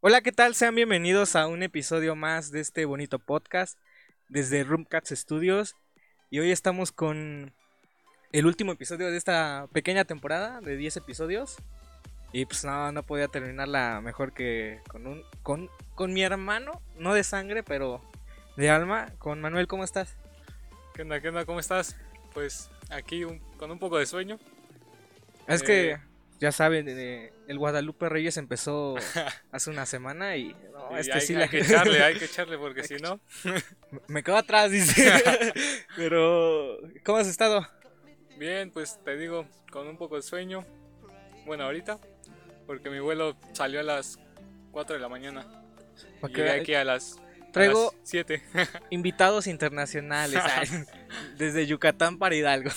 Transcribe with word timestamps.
Hola, 0.00 0.22
¿qué 0.22 0.32
tal? 0.32 0.54
Sean 0.54 0.74
bienvenidos 0.74 1.36
a 1.36 1.46
un 1.46 1.62
episodio 1.62 2.16
más 2.16 2.50
de 2.50 2.60
este 2.60 2.84
bonito 2.84 3.18
podcast 3.18 3.78
desde 4.28 4.64
Roomcats 4.64 5.10
Studios. 5.10 5.76
Y 6.30 6.38
hoy 6.38 6.50
estamos 6.50 6.92
con 6.92 7.52
el 8.32 8.46
último 8.46 8.72
episodio 8.72 9.10
de 9.10 9.16
esta 9.16 9.66
pequeña 9.72 10.04
temporada 10.04 10.60
de 10.60 10.76
10 10.76 10.96
episodios. 10.98 11.56
Y 12.32 12.46
pues 12.46 12.64
no, 12.64 12.92
no 12.92 13.02
podía 13.02 13.28
terminarla 13.28 14.00
mejor 14.00 14.32
que 14.32 14.80
con 14.88 15.06
un 15.06 15.22
con, 15.42 15.68
con 15.96 16.12
mi 16.12 16.22
hermano, 16.22 16.80
no 16.96 17.12
de 17.12 17.24
sangre, 17.24 17.62
pero 17.62 18.00
de 18.56 18.70
alma, 18.70 19.12
con 19.18 19.40
Manuel, 19.40 19.66
¿cómo 19.66 19.82
estás? 19.84 20.14
¿Qué 20.94 21.02
onda? 21.02 21.20
¿Qué 21.20 21.28
onda? 21.28 21.44
¿Cómo 21.44 21.58
estás? 21.60 21.96
Pues 22.32 22.70
aquí 22.88 23.24
un- 23.24 23.40
con 23.58 23.70
un 23.72 23.78
poco 23.80 23.98
de 23.98 24.06
sueño. 24.06 24.38
Es 25.48 25.62
Eh. 25.62 25.64
que 25.66 25.98
ya 26.40 26.52
saben, 26.52 26.86
eh, 26.88 27.32
el 27.46 27.58
Guadalupe 27.58 28.08
Reyes 28.08 28.38
empezó 28.38 28.96
hace 29.52 29.70
una 29.70 29.84
semana 29.84 30.36
y 30.36 30.56
no, 30.72 30.96
y 30.96 31.00
este 31.00 31.12
hay, 31.12 31.20
sí 31.20 31.34
hay 31.34 31.40
la 31.40 31.48
que 31.48 31.60
echarle, 31.60 32.02
hay 32.02 32.18
que 32.18 32.24
echarle 32.24 32.56
porque 32.58 32.82
si 32.82 32.96
no... 32.96 33.20
me 34.08 34.22
quedo 34.22 34.38
atrás, 34.38 34.70
dice. 34.70 35.12
pero 35.96 36.78
¿cómo 37.04 37.18
has 37.18 37.28
estado? 37.28 37.68
Bien, 38.38 38.70
pues 38.70 38.98
te 39.04 39.18
digo, 39.18 39.46
con 39.70 39.86
un 39.86 39.98
poco 39.98 40.16
de 40.16 40.22
sueño. 40.22 40.64
Bueno, 41.44 41.64
ahorita, 41.64 41.98
porque 42.66 42.88
mi 42.88 43.00
vuelo 43.00 43.36
salió 43.52 43.80
a 43.80 43.82
las 43.82 44.18
4 44.72 44.94
de 44.94 45.00
la 45.00 45.08
mañana. 45.10 45.46
Llegué 46.26 46.50
aquí 46.52 46.74
a 46.74 46.84
las, 46.84 47.18
traigo 47.52 47.94
7. 48.04 48.42
invitados 48.88 49.46
internacionales 49.46 50.42
desde 51.36 51.66
Yucatán 51.66 52.18
para 52.18 52.34
Hidalgo. 52.34 52.70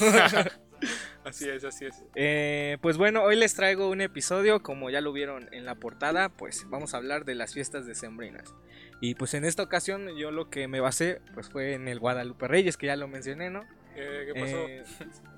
Así 1.25 1.49
es, 1.49 1.63
así 1.63 1.85
es. 1.85 2.03
Eh, 2.15 2.77
pues 2.81 2.97
bueno, 2.97 3.23
hoy 3.23 3.35
les 3.35 3.53
traigo 3.55 3.89
un 3.89 4.01
episodio, 4.01 4.61
como 4.63 4.89
ya 4.89 5.01
lo 5.01 5.11
vieron 5.13 5.49
en 5.53 5.65
la 5.65 5.75
portada, 5.75 6.29
pues 6.29 6.65
vamos 6.69 6.93
a 6.93 6.97
hablar 6.97 7.25
de 7.25 7.35
las 7.35 7.53
fiestas 7.53 7.85
decembrinas. 7.85 8.53
Y 9.01 9.15
pues 9.15 9.33
en 9.33 9.43
esta 9.45 9.63
ocasión 9.63 10.15
yo 10.17 10.31
lo 10.31 10.49
que 10.49 10.67
me 10.67 10.79
basé 10.79 11.19
pues 11.33 11.49
fue 11.49 11.73
en 11.73 11.87
el 11.87 11.99
Guadalupe 11.99 12.47
Reyes, 12.47 12.77
que 12.77 12.87
ya 12.87 12.95
lo 12.95 13.07
mencioné, 13.07 13.49
¿no? 13.49 13.63
Eh, 13.95 14.31
¿Qué 14.33 14.39
pasó? 14.41 14.57
Eh, 14.67 14.83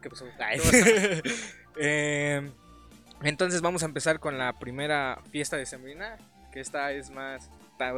¿Qué 0.02 0.10
pasó? 0.10 0.26
Ay. 0.40 0.60
Eh, 1.78 2.50
entonces 3.24 3.62
vamos 3.62 3.84
a 3.84 3.86
empezar 3.86 4.22
con 4.22 4.38
la 4.38 4.58
primera 4.60 5.20
fiesta 5.30 5.58
decembrina, 5.58 6.16
que 6.54 6.62
esta 6.62 6.92
es 6.94 7.10
más... 7.10 7.50
ta- 7.78 7.94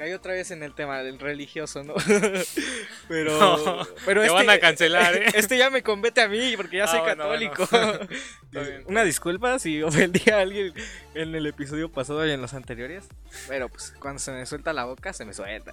Caí 0.00 0.14
otra 0.14 0.32
vez 0.32 0.50
en 0.50 0.62
el 0.62 0.74
tema 0.74 1.02
del 1.02 1.18
religioso, 1.18 1.84
¿no? 1.84 1.92
pero... 3.08 3.38
No, 3.38 3.86
pero 4.06 4.22
te 4.22 4.28
este, 4.28 4.34
van 4.34 4.48
a 4.48 4.58
cancelar, 4.58 5.14
¿eh? 5.14 5.26
Este 5.34 5.58
ya 5.58 5.68
me 5.68 5.82
compete 5.82 6.22
a 6.22 6.28
mí 6.28 6.56
porque 6.56 6.78
ya 6.78 6.84
Ah, 6.84 6.86
soy 6.86 7.00
bueno, 7.00 7.24
católico. 7.24 7.68
bueno. 8.50 8.84
Una 8.86 9.04
disculpa 9.04 9.58
si 9.58 9.82
ofendí 9.82 10.30
a 10.30 10.38
alguien 10.38 10.72
en 11.12 11.34
el 11.34 11.44
episodio 11.44 11.92
pasado 11.92 12.26
y 12.26 12.30
en 12.30 12.40
los 12.40 12.54
anteriores. 12.54 13.08
Pero 13.46 13.68
pues 13.68 13.92
cuando 14.00 14.20
se 14.20 14.32
me 14.32 14.46
suelta 14.46 14.72
la 14.72 14.86
boca, 14.86 15.12
se 15.12 15.26
me 15.26 15.34
suelta. 15.34 15.72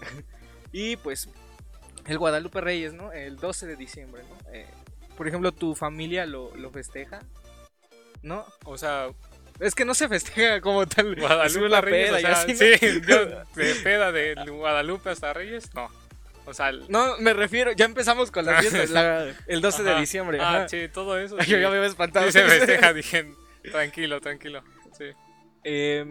Y 0.74 0.98
pues 0.98 1.30
el 2.06 2.18
Guadalupe 2.18 2.60
Reyes, 2.60 2.92
¿no? 2.92 3.14
El 3.14 3.38
12 3.38 3.66
de 3.66 3.78
diciembre, 3.78 4.24
¿no? 4.24 4.52
Eh, 4.52 4.68
por 5.16 5.30
ejemplo, 5.30 5.54
tu 5.54 5.74
familia 5.74 6.26
lo, 6.26 6.54
lo 6.58 6.70
festeja, 6.70 7.22
¿no? 8.24 8.46
O 8.66 8.78
sea, 8.78 9.08
Es 9.60 9.74
que 9.74 9.86
no 9.86 9.94
se 9.94 10.08
festeja 10.08 10.62
como 10.62 10.86
tal. 10.88 11.16
Guadalupe 11.20 11.70
la 11.70 11.82
Reyes, 11.82 12.12
peda 12.22 12.36
sí, 12.46 13.02
yo, 13.08 13.26
de 13.56 13.76
peda 13.84 14.12
de 14.12 14.36
Guadalupe 14.50 15.10
hasta 15.10 15.34
Reyes, 15.34 15.74
no. 15.74 15.90
O 16.46 16.54
sea, 16.54 16.70
el- 16.70 16.86
No, 16.90 17.18
me 17.18 17.34
refiero, 17.34 17.72
ya 17.74 17.86
empezamos 17.86 18.32
con 18.32 18.46
las 18.46 18.62
fiestas, 18.62 18.90
la- 18.92 19.34
el 19.48 19.62
12 19.62 19.84
de 19.84 19.92
ajá. 19.92 20.00
diciembre. 20.00 20.38
Ah, 20.42 20.66
sí, 20.70 20.88
todo 20.94 21.18
eso. 21.20 21.38
Yo 21.40 21.58
ya 21.58 21.70
me 21.70 21.78
había 21.78 21.90
espantado. 21.90 22.26
Sí 22.28 22.34
se 22.34 22.44
festeja, 22.46 22.94
dije, 22.94 23.34
tranquilo, 23.72 24.22
tranquilo. 24.22 24.64
Sí. 24.98 25.06
Eh, 25.64 26.06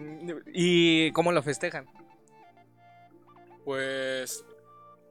¿Y 0.53 1.11
cómo 1.13 1.31
lo 1.31 1.41
festejan? 1.41 1.87
Pues 3.65 4.43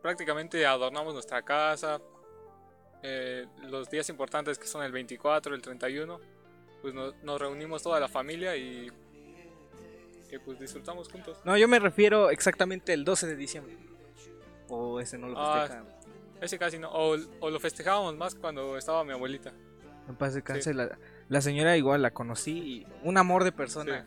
prácticamente 0.03 0.65
adornamos 0.67 1.12
nuestra 1.15 1.43
casa. 1.43 2.00
eh, 3.03 3.47
los 3.69 3.88
días 3.91 4.09
importantes 4.09 4.59
que 4.59 4.66
son 4.66 4.82
el 4.82 4.91
24, 4.91 5.55
el 5.55 5.62
31, 5.62 6.19
pues 6.82 6.94
nos, 6.94 7.14
nos 7.22 7.41
reunimos 7.41 7.82
toda 7.82 7.98
la 8.00 8.09
familia 8.09 8.56
y, 8.56 8.91
y 10.31 10.38
pues 10.44 10.59
disfrutamos 10.59 11.09
juntos. 11.09 11.38
No, 11.44 11.56
yo 11.56 11.69
me 11.69 11.78
refiero 11.78 12.31
exactamente 12.31 12.92
el 12.92 13.04
12 13.04 13.26
de 13.26 13.37
diciembre. 13.37 13.76
O 14.69 15.00
ese 15.00 15.19
no 15.19 15.28
lo 15.28 15.38
Ah, 15.38 15.60
festejan. 15.60 15.87
Ese 16.41 16.59
casi 16.59 16.78
no, 16.78 16.91
o, 16.91 17.16
o 17.41 17.50
lo 17.50 17.60
festejábamos 17.60 18.16
más 18.16 18.34
cuando 18.34 18.76
estaba 18.76 19.04
mi 19.04 19.12
abuelita. 19.12 19.53
En 20.09 20.16
paz 20.16 20.34
descanse, 20.34 20.75
la, 20.75 20.98
la 21.28 21.41
señora 21.41 21.76
igual 21.76 22.03
la 22.03 22.10
conocí 22.12 22.53
y 22.53 22.87
un 23.03 23.16
amor 23.16 23.43
de 23.44 23.53
persona. 23.53 24.06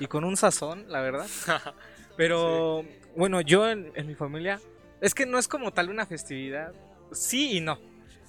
y 0.00 0.06
con 0.06 0.24
un 0.24 0.36
sazón, 0.36 0.84
la 0.88 1.00
verdad. 1.00 1.26
Pero 2.16 2.84
bueno, 3.16 3.40
yo 3.40 3.68
en, 3.68 3.90
en 3.94 4.06
mi 4.06 4.14
familia, 4.14 4.60
es 5.00 5.14
que 5.14 5.26
no 5.26 5.38
es 5.38 5.48
como 5.48 5.72
tal 5.72 5.90
una 5.90 6.06
festividad. 6.06 6.72
Sí 7.12 7.56
y 7.56 7.60
no. 7.60 7.78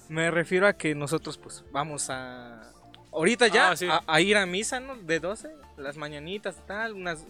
Me 0.08 0.30
refiero 0.30 0.66
a 0.66 0.72
que 0.72 0.94
nosotros 0.94 1.38
pues 1.38 1.64
vamos 1.72 2.08
a... 2.10 2.72
Ahorita 3.16 3.48
ya 3.48 3.70
Ah, 3.70 3.76
sí. 3.76 3.86
a, 3.88 4.02
a 4.06 4.20
ir 4.20 4.36
a 4.36 4.46
misa, 4.46 4.78
¿no? 4.78 4.94
De 4.96 5.18
12, 5.20 5.48
las 5.78 5.96
mañanitas, 5.96 6.64
tal, 6.66 6.92
unas... 6.92 7.24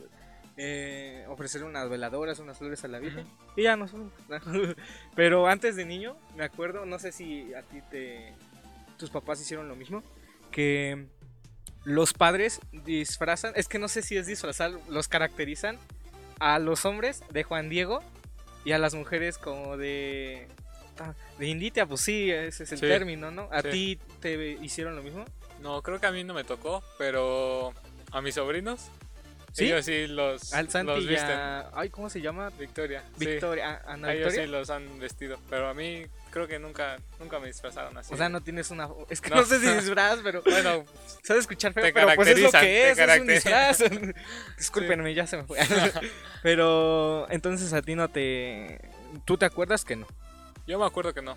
eh, 0.59 1.25
ofrecer 1.29 1.65
unas 1.65 1.89
veladoras, 1.89 2.39
unas 2.39 2.59
flores 2.59 2.83
a 2.85 2.89
la 2.89 2.99
Virgen. 2.99 3.27
Y 3.57 3.63
ya 3.65 3.77
nos 3.77 3.91
fuimos. 3.93 4.13
Pero 5.15 5.47
antes 5.47 5.77
de 5.77 5.85
niño, 5.85 6.17
me 6.35 6.45
acuerdo, 6.45 6.85
no 6.87 6.99
sé 6.99 7.13
si 7.13 7.53
a 7.55 7.63
ti 7.63 7.81
te... 7.91 8.35
Tus 8.99 9.11
papás 9.11 9.41
hicieron 9.41 9.69
lo 9.69 9.77
mismo. 9.77 10.03
Que 10.51 11.07
los 11.85 12.13
padres 12.15 12.61
disfrazan, 12.85 13.53
es 13.55 13.69
que 13.69 13.79
no 13.79 13.89
sé 13.89 14.03
si 14.03 14.17
es 14.17 14.27
disfrazar, 14.27 14.73
los 14.89 15.09
caracterizan 15.09 15.79
a 16.41 16.59
los 16.59 16.85
hombres 16.85 17.23
de 17.31 17.43
Juan 17.45 17.69
Diego 17.69 18.01
y 18.65 18.73
a 18.73 18.79
las 18.79 18.95
mujeres 18.95 19.39
como 19.39 19.77
de 19.77 20.49
ah, 20.99 21.13
de 21.39 21.47
Inditia, 21.47 21.87
pues 21.87 22.01
sí, 22.01 22.31
ese 22.31 22.65
es 22.65 22.73
el 22.73 22.79
Sí. 22.79 22.87
término, 22.87 23.31
¿no? 23.31 23.49
¿A 23.53 23.63
Sí. 23.63 23.69
ti 23.71 24.01
te 24.21 24.53
hicieron 24.63 24.97
lo 24.97 25.03
mismo? 25.03 25.25
No, 25.67 25.83
creo 25.83 25.99
que 26.01 26.07
a 26.07 26.13
mí 26.13 26.23
no 26.23 26.33
me 26.33 26.45
tocó, 26.45 26.81
pero 26.97 27.75
a 28.13 28.21
mis 28.21 28.37
sobrinos, 28.37 28.83
¿Sí? 29.53 29.65
ellos 29.65 29.85
sí 29.85 30.07
los, 30.07 30.53
Al 30.55 30.71
Santi 30.71 30.93
los 30.93 31.07
visten. 31.09 31.31
a- 31.33 31.71
ay, 31.75 31.91
¿cómo 31.91 32.09
se 32.09 32.21
llama? 32.21 32.51
Victoria. 32.57 33.03
sí. 33.19 33.27
Victoria, 33.27 33.83
a- 33.85 33.95
Ana 33.95 34.13
ellos 34.13 34.33
sí 34.33 34.47
los 34.47 34.71
han 34.71 35.01
vestido, 35.01 35.39
pero 35.51 35.69
a 35.69 35.75
mí 35.75 36.07
creo 36.31 36.47
que 36.47 36.61
nunca, 36.61 36.99
nunca 37.19 37.41
me 37.41 37.49
disfrazaron 37.49 37.99
así. 37.99 38.15
O 38.15 38.17
sea, 38.17 38.29
no 38.29 38.41
tienes 38.43 38.71
una 38.71 38.89
es 39.11 39.21
que 39.21 39.31
no, 39.31 39.37
No. 39.37 39.45
sé 39.45 39.59
si 39.59 39.67
disfraz, 39.67 40.21
pero 40.23 40.41
Bueno, 40.45 40.85
sabes 41.25 41.41
escuchar 41.41 41.73
feo, 41.73 41.83
Te 41.83 41.93
pero 41.93 42.15
pues 42.15 42.29
es 42.29 42.39
lo 42.39 42.53
que 42.53 42.59
te 42.61 42.91
es, 42.93 42.99
es 42.99 43.21
un 43.21 43.27
disfraz. 43.27 43.79
Discúlpenme, 44.59 45.15
ya 45.15 45.27
se 45.27 45.39
me 45.39 45.43
fue. 45.45 45.59
pero 46.45 47.27
entonces 47.31 47.73
a 47.73 47.83
ti 47.83 47.97
no 47.97 48.09
te 48.09 48.81
¿Tú 49.25 49.37
te 49.37 49.47
acuerdas 49.47 49.85
que 49.85 49.97
no? 49.97 50.07
yo 50.67 50.79
me 50.79 50.87
acuerdo 50.87 51.13
que 51.15 51.23
no. 51.23 51.37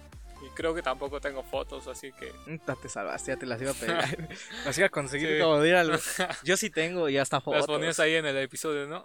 Creo 0.59 0.75
que 0.75 0.81
tampoco 0.81 1.22
tengo 1.22 1.42
fotos, 1.42 1.88
así 1.88 2.12
que... 2.12 2.34
Ya 2.68 2.75
te 2.75 2.90
salvaste, 2.90 3.31
ya 3.31 3.38
te 3.38 3.46
las 3.46 3.62
iba 3.62 3.72
a 3.72 3.74
pegar. 3.74 4.28
las 4.66 4.78
iba 4.78 4.88
a 4.88 4.90
conseguir 4.90 5.38
Sí. 5.38 5.40
como 5.42 5.64
Yo 6.44 6.58
sí 6.58 6.70
tengo 6.70 7.08
y 7.08 7.18
hasta 7.18 7.40
fotos. 7.40 7.62
Las 7.62 7.68
ponías 7.68 7.97
ahí 8.02 8.16
en 8.16 8.25
el 8.25 8.36
episodio, 8.36 8.86
¿no? 8.86 9.02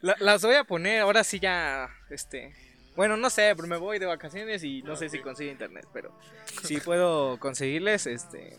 La- 0.00 0.16
las 0.18 0.42
voy 0.42 0.56
a 0.56 0.64
poner, 0.64 1.02
ahora 1.02 1.22
sí 1.22 1.38
ya, 1.38 1.88
este... 2.10 2.52
Bueno, 2.96 3.16
no 3.16 3.30
sé, 3.30 3.52
pero 3.54 3.68
me 3.68 3.76
voy 3.76 4.00
de 4.00 4.06
vacaciones 4.06 4.64
y 4.64 4.82
no 4.82 4.96
sé 4.96 5.08
si 5.08 5.20
consigo 5.20 5.52
internet, 5.52 5.86
pero 5.92 6.12
si 6.64 6.78
puedo 6.78 7.38
conseguirles, 7.38 8.08
este... 8.08 8.58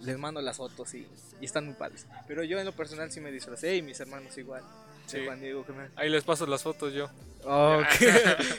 Les 0.00 0.16
mando 0.16 0.40
las 0.40 0.56
fotos 0.56 0.94
y, 0.94 1.06
y 1.38 1.44
están 1.44 1.66
muy 1.66 1.74
padres. 1.74 2.06
Pero 2.26 2.44
yo 2.44 2.58
en 2.58 2.64
lo 2.64 2.72
personal 2.72 3.12
sí 3.12 3.20
me 3.20 3.30
disfracé 3.30 3.76
y 3.76 3.82
mis 3.82 4.00
hermanos 4.00 4.38
igual. 4.38 4.62
Sí. 5.08 5.24
Juan 5.24 5.40
Diego 5.40 5.64
Ahí 5.96 6.08
les 6.10 6.22
paso 6.24 6.46
las 6.46 6.62
fotos 6.62 6.92
yo. 6.92 7.10
Oh, 7.44 7.80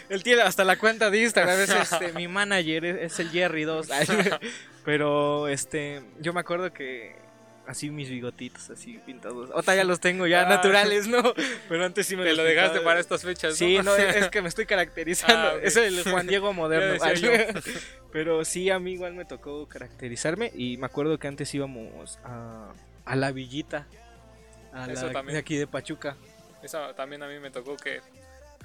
Él 0.09 0.23
tiene 0.23 0.41
hasta 0.41 0.63
la 0.63 0.77
cuenta 0.77 1.09
de 1.09 1.21
Instagram, 1.21 1.59
es 1.59 1.69
este, 1.69 2.11
mi 2.13 2.27
manager, 2.27 2.85
es, 2.85 3.13
es 3.13 3.19
el 3.19 3.29
Jerry 3.29 3.63
2. 3.63 3.87
Pero 4.85 5.47
este, 5.47 6.01
yo 6.19 6.33
me 6.33 6.39
acuerdo 6.39 6.71
que 6.73 7.15
así 7.67 7.91
mis 7.91 8.09
bigotitos 8.09 8.69
así 8.71 8.99
pintados. 9.05 9.51
Ahora 9.51 9.75
ya 9.75 9.83
los 9.83 9.99
tengo 9.99 10.25
ya 10.25 10.41
Ah. 10.41 10.49
naturales, 10.49 11.07
¿no? 11.07 11.21
Pero 11.67 11.85
antes 11.85 12.07
sí 12.07 12.15
me 12.15 12.23
Te 12.23 12.29
los 12.29 12.37
lo 12.39 12.43
dejaste 12.45 12.79
para 12.79 12.99
estas 12.99 13.21
fechas, 13.21 13.51
¿no? 13.51 13.55
Sí, 13.57 13.77
no, 13.83 13.95
es 13.95 14.29
que 14.29 14.41
me 14.41 14.47
estoy 14.49 14.65
caracterizando. 14.65 15.49
Ah. 15.49 15.59
Es 15.61 15.75
el 15.75 16.01
Juan 16.03 16.25
Diego 16.25 16.51
moderno. 16.53 16.97
Pero 18.11 18.43
sí, 18.43 18.71
a 18.71 18.79
mí 18.79 18.93
igual 18.93 19.13
me 19.13 19.25
tocó 19.25 19.67
caracterizarme. 19.67 20.51
Y 20.55 20.77
me 20.77 20.87
acuerdo 20.87 21.19
que 21.19 21.27
antes 21.27 21.53
íbamos 21.53 22.17
a, 22.23 22.71
a 23.05 23.15
la 23.15 23.31
villita. 23.31 23.85
A 24.73 24.87
la, 24.87 24.93
Eso 24.93 25.09
también. 25.11 25.33
de 25.33 25.39
aquí 25.39 25.57
de 25.57 25.67
Pachuca. 25.67 26.15
Esa 26.63 26.93
también 26.93 27.23
a 27.23 27.27
mí 27.27 27.39
me 27.39 27.51
tocó 27.51 27.77
que, 27.77 28.01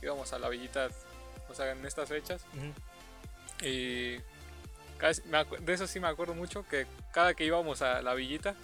que 0.00 0.06
íbamos 0.06 0.32
a 0.32 0.38
la 0.38 0.48
villita, 0.48 0.88
o 1.48 1.54
sea, 1.54 1.70
en 1.70 1.84
estas 1.86 2.08
fechas. 2.08 2.44
Y 3.62 4.16
casi- 4.98 5.22
me 5.24 5.44
de 5.60 5.72
eso 5.72 5.86
sí 5.86 6.00
me 6.00 6.08
acuerdo 6.08 6.34
mucho, 6.34 6.66
que 6.68 6.86
cada 7.12 7.34
que 7.34 7.44
íbamos 7.44 7.82
a 7.82 8.02
la 8.02 8.14
villita, 8.14 8.54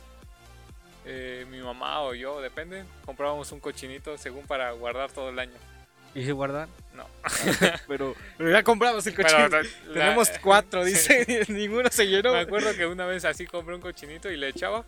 eh, 1.06 1.46
mi 1.48 1.60
mamá 1.60 2.02
o 2.02 2.14
yo, 2.14 2.40
depende, 2.40 2.84
comprábamos 3.06 3.50
un 3.52 3.60
cochinito 3.60 4.18
según 4.18 4.46
para 4.46 4.72
guardar 4.72 5.10
todo 5.12 5.30
el 5.30 5.38
año. 5.38 5.54
¿Y 6.14 6.24
se 6.24 6.32
guardan? 6.32 6.68
No. 6.92 7.06
Pero, 7.86 8.16
pero 8.36 8.50
ya 8.50 8.64
compramos 8.64 9.06
el 9.06 9.14
la- 9.16 9.62
Tenemos 9.94 10.28
cuatro, 10.42 10.84
dice. 10.84 11.44
Ninguno 11.48 11.88
se 11.90 12.04
llenó. 12.08 12.32
Me 12.32 12.40
acuerdo 12.40 12.74
que 12.74 12.84
una 12.84 13.06
vez 13.06 13.24
así 13.24 13.46
compré 13.46 13.76
un 13.76 13.80
cochinito 13.80 14.28
y 14.28 14.36
le 14.36 14.48
echaba 14.48 14.84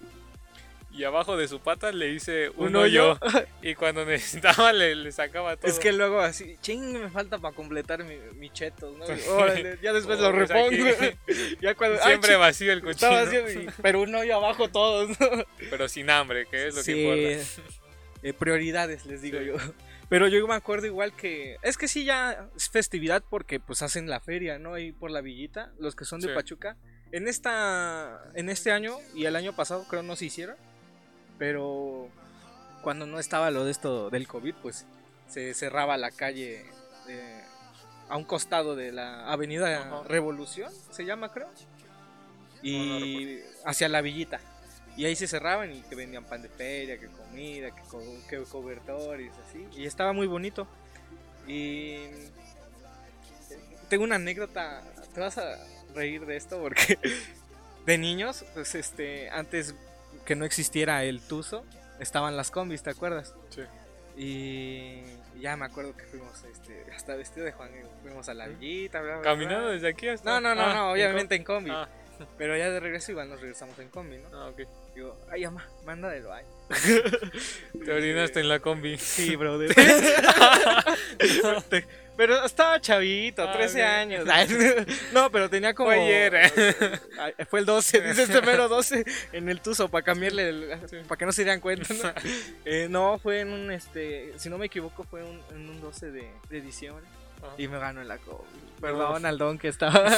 y 0.92 1.04
abajo 1.04 1.36
de 1.36 1.48
su 1.48 1.60
pata 1.60 1.90
le 1.92 2.10
hice 2.10 2.50
un, 2.50 2.68
Un 2.68 2.76
hoyo. 2.76 3.18
Y 3.62 3.74
cuando 3.74 4.04
necesitaba 4.06 4.72
le, 4.72 4.94
le 4.94 5.10
sacaba 5.12 5.56
todo. 5.56 5.70
Es 5.70 5.78
que 5.78 5.92
luego 5.92 6.20
así, 6.20 6.56
ching, 6.60 6.92
me 7.00 7.08
falta 7.10 7.38
para 7.38 7.54
completar 7.54 8.04
mi, 8.04 8.16
mi 8.34 8.50
chetos, 8.50 8.96
¿no? 8.96 9.04
Órale, 9.34 9.78
ya 9.82 9.92
después 9.92 10.18
Oh, 10.18 10.22
lo 10.22 10.32
repongo. 10.38 10.70
ya 11.60 11.74
cuando, 11.74 11.98
Siempre 12.02 12.36
vacío 12.36 12.72
el 12.72 12.78
y- 12.80 13.66
pero 13.80 14.02
un 14.02 14.14
hoyo 14.14 14.36
abajo 14.36 14.68
todos, 14.68 15.08
¿no? 15.18 15.28
Pero 15.70 15.88
sin 15.88 16.10
hambre, 16.10 16.46
que 16.46 16.68
es 16.68 16.74
lo 16.74 16.82
Sí, 16.82 16.92
que 16.94 17.32
importa. 17.42 17.62
eh, 18.22 18.32
prioridades, 18.32 19.06
les 19.06 19.22
digo 19.22 19.38
Sí. 19.38 19.46
yo. 19.46 19.54
Pero 20.08 20.28
yo 20.28 20.46
me 20.46 20.54
acuerdo 20.54 20.86
igual 20.86 21.14
que. 21.16 21.56
Es 21.62 21.78
que 21.78 21.88
sí, 21.88 22.04
ya 22.04 22.46
es 22.54 22.68
festividad 22.68 23.24
porque 23.30 23.58
pues 23.60 23.80
hacen 23.80 24.10
la 24.10 24.20
feria, 24.20 24.58
¿no? 24.58 24.74
Ahí 24.74 24.92
por 24.92 25.10
la 25.10 25.22
villita, 25.22 25.72
los 25.78 25.96
que 25.96 26.04
son 26.04 26.20
de 26.20 26.28
Sí. 26.28 26.34
Pachuca. 26.34 26.76
En 27.12 27.28
esta. 27.28 28.22
En 28.34 28.50
este 28.50 28.72
año 28.72 28.96
y 29.14 29.24
el 29.24 29.36
año 29.36 29.54
pasado 29.56 29.86
creo 29.88 30.02
no 30.02 30.14
se 30.16 30.26
hicieron. 30.26 30.56
Pero 31.42 32.08
cuando 32.84 33.04
no 33.04 33.18
estaba 33.18 33.50
lo 33.50 33.64
de 33.64 33.72
esto 33.72 34.10
del 34.10 34.28
COVID, 34.28 34.54
pues 34.62 34.86
se 35.28 35.54
cerraba 35.54 35.96
la 35.96 36.12
calle 36.12 36.64
eh, 37.08 37.42
a 38.08 38.16
un 38.16 38.22
costado 38.22 38.76
de 38.76 38.92
la 38.92 39.26
avenida. 39.28 40.04
Revolución, 40.04 40.72
se 40.92 41.04
llama 41.04 41.32
creo. 41.32 41.48
No, 41.48 41.52
no 42.62 42.62
Y 42.62 43.40
hacia 43.64 43.88
la 43.88 44.02
villita. 44.02 44.38
Y 44.96 45.04
ahí 45.06 45.16
se 45.16 45.26
cerraban 45.26 45.72
y 45.72 45.82
que 45.82 45.96
vendían 45.96 46.22
pan 46.22 46.42
de 46.42 46.48
feria, 46.48 46.96
que 47.00 47.08
comida, 47.08 47.74
que, 47.74 47.82
co- 47.90 48.00
que 48.30 48.40
cobertores, 48.44 49.32
así. 49.48 49.66
Y 49.76 49.86
estaba 49.86 50.12
muy 50.12 50.28
bonito. 50.28 50.68
Y 51.48 52.04
tengo 53.88 54.04
una 54.04 54.14
anécdota, 54.14 54.84
te 55.12 55.18
vas 55.18 55.38
a 55.38 55.58
reír 55.92 56.24
de 56.24 56.36
esto 56.36 56.60
porque 56.60 57.00
de 57.84 57.98
niños, 57.98 58.44
pues 58.54 58.76
este, 58.76 59.28
antes 59.30 59.74
que 60.24 60.36
no 60.36 60.44
existiera 60.44 61.04
el 61.04 61.20
Tuzo, 61.20 61.64
estaban 62.00 62.36
las 62.36 62.50
combis, 62.50 62.82
¿te 62.82 62.90
acuerdas? 62.90 63.34
Sí. 63.50 63.62
Y 64.16 65.02
ya 65.40 65.56
me 65.56 65.64
acuerdo 65.64 65.96
que 65.96 66.04
fuimos 66.04 66.44
este, 66.44 66.84
hasta 66.94 67.16
vestido 67.16 67.46
de 67.46 67.52
Juan, 67.52 67.70
fuimos 68.02 68.28
a 68.28 68.34
la 68.34 68.46
villita, 68.46 69.00
bla, 69.00 69.12
bla, 69.12 69.20
bla. 69.22 69.30
Caminando 69.30 69.68
desde 69.68 69.88
aquí 69.88 70.08
hasta. 70.08 70.30
No, 70.30 70.40
no, 70.40 70.54
no, 70.54 70.62
Ah, 70.62 70.74
no, 70.74 70.86
¿en 70.88 70.92
obviamente 70.92 71.34
en 71.34 71.44
combi. 71.44 71.70
com- 71.70 71.78
Ah, 71.78 71.88
Pero 72.36 72.56
ya 72.56 72.70
de 72.70 72.78
regreso 72.78 73.10
igual 73.12 73.30
nos 73.30 73.40
regresamos 73.40 73.78
en 73.78 73.88
combi, 73.88 74.18
¿no? 74.18 74.28
ah, 74.34 74.48
ok. 74.50 74.60
Digo, 74.94 75.16
ay, 75.30 75.44
mamá, 75.46 75.66
manda 75.86 76.10
del 76.10 76.24
baño. 76.24 76.46
Te 77.84 77.90
orinaste 77.92 78.40
en 78.40 78.48
la 78.50 78.60
combi. 78.60 78.98
Sí, 78.98 79.34
brother. 79.36 79.74
pero 82.16 82.44
estaba 82.44 82.80
chavito, 82.80 83.42
Ah, 83.48 83.52
13 83.52 83.82
ok. 83.82 83.88
años. 83.88 84.26
No, 85.12 85.30
pero 85.30 85.48
tenía 85.50 85.74
como. 85.74 85.88
Fue 85.90 86.00
ayer. 86.00 86.34
Ay, 87.18 87.32
Fue 87.48 87.60
el 87.60 87.66
12, 87.66 88.00
dice 88.00 88.22
este 88.24 88.40
mero 88.46 88.68
12 88.68 89.04
en 89.32 89.48
el 89.48 89.60
Tuzo 89.60 89.88
para 89.88 90.04
cambiarle, 90.04 90.48
el- 90.48 90.78
para 91.08 91.18
que 91.18 91.26
no 91.26 91.32
se 91.32 91.42
dieran 91.44 91.60
cuenta. 91.60 91.92
¿no? 91.94 92.12
Eh, 92.64 92.86
no, 92.90 93.18
fue 93.18 93.40
en 93.40 93.52
un, 93.52 93.70
este, 93.70 94.32
si 94.36 94.48
no 94.50 94.58
me 94.58 94.66
equivoco, 94.66 95.04
fue 95.04 95.22
un- 95.24 95.40
en 95.50 95.68
un 95.68 95.80
12 95.80 96.10
de, 96.10 96.30
de 96.50 96.60
diciembre 96.60 97.04
Ajá. 97.38 97.52
y 97.58 97.68
me 97.68 97.78
ganó 97.78 98.00
en 98.02 98.08
la 98.08 98.18
combi. 98.18 98.44
Perdón 98.80 99.26
al 99.26 99.38
don 99.38 99.58
que 99.58 99.68
estaba. 99.68 100.10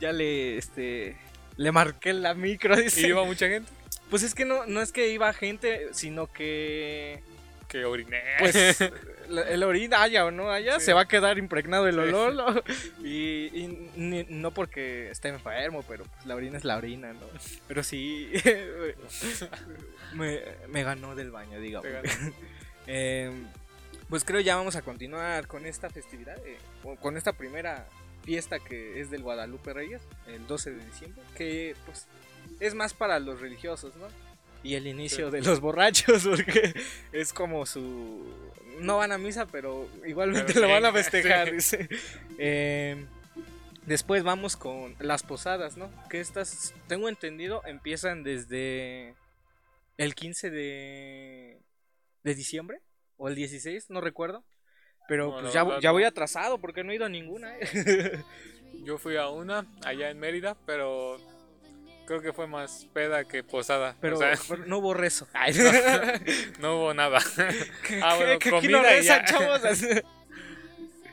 ya 0.00 0.12
le, 0.12 0.56
este, 0.58 1.16
le 1.56 1.72
marqué 1.72 2.12
la 2.12 2.34
micro, 2.34 2.76
dice. 2.76 3.00
¿Y 3.02 3.06
iba 3.06 3.24
mucha 3.24 3.48
gente? 3.48 3.70
Pues 4.10 4.22
es 4.22 4.34
que 4.34 4.44
no, 4.44 4.66
no 4.66 4.80
es 4.82 4.92
que 4.92 5.08
iba 5.08 5.32
gente, 5.32 5.88
sino 5.92 6.30
que 6.30 7.22
Que 7.68 7.84
oriné. 7.84 8.22
pues 8.38 8.78
la- 9.28 9.42
el 9.42 9.62
orina 9.62 10.02
haya 10.02 10.24
o 10.24 10.30
no 10.30 10.50
haya, 10.50 10.78
Sí. 10.80 10.86
se 10.86 10.92
va 10.92 11.02
a 11.02 11.08
quedar 11.08 11.38
impregnado 11.38 11.86
el 11.88 11.98
olor. 11.98 12.62
Y, 13.04 13.46
y 13.52 13.90
ni- 13.96 14.26
no 14.28 14.52
porque 14.52 15.10
esté 15.10 15.28
enfermo, 15.28 15.84
pero 15.88 16.04
pues, 16.04 16.26
la 16.26 16.34
orina 16.34 16.56
es 16.58 16.64
la 16.64 16.76
orina, 16.76 17.12
¿no? 17.12 17.20
Pero 17.68 17.82
sí, 17.82 18.30
me, 20.14 20.40
me 20.68 20.82
ganó 20.82 21.14
del 21.14 21.30
baño, 21.30 21.58
digamos. 21.60 21.88
Eh, 22.86 23.30
pues 24.08 24.24
creo 24.24 24.40
ya 24.40 24.56
vamos 24.56 24.76
a 24.76 24.82
continuar 24.82 25.46
con 25.46 25.66
esta 25.66 25.90
festividad, 25.90 26.36
eh, 26.46 26.58
con 27.00 27.16
esta 27.16 27.32
primera 27.32 27.86
fiesta 28.22 28.58
que 28.58 29.00
es 29.00 29.10
del 29.10 29.22
Guadalupe 29.22 29.72
Reyes, 29.72 30.02
el 30.26 30.46
12 30.46 30.72
de 30.72 30.84
diciembre, 30.84 31.22
que 31.36 31.74
pues 31.86 32.06
es 32.60 32.74
más 32.74 32.94
para 32.94 33.18
los 33.18 33.40
religiosos, 33.40 33.94
¿no? 33.96 34.06
Y 34.64 34.74
el 34.74 34.86
inicio 34.86 35.30
de 35.30 35.42
los 35.42 35.60
borrachos, 35.60 36.24
porque 36.28 36.74
es 37.12 37.32
como 37.32 37.66
su... 37.66 38.24
No 38.80 38.96
van 38.96 39.12
a 39.12 39.18
misa, 39.18 39.46
pero 39.46 39.88
igualmente 40.04 40.52
Pero 40.52 40.66
lo 40.66 40.72
van 40.72 40.84
a 40.84 40.92
festejar, 40.92 41.52
dice. 41.52 41.88
Eh, 42.38 43.06
después 43.86 44.24
vamos 44.24 44.56
con 44.56 44.96
las 44.98 45.22
posadas, 45.22 45.76
¿no? 45.76 45.90
Que 46.08 46.20
estas, 46.20 46.74
tengo 46.88 47.08
entendido, 47.08 47.62
empiezan 47.66 48.24
desde 48.24 49.14
el 49.96 50.14
15 50.14 50.50
de, 50.50 51.60
de 52.24 52.34
diciembre 52.34 52.80
o 53.16 53.28
el 53.28 53.36
16, 53.36 53.90
no 53.90 54.00
recuerdo. 54.00 54.44
Pero 55.06 55.36
No, 55.36 55.42
pues 55.42 55.52
ya, 55.52 55.64
verdad 55.64 55.80
ya 55.80 55.92
voy 55.92 56.04
atrasado 56.04 56.58
porque 56.58 56.82
no 56.82 56.90
he 56.90 56.96
ido 56.96 57.04
a 57.04 57.10
ninguna. 57.10 57.56
¿eh? 57.58 58.22
Yo 58.84 58.98
fui 58.98 59.16
a 59.16 59.28
una 59.28 59.66
allá 59.84 60.10
en 60.10 60.18
Mérida, 60.18 60.56
pero 60.66 61.18
creo 62.06 62.20
que 62.22 62.32
fue 62.32 62.46
más 62.46 62.86
peda 62.92 63.24
que 63.24 63.42
posada. 63.44 63.96
Pero, 64.00 64.16
o 64.16 64.18
sea, 64.18 64.34
pero 64.48 64.66
no 64.66 64.78
hubo 64.78 64.94
rezo. 64.94 65.26
Ay, 65.32 65.54
no 66.60 66.76
hubo 66.78 66.94
nada. 66.94 67.18
Ah, 68.02 68.16
bueno, 68.16 68.38
que 68.38 68.54
aquí 68.56 68.68
no 68.68 68.82
rezan, 68.82 69.24
chavos. 69.26 69.60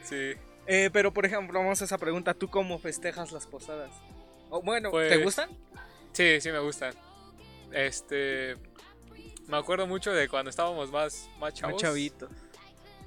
sí. 0.03 0.33
Eh, 0.67 0.89
pero 0.93 1.11
por 1.13 1.25
ejemplo, 1.25 1.59
vamos 1.59 1.81
a 1.81 1.85
esa 1.85 1.97
pregunta. 1.97 2.33
¿Tú 2.33 2.49
cómo 2.49 2.79
festejas 2.79 3.31
las 3.31 3.47
posadas? 3.47 3.91
Bueno, 4.63 4.89
¿te 4.89 4.91
Pues, 4.91 5.23
gustan? 5.23 5.49
Sí, 6.13 6.39
sí 6.41 6.51
me 6.51 6.59
gustan. 6.59 6.94
Este. 7.71 8.55
Me 9.47 9.57
acuerdo 9.57 9.87
mucho 9.87 10.11
de 10.13 10.27
cuando 10.29 10.49
estábamos 10.49 10.91
más, 10.91 11.27
más 11.31 11.39
Más 11.39 11.53
chavos. 11.53 11.81
chavitos. 11.81 12.29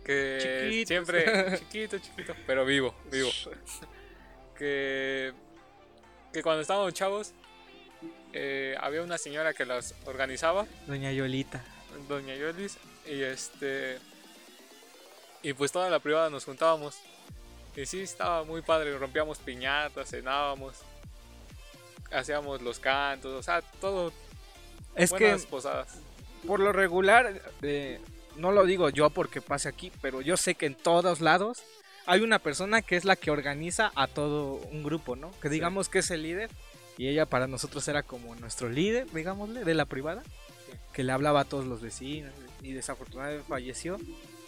Que 0.04 0.38
Chiquitos. 0.68 0.88
siempre. 0.88 1.58
Chiquito, 1.58 1.98
chiquito. 1.98 2.34
Pero 2.46 2.64
vivo, 2.66 2.94
vivo. 3.10 3.30
Que. 4.56 5.32
Que 6.32 6.42
cuando 6.42 6.62
estábamos 6.62 6.92
chavos. 6.92 7.32
Eh, 8.36 8.76
había 8.80 9.00
una 9.02 9.16
señora 9.16 9.54
que 9.54 9.64
las 9.64 9.94
organizaba. 10.06 10.66
Doña 10.88 11.12
Yolita. 11.12 11.62
Doña 12.08 12.34
Yolis. 12.34 12.76
Y 13.06 13.22
este. 13.22 13.98
Y 15.42 15.52
pues 15.52 15.70
toda 15.70 15.88
la 15.88 16.00
privada 16.00 16.30
nos 16.30 16.44
juntábamos. 16.44 16.98
Y 17.76 17.86
sí, 17.86 18.00
estaba 18.00 18.42
muy 18.42 18.60
padre. 18.60 18.98
Rompíamos 18.98 19.38
piñatas, 19.38 20.10
cenábamos. 20.10 20.74
Hacíamos 22.12 22.60
los 22.60 22.80
cantos. 22.80 23.32
O 23.32 23.42
sea, 23.42 23.62
todo. 23.80 24.12
Es 24.96 25.10
buenas 25.10 25.42
que 25.42 25.48
posadas. 25.48 25.98
por 26.44 26.58
lo 26.58 26.72
regular, 26.72 27.40
eh, 27.62 28.00
no 28.36 28.50
lo 28.50 28.64
digo 28.64 28.90
yo 28.90 29.10
porque 29.10 29.40
pase 29.40 29.68
aquí, 29.68 29.92
pero 30.02 30.20
yo 30.20 30.36
sé 30.36 30.54
que 30.54 30.66
en 30.66 30.74
todos 30.76 31.20
lados 31.20 31.62
hay 32.06 32.20
una 32.20 32.38
persona 32.38 32.80
que 32.82 32.96
es 32.96 33.04
la 33.04 33.16
que 33.16 33.32
organiza 33.32 33.90
a 33.96 34.06
todo 34.06 34.54
un 34.54 34.84
grupo, 34.84 35.16
¿no? 35.16 35.32
Que 35.40 35.48
digamos 35.48 35.88
que 35.88 36.00
es 36.00 36.10
el 36.12 36.22
líder 36.22 36.50
y 36.96 37.08
ella 37.08 37.26
para 37.26 37.46
nosotros 37.46 37.86
era 37.88 38.02
como 38.02 38.34
nuestro 38.36 38.68
líder, 38.68 39.06
digámosle, 39.12 39.64
de 39.64 39.74
la 39.74 39.86
privada, 39.86 40.22
que 40.92 41.02
le 41.02 41.12
hablaba 41.12 41.40
a 41.40 41.44
todos 41.44 41.66
los 41.66 41.80
vecinos 41.80 42.32
y 42.62 42.72
desafortunadamente 42.72 43.44
falleció. 43.48 43.98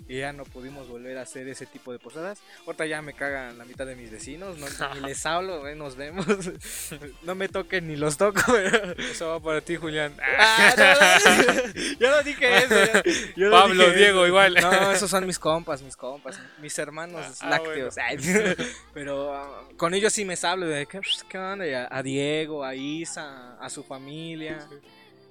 Y 0.09 0.19
ya 0.21 0.33
no 0.33 0.45
pudimos 0.45 0.89
volver 0.89 1.19
a 1.19 1.23
hacer 1.23 1.49
ese 1.49 1.67
tipo 1.67 1.91
de 1.91 1.99
posadas. 1.99 2.39
Ahorita 2.65 2.87
ya 2.87 3.03
me 3.03 3.13
cagan 3.13 3.59
la 3.59 3.65
mitad 3.65 3.87
de 3.87 3.97
mis 3.97 4.11
vecinos, 4.11 4.57
no, 4.57 4.67
ni 4.95 5.01
les 5.01 5.27
hablo, 5.27 5.67
eh, 5.67 5.75
nos 5.75 5.97
vemos. 5.97 6.25
No 7.23 7.35
me 7.35 7.49
toquen 7.49 7.89
ni 7.89 7.97
los 7.97 8.17
toco, 8.17 8.41
pero... 8.47 8.93
Eso 8.93 9.29
va 9.31 9.41
para 9.41 9.61
ti, 9.61 9.77
Julián. 9.77 10.15
Ah, 10.39 10.75
no, 10.77 11.55
no, 11.55 11.73
yo 11.99 12.11
no 12.11 12.23
dije 12.23 12.57
eso. 12.59 12.75
yo- 13.05 13.13
yo 13.37 13.47
no 13.47 13.51
Pablo, 13.53 13.85
dije 13.87 13.97
Diego, 13.99 14.19
eso. 14.21 14.27
igual. 14.29 14.55
No, 14.55 14.93
esos 14.93 15.11
son 15.11 15.27
mis 15.27 15.39
compas, 15.39 15.83
mis 15.83 15.97
compas, 15.97 16.39
mis 16.61 16.79
hermanos 16.79 17.39
Ah, 17.43 17.51
lácteos. 17.51 17.99
Ay, 17.99 18.17
Pero 18.95 19.35
ah, 19.35 19.69
con 19.77 19.93
ellos 19.95 20.13
sí 20.13 20.25
me 20.25 20.35
hablo 20.43 20.67
de 20.67 20.87
qué, 20.87 21.01
qué 21.29 21.39
onda, 21.39 21.65
a, 21.91 21.99
a 21.99 22.03
Diego, 22.03 22.65
a 22.65 22.75
Isa, 22.77 23.57
a 23.59 23.69
su 23.71 23.83
familia, 23.83 24.69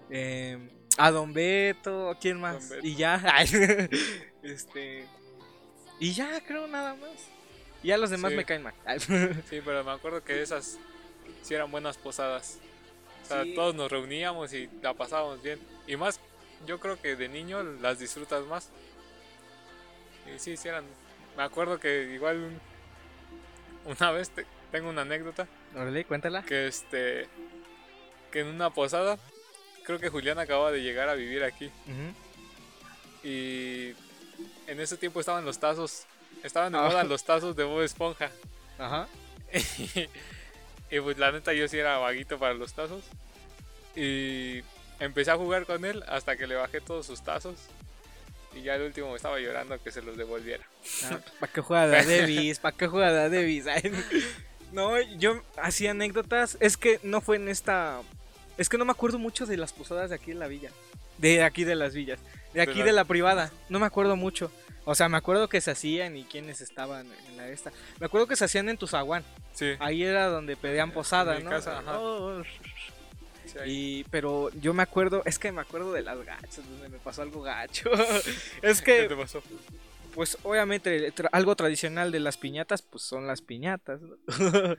eh, 0.10 0.58
a 0.98 1.12
Don 1.12 1.34
Beto, 1.34 2.10
¿a 2.10 2.20
quién 2.20 2.40
más? 2.40 2.72
Y 2.84 2.96
ya, 2.96 3.22
este, 4.44 5.06
y 6.00 6.14
ya 6.14 6.42
creo 6.46 6.68
nada 6.68 6.96
más. 6.96 7.12
Y 7.84 7.90
ya 7.90 7.98
los 7.98 8.10
demás 8.10 8.32
Sí. 8.32 8.38
me 8.38 8.46
caen 8.46 8.64
mal. 8.64 8.74
Sí, 9.50 9.62
pero 9.64 9.84
me 9.84 9.92
acuerdo 9.92 10.24
que 10.24 10.42
esas 10.42 10.78
sí 11.44 11.54
eran 11.54 11.70
buenas 11.72 11.98
posadas. 11.98 12.60
O 13.24 13.28
sea, 13.28 13.44
Sí. 13.44 13.54
todos 13.56 13.75
nos 13.75 13.92
reuníamos 13.92 14.54
y 14.54 14.70
la 14.82 14.94
pasábamos 14.94 15.42
bien. 15.42 15.60
Y 15.88 15.96
más, 15.96 16.20
yo 16.66 16.80
creo 16.80 17.00
que 17.02 17.16
de 17.16 17.28
niño 17.30 17.62
las 17.64 18.00
disfrutas 18.00 18.46
más. 18.46 18.70
Y 20.34 20.40
sí, 20.40 20.58
sí 20.58 20.68
eran. 20.68 20.86
Me 21.38 21.44
acuerdo 21.44 21.80
que 21.80 22.14
igual 22.14 22.38
un- 22.38 23.92
una 23.92 24.12
vez 24.12 24.30
te- 24.30 24.46
tengo 24.72 24.90
una 24.90 25.02
anécdota 25.02 25.48
Órale, 25.75 26.06
cuéntala. 26.06 26.44
que 26.44 26.68
este 26.68 27.28
que 28.32 28.40
en 28.42 28.48
una 28.48 28.70
posada 28.72 29.18
creo 29.86 30.00
que 30.00 30.10
Julián 30.10 30.39
acababa 30.39 30.72
de 30.72 30.82
llegar 30.82 31.08
a 31.10 31.13
vivir 31.15 31.44
aquí 31.44 31.72
y 33.24 33.94
en 34.68 34.80
ese 34.80 34.98
tiempo 34.98 35.20
estaban 35.20 35.46
los 35.46 35.60
tazos, 35.60 36.06
estaban 36.44 36.72
de 36.72 36.77
Ah. 36.80 36.84
moda 36.84 37.04
los 37.04 37.24
tazos 37.24 37.56
de 37.56 37.63
Bob 37.63 37.82
Esponja. 37.82 38.32
Ajá. 38.77 39.08
y 40.92 41.00
pues 41.00 41.18
la 41.18 41.32
neta 41.32 41.54
yo 41.54 41.68
sí 41.68 41.77
era 41.77 41.98
vaguito 41.98 42.38
para 42.38 42.54
los 42.54 42.74
tazos. 42.74 43.04
Y 43.96 44.62
empecé 45.00 45.32
a 45.32 45.38
jugar 45.38 45.65
con 45.65 45.86
él 45.86 46.04
hasta 46.08 46.36
que 46.36 46.48
le 46.48 46.56
bajé 46.56 46.82
todos 46.82 47.06
sus 47.06 47.24
tazos. 47.24 47.56
Y 48.54 48.62
ya 48.62 48.75
el 48.75 48.84
último 48.84 49.10
me 49.12 49.15
estaba 49.18 49.39
llorando 49.39 49.82
que 49.82 49.92
se 49.92 50.01
los 50.01 50.18
devolviera. 50.18 50.63
Ah, 51.06 51.20
¿Para 51.39 51.51
qué 51.51 51.62
juega 51.62 51.86
la 51.88 52.04
Davis? 52.06 52.60
¿Para 52.60 52.75
qué 52.77 52.88
juega 52.88 53.12
la 53.12 53.30
Davis? 53.30 53.65
No, 54.72 55.00
yo 55.18 55.42
hacía 55.58 55.92
anécdotas. 55.92 56.58
Es 56.60 56.77
que 56.77 57.00
no 57.04 57.22
fue 57.22 57.38
en 57.38 57.48
esta. 57.50 58.01
Es 58.58 58.70
que 58.70 58.78
no 58.78 58.86
me 58.86 58.92
acuerdo 58.92 59.20
mucho 59.20 59.46
de 59.46 59.58
las 59.58 59.74
posadas 59.74 60.10
de 60.10 60.16
aquí 60.16 60.32
en 60.32 60.40
la 60.40 60.48
villa. 60.48 60.72
De 61.18 61.44
aquí 61.44 61.64
de 61.64 61.76
las 61.76 61.94
villas. 61.94 62.20
De 62.54 62.62
aquí 62.62 62.80
la- 62.80 62.86
de 62.86 62.94
la 62.94 63.04
privada. 63.06 63.52
No 63.70 63.80
me 63.80 63.86
acuerdo 63.86 64.16
mucho. 64.16 64.52
O 64.86 64.94
sea, 64.96 65.10
me 65.10 65.18
acuerdo 65.18 65.50
que 65.50 65.62
se 65.62 65.72
hacían 65.72 66.16
y 66.16 66.26
quiénes 66.26 66.62
estaban 66.62 67.08
en 67.28 67.38
la 67.38 67.48
esta. 67.50 67.72
Me 68.00 68.06
acuerdo 68.06 68.28
que 68.28 68.36
se 68.36 68.46
hacían 68.46 68.70
en 68.70 68.78
Tuzaguán. 68.78 69.24
Sí. 69.54 69.72
Ahí 69.80 70.04
era 70.04 70.28
donde 70.28 70.56
pedían 70.56 70.92
posada, 70.92 71.38
En 71.38 71.44
¿no? 71.46 71.50
casa, 71.50 71.80
ajá. 71.80 72.00
Oh, 72.00 72.44
sí, 72.44 73.58
y, 73.66 74.04
pero 74.06 74.52
yo 74.62 74.74
me 74.74 74.84
acuerdo, 74.84 75.22
es 75.26 75.40
que 75.40 75.52
me 75.52 75.62
acuerdo 75.62 75.92
de 75.94 76.02
las 76.04 76.24
gachas, 76.24 76.58
donde 76.70 76.90
me 76.90 77.00
pasó 77.00 77.22
algo 77.24 77.42
gacho. 77.42 77.90
es 78.62 78.82
¿Qué 78.82 79.02
que, 79.02 79.08
te 79.08 79.16
pasó? 79.16 79.42
pues 80.14 80.38
obviamente, 80.44 81.14
tra- 81.14 81.30
algo 81.32 81.56
tradicional 81.56 82.12
de 82.12 82.20
las 82.20 82.38
piñatas, 82.38 82.82
pues 82.82 83.04
son 83.04 83.26
las 83.28 83.42
piñatas. 83.42 84.02
¿no? 84.02 84.16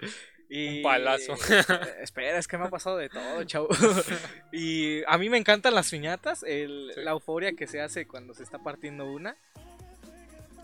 y, 0.48 0.76
Un 0.78 0.82
palazo. 0.82 1.34
eh, 1.34 1.62
espera, 2.02 2.38
es 2.38 2.46
que 2.48 2.56
me 2.58 2.66
ha 2.66 2.70
pasado 2.70 2.96
de 2.96 3.08
todo, 3.08 3.42
chavo. 3.44 3.68
y 4.52 5.02
a 5.06 5.18
mí 5.18 5.28
me 5.28 5.38
encantan 5.38 5.74
las 5.74 5.90
piñatas, 5.90 6.42
el- 6.44 6.92
Sí. 6.94 7.00
la 7.02 7.10
euforia 7.12 7.52
que 7.54 7.66
se 7.66 7.80
hace 7.80 8.06
cuando 8.06 8.34
se 8.34 8.42
está 8.42 8.58
partiendo 8.58 9.04
una. 9.10 9.36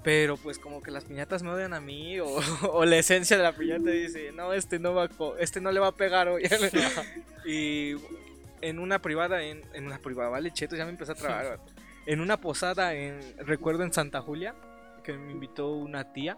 Pero 0.04 0.36
pues 0.36 0.58
como 0.58 0.82
que 0.82 0.90
las 0.90 1.04
piñatas 1.04 1.44
me 1.44 1.50
odian 1.50 1.74
a 1.74 1.80
mí 1.80 2.18
o, 2.18 2.26
o 2.72 2.84
la 2.84 2.96
esencia 2.96 3.36
de 3.36 3.42
la 3.44 3.52
piñata 3.52 3.90
dice, 3.90 4.32
no, 4.32 4.52
este 4.52 4.78
no 4.80 4.94
va 4.94 5.08
este 5.38 5.60
no 5.60 5.70
le 5.70 5.78
va 5.78 5.88
a 5.88 5.94
pegar 5.96 6.28
hoy. 6.28 6.42
y 7.44 7.94
en 8.60 8.78
una 8.80 9.00
privada, 9.00 9.42
en, 9.42 9.62
en 9.74 9.86
una 9.86 9.98
privada, 9.98 10.28
vale, 10.30 10.52
cheto, 10.52 10.74
ya 10.76 10.84
me 10.84 10.90
empecé 10.90 11.12
a 11.12 11.14
trabar. 11.16 11.58
vato. 11.58 11.72
En 12.06 12.20
una 12.20 12.40
posada, 12.40 12.94
en, 12.94 13.20
recuerdo 13.46 13.84
en 13.84 13.92
Santa 13.92 14.20
Julia, 14.20 14.54
que 15.04 15.12
me 15.12 15.30
invitó 15.30 15.70
una 15.72 16.12
tía, 16.12 16.36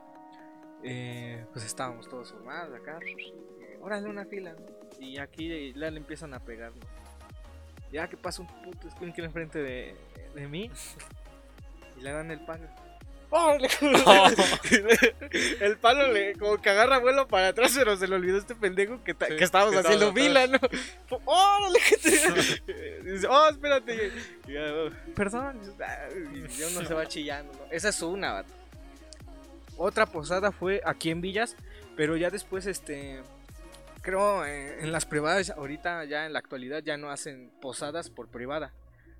eh, 0.84 1.44
pues 1.52 1.64
estábamos 1.64 2.08
todos 2.08 2.30
formados 2.32 2.74
acá, 2.78 2.98
eh, 3.02 3.78
órale 3.80 4.08
una 4.08 4.24
fila, 4.26 4.54
y 5.00 5.18
aquí 5.18 5.72
ya 5.74 5.90
le 5.90 5.96
empiezan 5.96 6.34
a 6.34 6.40
pegar, 6.40 6.72
ya 7.90 8.08
que 8.08 8.16
pasa 8.16 8.42
un 8.42 8.48
puto 8.62 8.90
squinkle 8.90 9.24
enfrente 9.24 9.58
de, 9.58 9.96
de 10.34 10.48
mí, 10.48 10.70
y 11.96 12.00
le 12.02 12.12
dan 12.12 12.30
el 12.30 12.44
palo. 12.44 12.68
¡Órale! 13.30 13.68
el 15.60 15.76
palo 15.78 16.12
le 16.12 16.34
como 16.34 16.56
que 16.62 16.70
agarra 16.70 16.98
vuelo 16.98 17.26
para 17.26 17.48
atrás, 17.48 17.72
pero 17.76 17.96
se 17.96 18.06
le 18.06 18.14
olvidó 18.14 18.38
este 18.38 18.54
pendejo 18.54 19.02
que, 19.02 19.12
ta- 19.12 19.26
Sí, 19.26 19.36
que 19.36 19.42
estábamos 19.42 19.74
que 19.74 19.80
haciendo 19.80 20.12
fila, 20.12 20.46
¿no? 20.46 20.58
¡Órale! 21.24 21.80
Dice, 23.02 23.26
oh, 23.26 23.48
espérate. 23.48 24.12
Y 24.46 24.56
oh, 24.56 24.88
Perdón. 25.16 25.60
Y 26.32 26.62
uno 26.62 26.86
se 26.86 26.94
va 26.94 27.06
chillando, 27.06 27.52
¿no? 27.54 27.72
Esa 27.72 27.88
es 27.88 28.02
una, 28.02 28.34
vato. 28.34 28.52
Otra 29.76 30.06
posada 30.06 30.52
fue 30.52 30.80
aquí 30.84 31.10
en 31.10 31.20
Villas, 31.20 31.56
pero 31.96 32.16
ya 32.16 32.30
después, 32.30 32.66
este. 32.66 33.22
Creo 34.02 34.44
eh, 34.44 34.82
en 34.82 34.92
las 34.92 35.06
privadas, 35.06 35.48
ahorita 35.50 36.04
ya 36.04 36.26
en 36.26 36.34
la 36.34 36.38
actualidad 36.38 36.82
ya 36.82 36.98
no 36.98 37.08
hacen 37.10 37.50
posadas 37.62 38.10
por 38.10 38.28
privada. 38.28 38.72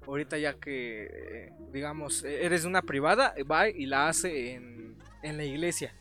Ahorita 0.06 0.36
ya 0.36 0.54
que, 0.54 1.04
eh, 1.10 1.52
digamos, 1.72 2.24
eh, 2.24 2.44
eres 2.44 2.62
de 2.62 2.68
una 2.68 2.82
privada, 2.82 3.32
eh, 3.36 3.44
va 3.44 3.68
y 3.68 3.86
la 3.86 4.08
hace 4.08 4.52
en, 4.52 4.96
en 5.22 5.36
la 5.38 5.44
iglesia. 5.44 5.94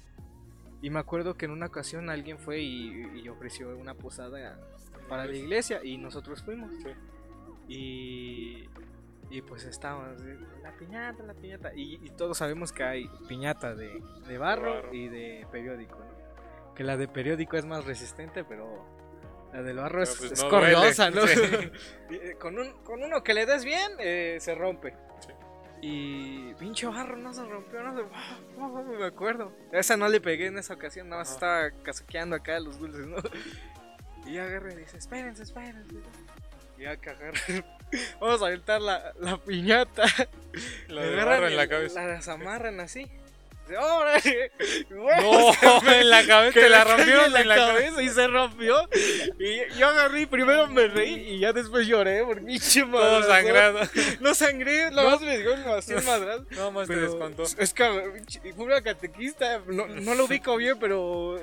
Y 0.82 0.90
me 0.90 1.00
acuerdo 1.00 1.36
que 1.36 1.46
en 1.46 1.52
una 1.52 1.68
ocasión 1.68 2.10
alguien 2.10 2.38
fue 2.38 2.60
y, 2.60 3.22
y 3.24 3.30
ofreció 3.30 3.78
una 3.78 3.94
posada 3.94 4.60
para 5.08 5.26
la 5.26 5.36
iglesia 5.36 5.80
y 5.84 5.98
nosotros 5.98 6.44
fuimos. 6.44 6.72
Y, 7.70 8.68
y 9.34 9.42
pues 9.42 9.64
estábamos, 9.64 10.22
la 10.62 10.72
piñata, 10.78 11.24
la 11.24 11.34
piñata. 11.34 11.74
Y, 11.74 11.96
y 12.06 12.12
todos 12.12 12.38
sabemos 12.38 12.72
que 12.72 12.84
hay 12.84 13.10
piñata 13.28 13.74
de, 13.74 14.00
de 14.28 14.38
barro, 14.38 14.76
barro. 14.76 14.94
y 14.94 15.08
de 15.10 15.48
periódico. 15.52 15.98
¿no? 15.98 16.76
Que 16.76 16.84
la 16.84 16.98
de 16.98 17.08
periódico 17.08 17.58
es 17.58 17.66
más 17.66 17.84
resistente, 17.84 18.44
pero 18.44 18.86
la 19.52 19.64
del 19.64 19.78
barro 19.78 19.94
Pero, 19.94 20.04
es, 20.04 20.16
pues, 20.20 20.32
es 20.34 20.44
no 20.44 20.50
corriosa, 20.50 21.10
duele. 21.10 21.36
¿no? 21.36 21.80
Sí. 22.10 22.16
Eh, 22.16 22.36
con, 22.40 22.60
un, 22.60 22.84
con 22.84 23.02
uno 23.02 23.24
que 23.24 23.34
le 23.34 23.48
des 23.48 23.66
bien, 23.66 23.94
eh, 23.98 24.38
se 24.40 24.54
rompe. 24.54 24.96
Sí. 25.20 25.32
Y 25.82 26.54
pinche 26.54 26.86
barro 26.86 27.18
no 27.18 27.34
se 27.34 27.44
rompió, 27.44 27.82
no 27.82 27.98
se. 27.98 28.04
no 28.56 28.84
me 28.84 29.04
acuerdo. 29.04 29.52
A 29.74 29.80
esa 29.80 29.98
no 29.98 30.10
le 30.10 30.22
pegué 30.22 30.46
en 30.46 30.60
esa 30.60 30.76
ocasión, 30.76 31.10
nada 31.10 31.24
más 31.24 31.32
estaba 31.32 31.72
casaqueando 31.82 32.36
acá 32.36 32.60
los 32.60 32.78
dulces, 32.78 33.08
¿no? 33.08 33.18
Y 34.28 34.38
agarra 34.38 34.72
y 34.74 34.76
dice: 34.78 34.96
Espérense, 34.96 35.42
espérense. 35.42 35.96
Y 36.78 36.84
ya 36.84 36.98
que 36.98 37.10
agarra. 37.10 37.40
Vamos 38.20 38.42
a 38.42 38.48
aventar 38.48 38.82
la, 38.82 39.14
la 39.20 39.38
piñata. 39.38 40.04
La 40.88 41.02
agarran 41.02 41.44
en 41.46 41.58
la 41.58 41.68
cabeza. 41.68 42.06
La 42.06 42.16
desamarran 42.16 42.80
así. 42.80 43.08
No, 43.70 44.04
en 45.94 46.10
la 46.10 46.26
cabeza. 46.28 46.54
que 46.54 46.60
Te 46.60 46.70
la 46.70 46.84
rompieron 46.84 47.26
en 47.36 47.48
la 47.48 47.56
cabeza. 47.56 48.02
y 48.04 48.10
se 48.10 48.28
rompió. 48.28 48.76
Y 49.40 49.80
yo 49.80 49.88
agarré 49.88 50.28
primero 50.28 50.68
me 50.68 50.88
reí 50.90 51.36
y 51.36 51.40
ya 51.40 51.54
después 51.54 51.88
lloré 51.88 52.24
por 52.26 52.44
pinche 52.44 52.84
Todo 52.84 53.24
sangrado. 53.24 53.80
No 54.20 54.36
sangré, 54.36 54.92
nada 54.92 55.12
más 55.12 55.22
me 55.22 55.38
dio 55.38 55.52
demasiado 55.56 56.02
madrazo. 56.04 56.46
No 56.52 56.72
más 56.72 56.88
te 56.90 56.96
descontó. 56.98 57.44
es 57.44 57.74
que 57.74 58.22
fue 58.56 58.66
una 58.66 58.82
catequista, 58.82 59.62
no, 59.68 59.88
no 59.88 60.14
lo 60.14 60.26
ubico 60.26 60.58
bien, 60.58 60.78
pero 60.78 61.40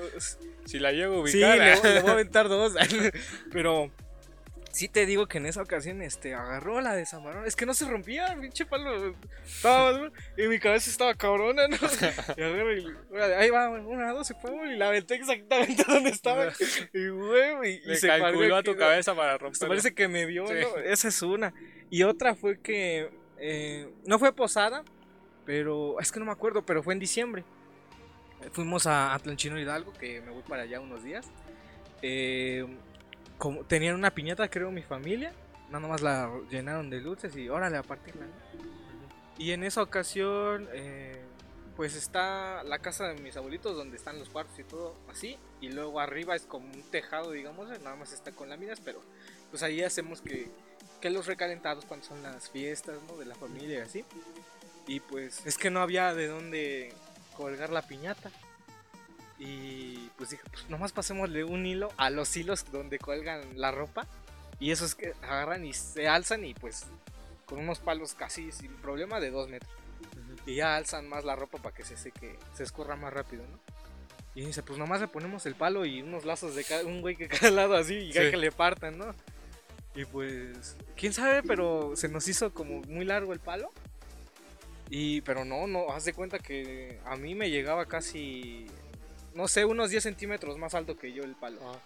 Si 0.67 0.79
la 0.79 0.93
llego 0.93 1.25
a 1.25 1.29
sí, 1.29 1.39
ubicar. 1.43 1.59
le, 1.59 1.73
¿eh? 1.73 1.95
le 1.95 2.01
voy 2.01 2.11
a 2.11 2.13
aventar 2.13 2.49
dos. 2.51 2.75
pero 3.51 3.91
sí 4.73 4.89
te 4.89 5.07
digo 5.07 5.27
que 5.27 5.39
en 5.39 5.47
esa 5.47 5.63
ocasión 5.63 6.03
este, 6.03 6.35
agarró 6.35 6.81
la 6.81 6.95
de 6.95 7.07
Samarón. 7.07 7.47
Es 7.47 7.57
que 7.57 7.67
no 7.67 7.75
se 7.75 7.89
rompía, 7.89 8.37
pinche 8.41 8.67
palo. 8.67 9.15
Estaba, 9.45 10.11
y 10.37 10.43
mi 10.49 10.59
cabeza 10.59 10.91
estaba 10.91 11.15
cabrona, 11.15 11.69
¿no? 11.69 11.77
Y 12.37 12.43
agarré 12.43 12.81
y, 12.81 12.87
ahí 13.37 13.51
va, 13.51 13.69
una, 13.71 14.13
dos, 14.13 14.27
se 14.27 14.35
fue, 14.35 14.51
y 14.73 14.77
la 14.77 14.89
aventé 14.89 15.17
exactamente 15.17 15.85
donde 15.89 16.11
estaba. 16.11 16.53
Y, 16.93 17.09
güey, 17.09 17.81
y, 17.85 17.97
se 17.97 18.09
calculó 18.09 18.57
a 18.57 18.63
tu 18.63 18.77
cabeza 18.77 19.15
para 19.15 19.39
romper. 19.39 19.69
parece 19.69 19.95
que 19.95 20.09
me 20.09 20.27
vio, 20.27 20.47
Sí. 20.47 20.55
¿no? 20.55 20.79
Esa 20.79 21.09
es 21.09 21.23
una. 21.23 21.53
Y 21.91 22.05
otra 22.05 22.35
fue 22.35 22.61
que 22.61 23.11
eh, 23.39 23.89
no 24.07 24.19
fue 24.19 24.33
posada, 24.33 24.85
pero 25.45 25.99
es 26.01 26.13
que 26.13 26.21
no 26.21 26.27
me 26.27 26.33
acuerdo, 26.33 26.65
pero 26.65 26.83
fue 26.83 26.95
en 26.95 27.01
diciembre. 27.01 27.45
Fuimos 28.53 28.87
a 28.87 29.15
Atlanchino 29.15 29.59
Hidalgo, 29.59 29.93
que 29.93 30.21
me 30.21 30.31
voy 30.31 30.43
para 30.43 30.63
allá 30.63 30.81
unos 30.81 31.03
días. 31.03 31.27
Eh, 32.03 32.65
como, 33.41 33.65
tenían 33.65 33.95
una 33.95 34.13
piñata, 34.13 34.49
creo, 34.49 34.71
mi 34.71 34.83
familia. 34.83 35.33
Nada 35.71 35.89
más 35.89 36.03
la 36.03 36.31
llenaron 36.51 36.91
de 36.91 37.01
luces 37.01 37.35
y 37.37 37.49
órale 37.49 37.79
a 37.79 37.83
partirla. 37.83 38.27
Y 39.39 39.53
en 39.53 39.65
esa 39.65 39.83
ocasión, 39.83 40.69
eh, 40.75 41.19
pues 41.75 41.97
está 41.97 42.63
la 42.65 42.81
casa 42.81 43.09
de 43.09 43.21
mis 43.23 43.37
abuelitos 43.39 43.75
donde 43.75 43.97
están 43.97 44.19
los 44.19 44.29
cuartos 44.29 44.59
y 44.59 44.65
todo 44.65 44.95
así. 45.11 45.39
Y 45.63 45.71
luego 45.71 46.01
arriba 46.01 46.37
es 46.37 46.43
como 46.43 46.67
un 46.71 46.83
tejado, 46.83 47.31
digamos, 47.31 47.69
nada 47.81 47.97
más 47.97 48.13
está 48.13 48.31
con 48.33 48.51
láminas, 48.51 48.81
pero 48.85 49.01
pues 49.51 49.63
ahí 49.63 49.83
hacemos 49.83 50.21
que, 50.21 50.51
que 51.01 51.09
los 51.09 51.27
recalentados 51.27 51.87
cuando 51.87 52.05
son 52.05 52.23
las 52.23 52.51
fiestas, 52.51 52.99
¿no? 53.09 53.17
De 53.17 53.25
la 53.25 53.35
familia 53.35 53.79
y 53.79 53.81
así. 53.81 54.05
Y 54.87 55.01
pues 55.01 55.47
es 55.47 55.57
que 55.57 55.71
no 55.71 55.81
había 55.81 56.13
de 56.13 56.27
dónde 56.27 56.93
colgar 57.35 57.71
la 57.71 57.81
piñata. 57.81 58.31
Y 59.41 60.11
pues 60.19 60.31
dije, 60.31 60.43
pues 60.53 60.69
nomás 60.69 60.93
pasémosle 60.93 61.43
un 61.45 61.65
hilo 61.67 61.89
a 61.97 62.11
los 62.11 62.37
hilos 62.37 62.71
donde 62.71 62.99
cuelgan 62.99 63.41
la 63.59 63.71
ropa. 63.73 64.07
Y 64.61 64.71
esos 64.71 64.95
que 64.95 65.15
agarran 65.23 65.65
y 65.65 65.73
se 65.73 66.07
alzan 66.07 66.45
y 66.45 66.53
pues 66.55 66.85
con 67.47 67.59
unos 67.59 67.79
palos 67.79 68.13
casi 68.15 68.53
sin 68.53 68.71
problema 68.77 69.19
de 69.19 69.31
dos 69.31 69.49
metros. 69.49 69.73
Y 70.47 70.57
ya 70.57 70.77
alzan 70.77 71.09
más 71.09 71.25
la 71.25 71.35
ropa 71.35 71.59
para 71.59 71.75
que 71.75 71.85
se 71.85 71.97
seque, 71.97 72.39
se 72.55 72.63
escurra 72.63 72.95
más 72.97 73.13
rápido, 73.13 73.43
¿no? 73.45 73.59
Y 74.35 74.45
dice, 74.47 74.63
pues 74.63 74.79
nomás 74.79 75.01
le 75.01 75.09
ponemos 75.09 75.45
el 75.47 75.55
palo 75.57 75.85
y 75.85 76.03
unos 76.03 76.25
lazos 76.25 76.55
de 76.55 76.63
cada, 76.63 76.85
un 76.85 77.01
güey 77.01 77.17
que 77.17 77.27
cada 77.27 77.51
lado 77.51 77.75
así 77.77 77.95
y 77.95 78.13
ya 78.13 78.23
Sí. 78.23 78.31
que 78.31 78.37
le 78.37 78.53
partan, 78.53 78.97
¿no? 78.99 79.15
Y 79.97 80.05
pues, 80.05 80.77
quién 80.97 81.13
sabe, 81.13 81.43
pero 81.43 81.97
se 81.97 82.09
nos 82.09 82.29
hizo 82.29 82.53
como 82.55 82.83
muy 82.83 83.05
largo 83.05 83.33
el 83.33 83.41
palo. 83.41 83.73
Y, 84.89 85.21
pero 85.23 85.45
no, 85.45 85.67
no, 85.67 85.91
haz 85.93 86.05
de 86.05 86.13
cuenta 86.13 86.39
que 86.39 87.01
a 87.07 87.17
mí 87.17 87.35
me 87.35 87.51
llegaba 87.51 87.87
casi, 87.87 88.67
no 89.35 89.49
sé, 89.49 89.65
unos 89.65 89.91
10 89.91 90.03
centímetros 90.03 90.57
más 90.59 90.75
alto 90.75 90.97
que 90.99 91.13
yo 91.13 91.23
el 91.23 91.35
palo. 91.35 91.61
Ah, 91.65 91.79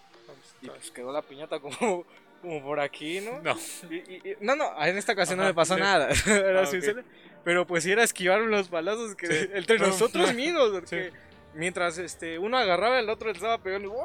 Y 0.61 0.67
pues 0.67 0.91
quedó 0.91 1.11
la 1.11 1.21
piñata 1.21 1.59
como, 1.59 2.05
como 2.41 2.63
por 2.63 2.79
aquí, 2.79 3.21
¿no? 3.21 3.41
No. 3.41 3.55
Y- 3.89 3.95
y- 3.95 4.21
y- 4.31 4.35
no, 4.41 4.55
no, 4.55 4.71
en 4.83 4.97
esta 4.97 5.13
ocasión 5.13 5.37
no 5.39 5.45
me 5.45 5.53
pasó 5.53 5.75
sí. 5.75 5.81
nada. 5.81 6.09
Era 6.27 6.61
Ah, 6.61 6.65
sincero. 6.65 7.03
Pero 7.43 7.67
pues 7.67 7.83
sí 7.83 7.91
era 7.91 8.03
esquivar 8.03 8.41
los 8.41 8.69
palazos 8.69 9.13
que 9.15 9.27
Sí. 9.27 9.49
entre 9.53 9.77
No. 9.77 9.87
nosotros 9.87 10.33
mismos, 10.33 10.71
porque 10.71 11.11
Sí. 11.11 11.17
mientras 11.53 11.99
este 11.99 12.39
uno 12.39 12.57
agarraba 12.57 12.97
el 12.99 13.07
otro 13.07 13.27
le 13.27 13.33
estaba 13.35 13.59
pegando 13.59 13.95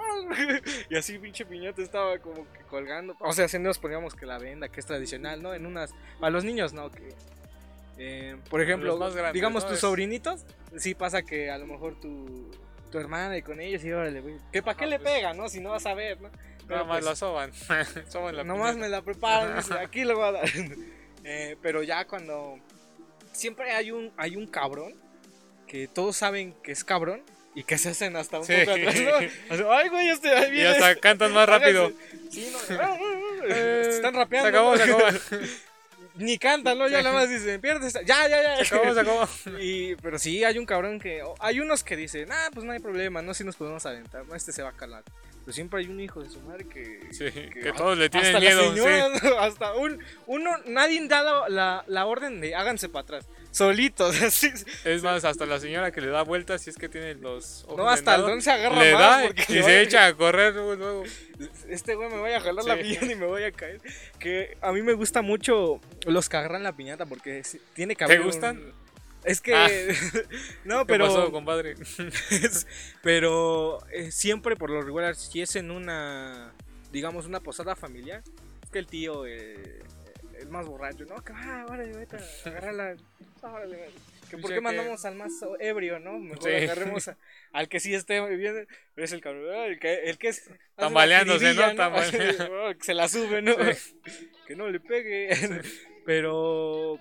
y 0.90 0.96
así 0.96 1.18
pinche 1.18 1.46
piñata 1.46 1.80
estaba 1.80 2.18
como 2.18 2.46
que 2.52 2.60
colgando. 2.68 3.16
O 3.20 3.32
sea, 3.32 3.46
así 3.46 3.58
nos 3.58 3.78
poníamos 3.78 4.14
que 4.14 4.26
la 4.26 4.36
venda, 4.38 4.68
que 4.68 4.80
es 4.80 4.84
tradicional, 4.86 5.42
¿no? 5.42 5.54
En 5.54 5.64
unas 5.64 5.94
para 6.20 6.30
los 6.30 6.44
niños, 6.44 6.74
no, 6.74 6.90
que 6.90 7.14
eh, 7.98 8.36
por 8.50 8.60
ejemplo, 8.60 8.96
grandes, 8.98 9.32
digamos 9.32 9.64
¿no? 9.64 9.70
tus 9.70 9.80
sobrinitos, 9.80 10.44
sí 10.76 10.94
pasa 10.94 11.22
que 11.22 11.50
a 11.50 11.58
lo 11.58 11.66
mejor 11.66 11.98
tu 12.00 12.50
tu 12.90 12.98
hermana 12.98 13.36
y 13.36 13.42
con 13.42 13.60
ellos 13.60 13.84
y 13.84 13.92
órale, 13.92 14.20
güey, 14.20 14.34
que 14.52 14.62
para 14.62 14.76
qué 14.76 14.84
Ah, 14.84 14.88
le 14.88 14.98
pues. 14.98 15.12
pega, 15.12 15.32
¿no? 15.34 15.48
Si 15.48 15.60
no 15.60 15.70
vas 15.70 15.86
a 15.86 15.94
ver, 15.94 16.20
¿no? 16.20 16.30
Nada 16.68 16.84
más 16.84 16.98
pues, 16.98 17.04
la 17.04 17.16
soban. 17.16 17.52
soban 18.08 18.36
la 18.36 18.44
Nomás 18.44 18.70
piñata. 18.72 18.80
me 18.80 18.88
la 18.88 19.02
preparan, 19.02 19.56
dice, 19.58 19.74
aquí 19.78 20.04
lo 20.04 20.16
voy 20.16 20.28
a 20.28 20.32
dar. 20.32 20.44
Eh, 21.22 21.56
pero 21.60 21.82
ya 21.82 22.06
cuando. 22.06 22.58
Siempre 23.32 23.70
hay 23.72 23.90
un, 23.90 24.10
hay 24.16 24.36
un 24.36 24.46
cabrón 24.46 24.94
que 25.66 25.86
todos 25.86 26.16
saben 26.16 26.54
que 26.62 26.72
es 26.72 26.82
cabrón 26.82 27.22
y 27.54 27.62
que 27.64 27.76
se 27.76 27.90
hacen 27.90 28.16
hasta 28.16 28.38
un 28.38 28.46
Sí. 28.46 28.54
poco 28.64 28.70
atrás, 28.72 29.00
¿no? 29.02 29.54
Así, 29.54 29.64
Ay, 29.70 29.88
güey, 29.90 30.08
este 30.08 30.30
ahí 30.30 30.58
Y 30.60 30.64
hasta 30.64 30.96
cantan 30.96 31.32
más 31.34 31.46
rápido. 31.46 31.92
Sí, 32.30 32.50
no. 32.50 32.74
Eh, 33.48 33.86
Están 33.90 34.12
Se 34.14 34.18
rapeando. 34.18 34.48
acabó, 34.48 34.70
¿no? 34.70 34.76
se 34.78 34.82
acabó. 34.84 35.02
Ni 36.20 36.38
cantan, 36.38 36.78
¿no? 36.78 36.86
Ya 36.88 37.02
nada 37.02 37.14
más 37.14 37.28
dicen, 37.28 37.60
pierdes. 37.60 37.94
Ya, 38.04 38.28
ya, 38.28 38.42
ya. 38.42 38.64
Se 38.64 38.74
acabó, 38.74 38.94
se 38.94 39.00
acabó. 39.00 39.28
Y, 39.60 39.96
pero 39.96 40.18
sí, 40.18 40.44
hay 40.44 40.58
un 40.58 40.66
cabrón 40.66 41.00
que. 41.00 41.22
Hay 41.40 41.60
unos 41.60 41.82
que 41.82 41.96
dicen, 41.96 42.28
ah, 42.30 42.50
pues 42.52 42.64
no 42.64 42.72
hay 42.72 42.78
problema, 42.78 43.22
no, 43.22 43.34
si 43.34 43.42
nos 43.42 43.56
podemos 43.56 43.84
aventar, 43.86 44.26
no, 44.26 44.34
este 44.34 44.52
se 44.52 44.62
va 44.62 44.70
a 44.70 44.76
calar. 44.76 45.02
Pero 45.44 45.52
siempre 45.54 45.80
hay 45.80 45.86
un 45.86 46.00
hijo 46.00 46.22
de 46.22 46.28
su 46.30 46.40
madre 46.40 46.66
que. 46.68 47.00
Sí, 47.12 47.30
que- 47.30 47.50
que 47.50 47.72
todos 47.72 47.96
le 47.96 48.08
tienen 48.10 48.28
hasta 48.36 48.40
miedo. 48.40 48.62
las 48.62 48.70
señoras, 48.74 49.22
¿no? 49.22 49.38
hasta 49.40 49.74
un. 49.74 49.98
Uno, 50.26 50.50
nadie 50.66 51.06
da 51.08 51.22
la, 51.22 51.48
la, 51.48 51.84
la 51.86 52.06
orden 52.06 52.40
de 52.40 52.54
háganse 52.54 52.88
para 52.88 53.02
atrás. 53.02 53.26
Solitos, 53.50 54.20
así. 54.22 54.48
Es 54.84 55.02
más, 55.02 55.24
hasta 55.24 55.44
la 55.46 55.58
señora 55.58 55.90
que 55.90 56.00
le 56.00 56.08
da 56.08 56.22
vueltas, 56.22 56.62
si 56.62 56.70
es 56.70 56.76
que 56.76 56.88
tiene 56.88 57.14
los 57.14 57.64
ojos 57.64 57.78
No, 57.78 57.88
hasta 57.88 58.14
el 58.14 58.22
don 58.22 58.40
se 58.42 58.50
agarra 58.52 58.80
le 58.80 58.92
más. 58.92 59.00
da 59.00 59.26
y 59.48 59.62
se 59.62 59.82
echa 59.82 60.06
a 60.06 60.14
correr 60.14 60.54
luego. 60.54 61.02
Este 61.68 61.94
güey 61.96 62.10
me 62.10 62.18
voy 62.18 62.30
a 62.32 62.40
jalar 62.40 62.64
la 62.64 62.76
piñata 62.76 63.06
y 63.06 63.14
me 63.16 63.26
voy 63.26 63.42
a 63.44 63.50
caer. 63.50 63.80
Que 64.20 64.56
a 64.60 64.70
mí 64.72 64.82
me 64.82 64.92
gusta 64.92 65.22
mucho 65.22 65.80
los 66.06 66.28
que 66.28 66.36
agarran 66.36 66.62
la 66.62 66.76
piñata 66.76 67.06
porque 67.06 67.42
tiene 67.74 67.96
que 67.96 68.04
¿Te 68.06 68.12
haber. 68.12 68.22
gustan? 68.22 68.72
Es 69.24 69.40
que. 69.40 69.54
Ah. 69.54 69.68
no, 70.64 70.80
¿Qué 70.80 70.92
pero. 70.92 71.06
pasó, 71.06 71.30
compadre? 71.30 71.74
Pero 73.02 73.78
eh, 73.90 74.10
siempre 74.10 74.56
por 74.56 74.70
lo 74.70 74.82
regular, 74.82 75.14
si 75.16 75.40
es 75.42 75.56
en 75.56 75.70
una, 75.70 76.52
digamos, 76.92 77.26
una 77.26 77.40
posada 77.40 77.76
familiar, 77.76 78.22
es 78.62 78.70
que 78.70 78.78
el 78.78 78.86
tío, 78.86 79.26
eh, 79.26 79.80
el 80.38 80.48
más 80.48 80.66
borracho, 80.66 81.04
¿no? 81.04 81.22
Que 81.22 81.32
va, 81.32 81.66
órale, 81.68 81.96
vete, 81.96 82.16
agárrala, 82.44 82.96
órale. 83.42 83.90
Que 84.30 84.38
por 84.38 84.50
qué 84.50 84.56
que- 84.56 84.60
mandamos 84.60 85.04
al 85.04 85.16
más 85.16 85.32
ebrio, 85.58 85.98
¿no? 85.98 86.18
Mejor 86.18 86.44
Sí. 86.44 86.50
agarremos 86.64 87.08
a- 87.08 87.16
al 87.52 87.68
que 87.68 87.80
sí 87.80 87.92
esté 87.94 88.20
bien, 88.36 88.66
pero 88.94 89.04
es 89.04 89.12
el 89.12 89.20
cabrón, 89.20 89.44
ah, 89.52 89.66
el 89.66 89.80
que, 89.80 89.94
el 90.08 90.18
que 90.18 90.28
es... 90.28 90.48
Tambaleándose, 90.76 91.52
¿no? 91.54 91.74
Tambaleando. 91.74 92.68
Así, 92.68 92.78
que 92.78 92.84
se 92.84 92.94
la 92.94 93.08
sube, 93.08 93.42
¿no? 93.42 93.54
Sí. 93.74 94.30
Que 94.46 94.54
no 94.54 94.68
le 94.68 94.78
pegue. 94.78 95.30
Pero 96.06 96.96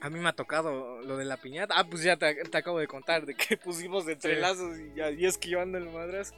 a 0.00 0.10
mí 0.10 0.20
me 0.20 0.28
ha 0.28 0.32
tocado 0.32 1.00
lo 1.02 1.16
de 1.16 1.24
la 1.24 1.36
piñata. 1.38 1.74
Ah, 1.76 1.84
pues 1.88 2.02
ya 2.02 2.16
te, 2.16 2.34
te 2.34 2.58
acabo 2.58 2.78
de 2.78 2.86
contar 2.86 3.26
de 3.26 3.34
que 3.34 3.56
pusimos 3.64 4.06
entrelazos 4.08 4.78
y 4.78 4.92
ya 4.94 5.10
y 5.10 5.24
esquivando 5.26 5.78
el 5.78 5.88
madrazo. 5.90 6.34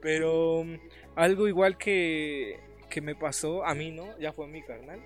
Pero 0.00 0.60
um, 0.60 0.78
algo 1.16 1.48
igual 1.48 1.76
que, 1.78 2.60
que 2.90 3.00
me 3.00 3.14
pasó 3.14 3.64
a 3.64 3.74
mí, 3.74 3.90
¿no? 3.90 4.16
Ya 4.18 4.32
fue 4.32 4.46
mi 4.46 4.62
carnal. 4.62 5.00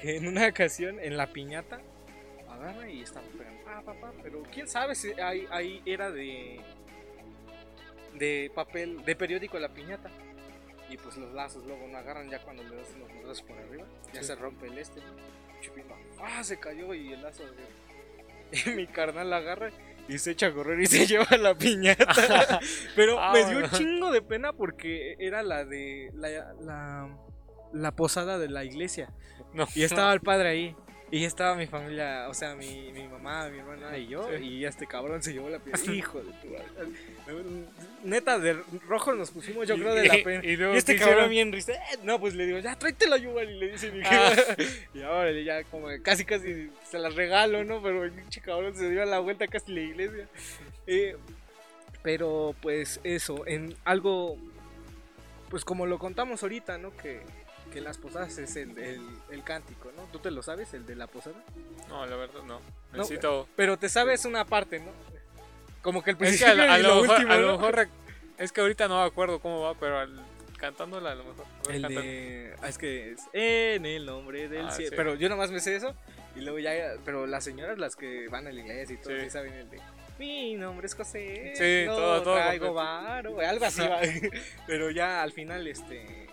Que 0.00 0.16
en 0.16 0.28
una 0.28 0.46
ocasión 0.46 1.00
en 1.00 1.16
la 1.16 1.32
piñata 1.32 1.80
agarra 2.48 2.88
y 2.88 3.02
estaba 3.02 3.26
pegando. 3.36 3.64
Pa, 3.64 3.82
pa, 3.82 3.94
pa, 4.00 4.12
pero 4.22 4.42
quién 4.52 4.68
sabe 4.68 4.94
si 4.94 5.12
ahí, 5.20 5.46
ahí 5.50 5.82
era 5.86 6.10
de. 6.10 6.60
de 8.18 8.50
papel, 8.54 9.04
de 9.04 9.16
periódico 9.16 9.58
la 9.58 9.68
piñata. 9.70 10.10
Y 10.90 10.96
pues 10.98 11.16
los 11.16 11.32
lazos 11.32 11.64
luego 11.64 11.86
no 11.88 11.96
agarran 11.96 12.28
ya 12.30 12.38
cuando 12.40 12.62
le 12.62 12.76
das 12.76 12.94
los 12.98 13.08
madrazos 13.12 13.42
por 13.42 13.56
arriba. 13.58 13.86
Ya 14.12 14.20
Sí. 14.20 14.26
se 14.28 14.34
rompe 14.36 14.66
el 14.66 14.78
este. 14.78 15.00
Ah, 16.22 16.42
se 16.42 16.58
cayó 16.58 16.94
y 16.94 17.12
el 17.12 17.22
lazo. 17.22 17.42
Y 18.66 18.70
mi 18.70 18.86
carnal 18.86 19.30
la 19.30 19.38
agarra 19.38 19.70
y 20.06 20.18
se 20.18 20.30
echa 20.32 20.46
a 20.48 20.52
correr 20.52 20.80
y 20.80 20.86
se 20.86 21.06
lleva 21.08 21.26
la 21.36 21.56
piñata. 21.56 22.60
Pero 22.96 23.18
Ah, 23.20 23.32
me 23.32 23.44
dio 23.44 23.58
un 23.58 23.70
chingo 23.70 24.12
de 24.12 24.22
pena 24.22 24.52
porque 24.52 25.16
era 25.18 25.42
la 25.42 25.64
de 25.64 26.10
la, 26.14 26.52
la, 26.60 27.18
la 27.72 27.92
posada 27.96 28.38
de 28.38 28.48
la 28.48 28.64
iglesia. 28.64 29.12
No. 29.52 29.66
Y 29.74 29.82
estaba 29.82 30.12
el 30.12 30.20
padre 30.20 30.48
ahí. 30.50 30.76
Y 31.14 31.24
estaba 31.24 31.54
mi 31.54 31.68
familia, 31.68 32.26
o 32.28 32.34
sea, 32.34 32.56
mi, 32.56 32.90
mi 32.92 33.06
mamá, 33.06 33.48
mi 33.48 33.60
hermana 33.60 33.96
y 33.96 34.08
yo. 34.08 34.28
Sí. 34.36 34.44
Y 34.44 34.64
este 34.64 34.84
cabrón 34.84 35.22
se 35.22 35.32
llevó 35.32 35.48
la 35.48 35.60
piñata. 35.60 35.92
Hijo 35.92 36.20
de 36.20 36.32
tu. 36.32 36.48
Neta, 38.02 38.40
de 38.40 38.54
rojo 38.88 39.14
nos 39.14 39.30
pusimos, 39.30 39.68
yo 39.68 39.76
creo, 39.76 39.94
de 39.94 40.08
la 40.08 40.14
pena. 40.24 40.44
Y, 40.44 40.60
este 40.76 40.96
¿qué 40.96 41.04
cabrón 41.04 41.30
bien 41.30 41.52
risa. 41.52 41.72
"Eh", 41.72 41.98
No, 42.02 42.18
pues 42.18 42.34
le 42.34 42.46
digo, 42.46 42.58
ya 42.58 42.74
tráetela 42.76 43.16
yo, 43.18 43.40
y 43.40 43.46
le 43.46 43.70
dice 43.70 43.92
mi 43.92 44.02
Ah. 44.04 44.32
Y 44.94 45.02
ahora 45.02 45.30
ya 45.40 45.62
como 45.62 45.86
casi 46.02 46.24
casi 46.24 46.68
se 46.90 46.98
las 46.98 47.14
regalo, 47.14 47.62
¿no? 47.62 47.80
Pero 47.80 48.02
el 48.02 48.10
pinche 48.10 48.40
cabrón 48.40 48.74
se 48.74 48.90
dio 48.90 49.00
a 49.00 49.06
la 49.06 49.20
vuelta 49.20 49.46
casi 49.46 49.72
la 49.72 49.82
iglesia. 49.82 50.26
Eh, 50.88 51.16
pero 52.02 52.56
pues 52.60 52.98
eso, 53.04 53.46
en 53.46 53.76
algo, 53.84 54.36
pues 55.48 55.64
como 55.64 55.86
lo 55.86 56.00
contamos 56.00 56.42
ahorita, 56.42 56.76
¿no? 56.78 56.90
Que, 56.96 57.20
que 57.74 57.80
las 57.82 57.98
posadas 57.98 58.38
es 58.38 58.56
el, 58.56 58.78
el, 58.78 59.00
el 59.30 59.42
cántico, 59.44 59.90
¿no? 59.96 60.04
¿Tú 60.12 60.20
te 60.20 60.30
lo 60.30 60.42
sabes, 60.42 60.72
el 60.74 60.86
de 60.86 60.94
la 60.96 61.06
posada? 61.08 61.36
No, 61.88 62.06
la 62.06 62.16
verdad 62.16 62.40
no. 62.46 62.60
No, 62.92 62.98
Necesito. 62.98 63.48
Pero 63.56 63.76
te 63.76 63.88
sabes 63.88 64.24
una 64.24 64.44
parte, 64.44 64.78
¿no? 64.78 64.92
Como 65.82 66.02
que 66.02 66.10
el 66.12 66.16
es 66.16 66.18
que 66.18 66.44
principio 66.46 66.62
a, 66.70 66.74
a 66.74 66.78
y 66.78 66.82
lo 66.82 66.88
lo 66.94 67.00
mejor, 67.02 67.16
último, 67.18 67.32
a 67.32 67.36
lo 67.36 67.52
mejor 67.58 67.74
rec- 67.76 67.88
es 68.38 68.52
que 68.52 68.60
ahorita 68.62 68.88
no 68.88 69.00
me 69.02 69.06
acuerdo 69.06 69.40
cómo 69.40 69.60
va, 69.60 69.74
pero 69.74 69.98
al, 69.98 70.18
cantándola 70.56 71.12
a 71.12 71.14
lo 71.16 71.24
mejor. 71.24 71.44
A 71.44 71.66
ver, 71.66 71.76
El 71.76 71.82
cántala. 71.82 72.06
de. 72.06 72.54
ah, 72.62 72.68
es 72.68 72.78
que 72.78 73.10
es 73.12 73.20
en 73.34 73.84
el 73.84 74.06
nombre 74.06 74.48
del 74.48 74.66
Ah, 74.68 74.70
cielo. 74.70 74.90
sí. 74.90 74.96
Pero 74.96 75.14
yo 75.16 75.28
nomás 75.28 75.50
me 75.50 75.60
sé 75.60 75.76
eso. 75.76 75.94
Y 76.36 76.40
luego 76.40 76.58
ya. 76.60 76.94
Pero 77.04 77.26
las 77.26 77.44
señoras, 77.44 77.76
las 77.78 77.96
que 77.96 78.28
van 78.28 78.46
a 78.46 78.52
la 78.52 78.60
iglesia 78.60 78.94
y 78.94 78.98
todo, 78.98 79.18
Sí. 79.20 79.28
saben 79.30 79.52
el 79.52 79.68
de. 79.68 79.80
Mi 80.18 80.54
nombre 80.54 80.86
es 80.86 80.94
José. 80.94 81.52
Sí, 81.56 81.86
no 81.86 81.96
todo- 81.96 82.22
todo 82.22 82.34
traigo 82.36 82.72
varo", 82.72 83.40
Algo 83.40 83.64
así 83.64 83.80
va. 83.82 83.98
pero 84.66 84.90
ya 84.90 85.22
al 85.22 85.32
final, 85.32 85.66
este. 85.66 86.23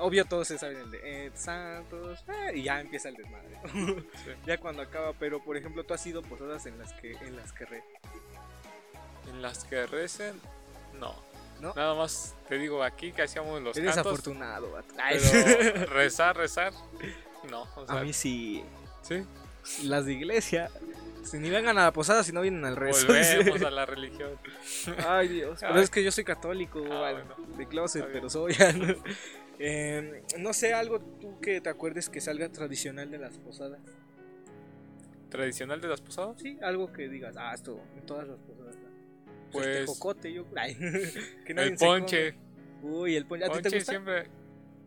Obvio, 0.00 0.24
todos 0.24 0.48
se 0.48 0.58
saben 0.58 0.78
el 0.78 0.90
de 0.90 1.26
Ed 1.26 1.32
Santos. 1.34 2.24
ah, 2.28 2.52
y 2.52 2.62
ya 2.64 2.80
empieza 2.80 3.08
el 3.10 3.16
desmadre. 3.16 3.58
ya 4.46 4.58
cuando 4.58 4.82
acaba. 4.82 5.12
Pero 5.14 5.42
por 5.42 5.56
ejemplo, 5.56 5.84
tú 5.84 5.94
has 5.94 6.06
ido 6.06 6.22
posadas 6.22 6.66
en 6.66 6.78
las 6.78 6.92
que. 6.94 7.12
En 7.12 7.36
las 7.36 7.52
que 7.52 7.66
re. 7.66 7.84
En 9.28 9.42
las 9.42 9.64
que 9.64 9.86
recen, 9.86 10.40
no. 10.98 11.14
¿No? 11.60 11.74
Nada 11.74 11.94
más 11.94 12.34
te 12.48 12.56
digo 12.58 12.82
aquí 12.82 13.12
que 13.12 13.20
hacíamos 13.22 13.60
los 13.60 13.76
Eres 13.76 13.94
cantos. 13.94 14.12
afortunado, 14.12 14.70
vato. 14.72 14.94
Pero 14.96 15.86
rezar, 15.92 16.34
rezar, 16.36 16.72
no. 17.50 17.68
O 17.76 17.86
sea, 17.86 17.98
A 17.98 18.02
mí 18.02 18.14
sí. 18.14 18.64
sí. 19.02 19.22
Las 19.84 20.06
de 20.06 20.14
iglesia. 20.14 20.70
Si 21.22 21.36
ni 21.38 21.50
vengan 21.50 21.76
a 21.76 21.82
la 21.84 21.92
posada 21.92 22.24
si 22.24 22.32
no 22.32 22.40
vienen 22.40 22.64
al 22.64 22.76
rezo. 22.76 23.06
Volvemos 23.08 23.60
a 23.60 23.70
la 23.70 23.84
religión. 23.84 24.30
Ay, 25.06 25.28
Dios. 25.28 25.58
Pero 25.60 25.74
Ay. 25.74 25.82
es 25.82 25.90
que 25.90 26.02
yo 26.02 26.10
soy 26.10 26.24
católico, 26.24 26.82
Ah, 26.90 27.12
bueno. 27.12 27.56
de 27.58 27.66
closet, 27.66 28.06
pero 28.10 28.30
soy. 28.30 28.56
ya, 29.60 30.02
¿no? 30.02 30.14
Eh, 30.14 30.22
no 30.38 30.52
sé, 30.52 30.72
algo 30.74 31.00
tú 31.00 31.38
que 31.40 31.60
te 31.60 31.68
acuerdes 31.68 32.08
que 32.08 32.20
salga 32.20 32.48
tradicional 32.50 33.10
de 33.10 33.18
las 33.18 33.36
posadas. 33.38 33.80
¿Tradicional 35.28 35.80
de 35.80 35.88
las 35.88 36.00
posadas? 36.00 36.40
Sí, 36.40 36.58
algo 36.62 36.92
que 36.92 37.08
digas, 37.08 37.36
ah, 37.38 37.52
esto 37.54 37.80
en 37.96 38.04
todas 38.06 38.26
las 38.26 38.38
posadas. 38.40 38.76
Pues- 39.52 39.66
El 39.66 39.86
tejocote, 39.86 40.32
yo. 40.32 40.44
Ay, 40.56 40.74
que 41.44 41.52
El 41.52 41.76
ponche. 41.76 42.34
Uy, 42.82 43.16
el 43.16 43.26
ponche. 43.26 43.44
¿A 43.44 43.48
ti 43.48 43.54
te 43.56 43.62
Ponche 43.62 43.76
gusta? 43.78 43.92
siempre. 43.92 44.24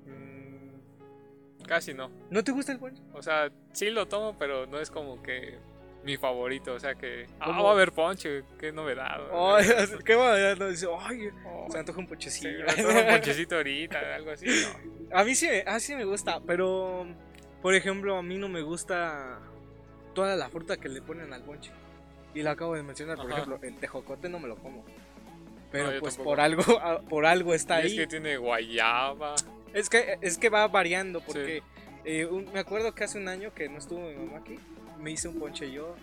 mm, 0.06 1.64
casi 1.68 1.94
no. 1.94 2.10
¿No 2.30 2.44
te 2.44 2.52
gusta 2.52 2.72
el 2.72 2.80
ponche? 2.80 3.02
O 3.14 3.22
sea, 3.22 3.52
sí 3.72 3.90
lo 3.90 4.08
tomo, 4.08 4.38
pero 4.38 4.66
no 4.68 4.80
es 4.80 4.90
como 4.90 5.22
que 5.22 5.58
mi 6.04 6.18
favorito. 6.18 6.74
O 6.74 6.80
sea 6.80 6.96
que. 6.96 7.28
Ah, 7.40 7.46
¿Cómo? 7.48 7.64
va 7.64 7.70
a 7.70 7.74
haber 7.74 7.92
ponche. 7.92 8.44
Qué 8.60 8.72
novedad. 8.72 9.22
Ay, 9.34 9.68
qué 10.06 10.16
va, 10.16 10.38
no, 10.56 10.68
dice, 10.70 10.88
ay, 11.00 11.30
Oh, 11.46 11.66
se 11.68 11.74
me 11.74 11.80
antoja 11.80 12.00
un 12.00 12.06
sí, 12.06 12.10
ponchecillo. 12.10 12.70
antoja 12.70 13.00
un 13.00 13.08
ponchecito 13.08 13.56
ahorita, 13.56 14.00
algo 14.16 14.32
así. 14.32 14.46
No. 14.48 15.18
A 15.18 15.24
mí 15.24 15.36
sí, 15.36 15.48
me- 15.48 15.64
a 15.66 15.74
mí 15.76 15.80
sí 15.80 15.96
me 15.96 16.06
gusta, 16.06 16.40
pero 16.46 17.06
por 17.62 17.74
ejemplo, 17.76 18.18
a 18.18 18.24
mí 18.24 18.38
no 18.38 18.50
me 18.50 18.62
gusta 18.62 19.40
toda 20.14 20.36
la 20.36 20.50
fruta 20.50 20.78
que 20.78 20.90
le 20.90 21.02
ponen 21.02 21.32
al 21.34 21.44
ponche. 21.44 21.72
Y 22.36 22.42
lo 22.42 22.50
acabo 22.50 22.74
de 22.76 22.84
mencionar, 22.84 23.16
por 23.18 23.28
Ajá. 23.28 23.42
ejemplo, 23.42 23.60
el 23.68 23.78
tejocote 23.78 24.28
no 24.28 24.40
me 24.40 24.48
lo 24.48 24.56
como. 24.58 24.84
Pero 25.72 25.92
No, 25.92 26.00
pues 26.00 26.16
tampoco. 26.16 26.30
por 26.36 26.40
algo 26.42 26.64
ah, 26.84 27.02
por 27.10 27.26
algo 27.26 27.54
está 27.54 27.82
Y 27.82 27.86
es 27.86 27.92
ahí. 27.94 27.98
que 28.00 28.08
tiene 28.08 28.38
guayaba. 28.38 29.36
Es 29.74 29.90
que 29.90 30.18
es 30.22 30.38
que 30.38 30.50
va 30.50 30.68
variando 30.68 31.22
porque 31.22 31.64
eh, 32.06 32.26
un- 32.26 32.52
me 32.52 32.60
acuerdo 32.60 32.94
que 32.94 33.04
hace 33.06 33.18
un 33.18 33.28
año 33.28 33.54
que 33.54 33.70
no 33.70 33.78
estuvo 33.78 34.02
mi 34.02 34.16
mamá 34.16 34.40
aquí, 34.40 34.60
me 35.04 35.12
hice 35.12 35.28
un 35.28 35.40
ponche 35.40 35.72
yo 35.72 35.96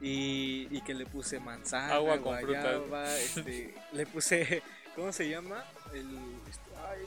y, 0.00 0.68
y 0.70 0.80
que 0.82 0.94
le 0.94 1.06
puse 1.06 1.40
manzana, 1.40 1.94
Agua 1.94 2.18
con 2.20 2.40
guayaba, 2.40 3.16
este, 3.18 3.74
le 3.92 4.06
puse 4.06 4.62
¿cómo 4.96 5.12
se 5.12 5.28
llama? 5.28 5.64
El 5.94 6.06
este, 6.50 6.70
ay, 6.88 7.04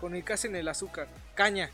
con 0.00 0.14
el 0.14 0.24
que 0.24 0.32
hacen 0.32 0.54
el 0.56 0.68
azúcar, 0.68 1.08
caña. 1.34 1.70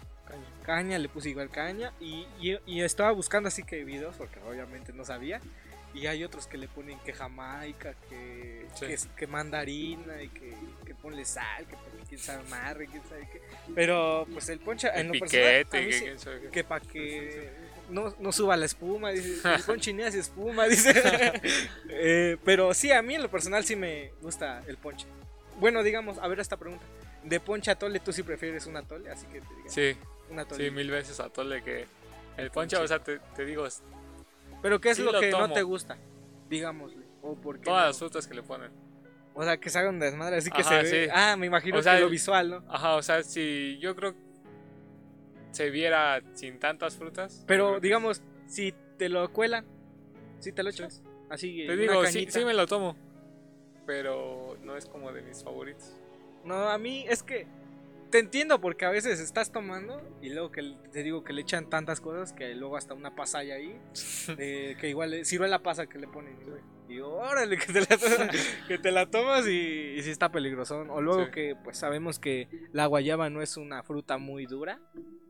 Caña, 0.63 0.99
le 0.99 1.09
puse 1.09 1.31
igual 1.31 1.49
caña 1.49 1.95
y, 1.99 2.27
y- 2.39 2.59
y 2.67 2.83
estaba 2.83 3.11
buscando 3.13 3.49
así 3.49 3.63
que 3.63 3.83
videos 3.85 4.15
porque 4.17 4.39
obviamente 4.41 4.93
no 4.93 5.05
sabía. 5.07 5.41
Y 5.95 6.07
hay 6.07 6.23
otros 6.23 6.47
que 6.47 6.59
le 6.59 6.69
ponen 6.69 6.99
que 7.01 7.15
jamaica, 7.15 7.95
que, 8.11 8.67
Sí. 8.75 8.87
que, 8.87 8.99
que 9.17 9.27
mandarina 9.27 10.23
y 10.23 10.29
que, 10.29 10.53
que 10.85 10.95
ponle 10.95 11.25
sal, 11.25 11.65
que 11.67 11.75
ponle 11.77 12.05
quién 12.07 12.21
sabe 12.21 12.47
amarre, 12.47 12.87
quién 12.89 13.03
sabe 13.09 13.27
qué. 13.33 13.41
Pero 13.75 14.27
pues 14.31 14.51
el 14.51 14.59
ponche 14.61 14.89
en 14.95 15.07
lo 15.09 15.19
personal, 15.19 15.47
a 15.47 15.65
piquete. 15.65 15.81
mí 15.81 15.91
que 15.91 16.19
sí- 16.19 16.51
que 16.53 16.65
para 16.65 16.85
que 16.85 17.51
no, 17.89 18.15
no 18.19 18.33
suba 18.33 18.57
la 18.57 18.67
espuma, 18.67 19.11
dice, 19.11 19.41
el 19.55 19.63
ponche 19.63 19.93
ni 19.93 20.03
hace 20.03 20.19
espuma, 20.21 20.67
dice. 20.67 20.93
Eh, 21.91 22.37
pero 22.45 22.75
sí, 22.75 22.93
a 22.93 23.03
mí 23.03 23.15
en 23.15 23.23
lo 23.23 23.31
personal 23.31 23.65
sí 23.65 23.75
me 23.75 24.13
gusta 24.23 24.63
el 24.67 24.77
ponche. 24.77 25.07
Bueno, 25.59 25.83
digamos, 25.83 26.19
a 26.19 26.29
ver 26.29 26.39
esta 26.39 26.57
pregunta. 26.57 26.85
de 27.25 27.41
ponche 27.41 27.71
atole, 27.71 27.99
tú 28.01 28.13
sí 28.13 28.23
prefieres 28.23 28.67
un 28.67 28.77
atole, 28.77 29.11
así 29.11 29.27
que 29.27 29.41
te. 29.41 29.47
Sí, 29.67 29.99
un 30.31 30.39
atole. 30.39 30.65
sí, 30.65 30.71
mil 30.71 30.91
veces 30.91 31.19
atole 31.19 31.63
que 31.63 31.87
el 32.37 32.51
ponche, 32.51 32.77
o 32.77 32.87
sea, 32.87 33.01
te, 33.01 33.19
te 33.35 33.45
digo, 33.45 33.67
Pero 34.63 34.81
¿qué 34.81 34.91
es 34.91 34.97
sí 34.99 35.03
lo 35.03 35.13
lo 35.13 35.21
que 35.21 35.31
no 35.31 35.53
te 35.53 35.63
gusta? 35.63 35.99
Digámosle. 36.49 37.05
O 37.23 37.35
porque 37.35 37.65
todas 37.65 37.89
las 37.89 37.99
frutas 37.99 38.27
que 38.27 38.35
le 38.35 38.43
ponen. 38.43 38.71
O 39.35 39.43
sea, 39.45 39.57
que 39.57 39.71
se 39.71 39.79
haga 39.79 39.91
un 39.91 39.99
desmadre, 39.99 40.37
así 40.37 40.51
que 40.51 40.65
se 40.65 40.75
ve. 40.75 40.87
sí. 40.87 41.11
Ah, 41.13 41.37
me 41.37 41.47
imagino 41.47 41.79
O 41.79 41.83
sea, 41.83 41.95
que 41.95 42.01
lo 42.01 42.09
visual, 42.09 42.51
¿no? 42.51 42.65
Ajá, 42.69 42.97
o 42.97 43.03
sea, 43.03 43.23
si 43.23 43.79
yo 43.81 43.95
creo 43.95 44.15
se 45.59 45.71
viera 45.71 46.23
sin 46.35 46.61
tantas 46.61 46.97
frutas. 46.97 47.43
Pero 47.49 47.81
digamos, 47.81 48.23
si 48.47 48.73
te 48.97 49.09
lo 49.09 49.33
cuelan, 49.33 49.67
si 50.39 50.53
te 50.53 50.63
lo 50.63 50.71
echas, 50.71 51.03
así 51.29 51.67
te 51.67 51.77
digo, 51.77 52.07
sí, 52.07 52.27
sí 52.31 52.45
me 52.45 52.55
lo 52.55 52.67
tomo, 52.69 52.97
pero 53.87 54.57
no 54.63 54.77
es 54.77 54.87
como 54.87 55.13
de 55.13 55.23
mis 55.23 55.43
favoritos. 55.43 55.97
No, 56.45 56.69
a 56.69 56.79
mí 56.79 57.05
es 57.09 57.25
que 57.25 57.47
te 58.11 58.21
entiendo 58.21 58.61
porque 58.61 58.85
a 58.85 58.91
veces 58.91 59.19
estás 59.19 59.51
tomando 59.51 60.01
y 60.23 60.31
luego 60.31 60.53
que 60.53 60.77
te 60.93 61.03
digo 61.03 61.25
que 61.25 61.33
le 61.33 61.43
echan 61.43 61.69
tantas 61.69 62.01
cosas 62.01 62.33
que 62.33 62.55
luego 62.55 62.77
hasta 62.77 62.95
una 62.95 63.17
pasa 63.17 63.39
hay 63.39 63.51
ahí, 63.51 63.81
de 64.37 64.77
que 64.81 64.89
igual 64.89 65.25
sirve 65.25 65.49
la 65.49 65.59
pasa 65.63 65.87
que 65.89 65.99
le 65.99 66.07
ponen. 66.07 66.39
Y 66.89 66.93
digo, 66.95 67.17
órale, 67.17 67.59
que 67.59 67.67
te 67.73 67.81
la, 67.81 68.31
que 68.69 68.79
te 68.79 68.93
la 68.93 69.11
tomas 69.11 69.47
y, 69.49 69.95
y 69.97 70.03
sí 70.03 70.11
está 70.11 70.31
peligroso. 70.31 70.87
O 70.89 71.03
luego 71.03 71.25
Sí. 71.27 71.31
que 71.33 71.57
pues 71.65 71.77
sabemos 71.79 72.19
que 72.21 72.49
la 72.73 72.87
guayaba 72.87 73.29
no 73.29 73.43
es 73.43 73.57
una 73.57 73.83
fruta 73.83 74.17
muy 74.17 74.47
dura, 74.47 74.79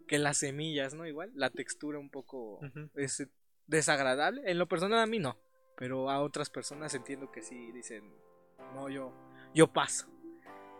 que 0.08 0.18
las 0.18 0.38
semillas, 0.38 0.94
¿no? 0.94 1.06
Igual, 1.06 1.30
la 1.34 1.50
textura 1.50 1.98
un 1.98 2.10
poco 2.10 2.60
es 2.96 3.28
desagradable. 3.68 4.42
En 4.50 4.58
lo 4.58 4.66
personal 4.66 4.98
a 4.98 5.06
mí 5.06 5.20
no, 5.20 5.38
pero 5.76 6.10
a 6.10 6.20
otras 6.20 6.50
personas 6.50 6.92
entiendo 6.94 7.30
que 7.30 7.42
sí 7.42 7.70
dicen, 7.70 8.12
no, 8.74 8.88
yo, 8.88 9.12
yo 9.54 9.72
paso. 9.72 10.08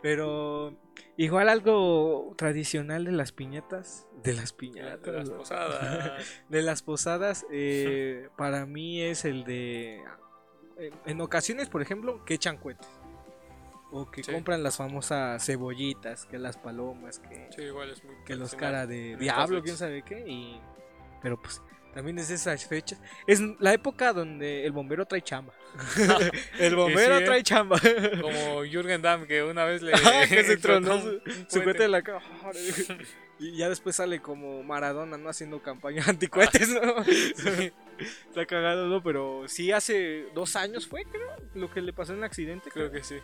Pero 0.01 0.77
igual 1.17 1.49
algo 1.49 2.35
tradicional 2.37 3.05
de 3.05 3.13
las 3.13 3.33
piñatas, 3.33 4.07
de 4.23 4.33
las 4.33 4.53
piñatas, 4.53 5.03
De 5.03 5.13
las 5.13 5.31
posadas. 5.31 6.43
de 6.49 6.63
las 6.63 6.83
posadas, 6.83 7.47
eh, 7.51 8.29
para 8.37 8.65
mí 8.65 9.03
es 9.03 9.25
el 9.25 9.45
de, 9.45 10.03
en, 10.79 10.95
en 11.05 11.21
ocasiones, 11.21 11.69
por 11.69 11.83
ejemplo, 11.83 12.25
que 12.25 12.35
echan 12.35 12.59
cohetes. 12.59 12.89
O 13.91 14.11
que 14.11 14.23
Sí. 14.23 14.33
compran 14.33 14.63
las 14.63 14.77
famosas 14.77 15.45
cebollitas, 15.45 16.27
que 16.27 16.39
las 16.39 16.57
palomas, 16.57 17.19
que 17.19 17.49
Sí, 17.55 17.63
igual 17.63 17.91
es 17.91 18.05
muy 18.05 18.15
que 18.27 18.37
los 18.37 18.55
cara 18.55 18.87
de 18.87 19.17
diablo, 19.17 19.63
quién 19.63 19.77
sabe 19.77 20.03
qué, 20.03 20.25
y 20.27 20.61
pero 21.23 21.41
pues 21.41 21.63
también 21.95 22.19
es 22.19 22.31
esas 22.31 22.67
fechas. 22.67 23.01
Es 23.27 23.41
la 23.59 23.73
época 23.73 24.13
donde 24.13 24.65
el 24.67 24.73
bombero 24.73 25.07
trae 25.07 25.23
chamba. 25.23 25.55
el 26.61 26.77
bombero 26.77 27.17
sí, 27.17 27.23
¿eh? 27.23 27.27
trae 27.27 27.43
chamba. 27.43 27.77
Como 28.21 28.65
Jürgen 28.65 29.03
Damm, 29.03 29.27
que 29.27 29.43
una 29.43 29.65
vez 29.65 29.83
le. 29.83 29.93
Que 30.29 30.45
se 30.45 30.57
tronó 30.59 31.01
su, 31.01 31.61
de 31.61 31.89
la 31.89 32.03
cara. 32.03 32.23
Y 33.41 33.57
ya 33.57 33.69
después 33.69 33.97
sale 33.97 34.21
como 34.21 34.65
Maradona, 34.65 35.17
¿no? 35.17 35.29
Haciendo 35.29 35.63
campaña 35.63 36.03
anticohetes, 36.09 36.69
¿no? 36.71 37.03
Está 38.29 38.47
cagado, 38.47 38.89
¿no? 38.89 39.01
Pero 39.03 39.45
sí 39.47 39.71
hace 39.71 40.27
dos 40.35 40.57
años 40.57 40.89
fue, 40.89 41.05
creo, 41.05 41.31
lo 41.55 41.71
que 41.71 41.81
le 41.81 41.93
pasó 41.93 42.13
en 42.13 42.19
el 42.19 42.25
accidente. 42.25 42.71
Creo 42.71 42.91
que 42.91 43.05
sí. 43.05 43.17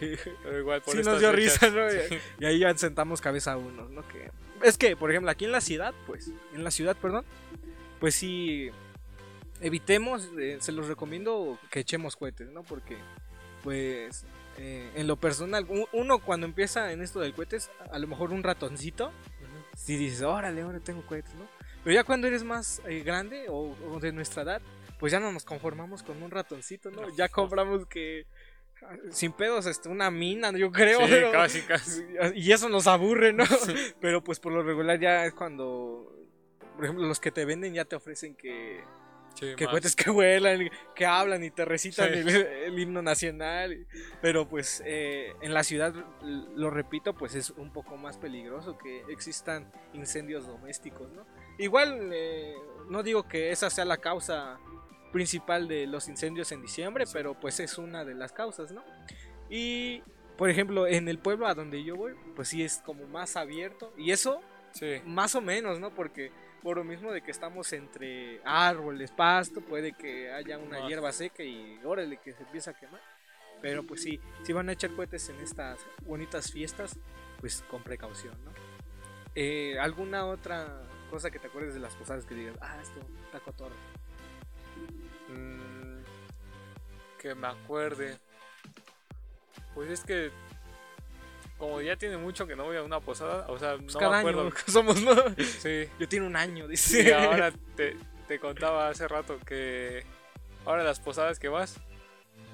igual 0.58 0.82
por 0.82 0.94
sí 0.96 1.02
nos 1.02 1.20
dio 1.20 1.30
fechas, 1.32 1.60
risa, 1.60 1.70
¿no? 1.70 1.90
sí. 1.90 2.18
Y 2.38 2.44
ahí 2.44 2.58
ya 2.60 2.76
sentamos 2.76 3.20
cabeza 3.20 3.52
a 3.52 3.56
uno, 3.56 3.88
¿no? 3.88 4.06
Que 4.08 4.30
es 4.62 4.76
que, 4.76 4.96
por 4.96 5.10
ejemplo, 5.10 5.30
aquí 5.30 5.44
en 5.44 5.52
la 5.52 5.60
ciudad, 5.60 5.94
pues, 6.06 6.30
en 6.54 6.64
la 6.64 6.70
ciudad, 6.70 6.96
perdón, 6.96 7.24
pues 7.98 8.14
sí 8.14 8.70
evitemos, 9.60 10.28
eh, 10.38 10.58
se 10.60 10.72
los 10.72 10.88
recomiendo 10.88 11.58
que 11.70 11.80
echemos 11.80 12.16
cohetes, 12.16 12.50
¿no? 12.50 12.62
Porque, 12.62 12.96
pues, 13.62 14.24
eh, 14.58 14.90
en 14.94 15.06
lo 15.06 15.16
personal, 15.16 15.66
uno 15.92 16.18
cuando 16.18 16.46
empieza 16.46 16.92
en 16.92 17.02
esto 17.02 17.20
del 17.20 17.34
cohetes, 17.34 17.70
a 17.90 17.98
lo 17.98 18.06
mejor 18.06 18.32
un 18.32 18.42
ratoncito, 18.42 19.08
Ujú. 19.08 19.76
si 19.76 19.96
dices, 19.96 20.22
órale, 20.22 20.62
ahora 20.62 20.80
tengo 20.80 21.02
cohetes, 21.06 21.34
¿no? 21.34 21.48
Pero 21.82 21.94
ya 21.94 22.04
cuando 22.04 22.26
eres 22.26 22.44
más 22.44 22.82
eh, 22.86 23.02
grande 23.02 23.46
o, 23.48 23.74
o 23.90 24.00
de 24.00 24.12
nuestra 24.12 24.42
edad, 24.42 24.62
pues 24.98 25.12
ya 25.12 25.20
no 25.20 25.32
nos 25.32 25.44
conformamos 25.44 26.02
con 26.02 26.22
un 26.22 26.30
ratoncito, 26.30 26.90
¿no? 26.90 27.08
Ya 27.16 27.28
compramos 27.30 27.86
que 27.86 28.26
sin 29.10 29.32
pedos 29.32 29.66
este, 29.66 29.88
una 29.88 30.10
mina, 30.10 30.50
yo 30.52 30.70
creo. 30.70 31.06
Sí, 31.06 31.14
¿no? 31.22 31.32
casi, 31.32 31.62
casi. 31.62 32.04
Y 32.34 32.52
eso 32.52 32.68
nos 32.68 32.86
aburre, 32.86 33.32
¿no? 33.32 33.44
Pero 34.00 34.22
pues 34.22 34.40
por 34.40 34.52
lo 34.52 34.62
regular 34.62 34.98
ya 34.98 35.24
es 35.24 35.34
cuando, 35.34 36.12
por 36.76 36.84
ejemplo, 36.84 37.06
los 37.06 37.20
que 37.20 37.30
te 37.30 37.44
venden 37.44 37.74
ya 37.74 37.84
te 37.84 37.96
ofrecen 37.96 38.34
que, 38.34 38.82
Sí, 39.34 39.54
que 39.56 39.66
cohetes 39.66 39.94
que 39.94 40.10
vuelan, 40.10 40.70
que 40.94 41.06
hablan 41.06 41.44
y 41.44 41.50
te 41.50 41.64
recitan 41.64 42.12
el, 42.12 42.28
el 42.28 42.78
himno 42.78 43.02
nacional. 43.02 43.86
Pero 44.20 44.48
pues 44.48 44.82
eh, 44.84 45.34
en 45.40 45.54
la 45.54 45.62
ciudad, 45.62 45.94
lo 46.22 46.70
repito, 46.70 47.14
pues 47.14 47.34
es 47.34 47.50
un 47.50 47.72
poco 47.72 47.96
más 47.96 48.18
peligroso 48.18 48.76
que 48.78 49.04
existan 49.08 49.70
incendios 49.92 50.46
domésticos, 50.46 51.10
¿no? 51.12 51.26
Igual, 51.58 52.10
eh, 52.12 52.54
no 52.88 53.02
digo 53.02 53.28
que 53.28 53.50
esa 53.52 53.70
sea 53.70 53.84
la 53.84 53.98
causa 53.98 54.58
principal 55.12 55.68
de 55.68 55.86
los 55.86 56.08
incendios 56.08 56.52
en 56.52 56.62
diciembre, 56.62 57.04
pero 57.12 57.34
pues 57.38 57.60
es 57.60 57.78
una 57.78 58.04
de 58.04 58.14
las 58.14 58.32
causas, 58.32 58.72
¿no? 58.72 58.84
Y, 59.48 60.02
por 60.36 60.50
ejemplo, 60.50 60.86
en 60.86 61.08
el 61.08 61.18
pueblo 61.18 61.46
a 61.46 61.54
donde 61.54 61.82
yo 61.84 61.96
voy, 61.96 62.12
pues 62.36 62.48
sí 62.48 62.62
es 62.62 62.78
como 62.84 63.06
más 63.06 63.36
abierto. 63.36 63.92
Y 63.96 64.12
eso 64.12 64.40
Sí. 64.72 65.02
más 65.04 65.34
o 65.34 65.40
menos, 65.40 65.80
¿no? 65.80 65.90
Porque 65.92 66.30
por 66.62 66.76
lo 66.76 66.84
mismo 66.84 67.10
de 67.10 67.22
que 67.22 67.30
estamos 67.32 67.72
entre 67.72 68.40
árboles, 68.44 69.10
pasto, 69.10 69.60
puede 69.62 69.92
que 69.92 70.30
haya 70.30 70.58
una 70.58 70.86
hierba 70.86 71.10
seca 71.10 71.42
y 71.42 71.80
órale 71.84 72.18
que 72.18 72.32
se 72.34 72.42
empieza 72.44 72.70
a 72.70 72.74
quemar. 72.74 73.00
Pero 73.60 73.82
pues 73.82 74.02
sí, 74.02 74.20
si 74.44 74.52
van 74.52 74.68
a 74.68 74.72
echar 74.72 74.90
cohetes 74.94 75.28
en 75.28 75.40
estas 75.40 75.80
bonitas 76.06 76.52
fiestas, 76.52 76.98
pues 77.40 77.62
con 77.68 77.82
precaución, 77.82 78.34
¿no? 78.44 78.52
Eh, 79.34 79.78
¿Alguna 79.80 80.24
otra 80.26 80.82
cosa 81.10 81.30
que 81.30 81.38
te 81.38 81.48
acuerdes 81.48 81.74
de 81.74 81.80
las 81.80 81.94
posadas 81.96 82.24
que 82.24 82.34
digas, 82.34 82.56
ah, 82.60 82.78
esto 82.80 83.00
está 83.24 83.40
cotorro? 83.40 83.74
Mm, 85.28 86.02
que 87.18 87.34
me 87.34 87.46
acuerde. 87.46 88.18
Pues 89.74 89.90
es 89.90 90.04
que. 90.04 90.30
Como 91.58 91.82
ya 91.82 91.94
tiene 91.96 92.16
mucho 92.16 92.46
que 92.46 92.56
no 92.56 92.64
voy 92.64 92.78
a 92.78 92.82
una 92.82 93.00
posada, 93.00 93.46
o 93.48 93.58
sea, 93.58 93.76
Pues 93.76 93.94
no 93.94 94.00
cada 94.00 94.22
me 94.22 94.30
año 94.30 94.40
acuerdo. 94.40 94.58
somos, 94.66 95.02
¿no? 95.02 95.14
Sí. 95.44 95.88
Yo 95.98 96.08
tiene 96.08 96.26
un 96.26 96.36
año, 96.36 96.66
dice. 96.66 97.02
Y 97.02 97.10
ahora 97.10 97.52
te, 97.76 97.96
te 98.26 98.38
contaba 98.40 98.88
hace 98.88 99.06
rato 99.08 99.38
que 99.40 100.04
ahora 100.64 100.82
las 100.84 101.00
posadas 101.00 101.38
que 101.38 101.48
vas 101.48 101.78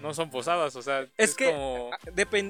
no 0.00 0.14
son 0.14 0.30
posadas, 0.30 0.76
o 0.76 0.82
sea, 0.82 1.00
Es 1.16 1.30
es, 1.30 1.34
que- 1.34 1.46
como. 1.46 1.90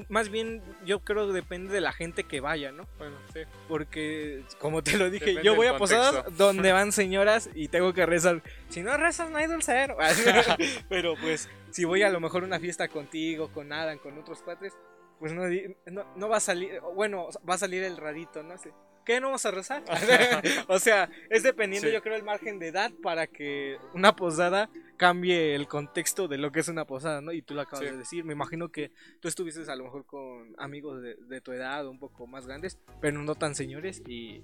Más 0.09 0.29
bien, 0.29 0.61
yo 0.85 0.99
creo 0.99 1.27
que 1.27 1.33
depende 1.33 1.73
de 1.73 1.81
la 1.81 1.91
gente 1.91 2.23
que 2.23 2.41
vaya, 2.41 2.71
¿no? 2.71 2.85
Bueno, 2.97 3.15
sí. 3.33 3.41
Porque, 3.67 4.43
como 4.59 4.83
te 4.83 4.97
lo 4.97 5.09
dije, 5.09 5.25
Depende 5.25 5.43
yo 5.43 5.55
voy 5.55 5.67
a 5.67 5.77
posadas 5.77 6.25
donde 6.37 6.71
van 6.73 6.91
señoras 6.91 7.49
y 7.53 7.67
tengo 7.69 7.93
que 7.93 8.05
rezar. 8.05 8.41
Si 8.69 8.81
no 8.81 8.97
rezas, 8.97 9.29
no 9.29 9.37
hay 9.37 9.47
dulcero. 9.47 9.97
Pero 10.89 11.15
pues, 11.19 11.49
si 11.71 11.85
voy 11.85 12.03
a 12.03 12.09
lo 12.09 12.19
mejor 12.19 12.43
a 12.43 12.47
una 12.47 12.59
fiesta 12.59 12.87
contigo, 12.87 13.49
con 13.51 13.71
Adam, 13.71 13.97
con 13.97 14.17
otros 14.17 14.41
cuates, 14.41 14.73
pues 15.19 15.33
no, 15.33 15.43
no, 15.85 16.05
no 16.15 16.29
va 16.29 16.37
a 16.37 16.41
salir. 16.41 16.79
Bueno, 16.95 17.29
va 17.47 17.55
a 17.55 17.57
salir 17.57 17.83
el 17.83 17.97
rarito, 17.97 18.43
¿no? 18.43 18.57
sé 18.57 18.71
¿Qué 19.07 19.21
no 19.21 19.27
vamos 19.27 19.45
a 19.45 19.51
rezar? 19.51 19.83
o 20.67 20.79
sea, 20.79 21.09
es 21.29 21.41
dependiendo, 21.41 21.87
Sí. 21.87 21.93
yo 21.93 22.01
creo, 22.03 22.15
el 22.17 22.23
margen 22.23 22.59
de 22.59 22.67
edad 22.67 22.91
para 23.01 23.25
que 23.25 23.77
una 23.93 24.13
posada 24.17 24.69
cambie 24.97 25.55
el 25.55 25.65
contexto 25.69 26.27
de 26.27 26.37
lo 26.37 26.51
que 26.51 26.59
es 26.59 26.67
una 26.67 26.83
posada, 26.83 27.21
¿no? 27.21 27.31
Y 27.31 27.41
tú 27.41 27.53
lo 27.53 27.61
acabas 27.61 27.85
Sí. 27.85 27.91
de 27.91 27.97
decir. 27.97 28.25
Me 28.25 28.33
imagino 28.33 28.67
que 28.69 28.91
tú 29.21 29.29
estuviste 29.29 29.61
a 29.71 29.75
lo 29.77 29.85
mejor 29.85 30.05
con 30.05 30.53
amigos 30.57 31.01
de, 31.01 31.15
de 31.15 31.39
tu 31.39 31.53
edad, 31.53 31.87
un 31.87 31.99
poco 31.99 32.27
más 32.27 32.45
grandes, 32.47 32.77
pero 32.99 33.21
no 33.23 33.35
tan 33.35 33.55
señores 33.55 34.03
y, 34.05 34.41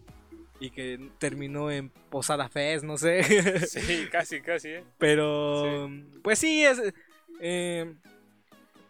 y 0.61 0.69
que 0.69 1.09
terminó 1.19 1.69
en 1.69 1.89
Posada 1.89 2.47
Fest, 2.47 2.85
no 2.85 2.95
sé. 2.97 3.21
Sí, 3.67 4.07
casi, 4.09 4.39
casi, 4.41 4.69
¿eh? 4.69 4.83
pero, 4.97 5.89
pues 6.23 6.39
sí, 6.39 6.63
es... 6.63 6.81
eh, 7.41 7.93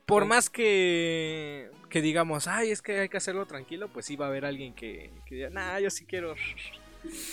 por 0.05 0.25
más 0.25 0.49
que, 0.51 1.71
que 1.93 2.01
digamos, 2.01 2.47
ay, 2.47 2.71
es 2.71 2.81
que 2.81 3.01
hay 3.01 3.07
que 3.07 3.17
hacerlo 3.17 3.45
tranquilo, 3.45 3.87
pues 3.87 4.07
sí 4.07 4.15
va 4.15 4.25
a 4.25 4.29
haber 4.29 4.45
alguien 4.45 4.73
que, 4.73 5.11
que 5.27 5.35
diga, 5.35 5.51
nah, 5.51 5.77
yo 5.77 5.91
sí 5.91 6.05
quiero. 6.05 6.33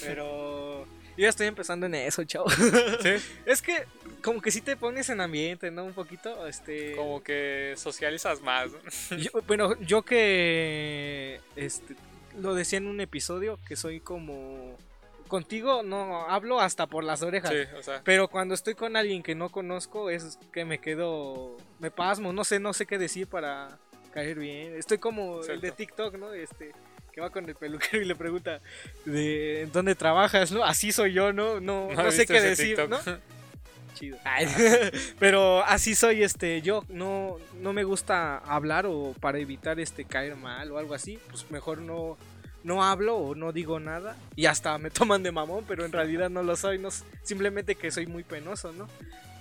Pero 0.02 0.84
yo 1.16 1.22
ya 1.22 1.30
estoy 1.30 1.46
empezando 1.46 1.86
en 1.86 1.94
eso, 1.94 2.22
chavo. 2.24 2.50
Sí, 2.50 3.08
Es 3.46 3.62
que 3.62 3.84
como 4.22 4.42
que 4.42 4.50
sí 4.50 4.60
te 4.60 4.76
pones 4.76 5.08
en 5.08 5.22
ambiente, 5.22 5.70
¿no? 5.70 5.84
Un 5.84 5.94
poquito, 5.94 6.46
este... 6.46 6.94
como 6.94 7.22
que 7.22 7.72
socializas 7.78 8.42
más. 8.42 8.72
Yo, 9.16 9.30
bueno, 9.46 9.80
yo 9.80 10.02
que 10.02 11.40
este, 11.56 11.96
lo 12.38 12.54
decía 12.54 12.76
en 12.76 12.86
un 12.86 13.00
episodio, 13.00 13.58
que 13.66 13.76
soy 13.76 14.00
como... 14.00 14.76
Contigo 15.26 15.82
no 15.82 16.28
hablo 16.28 16.60
hasta 16.60 16.86
por 16.86 17.02
las 17.02 17.22
orejas. 17.22 17.50
Sí, 17.50 17.76
o 17.78 17.82
sea, 17.82 18.02
Pero 18.04 18.28
cuando 18.28 18.52
estoy 18.52 18.74
con 18.74 18.94
alguien 18.94 19.22
que 19.22 19.34
no 19.34 19.48
conozco 19.48 20.10
es 20.10 20.38
que 20.52 20.66
me 20.66 20.80
quedo... 20.80 21.56
Me 21.78 21.90
pasmo, 21.90 22.34
no 22.34 22.44
sé, 22.44 22.60
no 22.60 22.74
sé 22.74 22.84
qué 22.84 22.98
decir 22.98 23.26
para 23.26 23.78
caer 24.12 24.38
bien. 24.38 24.74
Estoy 24.76 24.98
como 24.98 25.42
el 25.42 25.60
de. 25.60 25.70
TikTok, 25.72 26.16
¿no? 26.16 26.32
Este 26.32 26.72
que 27.12 27.20
va 27.20 27.30
con 27.30 27.48
el 27.48 27.54
peluquero 27.56 28.02
y 28.02 28.06
le 28.06 28.14
pregunta 28.14 28.60
de 29.04 29.62
¿en 29.62 29.72
dónde 29.72 29.94
trabajas, 29.94 30.52
no? 30.52 30.64
Así 30.64 30.92
soy 30.92 31.12
yo, 31.12 31.32
¿no? 31.32 31.60
No, 31.60 31.90
no, 31.94 32.12
sé 32.12 32.26
qué 32.26 32.40
decir, 32.40 32.76
TikTok? 32.76 32.90
¿no? 32.90 32.98
chido. 33.94 34.18
Pero 35.18 35.64
así 35.64 35.94
soy, 35.94 36.22
este, 36.22 36.62
yo 36.62 36.84
no, 36.88 37.38
no 37.60 37.72
me 37.72 37.84
gusta 37.84 38.38
hablar 38.38 38.86
o 38.86 39.14
para 39.20 39.38
evitar 39.38 39.80
este 39.80 40.04
caer 40.04 40.36
mal 40.36 40.70
o 40.70 40.78
algo 40.78 40.94
así, 40.94 41.18
pues 41.28 41.50
mejor 41.50 41.78
no, 41.78 42.16
no 42.62 42.84
hablo 42.84 43.16
o 43.16 43.34
no 43.34 43.52
digo 43.52 43.80
nada 43.80 44.16
y 44.36 44.46
hasta 44.46 44.78
me 44.78 44.90
toman 44.90 45.22
de 45.22 45.32
mamón, 45.32 45.64
pero 45.66 45.84
en 45.84 45.92
realidad 45.92 46.30
no 46.30 46.42
lo 46.42 46.56
soy, 46.56 46.78
no, 46.78 46.90
simplemente 47.22 47.74
que 47.74 47.90
soy 47.90 48.06
muy 48.06 48.22
penoso, 48.22 48.72
¿no? 48.72 48.88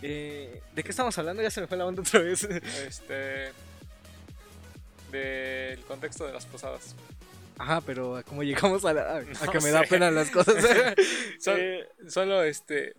Eh, 0.02 0.62
¿De 0.74 0.84
qué 0.84 0.90
estamos 0.92 1.18
hablando? 1.18 1.44
Ya 1.44 1.52
se 1.52 1.62
me 1.62 1.68
fue 1.68 1.78
la 1.78 1.86
onda 1.86 2.02
otra 2.02 2.22
vez. 2.22 2.44
Este. 2.44 3.52
Del 5.12 5.80
contexto 5.82 6.26
de 6.28 6.34
las 6.34 6.46
posadas. 6.46 6.96
Ajá, 7.58 7.82
pero 7.82 8.22
como 8.28 8.44
llegamos 8.44 8.86
a, 8.86 8.94
la- 8.94 9.18
a- 9.18 9.18
a 9.18 9.48
que 9.52 9.60
me 9.62 9.72
da 9.72 9.82
pena 9.84 10.12
las 10.12 10.32
cosas. 10.32 10.56
Sol- 11.40 11.58
Eh, 11.60 11.88
Solo 12.08 12.44
este. 12.44 12.94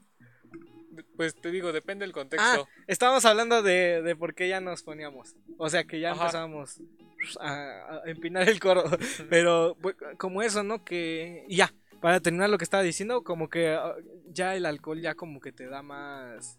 Pues 1.17 1.35
te 1.35 1.51
digo, 1.51 1.73
depende 1.73 2.05
del 2.05 2.13
contexto. 2.13 2.67
Ah, 2.69 2.83
estábamos 2.87 3.25
hablando 3.25 3.63
de, 3.63 4.03
de 4.03 4.17
por 4.17 4.35
qué 4.35 4.49
ya 4.49 4.61
nos 4.61 4.83
poníamos. 4.83 5.35
O 5.57 5.71
sea, 5.71 5.85
que 5.85 6.01
ya 6.01 6.13
Ajá. 6.13 6.23
empezábamos 6.25 6.81
a, 7.41 7.53
a 7.53 8.03
empinar 8.07 8.49
el 8.49 8.59
coro. 8.61 8.85
Pero 9.31 9.77
pues, 9.81 9.97
como 10.19 10.43
eso, 10.43 10.63
¿no? 10.63 10.85
Que 10.85 11.45
ya, 11.49 11.73
para 12.01 12.21
terminar 12.21 12.51
lo 12.51 12.59
que 12.59 12.65
estaba 12.65 12.83
diciendo, 12.83 13.23
como 13.23 13.49
que 13.49 13.69
ah, 13.69 13.95
ya 14.29 14.57
el 14.57 14.67
alcohol 14.67 15.01
ya 15.01 15.15
como 15.15 15.41
que 15.41 15.53
te 15.53 15.67
da 15.69 15.83
más... 15.83 16.59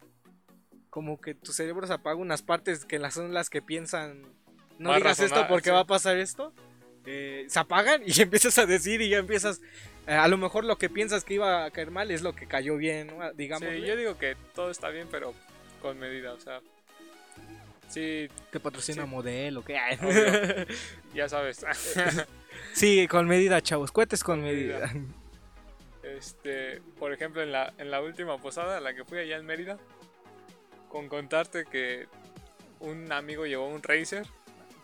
Como 0.90 1.20
que 1.22 1.36
tu 1.36 1.54
cerebro 1.54 1.86
se 1.88 1.94
apaga 1.94 2.16
unas 2.18 2.42
partes 2.42 2.86
que 2.86 3.00
las 3.00 3.14
son 3.16 3.34
las 3.34 3.50
que 3.50 3.62
piensan... 3.62 4.24
No 4.82 4.90
Más 4.90 4.98
digas 4.98 5.20
esto 5.20 5.46
porque 5.48 5.70
sí. 5.70 5.74
va 5.74 5.80
a 5.82 5.86
pasar 5.86 6.18
esto. 6.18 6.54
eh, 7.06 7.46
se 7.48 7.60
apagan 7.60 8.02
y 8.06 8.12
empiezas 8.22 8.58
a 8.58 8.66
decir 8.66 9.02
y 9.02 9.10
ya 9.10 9.18
empiezas... 9.18 9.62
eh, 10.08 10.14
a 10.14 10.28
lo 10.28 10.38
mejor 10.38 10.64
lo 10.66 10.78
que 10.78 10.90
piensas 10.90 11.24
que 11.24 11.36
iba 11.36 11.66
a 11.66 11.72
caer 11.72 11.92
mal 11.92 12.10
es 12.12 12.22
lo 12.24 12.34
que 12.34 12.48
cayó 12.48 12.78
bien, 12.78 13.08
¿no? 13.08 13.32
digamos. 13.34 13.70
Sí, 13.70 13.82
yo 13.82 13.96
digo 13.96 14.18
que 14.18 14.36
todo 14.56 14.72
está 14.72 14.90
bien, 14.90 15.08
pero 15.12 15.34
con 15.82 16.00
medida. 16.00 16.34
O 16.34 16.40
sea, 16.40 16.62
sí, 17.90 18.28
Te 18.52 18.60
patrocina 18.60 19.04
Sí. 19.04 19.10
modelo, 19.10 19.64
¿qué? 19.64 19.78
Obvio. 20.02 20.66
ya 21.14 21.30
sabes. 21.30 21.64
sí, 22.74 23.08
con 23.08 23.28
medida, 23.28 23.62
chavos. 23.62 23.92
Cohetes 23.92 24.24
con 24.24 24.40
Con 24.40 24.46
medida. 24.46 24.88
medida. 24.88 25.06
Este, 26.04 26.82
por 27.00 27.14
ejemplo, 27.14 27.42
en 27.44 27.52
la, 27.52 27.74
en 27.78 27.92
la 27.92 28.02
última 28.02 28.38
posada, 28.40 28.80
la 28.80 28.94
que 28.96 29.06
fui 29.06 29.20
allá 29.20 29.38
en 29.38 29.46
Mérida, 29.46 29.78
con 30.90 31.08
contarte 31.08 31.66
que 31.66 32.08
un 32.80 33.12
amigo 33.12 33.46
llevó 33.46 33.68
un 33.68 33.84
racer, 33.84 34.26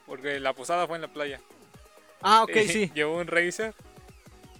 porque 0.07 0.39
la 0.39 0.53
posada 0.53 0.87
fue 0.87 0.95
en 0.97 1.03
la 1.03 1.07
playa. 1.09 1.39
Ah, 2.21 2.43
ok, 2.43 2.55
Y 2.55 2.67
sí. 2.67 2.91
Llevó 2.95 3.17
un 3.17 3.27
racer 3.27 3.73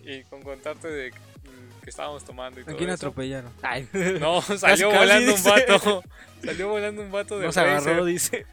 y 0.04 0.22
con 0.26 0.42
contarte 0.44 0.88
de 0.88 1.12
que 1.12 1.90
estábamos 1.90 2.24
tomando 2.24 2.60
y 2.60 2.64
¿A 2.64 2.66
todo 2.68 2.78
quién 2.78 2.90
eso. 2.90 2.96
atropellaron? 3.08 3.52
Ay. 3.62 3.88
No, 4.20 4.42
salió 4.42 4.90
casi, 4.90 4.98
volando 5.00 5.32
un 5.32 5.38
dice. 5.38 5.50
vato. 5.50 6.04
Salió 6.44 6.70
volando 6.70 7.02
un 7.02 7.12
vato 7.12 7.40
de 7.40 7.48
Nos 7.48 7.58
agarró, 7.58 8.06
dice. 8.06 8.46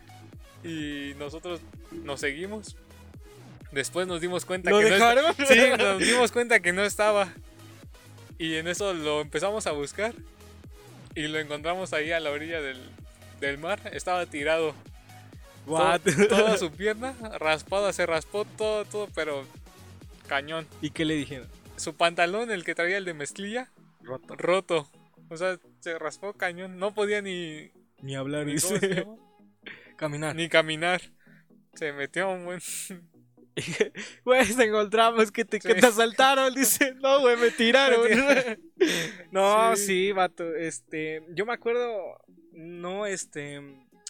y 0.64 1.12
nosotros 1.18 1.61
nos 1.92 2.18
seguimos. 2.20 2.76
Después 3.72 4.07
nos 4.07 4.20
dimos 4.22 4.44
cuenta 4.46 4.70
¿Lo 4.70 4.78
que 4.78 4.85
no 4.85 4.90
dejaron? 4.94 5.35
Sí, 5.46 5.61
nos 5.78 5.98
dimos 5.98 6.33
cuenta 6.33 6.61
que 6.61 6.72
no 6.72 6.83
estaba. 6.83 7.28
Y 8.38 8.54
en 8.54 8.68
eso 8.68 8.94
lo 8.94 9.20
empezamos 9.20 9.66
a 9.66 9.72
buscar. 9.72 10.14
Y 11.14 11.26
lo 11.28 11.38
encontramos 11.40 11.92
ahí 11.92 12.11
a 12.12 12.20
la 12.20 12.30
orilla 12.30 12.61
del, 12.62 12.80
del 13.40 13.59
mar. 13.59 13.78
Estaba 13.92 14.24
tirado. 14.26 14.74
What? 15.66 16.00
To- 16.03 16.29
toda 16.29 16.57
su 16.59 16.70
pierna 16.70 17.14
raspada, 17.38 17.92
se 17.92 18.07
raspó 18.07 18.44
todo, 18.44 18.85
todo, 18.85 19.09
pero 19.14 19.46
cañón. 20.29 20.66
¿Y 20.81 20.90
qué 20.90 21.05
le 21.05 21.14
dijeron? 21.14 21.48
Su 21.77 21.94
pantalón, 21.96 22.50
el 22.50 22.64
que 22.64 22.74
traía 22.74 22.98
el 22.98 23.05
de 23.05 23.14
mezclilla, 23.14 23.70
Roto. 24.03 24.37
roto. 24.37 24.90
O 25.31 25.37
sea, 25.37 25.59
se 25.81 25.98
raspó 25.98 26.33
cañón. 26.35 26.79
No 26.79 26.92
podía 26.94 27.22
ni, 27.22 27.70
Ni 28.03 28.14
hablar, 28.14 28.46
ni, 28.46 28.57
¿cómo 28.61 28.79
se 28.79 28.88
dice. 28.88 29.07
Caminar. 29.96 30.35
ni 30.37 30.48
caminar. 30.48 31.00
Se 31.74 31.92
metió 31.92 32.31
un 32.31 32.44
buen. 32.44 32.61
Güey, 34.24 34.53
te 34.55 34.64
encontramos 34.64 35.31
que 35.31 35.44
te, 35.44 35.61
que 35.61 35.74
Sí. 35.74 35.81
te 35.81 35.87
asaltaron, 35.87 36.53
dice. 36.55 36.94
No, 36.96 37.20
güey, 37.20 37.37
me 37.37 37.50
tiraron. 37.53 38.00
no, 39.31 39.77
Sí. 39.77 39.87
sí. 39.87 40.12
vato. 40.12 40.55
Este, 40.57 41.22
yo 41.31 41.46
me 41.46 41.53
acuerdo, 41.53 42.18
no, 42.53 43.07
este, 43.07 43.62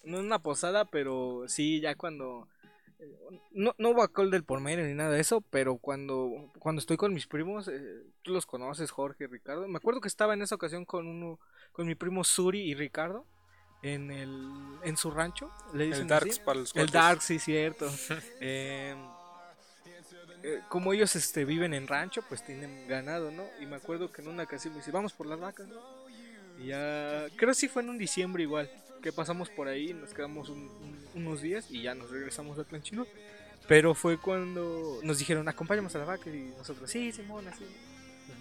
no 0.05 0.19
en 0.19 0.27
una 0.27 0.41
posada, 0.41 0.85
pero 0.85 1.45
sí, 1.49 1.81
ya 1.81 1.95
cuando. 1.95 2.49
No, 3.51 3.75
no 3.77 3.91
hubo 3.91 4.03
alcohol 4.03 4.31
del 4.31 4.45
por 4.45 4.61
medio 4.61 4.85
ni 4.85 4.95
nada 4.95 5.11
de 5.11 5.21
eso, 5.21 5.43
pero 5.51 5.77
cuando, 5.77 6.51
cuando 6.59 6.81
estoy 6.81 6.97
con 6.97 7.13
mis 7.13 7.27
primos, 7.27 7.69
eh, 7.69 8.03
tú 8.23 8.33
los 8.33 8.47
conoces, 8.47 8.91
Jorge, 8.91 9.27
Ricardo. 9.27 9.69
Me 9.69 9.77
acuerdo 9.77 10.01
que 10.01 10.09
estaba 10.09 10.33
en 10.35 10.43
esa 10.43 10.55
ocasión 10.55 10.85
con 10.85 11.07
uno, 11.07 11.39
con 11.73 11.87
mi 11.87 11.95
primo 11.95 12.25
Suri 12.25 12.61
y 12.61 12.75
Ricardo 12.75 13.27
en 13.83 14.11
el, 14.11 14.51
en 14.83 14.97
su 14.97 15.11
rancho. 15.11 15.51
Le 15.75 15.87
dicen 15.87 16.03
El 16.03 16.09
Darks 16.09 16.31
así. 16.31 16.41
para 16.45 16.61
los 16.61 16.71
El 16.71 16.75
cuates. 16.75 16.93
Dark, 16.93 17.23
sí, 17.23 17.39
cierto. 17.39 17.91
Eh, 18.41 18.95
eh, 20.43 20.61
como 20.69 20.93
ellos 20.93 21.17
este, 21.17 21.47
viven 21.47 21.73
en 21.73 21.87
rancho, 21.87 22.23
pues 22.29 22.45
tienen 22.45 22.87
ganado, 22.87 23.31
¿no? 23.31 23.45
Y 23.61 23.67
me 23.67 23.77
acuerdo 23.77 24.13
que 24.13 24.21
en 24.21 24.29
una 24.29 24.43
ocasión 24.43 24.75
me 24.75 24.81
dice, 24.81 24.91
vamos 24.91 25.15
por 25.15 25.27
las 25.27 25.41
vacas, 25.41 25.67
¿no? 25.69 25.81
Y 26.59 26.67
ya, 26.67 27.27
creo 27.37 27.49
que 27.49 27.55
sí 27.55 27.67
fue 27.67 27.83
en 27.83 27.89
un 27.89 27.97
diciembre 27.97 28.43
igual, 28.43 28.71
que 29.05 29.13
pasamos 29.13 29.51
por 29.51 29.69
ahí, 29.69 29.93
nos 29.93 30.13
quedamos 30.15 30.49
un- 30.49 30.71
un- 30.81 31.09
unos 31.23 31.43
días 31.43 31.67
y 31.71 31.83
ya 31.83 31.95
nos 31.95 32.11
regresamos 32.11 32.59
a 32.59 32.65
Tlanchino. 32.65 33.07
Pero 33.69 33.95
fue 33.95 34.19
cuando 34.19 34.99
nos 35.03 35.19
dijeron, 35.19 35.47
acompáñanos 35.49 35.95
a 35.95 35.99
la 35.99 36.05
vaca 36.07 36.29
y 36.31 36.53
nosotros, 36.59 36.91
sí, 36.91 37.13
Simón, 37.13 37.47
así. 37.49 37.65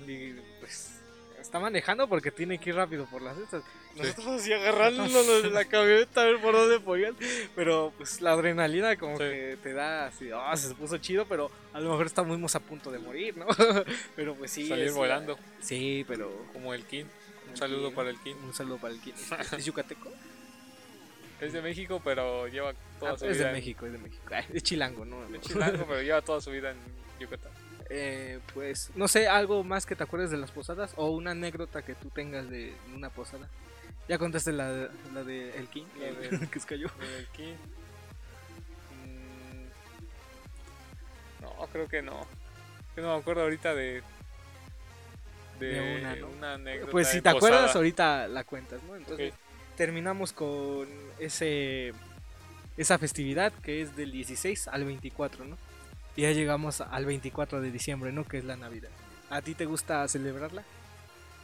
Y 0.08 0.34
pues 0.60 1.00
está 1.40 1.60
manejando 1.60 2.08
porque 2.08 2.32
tiene 2.32 2.58
que 2.60 2.70
ir 2.70 2.76
rápido 2.76 3.06
por 3.06 3.22
las 3.22 3.38
estas. 3.38 3.64
Nosotros 3.96 4.28
así 4.42 4.52
agarrándonos 4.54 5.12
de 5.44 5.50
la 5.50 5.66
camioneta 5.66 6.22
a 6.22 6.26
ver 6.26 6.42
por 6.42 6.54
dónde 6.54 6.80
podían. 6.80 7.16
Pero 7.56 7.94
pues 7.98 8.22
la 8.22 8.32
adrenalina 8.32 8.96
como 8.98 9.18
Sí. 9.18 9.24
que 9.24 9.58
te 9.62 9.74
da 9.74 10.08
así, 10.08 10.30
ah, 10.34 10.56
se 10.58 10.74
puso 10.76 10.98
chido, 10.98 11.26
pero 11.26 11.52
a 11.74 11.80
lo 11.82 11.90
mejor 11.92 12.06
estamos 12.06 12.56
a 12.56 12.60
punto 12.62 12.90
de 12.92 13.00
morir, 13.00 13.36
¿no? 13.38 13.46
pero 14.16 14.34
pues 14.36 14.52
sí. 14.52 14.68
Salir 14.68 14.88
es- 14.88 14.94
volando, 14.96 15.38
Sí, 15.62 16.04
pero... 16.08 16.32
como 16.54 16.74
el 16.74 16.86
King. 16.86 17.06
Un 17.50 17.58
saludo 17.58 17.94
para 17.94 18.10
el 18.10 18.18
King. 18.20 18.36
Un 18.46 18.54
saludo 18.54 18.78
para 18.78 18.94
el 18.94 19.00
King. 19.00 19.14
¿Es 19.58 19.64
yucateco? 19.66 20.10
Es 21.46 21.54
de 21.54 21.62
México, 21.62 22.02
pero 22.04 22.48
lleva 22.48 22.74
toda 23.00 23.14
Ah, 23.14 23.18
su 23.18 23.26
es 23.26 23.34
vida. 23.38 23.44
de 23.46 23.50
en- 23.50 23.56
México, 23.56 23.86
es 23.86 23.92
de 23.92 23.98
México. 23.98 24.24
Ay, 24.32 24.46
es 24.54 24.64
chilango, 24.64 25.06
¿no? 25.06 25.24
Es 25.36 25.42
chilango, 25.42 25.86
pero 25.88 26.02
lleva 26.02 26.22
toda 26.22 26.40
su 26.42 26.52
vida 26.52 26.72
en 26.72 26.78
Yucatán. 27.20 27.52
Eh, 27.90 28.40
pues, 28.54 28.92
no 28.96 29.08
sé, 29.08 29.28
algo 29.28 29.64
más 29.64 29.86
que 29.86 29.96
te 29.96 30.04
acuerdes 30.04 30.32
de 30.32 30.38
las 30.38 30.52
posadas 30.52 30.94
o 30.96 31.10
una 31.10 31.32
anécdota 31.32 31.82
que 31.84 31.96
tú 31.96 32.10
tengas 32.10 32.50
de 32.50 32.74
una 32.94 33.10
posada. 33.10 33.48
Ya 34.08 34.18
contaste 34.18 34.52
la, 34.52 34.70
de- 34.72 34.90
la 35.14 35.24
de 35.24 35.58
El 35.58 35.68
King, 35.68 35.86
La 36.00 36.06
del- 36.12 36.50
que 36.50 36.60
es 36.60 36.66
cayó. 36.66 36.88
Del 37.00 37.28
King. 37.28 37.54
Mm, 39.06 39.66
No, 41.44 41.68
creo 41.72 41.88
que 41.88 42.02
no. 42.02 42.26
Que 42.96 43.02
no 43.02 43.14
me 43.14 43.20
acuerdo 43.20 43.42
ahorita 43.44 43.74
de. 43.76 44.02
De, 45.60 45.68
De 45.68 46.24
una, 46.24 46.48
¿no? 46.50 46.54
anécdota. 46.56 46.92
Pues 46.92 47.08
si 47.10 47.18
de 47.18 47.22
te 47.22 47.30
acuerdas, 47.30 47.76
ahorita 47.76 48.28
la 48.28 48.44
cuentas, 48.44 48.82
¿no? 48.84 48.96
Entonces. 48.96 49.34
Terminamos 49.76 50.34
con 50.34 50.88
ese 51.20 51.94
esa 52.78 52.98
festividad 52.98 53.54
que 53.54 53.82
es 53.82 53.96
del 53.96 54.12
16 54.12 54.68
al 54.68 54.84
24, 54.86 55.46
¿no? 55.46 55.58
Y 56.16 56.24
ya 56.24 56.32
llegamos 56.32 56.82
al 56.82 57.06
24 57.06 57.62
de 57.62 57.72
diciembre, 57.72 58.12
¿no? 58.12 58.24
Que 58.26 58.38
es 58.40 58.46
la 58.46 58.56
Navidad. 58.56 58.90
¿A 59.30 59.42
ti 59.42 59.54
te 59.56 59.66
gusta 59.66 60.08
celebrarla? 60.08 60.64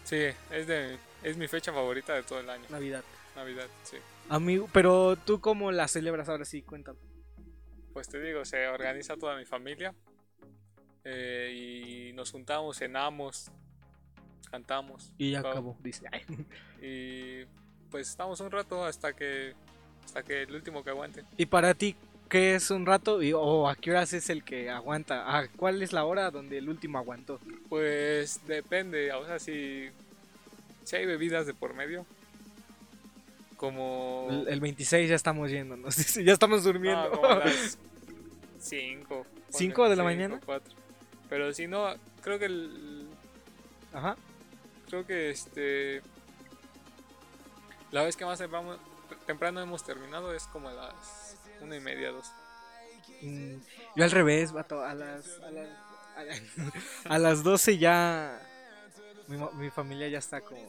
Sí, 0.04 0.26
es, 0.52 0.68
de, 0.68 0.98
es 1.24 1.38
mi 1.38 1.48
fecha 1.48 1.72
favorita 1.72 2.14
de 2.14 2.24
todo 2.24 2.40
el 2.40 2.50
año. 2.50 2.64
Navidad. 2.70 3.04
Navidad, 3.36 3.68
sí. 3.84 3.98
Amigo, 4.28 4.68
pero 4.74 5.16
tú 5.18 5.40
cómo 5.40 5.72
la 5.72 5.88
celebras 5.88 6.30
ahora 6.30 6.46
sí, 6.46 6.62
cuéntame. 6.62 7.00
Pues 7.94 8.08
te 8.10 8.20
digo, 8.22 8.44
se 8.46 8.68
organiza 8.68 9.16
toda 9.18 9.36
mi 9.38 9.46
familia. 9.46 9.94
eh, 11.04 12.10
y 12.10 12.14
nos 12.14 12.32
juntamos, 12.32 12.78
cenamos, 12.78 13.52
cantamos. 14.52 15.12
Y 15.18 15.32
ya 15.32 15.40
acabó, 15.40 15.78
dice. 15.82 16.06
Y 16.82 17.46
pues 17.92 18.10
estamos 18.10 18.40
un 18.40 18.52
rato 18.52 18.84
hasta 18.86 19.14
que 19.14 19.54
hasta 20.06 20.24
que 20.24 20.44
el 20.44 20.56
último 20.56 20.84
que 20.84 20.90
aguante. 20.90 21.24
Y 21.38 21.46
para 21.46 21.74
ti, 21.74 21.96
¿qué 22.30 22.56
es 22.56 22.72
un 22.72 22.86
rato? 22.86 23.22
Y, 23.22 23.34
¿O 23.34 23.68
a 23.70 23.76
qué 23.76 23.92
horas 23.92 24.14
es 24.14 24.30
el 24.30 24.44
que 24.44 24.70
aguanta? 24.70 25.38
¿A 25.38 25.48
cuál 25.50 25.82
es 25.84 25.94
la 25.94 26.04
hora 26.06 26.32
donde 26.32 26.58
el 26.58 26.68
último 26.70 26.98
aguantó? 26.98 27.40
Pues 27.70 28.42
depende, 28.48 29.12
o 29.14 29.26
sea, 29.26 29.38
si, 29.40 29.90
si 30.84 30.96
hay 30.96 31.06
bebidas 31.06 31.46
de 31.46 31.54
por 31.54 31.74
medio, 31.76 32.06
como... 33.58 34.28
El, 34.30 34.48
el 34.48 34.60
26 34.62 35.10
ya 35.10 35.16
estamos 35.16 35.52
yéndonos, 35.52 35.96
ya 36.16 36.34
estamos 36.34 36.64
durmiendo. 36.64 37.10
no, 37.10 37.12
como 37.12 37.28
a 37.28 37.36
las 37.46 37.78
5. 38.60 39.26
¿Cinco 39.50 39.90
de 39.90 39.96
la 39.96 40.04
mañana? 40.04 40.40
Pero 41.30 41.54
si 41.54 41.68
no, 41.68 41.94
creo 42.22 42.40
que 42.40 42.46
el, 42.46 43.08
Ajá. 43.94 44.16
creo 44.88 45.06
que 45.06 45.30
este 45.30 46.02
la 47.92 48.04
vez 48.04 48.16
que 48.16 48.26
más 48.26 48.40
temprano, 48.40 48.78
temprano 49.26 49.62
hemos 49.62 49.84
terminado 49.84 50.34
es 50.34 50.46
como 50.48 50.70
a 50.70 50.74
las 50.74 51.38
una 51.62 51.76
y 51.76 51.80
media, 51.80 52.12
dos. 52.12 52.32
Mm, 53.22 53.56
Yo 53.96 54.04
al 54.04 54.12
revés, 54.12 54.52
vato, 54.52 54.84
a 54.84 54.94
las, 54.94 55.28
a 55.40 55.52
las, 55.52 55.70
a 56.16 56.24
la- 56.24 56.74
a 57.16 57.20
las 57.20 57.44
12 57.44 57.78
ya 57.78 58.42
mi, 59.28 59.70
familia 59.70 60.08
ya 60.08 60.20
está 60.20 60.42
como 60.42 60.60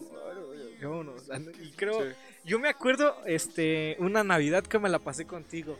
y 0.80 0.84
vámonos. 0.84 1.24
Y 1.60 1.72
creo, 1.72 2.02
Sí. 2.02 2.14
yo 2.44 2.58
me 2.58 2.68
acuerdo, 2.68 3.16
este, 3.26 3.96
una 3.98 4.24
Navidad 4.24 4.64
que 4.64 4.78
me 4.78 4.88
la 4.88 4.98
pasé 4.98 5.26
contigo. 5.26 5.78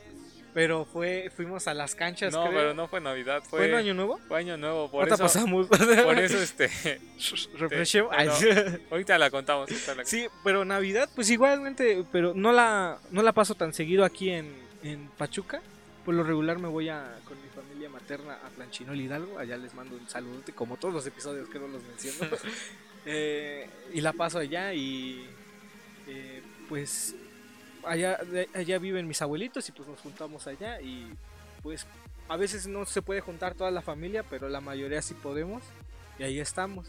Pero 0.52 0.84
fue, 0.84 1.30
fuimos 1.36 1.68
a 1.68 1.74
las 1.74 1.94
canchas, 1.94 2.32
No, 2.32 2.42
creo. 2.46 2.54
pero 2.54 2.74
no 2.74 2.88
fue 2.88 3.00
Navidad, 3.00 3.40
¿Fue 3.48 3.60
fue, 3.60 3.68
en 3.68 3.74
Año 3.76 3.94
Nuevo? 3.94 4.18
fue 4.26 4.38
Año 4.40 4.56
Nuevo. 4.56 4.90
Por 4.90 5.00
Ahorita 5.02 5.14
eso, 5.14 5.22
pasamos. 5.24 5.66
por 6.04 6.18
eso 6.18 6.38
este, 6.42 6.68
Refreshemos. 7.58 8.12
Ay, 8.16 8.26
no. 8.28 8.78
ahorita 8.90 9.16
la 9.18 9.30
contamos. 9.30 9.70
ahorita 9.70 9.94
la- 9.94 10.04
Sí, 10.04 10.26
pero 10.42 10.64
Navidad, 10.64 11.08
pues 11.14 11.30
igualmente, 11.30 12.04
pero 12.10 12.32
no 12.34 12.50
la, 12.52 12.98
no 13.10 13.22
la 13.22 13.32
paso 13.32 13.54
tan 13.54 13.72
seguido 13.72 14.04
aquí 14.04 14.30
en, 14.30 14.52
en 14.82 15.06
Pachuca. 15.16 15.62
Por 16.04 16.14
lo 16.14 16.24
regular 16.24 16.58
me 16.58 16.66
voy 16.68 16.88
a, 16.88 17.18
con 17.26 17.36
mi 17.40 17.48
familia 17.50 17.88
materna 17.88 18.34
a 18.44 18.48
Planchinol 18.48 18.98
Hidalgo. 19.00 19.38
Allá 19.38 19.56
les 19.56 19.72
mando 19.74 19.94
un 19.96 20.08
saludote, 20.08 20.52
como 20.52 20.76
todos 20.78 20.92
los 20.94 21.06
episodios 21.06 21.48
que 21.48 21.58
no 21.58 21.68
los 21.68 21.82
menciono. 21.82 22.28
Eh, 23.06 23.66
y 23.94 24.02
la 24.02 24.12
paso 24.12 24.38
allá 24.40 24.74
y 24.74 25.26
eh, 26.06 26.42
pues 26.68 27.14
allá, 27.84 28.18
allá 28.54 28.78
viven 28.78 29.08
mis 29.08 29.22
abuelitos 29.22 29.68
y 29.68 29.72
pues 29.72 29.88
nos 29.88 30.00
juntamos 30.00 30.46
allá 30.46 30.80
y 30.80 31.12
pues 31.62 31.86
a 32.28 32.36
veces 32.36 32.66
no 32.66 32.86
se 32.86 33.02
puede 33.02 33.20
juntar 33.20 33.54
toda 33.54 33.70
la 33.70 33.82
familia, 33.82 34.22
pero 34.22 34.48
la 34.48 34.60
mayoría 34.60 35.02
sí 35.02 35.14
podemos 35.14 35.62
y 36.18 36.22
ahí 36.22 36.40
estamos. 36.40 36.86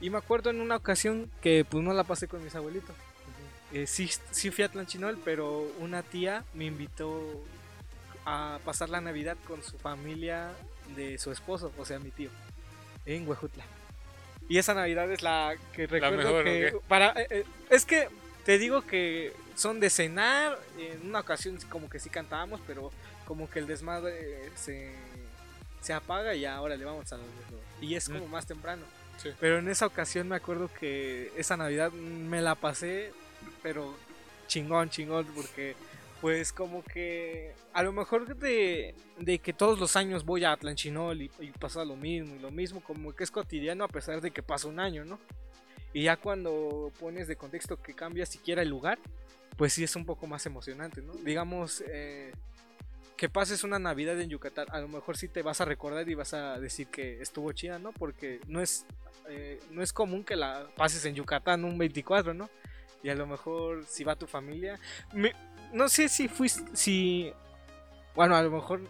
Y 0.00 0.10
me 0.10 0.18
acuerdo 0.18 0.50
en 0.50 0.60
una 0.60 0.76
ocasión 0.76 1.30
que 1.40 1.64
pues 1.68 1.82
no 1.82 1.92
la 1.92 2.04
pasé 2.04 2.28
con 2.28 2.42
mis 2.42 2.54
abuelitos. 2.54 2.94
Eh, 3.72 3.86
sí, 3.86 4.10
sí 4.32 4.50
fui 4.50 4.64
a 4.64 4.68
Tlanchinol, 4.68 5.18
pero 5.24 5.66
una 5.78 6.02
tía 6.02 6.44
me 6.52 6.66
invitó 6.66 7.42
a 8.26 8.58
pasar 8.64 8.90
la 8.90 9.00
Navidad 9.00 9.36
con 9.46 9.62
su 9.62 9.78
familia 9.78 10.50
de 10.94 11.18
su 11.18 11.32
esposo, 11.32 11.72
o 11.78 11.84
sea, 11.84 11.98
mi 11.98 12.10
tío, 12.10 12.30
en 13.06 13.26
Huejutla. 13.26 13.64
Y 14.48 14.58
esa 14.58 14.74
Navidad 14.74 15.10
es 15.10 15.22
la 15.22 15.54
que 15.72 15.86
recuerdo 15.86 16.18
mejor, 16.18 16.44
que 16.44 16.74
para 16.86 17.12
eh, 17.12 17.26
eh, 17.30 17.44
es 17.70 17.86
que 17.86 18.08
te 18.44 18.58
digo 18.58 18.82
que 18.82 19.32
son 19.54 19.80
de 19.80 19.90
cenar, 19.90 20.58
en 20.78 21.08
una 21.08 21.20
ocasión 21.20 21.58
como 21.68 21.88
que 21.88 21.98
sí 21.98 22.10
cantábamos, 22.10 22.60
pero 22.66 22.90
como 23.26 23.48
que 23.48 23.60
el 23.60 23.66
desmadre 23.66 24.46
eh, 24.46 24.50
se, 24.54 24.92
se 25.80 25.92
apaga 25.92 26.34
y 26.34 26.44
ahora 26.44 26.76
le 26.76 26.84
vamos 26.84 27.12
a 27.12 27.16
los 27.16 27.26
y 27.80 27.94
es 27.94 28.08
como 28.08 28.28
más 28.28 28.46
temprano. 28.46 28.82
Sí. 29.18 29.30
Pero 29.40 29.58
en 29.58 29.68
esa 29.68 29.86
ocasión 29.86 30.28
me 30.28 30.36
acuerdo 30.36 30.70
que 30.78 31.32
esa 31.36 31.56
Navidad 31.56 31.92
me 31.92 32.40
la 32.40 32.54
pasé, 32.54 33.12
pero 33.62 33.94
chingón, 34.46 34.90
chingón, 34.90 35.26
porque 35.34 35.74
pues 36.20 36.52
como 36.52 36.84
que 36.84 37.52
a 37.72 37.82
lo 37.82 37.92
mejor 37.92 38.36
de, 38.36 38.94
de 39.18 39.38
que 39.40 39.52
todos 39.52 39.78
los 39.78 39.96
años 39.96 40.24
voy 40.24 40.44
a 40.44 40.52
Atlanchinol 40.52 41.22
y, 41.22 41.30
y 41.40 41.50
pasa 41.50 41.84
lo 41.84 41.96
mismo 41.96 42.36
y 42.36 42.38
lo 42.38 42.50
mismo, 42.50 42.80
como 42.80 43.14
que 43.14 43.24
es 43.24 43.30
cotidiano 43.30 43.84
a 43.84 43.88
pesar 43.88 44.20
de 44.20 44.30
que 44.30 44.42
pasa 44.42 44.68
un 44.68 44.78
año, 44.78 45.04
¿no? 45.04 45.18
Y 45.92 46.04
ya 46.04 46.16
cuando 46.16 46.92
pones 46.98 47.28
de 47.28 47.36
contexto 47.36 47.80
que 47.80 47.94
cambia 47.94 48.26
siquiera 48.26 48.62
el 48.62 48.68
lugar, 48.68 48.98
pues 49.56 49.72
sí 49.74 49.84
es 49.84 49.94
un 49.96 50.06
poco 50.06 50.26
más 50.26 50.46
emocionante, 50.46 51.02
¿no? 51.02 51.12
Digamos, 51.14 51.82
eh, 51.86 52.32
que 53.16 53.28
pases 53.28 53.62
una 53.62 53.78
Navidad 53.78 54.20
en 54.20 54.30
Yucatán, 54.30 54.66
a 54.70 54.80
lo 54.80 54.88
mejor 54.88 55.16
sí 55.16 55.28
te 55.28 55.42
vas 55.42 55.60
a 55.60 55.64
recordar 55.64 56.08
y 56.08 56.14
vas 56.14 56.34
a 56.34 56.58
decir 56.58 56.88
que 56.88 57.20
estuvo 57.20 57.52
chida, 57.52 57.78
¿no? 57.78 57.92
Porque 57.92 58.40
no 58.48 58.60
es, 58.60 58.86
eh, 59.28 59.60
no 59.70 59.82
es 59.82 59.92
común 59.92 60.24
que 60.24 60.34
la 60.34 60.66
pases 60.76 61.04
en 61.04 61.14
Yucatán 61.14 61.64
un 61.64 61.78
24, 61.78 62.34
¿no? 62.34 62.50
Y 63.02 63.10
a 63.10 63.14
lo 63.14 63.26
mejor 63.26 63.84
si 63.86 64.04
va 64.04 64.16
tu 64.16 64.26
familia, 64.26 64.78
no 65.72 65.88
sé 65.88 66.08
si 66.08 66.28
fuiste, 66.28 66.64
si, 66.74 67.32
bueno, 68.14 68.36
a 68.36 68.42
lo 68.42 68.50
mejor, 68.50 68.80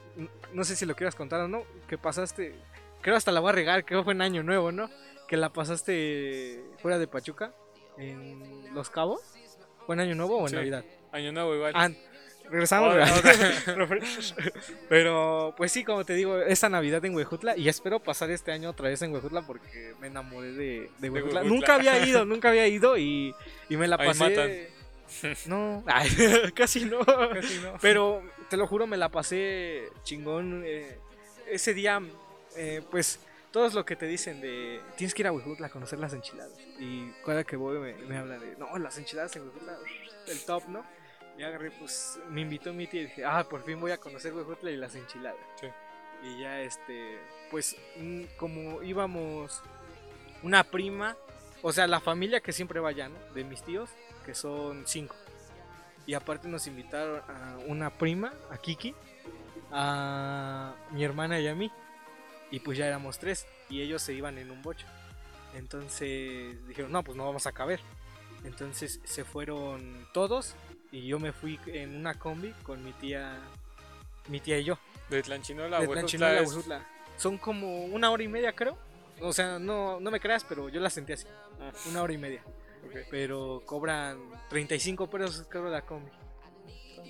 no 0.53 0.65
sé 0.65 0.77
si 0.77 0.87
lo 0.87 0.95
quieras 0.95 1.15
contar 1.15 1.41
o 1.41 1.49
no, 1.49 1.65
que 1.89 1.99
pasaste, 1.99 2.55
creo 3.01 3.17
hasta 3.17 3.33
la 3.33 3.41
voy 3.41 3.51
a 3.51 3.53
regar, 3.53 3.85
creo 3.85 4.05
fue 4.05 4.13
en 4.15 4.23
Año 4.23 4.43
Nuevo, 4.43 4.73
¿no? 4.73 4.89
Que 5.29 5.37
la 5.37 5.53
pasaste 5.53 6.63
fuera 6.81 6.99
de 6.99 7.07
Pachuca, 7.07 7.55
en 7.99 8.75
Los 8.75 8.91
Cabos, 8.91 9.21
¿fue 9.87 9.95
en 9.95 10.01
Año 10.01 10.15
Nuevo 10.15 10.39
o 10.39 10.43
en 10.43 10.49
Sí. 10.51 10.55
Navidad? 10.57 10.85
Año 11.13 11.33
Nuevo 11.33 11.55
igual. 11.55 11.73
Ah, 11.75 11.91
regresamos. 12.51 12.95
Pero 14.89 15.55
pues 15.57 15.73
sí, 15.73 15.85
como 15.85 16.05
te 16.05 16.15
digo, 16.15 16.39
esta 16.39 16.69
Navidad 16.69 17.05
en 17.05 17.15
Huejutla 17.15 17.57
y 17.57 17.69
espero 17.69 18.01
pasar 18.01 18.31
este 18.31 18.53
año 18.53 18.71
otra 18.71 18.89
vez 18.89 19.01
en 19.03 19.13
Huejutla 19.13 19.43
porque 19.47 19.95
me 20.01 20.09
enamoré 20.09 20.53
de, 20.53 20.91
de 20.99 21.11
Huejutla. 21.11 21.41
Huejutla. 21.41 21.43
Nunca 21.45 21.75
había 21.75 22.05
ido, 22.07 22.25
nunca 22.25 22.49
había 22.51 22.67
ido 22.69 22.97
y, 22.99 23.35
y 23.69 23.77
me 23.77 23.89
la 23.89 23.97
Ahí 23.97 24.09
pasé. 24.09 24.19
matan. 24.25 24.51
No, 25.47 25.85
ay, 25.87 26.09
casi 26.55 26.85
no. 26.87 27.01
Casi 27.05 27.59
no. 27.59 27.75
Pero 27.81 28.23
te 28.49 28.57
lo 28.57 28.67
juro, 28.67 28.87
me 28.87 28.97
la 28.97 29.09
pasé 29.11 29.85
chingón. 30.05 30.63
eh, 30.65 30.99
ese 31.49 31.75
día, 31.75 32.01
eh, 32.57 32.81
pues, 32.91 33.21
todos 33.53 33.75
lo 33.75 33.85
que 33.85 33.97
te 33.97 34.07
dicen 34.07 34.41
de 34.41 34.81
tienes 34.97 35.15
que 35.15 35.23
ir 35.23 35.29
a 35.29 35.33
Huejutla 35.33 35.67
a 35.69 35.71
conocer 35.71 35.99
las 35.99 36.13
enchiladas. 36.13 36.53
Y 36.79 37.11
cada 37.25 37.45
que 37.45 37.57
voy 37.57 37.79
me, 37.79 37.95
me 37.95 38.17
hablan 38.17 38.41
de 38.41 38.57
no, 38.57 38.77
las 38.79 38.99
enchiladas 38.99 39.37
en 39.37 39.43
Huejutla, 39.43 39.77
el 40.27 40.45
top, 40.45 40.69
¿no? 40.69 40.85
Y 41.39 41.43
agarré, 41.43 41.71
pues, 41.71 42.19
me 42.29 42.43
invitó 42.43 42.73
mi 42.73 42.87
tía 42.87 43.03
y 43.03 43.05
dije, 43.05 43.25
ah, 43.25 43.47
por 43.49 43.65
fin 43.65 43.81
voy 43.81 43.93
a 43.93 43.99
conocer 43.99 44.35
Huejutla 44.35 44.71
y 44.71 44.77
las 44.77 44.95
enchiladas. 44.95 45.39
Sí. 45.61 45.67
Y 46.25 46.41
ya, 46.41 46.61
este, 46.61 47.19
pues, 47.51 47.77
mm, 47.97 48.23
como 48.37 48.83
íbamos 48.83 49.63
una 50.43 50.65
prima, 50.65 51.17
o 51.63 51.73
sea, 51.73 51.87
la 51.87 52.01
familia 52.01 52.41
que 52.41 52.53
siempre 52.53 52.81
va 52.81 52.91
allá, 52.91 53.09
¿no? 53.09 53.19
De 53.35 53.45
mis 53.45 53.63
tíos, 53.63 53.91
que 54.25 54.35
son 54.35 54.85
cinco. 54.87 55.17
Y 56.07 56.15
aparte 56.15 56.49
nos 56.49 56.67
invitaron 56.67 57.23
a 57.29 57.59
una 57.67 57.91
prima, 57.91 58.33
a 58.51 58.59
Kiki, 58.59 58.95
a 59.71 60.75
mi 60.91 61.05
hermana 61.05 61.39
y 61.41 61.49
a 61.49 61.55
mí. 61.55 61.71
Y 62.53 62.61
pues 62.61 62.79
ya 62.79 62.87
éramos 62.87 63.19
tres. 63.19 63.47
Y 63.69 63.83
ellos 63.83 64.01
se 64.01 64.13
iban 64.13 64.39
en 64.39 64.53
un 64.53 64.63
bocho. 64.63 64.87
Entonces 65.55 66.57
dijeron, 66.69 66.93
no, 66.93 67.03
pues 67.03 67.17
no 67.17 67.25
vamos 67.25 67.49
a 67.49 67.53
caber. 67.53 67.81
Entonces 68.45 69.01
se 69.03 69.25
fueron 69.25 70.07
todos. 70.13 70.55
Y 70.93 71.09
yo 71.09 71.19
me 71.19 71.33
fui 71.33 71.59
en 71.67 71.97
una 71.97 72.15
combi 72.15 72.53
con 72.63 72.85
mi 72.85 72.93
tía. 72.93 73.37
Mi 74.29 74.39
tía 74.39 74.59
y 74.59 74.65
yo. 74.65 74.79
De 75.11 75.21
Tlanchinola 75.23 75.79
a 75.79 75.81
de 75.81 75.89
Huejutla 75.89 76.09
Tlanchinol 76.37 76.77
a 76.77 76.79
es-. 76.79 77.21
Son 77.21 77.37
como 77.39 77.87
una 77.87 78.13
hora 78.13 78.23
y 78.23 78.29
media, 78.29 78.53
creo. 78.53 78.79
O 79.21 79.33
sea, 79.33 79.59
no, 79.59 79.99
no 79.99 80.11
me 80.13 80.21
creas, 80.21 80.45
pero 80.45 80.69
yo 80.69 80.81
la 80.81 80.91
sentí 80.91 81.13
así. 81.13 81.27
Ah, 81.61 81.73
Una 81.89 82.03
hora 82.03 82.13
y 82.13 82.19
media 82.19 82.45
pero 83.11 83.63
cobran 83.65 84.19
35 84.49 85.09
pesos 85.09 85.47
creo 85.49 85.69
la 85.69 85.83
combi. 85.83 86.11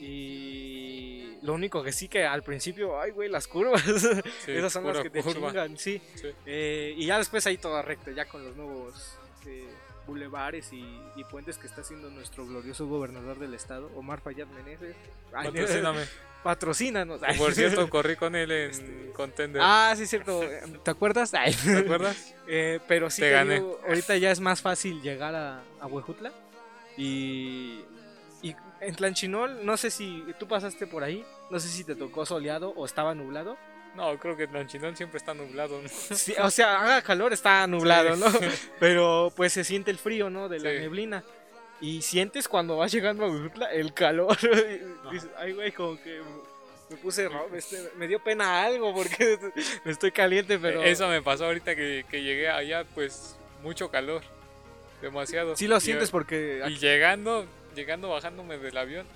Y 0.00 1.38
lo 1.42 1.54
único 1.54 1.82
que 1.82 1.92
sí 1.92 2.08
que 2.08 2.24
al 2.24 2.42
principio, 2.42 3.00
ay 3.00 3.10
güey, 3.10 3.28
las 3.28 3.46
curvas, 3.48 3.82
Sí, 4.44 4.52
esas 4.52 4.72
son 4.72 4.86
las 4.86 4.98
que 5.00 5.10
te 5.10 5.22
curva. 5.22 5.48
chingan, 5.48 5.76
sí. 5.78 6.00
Sí. 6.14 6.28
Eh, 6.46 6.94
y 6.96 7.06
ya 7.06 7.18
después 7.18 7.46
ahí 7.46 7.56
todo 7.58 7.80
recto, 7.82 8.10
ya 8.10 8.26
con 8.26 8.44
los 8.44 8.56
nuevos 8.56 9.16
eh, 9.46 9.68
bulevares 10.06 10.72
y, 10.72 10.84
y 11.16 11.24
puentes 11.24 11.58
que 11.58 11.66
está 11.66 11.80
haciendo 11.80 12.10
nuestro 12.10 12.46
glorioso 12.46 12.86
gobernador 12.86 13.38
del 13.38 13.54
estado, 13.54 13.90
Omar 13.96 14.20
Fayad 14.20 14.46
Meneses. 14.48 14.94
Ay, 15.32 15.48
Patrocíname. 15.48 16.04
Patrocínanos. 16.42 17.20
Por 17.38 17.54
cierto, 17.54 17.88
corrí 17.90 18.16
con 18.16 18.34
él 18.34 18.50
en 18.50 19.12
Contender. 19.12 19.62
Ah, 19.64 19.94
sí, 19.96 20.02
es 20.04 20.10
cierto. 20.10 20.40
¿Te 20.84 20.90
acuerdas? 20.90 21.32
Ay. 21.34 21.54
¿Te 21.54 21.78
acuerdas? 21.78 22.34
Eh, 22.48 22.80
pero 22.88 23.10
sí, 23.10 23.20
Te 23.22 23.28
te 23.28 23.32
gané. 23.32 23.54
digo, 23.54 23.80
ahorita 23.86 24.16
ya 24.16 24.32
es 24.32 24.40
más 24.40 24.60
fácil 24.60 25.00
llegar 25.02 25.34
a, 25.36 25.62
a 25.80 25.86
Huejutla. 25.86 26.32
Y 26.96 27.84
en 28.82 28.94
Tlanchinol, 28.94 29.64
no 29.64 29.76
sé 29.76 29.90
si 29.90 30.24
tú 30.38 30.46
pasaste 30.48 30.86
por 30.86 31.02
ahí, 31.04 31.24
no 31.50 31.58
sé 31.60 31.68
si 31.68 31.84
te 31.84 31.94
tocó 31.94 32.26
soleado 32.26 32.70
o 32.76 32.84
estaba 32.84 33.14
nublado. 33.14 33.56
No, 33.94 34.18
creo 34.18 34.36
que 34.36 34.46
Tlanchinol 34.46 34.96
siempre 34.96 35.18
está 35.18 35.34
nublado. 35.34 35.80
¿no? 35.82 35.88
Sí, 36.16 36.34
o 36.40 36.50
sea, 36.50 36.80
haga 36.80 37.02
calor, 37.02 37.32
está 37.32 37.66
nublado. 37.66 38.16
¿no? 38.16 38.26
Pero 38.80 39.32
pues 39.36 39.52
se 39.52 39.64
siente 39.64 39.90
el 39.90 39.98
frío, 39.98 40.30
¿no? 40.30 40.48
De 40.48 40.58
la 40.60 40.70
Sí. 40.70 40.78
neblina. 40.78 41.22
Y 41.80 42.00
sientes 42.02 42.46
cuando 42.48 42.76
vas 42.76 42.92
llegando 42.92 43.24
a 43.24 43.28
Huejutla 43.30 43.72
el 43.72 43.92
calor. 43.92 44.36
Dices, 45.12 45.28
ay, 45.36 45.52
güey, 45.52 45.72
como 45.72 46.00
que 46.02 46.20
me 46.90 46.96
puse 46.96 47.28
este, 47.54 47.90
me 47.96 48.06
dio 48.06 48.22
pena 48.22 48.62
algo 48.64 48.94
porque 48.94 49.38
me 49.84 49.90
estoy 49.92 50.12
caliente, 50.12 50.58
pero... 50.58 50.82
Eso 50.82 51.08
me 51.08 51.22
pasó 51.22 51.46
ahorita 51.46 51.74
que, 51.74 52.04
que 52.08 52.22
llegué 52.22 52.48
allá, 52.48 52.84
pues 52.94 53.36
mucho 53.62 53.90
calor. 53.90 54.22
Demasiado. 55.00 55.56
Sí 55.56 55.66
lo 55.66 55.78
Y- 55.78 55.80
sientes 55.80 56.10
porque... 56.10 56.62
Y 56.68 56.78
llegando, 56.78 57.46
llegando, 57.74 58.08
bajándome 58.10 58.58
del 58.58 58.76
avión, 58.76 59.06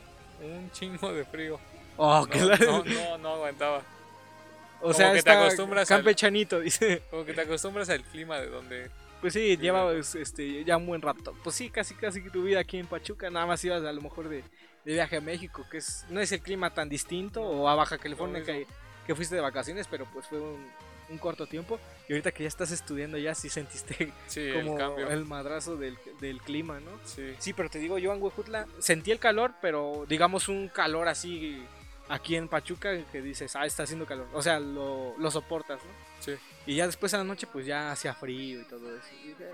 un 0.43 0.71
chingo 0.73 1.13
de 1.13 1.25
frío. 1.25 1.59
Oh, 1.97 2.21
No, 2.21 2.27
que 2.27 2.41
la- 2.41 2.57
no, 2.59 2.85
no, 2.85 3.19
no 3.19 3.29
aguantaba. 3.35 3.79
O 4.79 4.83
Como 4.83 4.95
sea, 4.95 5.13
que 5.15 5.23
te 5.23 5.31
acostumbras 5.31 5.91
al- 5.91 5.99
campechanito, 5.99 6.61
dice. 6.61 7.03
Como 7.11 7.25
que 7.25 7.33
te 7.33 7.41
acostumbras 7.41 7.89
al 7.89 8.03
clima 8.05 8.39
de 8.39 8.49
donde... 8.49 8.91
Pues 9.23 9.33
sí, 9.33 9.57
lleva 9.57 9.91
este, 9.95 10.63
ya 10.65 10.77
un 10.77 10.87
buen 10.87 11.01
rato. 11.01 11.35
Pues 11.43 11.57
sí, 11.57 11.71
casi 11.71 11.95
casi 11.95 12.23
que 12.23 12.29
tu 12.31 12.43
vida 12.43 12.61
aquí 12.61 12.79
en 12.79 12.87
Pachuca. 12.87 13.31
Nada 13.31 13.47
más 13.47 13.65
ibas 13.65 13.83
a 13.83 13.93
lo 13.93 14.03
mejor 14.03 14.29
de, 14.29 14.45
de 14.85 14.93
viaje 14.93 15.17
a 15.17 15.21
México, 15.23 15.65
que 15.71 15.79
es 15.79 16.05
no 16.11 16.21
es 16.21 16.31
el 16.33 16.41
clima 16.43 16.75
tan 16.75 16.91
distinto, 16.91 17.43
o 17.43 17.67
a 17.67 17.75
Baja 17.75 17.97
California, 17.97 18.41
No, 18.41 18.45
que, 18.45 18.67
que 19.07 19.15
fuiste 19.15 19.35
de 19.35 19.41
vacaciones, 19.41 19.87
pero 19.91 20.05
pues 20.13 20.27
fue 20.27 20.39
un, 20.39 20.67
un 21.09 21.19
corto 21.19 21.47
tiempo. 21.47 21.79
Y 22.09 22.13
ahorita 22.13 22.33
que 22.33 22.43
ya 22.45 22.49
estás 22.49 22.71
estudiando, 22.71 23.19
ya 23.19 23.35
sí 23.35 23.49
sentiste 23.49 24.13
Sí, 24.27 24.51
como 24.55 24.73
el 24.73 24.79
cambio. 24.79 25.09
el 25.11 25.25
madrazo 25.25 25.77
del, 25.77 25.99
del 26.21 26.41
clima, 26.41 26.81
¿no? 26.81 26.91
Sí. 27.05 27.35
Sí, 27.39 27.53
pero 27.53 27.69
te 27.71 27.79
digo, 27.79 27.99
yo 27.99 28.13
en 28.13 28.23
Huejutla 28.23 28.67
sentí 28.79 29.11
el 29.13 29.19
calor, 29.19 29.55
pero 29.61 30.05
digamos 30.09 30.49
un 30.49 30.69
calor 30.69 31.09
así 31.09 31.63
aquí 32.09 32.37
en 32.37 32.49
Pachuca 32.49 32.97
que 33.11 33.21
dices, 33.21 33.57
ah, 33.57 33.67
está 33.67 33.83
haciendo 33.83 34.07
calor. 34.07 34.29
O 34.33 34.43
sea, 34.43 34.61
lo, 34.61 35.15
lo 35.19 35.31
soportas, 35.31 35.81
¿no? 35.83 35.91
Sí. 36.21 36.35
Y 36.67 36.77
ya 36.77 36.87
después 36.87 37.13
a 37.15 37.19
la 37.19 37.25
noche, 37.25 37.47
pues 37.53 37.67
ya 37.67 37.91
hacía 37.93 38.15
frío 38.15 38.61
y 38.61 38.65
todo 38.65 38.97
eso. 38.97 39.09
Y 39.25 39.29
dije, 39.29 39.45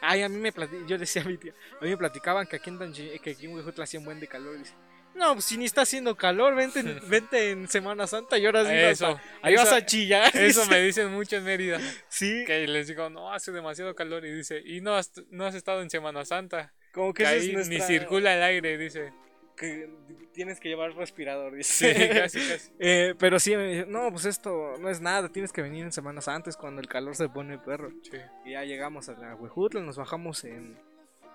Ay, 0.00 0.22
a 0.22 0.28
mí 0.28 0.36
me 0.36 0.52
yo 0.86 0.98
decía 0.98 1.22
a 1.22 1.24
mi 1.24 1.36
tía, 1.38 1.52
a 1.80 1.84
mí 1.84 1.90
me 1.90 1.96
platicaban 1.96 2.46
que 2.46 2.56
aquí 2.56 2.70
en, 2.70 2.78
Tanchi- 2.78 3.20
que 3.20 3.30
aquí 3.30 3.46
en 3.46 3.54
Huejutla 3.54 3.84
hacía 3.84 4.00
un 4.00 4.04
buen 4.06 4.18
de 4.20 4.26
calor. 4.28 4.56
Y 4.56 4.58
dice, 4.58 4.74
no, 5.14 5.34
pues 5.34 5.44
si 5.44 5.56
ni 5.58 5.64
está 5.64 5.82
haciendo 5.82 6.16
calor, 6.16 6.54
vente, 6.54 6.80
en- 6.80 7.00
vente 7.08 7.50
en 7.50 7.68
Semana 7.68 8.06
Santa 8.06 8.38
y 8.38 8.46
ahora 8.46 8.62
sí 8.64 8.70
vas 8.74 8.92
Eso, 8.92 9.06
a- 9.08 9.20
ahí 9.42 9.54
vas 9.56 9.72
a 9.72 9.84
chillar. 9.84 10.30
Eso 10.36 10.66
me 10.66 10.80
dicen 10.82 11.12
mucho 11.12 11.36
en 11.36 11.44
Mérida. 11.44 11.78
Sí, 12.08 12.44
Que 12.46 12.66
les 12.66 12.88
digo, 12.88 13.08
no, 13.10 13.32
hace 13.32 13.52
demasiado 13.52 13.94
calor. 13.94 14.24
Y 14.24 14.32
dice, 14.32 14.62
y 14.64 14.80
no 14.80 14.94
has, 14.94 15.12
no 15.30 15.44
has 15.46 15.54
estado 15.54 15.82
en 15.82 15.90
Semana 15.90 16.24
Santa. 16.24 16.72
como 16.92 17.12
que 17.14 17.22
Que 17.24 17.28
ahí 17.28 17.52
nuestra- 17.52 17.76
ni 17.78 17.80
circula 17.82 18.34
el 18.34 18.42
aire, 18.42 18.78
dice. 18.78 19.12
que 19.56 19.88
tienes 20.32 20.58
que 20.60 20.70
llevar 20.70 20.94
respirador, 20.94 21.52
Sí, 21.62 21.86
dice. 21.86 22.08
casi, 22.08 22.38
casi. 22.40 22.70
Eh, 22.78 23.14
pero 23.18 23.38
sí, 23.38 23.54
me 23.54 23.66
dice, 23.68 23.86
no, 23.86 24.10
pues 24.10 24.24
esto 24.24 24.76
no 24.80 24.88
es 24.88 25.00
nada, 25.02 25.28
tienes 25.28 25.52
que 25.52 25.60
venir 25.60 25.84
en 25.84 25.92
semanas 25.92 26.26
antes 26.26 26.56
cuando 26.56 26.80
el 26.80 26.88
calor 26.88 27.14
se 27.14 27.28
pone 27.28 27.58
perro. 27.58 27.92
Sí. 28.02 28.16
Y 28.46 28.52
ya 28.52 28.64
llegamos 28.64 29.08
a 29.10 29.12
la 29.12 29.34
Huejutla, 29.34 29.82
nos 29.82 29.96
bajamos 29.98 30.42
en... 30.44 30.78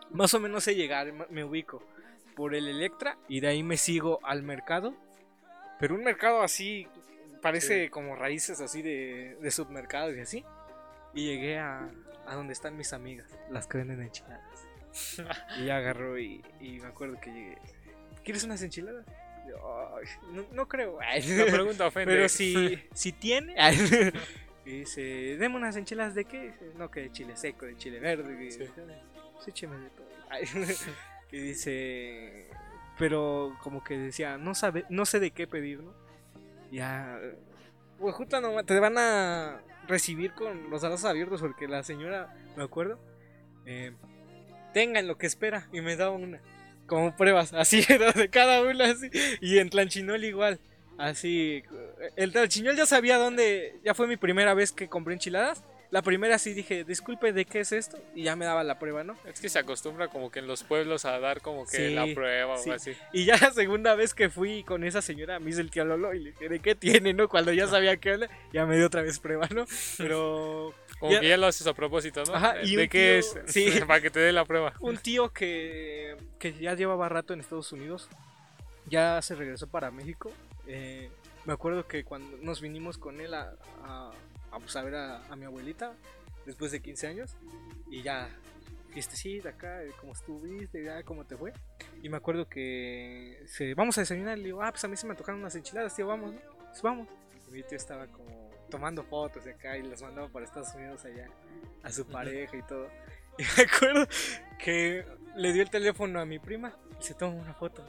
Más 0.10 0.34
o 0.34 0.40
menos 0.40 0.64
sé 0.64 0.74
llegar, 0.74 1.12
me 1.30 1.44
ubico 1.44 1.84
por 2.38 2.56
el 2.56 2.68
Electra 2.70 3.18
y 3.28 3.42
de 3.42 3.48
ahí 3.50 3.64
me 3.64 3.76
sigo 3.76 4.20
al 4.24 4.44
mercado. 4.44 4.94
Pero 5.80 5.96
un 5.96 6.04
mercado 6.04 6.42
así, 6.42 6.88
parece 7.42 7.84
Sí. 7.86 7.90
como 7.90 8.16
raíces 8.16 8.62
así 8.62 8.82
de, 8.82 9.36
de 9.42 9.52
submercados 9.52 10.16
y 10.16 10.20
así. 10.22 10.46
Y 11.14 11.26
llegué 11.26 11.58
a, 11.60 11.90
a 12.28 12.36
donde 12.36 12.54
están 12.54 12.78
mis 12.78 12.94
amigas, 12.94 13.28
las 13.50 13.68
que 13.68 13.80
venden 13.80 14.02
enchiladas. 14.02 14.66
y 15.60 15.70
agarró 15.70 16.18
y, 16.18 16.44
y 16.62 16.80
me 16.80 16.88
acuerdo 16.88 17.20
que 17.20 17.32
llegué. 17.32 17.58
¿Quieres 18.24 18.44
unas 18.44 18.62
enchiladas? 18.62 19.06
Yo, 19.48 19.96
"Ay, 19.98 20.06
no, 20.34 20.46
no 20.52 20.68
creo. 20.68 21.00
La 21.28 21.46
pregunta 21.46 21.88
ofende. 21.88 22.14
Pero 22.14 22.30
si, 22.30 22.78
si 22.94 23.12
tiene. 23.14 23.56
y 24.66 24.70
dice, 24.80 25.02
deme 25.38 25.56
unas 25.56 25.76
enchiladas 25.76 26.14
de 26.16 26.26
qué? 26.26 26.54
No, 26.76 26.92
que 26.92 27.02
de 27.02 27.12
chile 27.12 27.36
seco, 27.38 27.66
de 27.66 27.78
chile 27.78 28.00
verde. 28.00 28.52
Sí. 28.52 28.58
"Sí, 28.60 29.66
de 29.68 29.90
todo. 29.90 30.08
Y 31.32 31.38
dice, 31.38 32.48
pero 32.98 33.58
como 33.62 33.84
que 33.84 33.98
decía, 33.98 34.38
no 34.38 34.56
sabe, 34.56 34.86
no 34.90 35.06
sé 35.06 35.20
de 35.20 35.32
qué 35.32 35.48
pedir, 35.48 35.82
¿no? 35.82 35.94
Ya, 36.72 37.20
Huejutla 38.00 38.42
no, 38.42 38.64
te 38.64 38.80
van 38.80 38.98
a 38.98 39.62
recibir 39.88 40.34
con 40.34 40.70
los 40.70 40.82
brazos 40.82 41.06
abiertos 41.06 41.42
porque 41.42 41.68
la 41.68 41.84
señora, 41.84 42.34
me 42.56 42.64
acuerdo, 42.64 43.00
eh, 43.66 43.94
tengan 44.74 45.08
lo 45.08 45.18
que 45.18 45.28
espera 45.28 45.68
y 45.72 45.82
me 45.82 45.96
da 45.96 46.10
una. 46.10 46.40
Como 46.86 47.16
pruebas, 47.16 47.54
así 47.54 47.84
era 47.90 48.12
de 48.12 48.30
cada 48.30 48.62
una, 48.62 48.86
así. 48.86 49.10
Y 49.42 49.58
en 49.58 49.70
Tlanchinol 49.70 50.24
igual. 50.24 50.60
Así, 50.98 51.64
el 52.16 52.32
Tlanchinol 52.32 52.76
ya 52.76 52.86
sabía 52.86 53.18
dónde. 53.18 53.80
Ya 53.84 53.94
fue 53.94 54.08
mi 54.08 54.18
primera 54.18 54.54
vez 54.54 54.72
que 54.72 54.88
compré 54.88 55.14
enchiladas. 55.14 55.64
La 55.90 56.02
primera 56.02 56.38
sí 56.38 56.54
dije, 56.54 56.84
disculpe, 56.84 57.32
¿de 57.32 57.46
qué 57.46 57.62
es 57.62 57.72
esto? 57.72 57.98
Y 58.14 58.24
ya 58.24 58.36
me 58.36 58.44
daba 58.44 58.62
la 58.66 58.78
prueba, 58.78 59.06
¿no? 59.06 59.16
Es 59.26 59.40
que 59.40 59.48
se 59.48 59.58
acostumbra 59.58 60.10
como 60.10 60.30
que 60.30 60.40
en 60.40 60.48
los 60.48 60.64
pueblos 60.64 61.06
a 61.06 61.18
dar 61.20 61.40
como 61.42 61.66
que 61.66 61.78
Sí, 61.88 61.94
la 61.96 62.06
prueba 62.14 62.58
sí. 62.58 62.70
o 62.70 62.74
así. 62.74 62.92
Y 63.14 63.24
ya 63.24 63.38
la 63.38 63.52
segunda 63.52 63.96
vez 63.96 64.14
que 64.14 64.30
fui 64.30 64.64
con 64.66 64.84
esa 64.84 65.02
señora, 65.02 65.40
me 65.40 65.50
hizo 65.52 65.62
el 65.62 65.72
tío 65.72 65.86
Lolo 65.86 66.14
y 66.14 66.20
le 66.20 66.32
dije, 66.32 66.50
¿de 66.50 66.60
qué 66.60 66.76
tiene, 66.76 67.14
no? 67.14 67.30
Cuando 67.30 67.54
ya 67.54 67.68
sabía 67.68 67.96
que 67.96 68.10
era, 68.10 68.28
ya 68.52 68.66
me 68.66 68.76
dio 68.76 68.88
otra 68.88 69.02
vez 69.02 69.18
prueba, 69.20 69.48
¿no? 69.56 69.66
Pero 69.98 70.74
Como 71.00 71.12
Ya- 71.14 71.20
que 71.22 71.30
ya 71.30 71.38
lo 71.38 71.48
haces 71.48 71.66
a 71.68 71.74
propósito, 71.74 72.22
¿no? 72.26 72.34
Ajá, 72.36 72.56
y 72.64 72.76
¿De 72.76 72.90
qué 72.90 73.20
es? 73.20 73.38
sí. 73.46 73.70
Para 73.88 74.02
que 74.02 74.10
te 74.10 74.20
dé 74.20 74.34
la 74.34 74.44
prueba. 74.44 74.74
un 74.82 74.98
tío 74.98 75.30
que, 75.32 76.18
que 76.40 76.54
ya 76.54 76.74
llevaba 76.74 77.08
rato 77.08 77.34
en 77.34 77.40
Estados 77.40 77.72
Unidos, 77.72 78.10
ya 78.88 79.22
se 79.22 79.36
regresó 79.36 79.68
para 79.68 79.90
México. 79.92 80.32
eh, 80.68 81.10
me 81.46 81.54
acuerdo 81.54 81.88
que 81.88 82.04
cuando 82.04 82.36
nos 82.42 82.60
vinimos 82.60 82.98
con 82.98 83.22
él 83.22 83.34
a, 83.34 83.54
a, 83.86 84.12
a, 84.58 84.60
pues, 84.60 84.76
a 84.76 84.84
ver 84.84 84.96
a, 84.96 85.26
a 85.28 85.36
mi 85.36 85.46
abuelita, 85.46 85.94
después 86.46 86.72
de 86.72 86.82
15 86.82 87.08
años, 87.08 87.36
y 87.90 88.02
ya, 88.02 88.30
fiestecita 88.92 89.50
acá, 89.50 89.84
eh, 89.84 89.92
cómo 90.00 90.14
estuviste, 90.14 90.84
ya, 90.84 91.04
cómo 91.04 91.26
te 91.26 91.38
fue. 91.38 91.54
Y 92.02 92.10
me 92.10 92.18
acuerdo 92.18 92.50
que 92.50 93.44
se, 93.48 93.74
vamos 93.74 93.98
a 93.98 94.02
desayunar, 94.02 94.38
le 94.38 94.46
digo, 94.46 94.64
ah, 94.64 94.72
pues 94.72 94.84
a 94.84 94.88
mí 94.88 94.98
se 94.98 95.08
me 95.08 95.16
tocaron 95.16 95.42
unas 95.42 95.56
enchiladas, 95.56 95.96
tío, 95.96 96.08
vamos, 96.08 96.34
¿no? 96.34 96.40
Pues 96.70 96.82
vamos. 96.82 97.08
Y 97.48 97.52
mi 97.52 97.64
tío 97.64 97.78
estaba 97.78 98.08
como 98.08 98.50
tomando 98.70 99.04
fotos 99.04 99.46
de 99.46 99.52
acá 99.52 99.78
y 99.78 99.84
las 99.84 100.02
mandaba 100.02 100.28
para 100.28 100.46
Estados 100.46 100.74
Unidos 100.76 101.06
allá 101.06 101.30
a 101.84 101.92
su 101.92 102.06
pareja 102.06 102.58
y 102.58 102.64
todo. 102.64 102.90
Y 103.40 103.44
me 103.44 103.70
acuerdo 103.72 104.08
que 104.58 105.06
le 105.36 105.54
dio 105.54 105.62
el 105.62 105.70
teléfono 105.70 106.20
a 106.20 106.26
mi 106.26 106.40
prima 106.40 106.76
y 107.00 107.04
se 107.04 107.14
toma 107.14 107.40
una 107.40 107.54
foto 107.54 107.86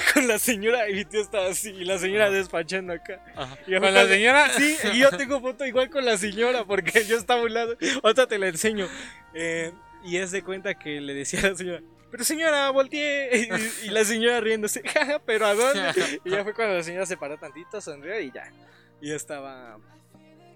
con 0.14 0.26
la 0.28 0.38
señora 0.38 0.88
y 0.88 0.94
mi 0.94 1.04
tío 1.04 1.20
estaba 1.20 1.46
así 1.48 1.70
y 1.70 1.84
la 1.84 1.98
señora 1.98 2.26
Ajá. 2.26 2.34
despachando 2.34 2.92
acá. 2.92 3.24
Ajá. 3.36 3.58
Y 3.66 3.74
a 3.74 3.80
Con 3.80 3.94
la 3.94 4.06
señora. 4.06 4.48
Sí, 4.56 4.76
y 4.94 4.98
yo 4.98 5.10
tengo 5.16 5.40
foto 5.40 5.64
igual 5.66 5.90
con 5.90 6.04
la 6.04 6.16
señora 6.16 6.64
porque 6.64 7.04
yo 7.04 7.16
estaba 7.16 7.40
a 7.40 7.44
un 7.44 7.54
lado. 7.54 7.76
Otra 8.02 8.26
te 8.26 8.38
la 8.38 8.48
enseño. 8.48 8.88
Eh, 9.34 9.72
y 10.04 10.16
es 10.16 10.30
de 10.30 10.42
cuenta 10.42 10.74
que 10.74 11.00
le 11.00 11.14
decía 11.14 11.40
a 11.40 11.50
la 11.50 11.56
señora, 11.56 11.82
pero 12.10 12.24
señora, 12.24 12.70
volteé. 12.70 13.48
Y, 13.84 13.86
y 13.86 13.90
la 13.90 14.04
señora 14.04 14.40
riéndose, 14.40 14.82
"Ja, 14.88 15.20
pero 15.24 15.46
¿a 15.46 15.54
dónde? 15.54 16.20
Y 16.24 16.30
ya 16.30 16.42
fue 16.44 16.54
cuando 16.54 16.74
la 16.76 16.82
señora 16.82 17.06
se 17.06 17.16
paró 17.16 17.38
tantito, 17.38 17.80
sonrió 17.80 18.18
y 18.20 18.30
ya. 18.32 18.50
Y 19.00 19.08
yo 19.08 19.16
estaba. 19.16 19.78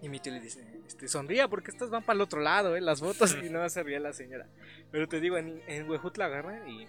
Y 0.02 0.08
mi 0.10 0.20
tío 0.20 0.32
le 0.34 0.40
dice, 0.40 0.60
este, 0.86 1.08
sonría 1.08 1.48
porque 1.48 1.70
estas 1.70 1.88
van 1.88 2.02
para 2.02 2.16
el 2.16 2.20
otro 2.20 2.40
lado, 2.40 2.76
¿eh? 2.76 2.80
Las 2.82 3.00
fotos. 3.00 3.34
Y 3.42 3.48
no 3.48 3.66
se 3.70 3.82
ría 3.82 3.98
la 4.00 4.12
señora. 4.12 4.46
Pero 4.90 5.08
te 5.08 5.18
digo, 5.18 5.38
en, 5.38 5.62
en 5.66 5.88
Huejutla 5.88 6.26
agarran 6.26 6.68
y 6.68 6.86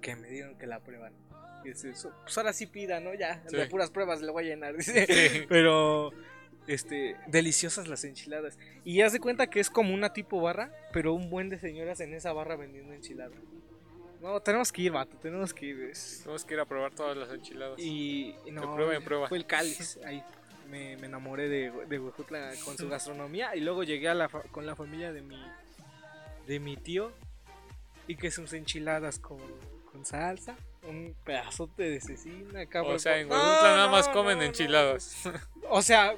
que 0.00 0.16
me 0.16 0.28
dieron 0.28 0.56
que 0.56 0.66
la 0.66 0.80
prueban. 0.80 1.12
Y 1.66 1.70
dice, 1.72 1.94
"So- 1.94 2.12
pues 2.22 2.36
ahora 2.38 2.52
sí 2.52 2.66
pida, 2.66 3.00
¿no? 3.00 3.12
Ya, 3.14 3.42
Sí. 3.48 3.56
de 3.56 3.66
puras 3.66 3.90
pruebas 3.90 4.20
le 4.22 4.30
voy 4.30 4.44
a 4.44 4.48
llenar. 4.48 4.76
Dice. 4.76 5.06
Sí. 5.06 5.46
Pero, 5.48 6.12
este, 6.66 7.16
deliciosas 7.26 7.88
las 7.88 8.04
enchiladas. 8.04 8.58
Y 8.84 9.00
haz 9.02 9.12
de 9.12 9.20
cuenta 9.20 9.48
que 9.48 9.60
es 9.60 9.70
como 9.70 9.92
una 9.94 10.12
tipo 10.12 10.40
barra, 10.40 10.70
pero 10.92 11.12
un 11.12 11.30
buen 11.30 11.48
de 11.48 11.58
señoras 11.58 12.00
en 12.00 12.14
esa 12.14 12.32
barra 12.32 12.56
vendiendo 12.56 12.92
enchiladas. 12.92 13.38
No, 14.20 14.40
tenemos 14.40 14.72
que 14.72 14.82
ir, 14.82 14.92
vato, 14.92 15.16
tenemos 15.18 15.52
que 15.52 15.66
ir. 15.66 15.80
es- 15.90 16.20
Tenemos 16.22 16.44
que 16.44 16.54
ir 16.54 16.60
a 16.60 16.64
probar 16.64 16.92
todas 16.94 17.16
las 17.16 17.30
enchiladas. 17.30 17.78
Y, 17.78 18.34
no, 18.50 18.74
prueben, 18.74 19.02
prueba. 19.04 19.28
fue 19.28 19.38
el 19.38 19.46
cáliz. 19.46 19.98
Ahí 20.04 20.22
me, 20.70 20.96
me 20.96 21.06
enamoré 21.06 21.48
de, 21.48 21.70
de 21.86 21.98
Huejutla 22.00 22.52
con 22.64 22.76
su 22.78 22.88
gastronomía. 22.88 23.54
Y 23.54 23.60
luego 23.60 23.84
llegué 23.84 24.08
a 24.08 24.14
la 24.14 24.28
fa- 24.28 24.42
con 24.50 24.66
la 24.66 24.74
familia 24.74 25.12
de 25.12 25.20
mi, 25.22 25.40
de 26.46 26.58
mi 26.60 26.76
tío. 26.76 27.12
Y 28.08 28.16
que 28.16 28.30
sus 28.30 28.52
enchiladas 28.52 29.18
con, 29.18 29.38
con 29.92 30.04
salsa. 30.04 30.56
Un 30.88 31.14
pedazote 31.24 31.82
de 31.84 32.00
cecina. 32.00 32.60
acá, 32.60 32.82
O 32.82 32.98
sea, 32.98 33.18
en 33.18 33.28
no, 33.28 33.34
Huejutla 33.34 33.62
nada 33.74 33.86
no, 33.86 33.92
más 33.92 34.06
no, 34.08 34.12
comen 34.12 34.38
no. 34.38 34.44
enchiladas. 34.44 35.16
O 35.68 35.82
sea, 35.82 36.14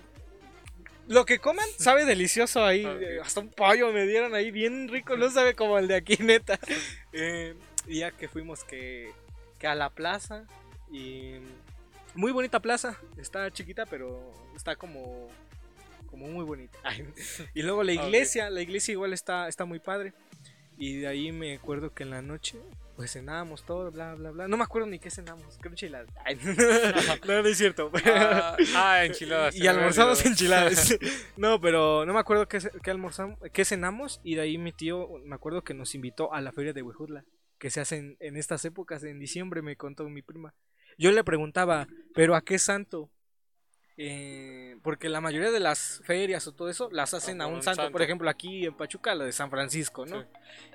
lo 1.07 1.25
que 1.25 1.39
coman 1.39 1.67
sabe 1.79 2.05
delicioso 2.05 2.65
ahí. 2.65 2.85
Ok. 2.85 3.01
eh, 3.01 3.19
Hasta 3.23 3.41
un 3.41 3.49
pollo 3.51 3.93
me 3.93 4.07
dieron 4.07 4.35
ahí 4.35 4.51
bien 4.51 4.89
rico, 4.89 5.17
no 5.17 5.31
sabe 5.31 5.55
como 5.55 5.79
el 5.79 5.89
de 5.89 5.97
aquí, 5.97 6.17
neta. 6.21 6.59
Eh, 7.13 7.55
ya 7.87 8.11
que 8.11 8.29
fuimos 8.29 8.65
que, 8.65 9.13
que 9.59 9.67
a 9.67 9.75
la 9.75 9.91
plaza. 9.91 10.45
Y 10.91 11.35
muy 12.15 12.33
bonita 12.33 12.61
plaza. 12.61 12.99
Está 13.17 13.51
chiquita, 13.51 13.87
pero 13.87 14.33
está 14.57 14.77
como, 14.77 15.29
como 16.11 16.27
muy 16.29 16.45
bonita. 16.45 16.79
Y 17.55 17.63
luego 17.63 17.83
la 17.85 17.93
Ok. 17.93 18.05
iglesia, 18.05 18.51
la 18.51 18.61
iglesia 18.61 18.93
igual 18.93 19.13
está, 19.15 19.49
está 19.49 19.65
muy 19.65 19.79
padre. 19.79 20.13
Y 20.77 20.97
de 20.99 21.09
ahí 21.09 21.33
me 21.33 21.57
acuerdo 21.57 21.93
que 21.93 22.03
en 22.05 22.11
la 22.11 22.23
noche, 22.23 22.59
pues 22.99 23.13
cenábamos 23.13 23.63
todo, 23.63 23.93
bla, 23.93 24.17
bla, 24.17 24.33
bla. 24.33 24.49
No 24.49 24.57
me 24.57 24.65
acuerdo 24.65 24.89
ni 24.89 24.99
qué 24.99 25.09
cenamos, 25.09 25.57
creo 25.61 25.71
enchiladas. 25.71 26.09
Ay, 26.25 26.37
no, 27.29 27.43
no 27.43 27.49
es 27.49 27.57
cierto. 27.57 27.93
Ah, 28.05 28.57
ah, 28.75 29.05
enchiladas. 29.05 29.55
Y 29.55 29.69
almorzamos 29.69 30.27
enchiladas. 30.27 30.99
no, 31.37 31.61
pero 31.61 32.05
no 32.05 32.13
me 32.13 32.19
acuerdo 32.19 32.49
qué, 32.49 32.59
almorzamos, 32.91 33.39
qué 33.53 33.65
cenamos. 33.65 34.21
Y 34.25 34.35
de 34.35 34.41
ahí 34.41 34.59
mi 34.59 34.73
tío, 34.73 35.11
me 35.25 35.37
acuerdo 35.37 35.63
que 35.63 35.75
nos 35.75 35.95
invitó 35.95 36.35
a 36.35 36.41
la 36.41 36.51
feria 36.51 36.73
de 36.73 36.83
Huejutla, 36.83 37.25
que 37.61 37.71
se 37.71 37.81
hace 37.81 37.99
en, 37.99 38.17
en 38.19 38.37
estas 38.37 38.65
épocas, 38.65 39.05
en 39.05 39.21
diciembre, 39.21 39.63
me 39.63 39.77
contó 39.77 40.03
mi 40.09 40.23
prima. 40.23 40.53
Yo 40.99 41.13
le 41.13 41.23
preguntaba, 41.23 41.87
¿pero 42.17 42.35
a 42.35 42.43
qué 42.43 42.59
santo? 42.59 43.13
Eh, 44.01 44.77
porque 44.83 45.09
la 45.09 45.21
mayoría 45.21 45.51
de 45.51 45.59
las 45.59 46.01
ferias 46.05 46.47
o 46.47 46.53
todo 46.53 46.71
eso 46.71 46.89
las 46.93 47.15
hacen 47.15 47.41
Ah, 47.41 47.45
a 47.45 47.47
un 47.49 47.55
un 47.55 47.63
santo. 47.63 47.83
santo. 47.83 47.93
Por 47.93 48.03
ejemplo, 48.03 48.31
aquí 48.31 48.65
en 48.65 48.75
Pachuca, 48.75 49.13
la 49.17 49.25
de 49.25 49.33
San 49.33 49.51
Francisco, 49.51 50.07
¿no? 50.07 50.23
Sí. 50.23 50.27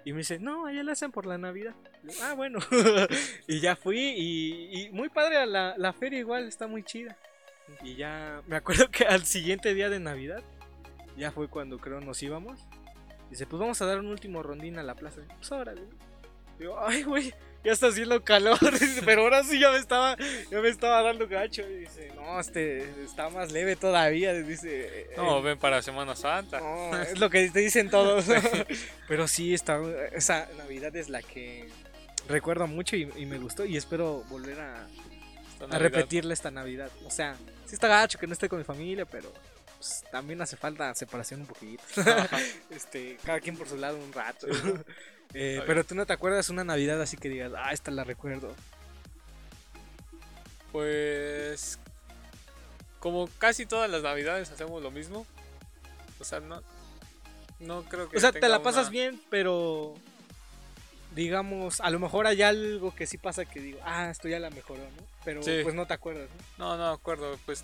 Y 0.05 0.11
me 0.11 0.19
dice, 0.19 0.39
no, 0.39 0.65
allá 0.65 0.83
la 0.83 0.91
hacen 0.91 1.11
por 1.11 1.25
la 1.25 1.37
Navidad. 1.37 1.73
Yo, 2.03 2.11
ah, 2.21 2.33
bueno. 2.33 2.59
y 3.47 3.61
ya 3.61 3.77
fui 3.77 3.97
y, 3.99 4.81
y 4.83 4.89
muy 4.91 5.07
padre 5.07 5.45
la, 5.45 5.73
la 5.77 5.93
feria 5.93 6.19
igual, 6.19 6.47
está 6.49 6.67
muy 6.67 6.83
chida. 6.83 7.17
Y 7.81 7.95
ya 7.95 8.41
me 8.45 8.57
acuerdo 8.57 8.91
que 8.91 9.05
al 9.05 9.23
siguiente 9.25 9.73
día 9.73 9.89
de 9.89 10.01
Navidad, 10.01 10.43
ya 11.17 11.31
fue 11.31 11.47
cuando 11.47 11.77
creo 11.77 12.01
nos 12.01 12.21
íbamos. 12.21 12.59
Dice, 13.29 13.47
pues 13.47 13.57
vamos 13.59 13.81
a 13.81 13.85
dar 13.85 13.99
un 13.99 14.07
último 14.07 14.43
rondín 14.43 14.77
a 14.77 14.83
la 14.83 14.95
plaza. 14.95 15.21
Pues 15.37 15.49
órale. 15.51 15.81
Digo, 16.59 16.77
ay, 16.79 17.03
güey, 17.03 17.33
ya 17.63 17.71
está 17.71 17.87
haciendo 17.87 18.23
calor. 18.23 18.57
Pero 19.05 19.21
ahora 19.23 19.43
sí 19.43 19.59
ya 19.59 19.71
me 19.71 19.77
estaba, 19.77 20.17
ya 20.51 20.59
me 20.59 20.69
estaba 20.69 21.01
dando 21.01 21.27
gacho. 21.27 21.61
Y 21.69 21.75
dice, 21.77 22.11
no, 22.15 22.39
este 22.39 22.89
está 23.03 23.29
más 23.29 23.51
leve 23.51 23.75
todavía. 23.75 24.33
Dice, 24.33 25.07
No, 25.17 25.39
"Eh, 25.39 25.41
ven 25.41 25.57
para 25.59 25.81
Semana 25.81 26.15
Santa. 26.15 26.59
no, 26.59 26.97
es 27.01 27.19
lo 27.19 27.29
que 27.29 27.49
te 27.49 27.59
dicen 27.59 27.89
todos. 27.89 28.25
Pero 29.07 29.27
sí, 29.27 29.53
está, 29.53 29.79
esa 30.13 30.47
Navidad 30.57 30.95
es 30.95 31.09
la 31.09 31.21
que 31.21 31.67
recuerdo 32.27 32.67
mucho 32.67 32.95
y, 32.95 33.09
y 33.15 33.25
me 33.25 33.37
gustó 33.37 33.65
y 33.65 33.75
espero 33.77 34.23
volver 34.29 34.59
a, 34.59 34.87
a 35.69 36.33
esta 36.33 36.51
Navidad. 36.51 36.89
O 37.05 37.11
sea, 37.11 37.35
sí 37.65 37.75
está 37.75 37.87
gacho 37.87 38.19
que 38.19 38.27
no 38.27 38.33
esté 38.33 38.49
con 38.49 38.59
mi 38.59 38.65
familia, 38.65 39.05
pero 39.05 39.31
pues, 39.77 40.03
también 40.11 40.41
hace 40.41 40.55
falta 40.57 40.93
separación 40.95 41.41
un 41.41 41.47
poquito. 41.47 41.83
Este, 42.69 43.17
cada 43.23 43.39
quien 43.39 43.55
por 43.57 43.67
su 43.67 43.77
lado 43.77 43.97
un 43.97 44.11
rato. 44.13 44.47
Eh, 45.33 45.61
pero 45.65 45.83
tú 45.83 45.95
no 45.95 46.05
te 46.05 46.13
acuerdas 46.13 46.49
una 46.49 46.63
Navidad 46.63 47.01
así 47.01 47.17
que 47.17 47.29
digas, 47.29 47.51
ah, 47.57 47.71
esta 47.73 47.89
la 47.91 48.03
recuerdo. 48.03 48.53
Pues 50.71 51.79
como 52.99 53.27
casi 53.37 53.65
todas 53.65 53.89
las 53.89 54.01
navidades 54.01 54.49
hacemos 54.51 54.81
lo 54.81 54.91
mismo. 54.91 55.25
O 56.19 56.23
sea, 56.23 56.39
no 56.39 56.61
no 57.59 57.83
creo 57.83 58.09
que 58.09 58.17
O 58.17 58.19
sea, 58.19 58.31
te 58.31 58.47
la 58.49 58.61
pasas 58.61 58.83
una- 58.83 58.89
bien, 58.91 59.21
pero 59.29 59.93
digamos, 61.15 61.79
a 61.79 61.89
lo 61.91 61.99
mejor 61.99 62.25
hay 62.27 62.41
algo 62.41 62.93
que 62.95 63.05
sí 63.05 63.17
pasa 63.17 63.45
que 63.45 63.59
digo, 63.59 63.79
ah, 63.83 64.09
esto 64.09 64.27
ya 64.27 64.39
la 64.39 64.49
mejoró, 64.49 64.81
¿no? 64.81 65.03
Pero 65.23 65.43
Sí. 65.43 65.59
pues 65.63 65.75
no 65.75 65.85
te 65.85 65.93
acuerdas, 65.93 66.27
¿no? 66.57 66.69
No, 66.69 66.77
no 66.77 66.87
acuerdo, 66.91 67.37
pues 67.45 67.63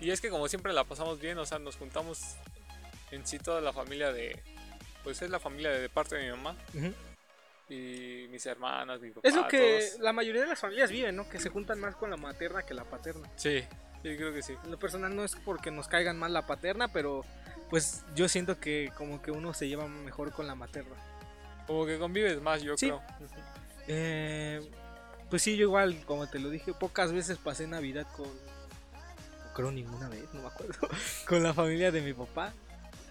y 0.00 0.10
es 0.10 0.20
que 0.20 0.30
como 0.30 0.48
siempre 0.48 0.72
la 0.72 0.84
pasamos 0.84 1.20
bien, 1.20 1.38
o 1.38 1.46
sea, 1.46 1.58
nos 1.58 1.76
juntamos 1.76 2.20
en 3.10 3.26
sí 3.26 3.38
toda 3.38 3.60
la 3.60 3.72
familia 3.72 4.12
de 4.12 4.40
pues 5.04 5.22
es 5.22 5.30
la 5.30 5.38
familia 5.40 5.70
de, 5.70 5.80
de 5.80 5.88
parte 5.88 6.16
de 6.16 6.24
mi 6.24 6.30
mamá 6.30 6.56
Ujú. 6.74 6.92
Y 7.68 8.26
mis 8.30 8.44
hermanas, 8.46 9.00
mi 9.00 9.10
papá, 9.10 9.28
Es 9.28 9.34
lo 9.34 9.46
que 9.48 9.78
todos. 9.90 10.00
la 10.00 10.12
mayoría 10.12 10.42
de 10.42 10.48
las 10.48 10.58
familias 10.58 10.90
viven, 10.90 11.16
¿no? 11.16 11.28
Que 11.28 11.38
se 11.38 11.48
juntan 11.50 11.78
más 11.80 11.94
con 11.96 12.10
la 12.10 12.16
materna 12.16 12.62
que 12.62 12.74
la 12.74 12.84
paterna. 12.84 13.28
Sí, 13.36 13.60
sí, 14.02 14.16
creo 14.16 14.32
que 14.32 14.42
sí. 14.42 14.54
En 14.64 14.70
lo 14.70 14.78
personal 14.78 15.14
no 15.14 15.24
es 15.24 15.36
porque 15.44 15.70
nos 15.70 15.86
caigan 15.88 16.18
mal 16.18 16.32
la 16.32 16.46
paterna, 16.46 16.88
pero 16.88 17.24
pues 17.70 18.04
yo 18.14 18.28
siento 18.28 18.58
que 18.58 18.90
como 18.96 19.20
que 19.20 19.30
uno 19.30 19.52
se 19.52 19.68
lleva 19.68 19.86
mejor 19.88 20.32
con 20.32 20.46
la 20.46 20.54
materna. 20.54 20.96
Como 21.66 21.84
que 21.84 21.98
convives 21.98 22.40
más, 22.40 22.62
yo 22.62 22.76
Sí. 22.78 22.86
creo. 22.86 23.02
Eh, 23.86 24.60
pues 25.30 25.42
sí, 25.42 25.56
yo 25.56 25.64
igual, 25.64 26.02
como 26.06 26.26
te 26.28 26.38
lo 26.38 26.48
dije, 26.50 26.72
pocas 26.72 27.12
veces 27.12 27.38
pasé 27.38 27.66
Navidad 27.66 28.06
con... 28.16 28.26
No 28.26 29.52
creo 29.54 29.70
ninguna 29.70 30.08
vez, 30.08 30.24
no 30.32 30.42
me 30.42 30.48
acuerdo. 30.48 30.88
con 31.28 31.42
la 31.42 31.52
familia 31.52 31.90
de 31.90 32.00
mi 32.00 32.12
papá. 32.14 32.52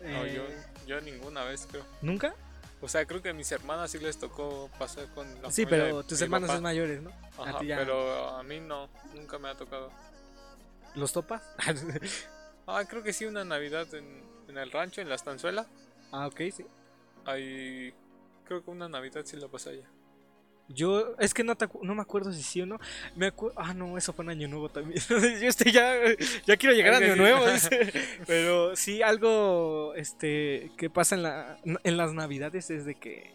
No, 0.02 0.26
Eh, 0.26 0.34
yo, 0.36 0.44
yo 0.88 1.02
ninguna 1.02 1.44
vez 1.44 1.68
creo. 1.70 1.84
¿Nunca? 2.02 2.34
O 2.82 2.88
sea, 2.88 3.06
creo 3.06 3.22
que 3.22 3.30
a 3.30 3.34
mis 3.34 3.52
hermanas 3.52 3.90
sí 3.92 3.98
les 4.00 4.18
tocó 4.20 4.70
pasar 4.78 5.08
con 5.16 5.26
la 5.42 5.50
Sí, 5.50 5.66
pero 5.66 5.98
de 5.98 6.04
tus 6.04 6.22
hermanos 6.22 6.48
papá. 6.48 6.58
son 6.58 6.64
mayores, 6.64 7.02
¿no? 7.02 7.12
Ajá, 7.38 7.58
a 7.58 7.60
ti 7.60 7.68
ya- 7.68 7.78
pero 7.78 8.30
a 8.38 8.44
mí 8.44 8.60
no, 8.60 8.88
nunca 9.16 9.40
me 9.40 9.50
ha 9.50 9.56
tocado. 9.56 9.92
¿Los 10.96 11.12
topas? 11.14 11.42
Ah, 12.70 12.84
creo 12.86 13.02
que 13.02 13.14
sí, 13.14 13.26
una 13.26 13.46
Navidad 13.46 13.88
en, 13.94 14.24
en 14.50 14.58
el 14.58 14.70
rancho, 14.72 15.00
en 15.00 15.08
la 15.08 15.16
estanzuela. 15.16 15.66
ah, 16.12 16.28
ok, 16.28 16.42
sí. 16.54 16.66
Ahí, 17.26 17.94
creo 18.44 18.62
que 18.62 18.70
una 18.72 18.90
Navidad 18.90 19.22
sí 19.26 19.38
la 19.38 19.48
pasé 19.48 19.70
allá. 19.70 19.90
Yo, 20.70 21.16
es 21.20 21.34
que 21.34 21.44
no, 21.46 21.56
te 21.56 21.66
acu- 21.70 21.82
no 21.82 21.96
me 21.96 22.02
acuerdo 22.02 22.34
si 22.34 22.44
sí 22.44 22.62
o 22.62 22.66
no. 22.66 22.78
Me. 23.16 23.32
Ah, 23.56 23.74
no, 23.74 23.98
eso 23.98 24.12
fue 24.12 24.26
en 24.26 24.32
Año 24.32 24.48
Nuevo 24.50 24.68
también. 24.70 25.02
Yo 25.10 25.48
estoy 25.48 25.72
ya, 25.72 25.96
ya 26.46 26.58
quiero 26.58 26.76
llegar 26.76 26.94
a 26.94 26.98
Año. 26.98 27.16
Nuevo, 27.16 27.48
dice. 27.50 27.92
Pero 28.28 28.76
sí, 28.76 29.02
algo 29.02 29.94
este 29.96 30.70
que 30.78 30.90
pasa 30.90 31.16
en, 31.16 31.24
la, 31.24 31.58
en 31.64 31.98
las 31.98 32.14
Navidades 32.14 32.70
es 32.70 32.86
de 32.86 32.96
que. 32.96 33.32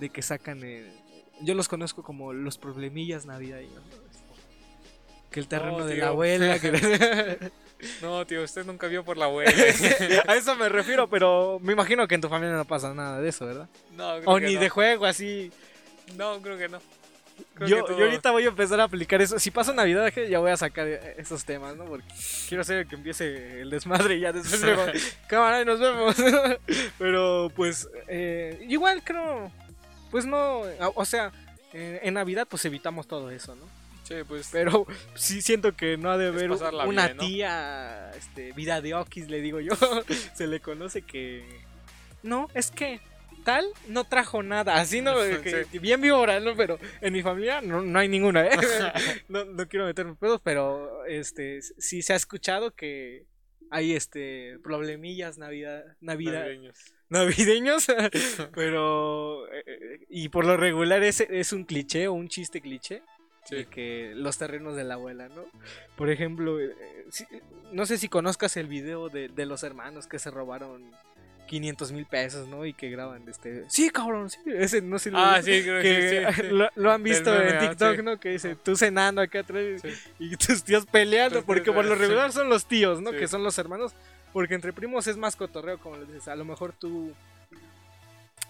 De 0.00 0.08
que 0.08 0.22
sacan 0.22 0.62
el. 0.64 0.90
Yo 1.42 1.54
los 1.54 1.68
conozco 1.68 2.02
como 2.02 2.32
los 2.32 2.56
problemillas 2.56 3.26
navideños. 3.26 3.74
¿no? 3.74 4.02
Que 5.30 5.40
el 5.40 5.48
terreno 5.48 5.78
No, 5.80 5.86
de 5.86 5.96
la 5.96 6.08
abuela. 6.08 6.58
que- 6.58 7.50
No, 8.00 8.24
tío, 8.26 8.44
usted 8.44 8.64
nunca 8.64 8.86
vio 8.86 9.04
por 9.04 9.16
la 9.16 9.24
abuela. 9.24 9.50
a 10.28 10.36
eso 10.36 10.54
me 10.54 10.68
refiero, 10.68 11.10
pero 11.10 11.58
me 11.60 11.72
imagino 11.72 12.06
que 12.06 12.14
en 12.14 12.20
tu 12.20 12.28
familia 12.28 12.54
no 12.54 12.64
pasa 12.64 12.94
nada 12.94 13.20
de 13.20 13.28
eso, 13.28 13.44
¿verdad? 13.44 13.68
no, 13.96 14.18
creo 14.20 14.30
O 14.30 14.38
que 14.38 14.46
ni 14.46 14.54
no. 14.54 14.60
de 14.60 14.68
juego 14.68 15.04
así. 15.04 15.50
No, 16.16 16.40
creo 16.42 16.58
que 16.58 16.68
no. 16.68 16.78
Creo 17.54 17.68
Yo, 17.68 17.84
que 17.86 17.96
yo 17.96 18.04
ahorita 18.04 18.30
voy 18.30 18.44
a 18.44 18.48
empezar 18.48 18.80
a 18.80 18.84
aplicar 18.84 19.20
eso. 19.22 19.38
Si 19.38 19.50
pasa 19.50 19.72
Navidad, 19.72 20.12
ya 20.14 20.38
voy 20.38 20.50
a 20.50 20.56
sacar 20.56 20.86
eh, 20.86 21.14
esos 21.18 21.44
temas, 21.44 21.76
¿no? 21.76 21.84
Porque 21.86 22.06
quiero 22.48 22.60
hacer 22.60 22.86
que 22.86 22.94
empiece 22.94 23.62
el 23.62 23.70
desmadre 23.70 24.16
y 24.16 24.20
ya 24.20 24.32
después 24.32 24.60
luego, 24.62 24.84
cámara 25.28 25.62
y 25.62 25.64
nos 25.64 25.80
vemos. 25.80 26.14
Pero 26.98 27.50
pues, 27.56 27.88
eh, 28.08 28.64
igual 28.68 29.02
creo, 29.02 29.50
pues 30.10 30.26
no, 30.26 30.62
o- 30.94 31.04
sea, 31.04 31.32
eh, 31.72 32.00
en 32.02 32.14
Navidad 32.14 32.46
pues 32.48 32.64
evitamos 32.64 33.06
todo 33.06 33.30
eso, 33.30 33.54
¿no? 33.54 33.64
Sí, 34.04 34.14
pues. 34.28 34.48
Pero 34.52 34.86
sí 35.14 35.40
siento 35.40 35.74
que 35.74 35.96
no 35.96 36.10
ha 36.10 36.18
de 36.18 36.28
haber 36.28 36.50
una 36.86 37.16
tía, 37.16 38.10
este, 38.16 38.52
vida 38.52 38.80
de 38.80 38.94
Okis, 38.94 39.28
le 39.28 39.40
digo 39.40 39.58
yo. 39.60 39.72
Se 40.34 40.46
le 40.46 40.60
conoce 40.60 41.02
que. 41.02 41.44
No, 42.22 42.48
es 42.52 42.70
que 42.70 43.00
tal 43.44 43.66
no 43.88 44.04
trajo 44.04 44.42
nada. 44.42 44.76
Así 44.76 45.00
no, 45.00 45.14
que, 45.42 45.66
Sí. 45.70 45.78
bien 45.78 46.00
víbora, 46.00 46.40
¿no? 46.40 46.54
Pero 46.56 46.78
en 47.00 47.12
mi 47.12 47.22
familia 47.22 47.60
no, 47.60 47.82
no 47.82 47.98
hay 47.98 48.08
ninguna, 48.08 48.46
¿eh? 48.46 48.50
no, 49.28 49.44
no 49.44 49.68
quiero 49.68 49.86
meterme 49.86 50.14
pedos, 50.14 50.40
pero 50.42 51.04
este 51.06 51.60
sí 51.62 52.02
se 52.02 52.12
ha 52.12 52.16
escuchado 52.16 52.70
que 52.74 53.24
hay 53.70 53.94
este 53.94 54.58
problemillas 54.62 55.38
navidad, 55.38 55.84
navidad 56.00 56.42
navideños. 56.42 56.76
navideños, 57.08 57.86
pero 58.54 59.46
eh, 59.52 59.64
eh, 59.66 60.06
y 60.08 60.28
por 60.28 60.44
lo 60.44 60.56
regular 60.56 61.02
es, 61.02 61.20
es 61.20 61.52
un 61.52 61.64
cliché 61.64 62.08
o 62.08 62.12
un 62.12 62.28
chiste 62.28 62.60
cliché 62.60 63.02
Sí. 63.44 63.56
de 63.56 63.64
que 63.66 64.12
los 64.14 64.38
terrenos 64.38 64.76
de 64.76 64.84
la 64.84 64.94
abuela, 64.94 65.28
¿no? 65.28 65.44
Por 65.96 66.10
ejemplo, 66.10 66.60
eh, 66.60 66.76
si- 67.10 67.26
no 67.72 67.86
sé 67.86 67.98
si 67.98 68.08
conozcas 68.08 68.56
el 68.56 68.68
video 68.68 69.08
de, 69.08 69.26
de 69.26 69.46
los 69.46 69.64
hermanos 69.64 70.06
que 70.06 70.20
se 70.20 70.30
robaron 70.30 70.92
500 71.52 71.92
mil 71.92 72.06
pesos, 72.06 72.48
¿no? 72.48 72.64
Y 72.64 72.72
que 72.72 72.88
graban 72.88 73.28
este... 73.28 73.66
Sí, 73.68 73.90
cabrón, 73.90 74.30
sí, 74.30 74.38
ese 74.46 74.80
no 74.80 74.98
sé... 74.98 75.10
Ah, 75.12 75.38
sí, 75.42 75.62
creo 75.62 75.82
que 75.82 75.82
que 75.82 76.32
sí. 76.32 76.42
sí. 76.48 76.48
Lo, 76.48 76.70
lo 76.76 76.90
han 76.90 77.02
visto 77.02 77.30
en 77.34 77.56
ah, 77.56 77.60
TikTok. 77.60 77.98
¿no? 77.98 78.18
Que 78.18 78.30
dice, 78.30 78.56
tú 78.56 78.74
cenando 78.74 79.20
acá 79.20 79.40
atrás 79.40 79.62
y 80.18 80.34
tus 80.38 80.64
tíos 80.64 80.86
peleando, 80.86 81.44
porque 81.44 81.70
por 81.70 81.84
lo 81.84 81.94
regular 81.94 82.32
son 82.32 82.48
los 82.48 82.64
tíos, 82.64 83.02
¿no? 83.02 83.10
Que 83.10 83.28
son 83.28 83.44
los 83.44 83.58
hermanos, 83.58 83.92
porque 84.32 84.54
entre 84.54 84.72
primos 84.72 85.06
es 85.08 85.18
más 85.18 85.36
cotorreo, 85.36 85.78
como 85.78 85.98
les 85.98 86.08
dices. 86.08 86.28
A 86.28 86.36
lo 86.36 86.46
mejor 86.46 86.72
tú... 86.72 87.12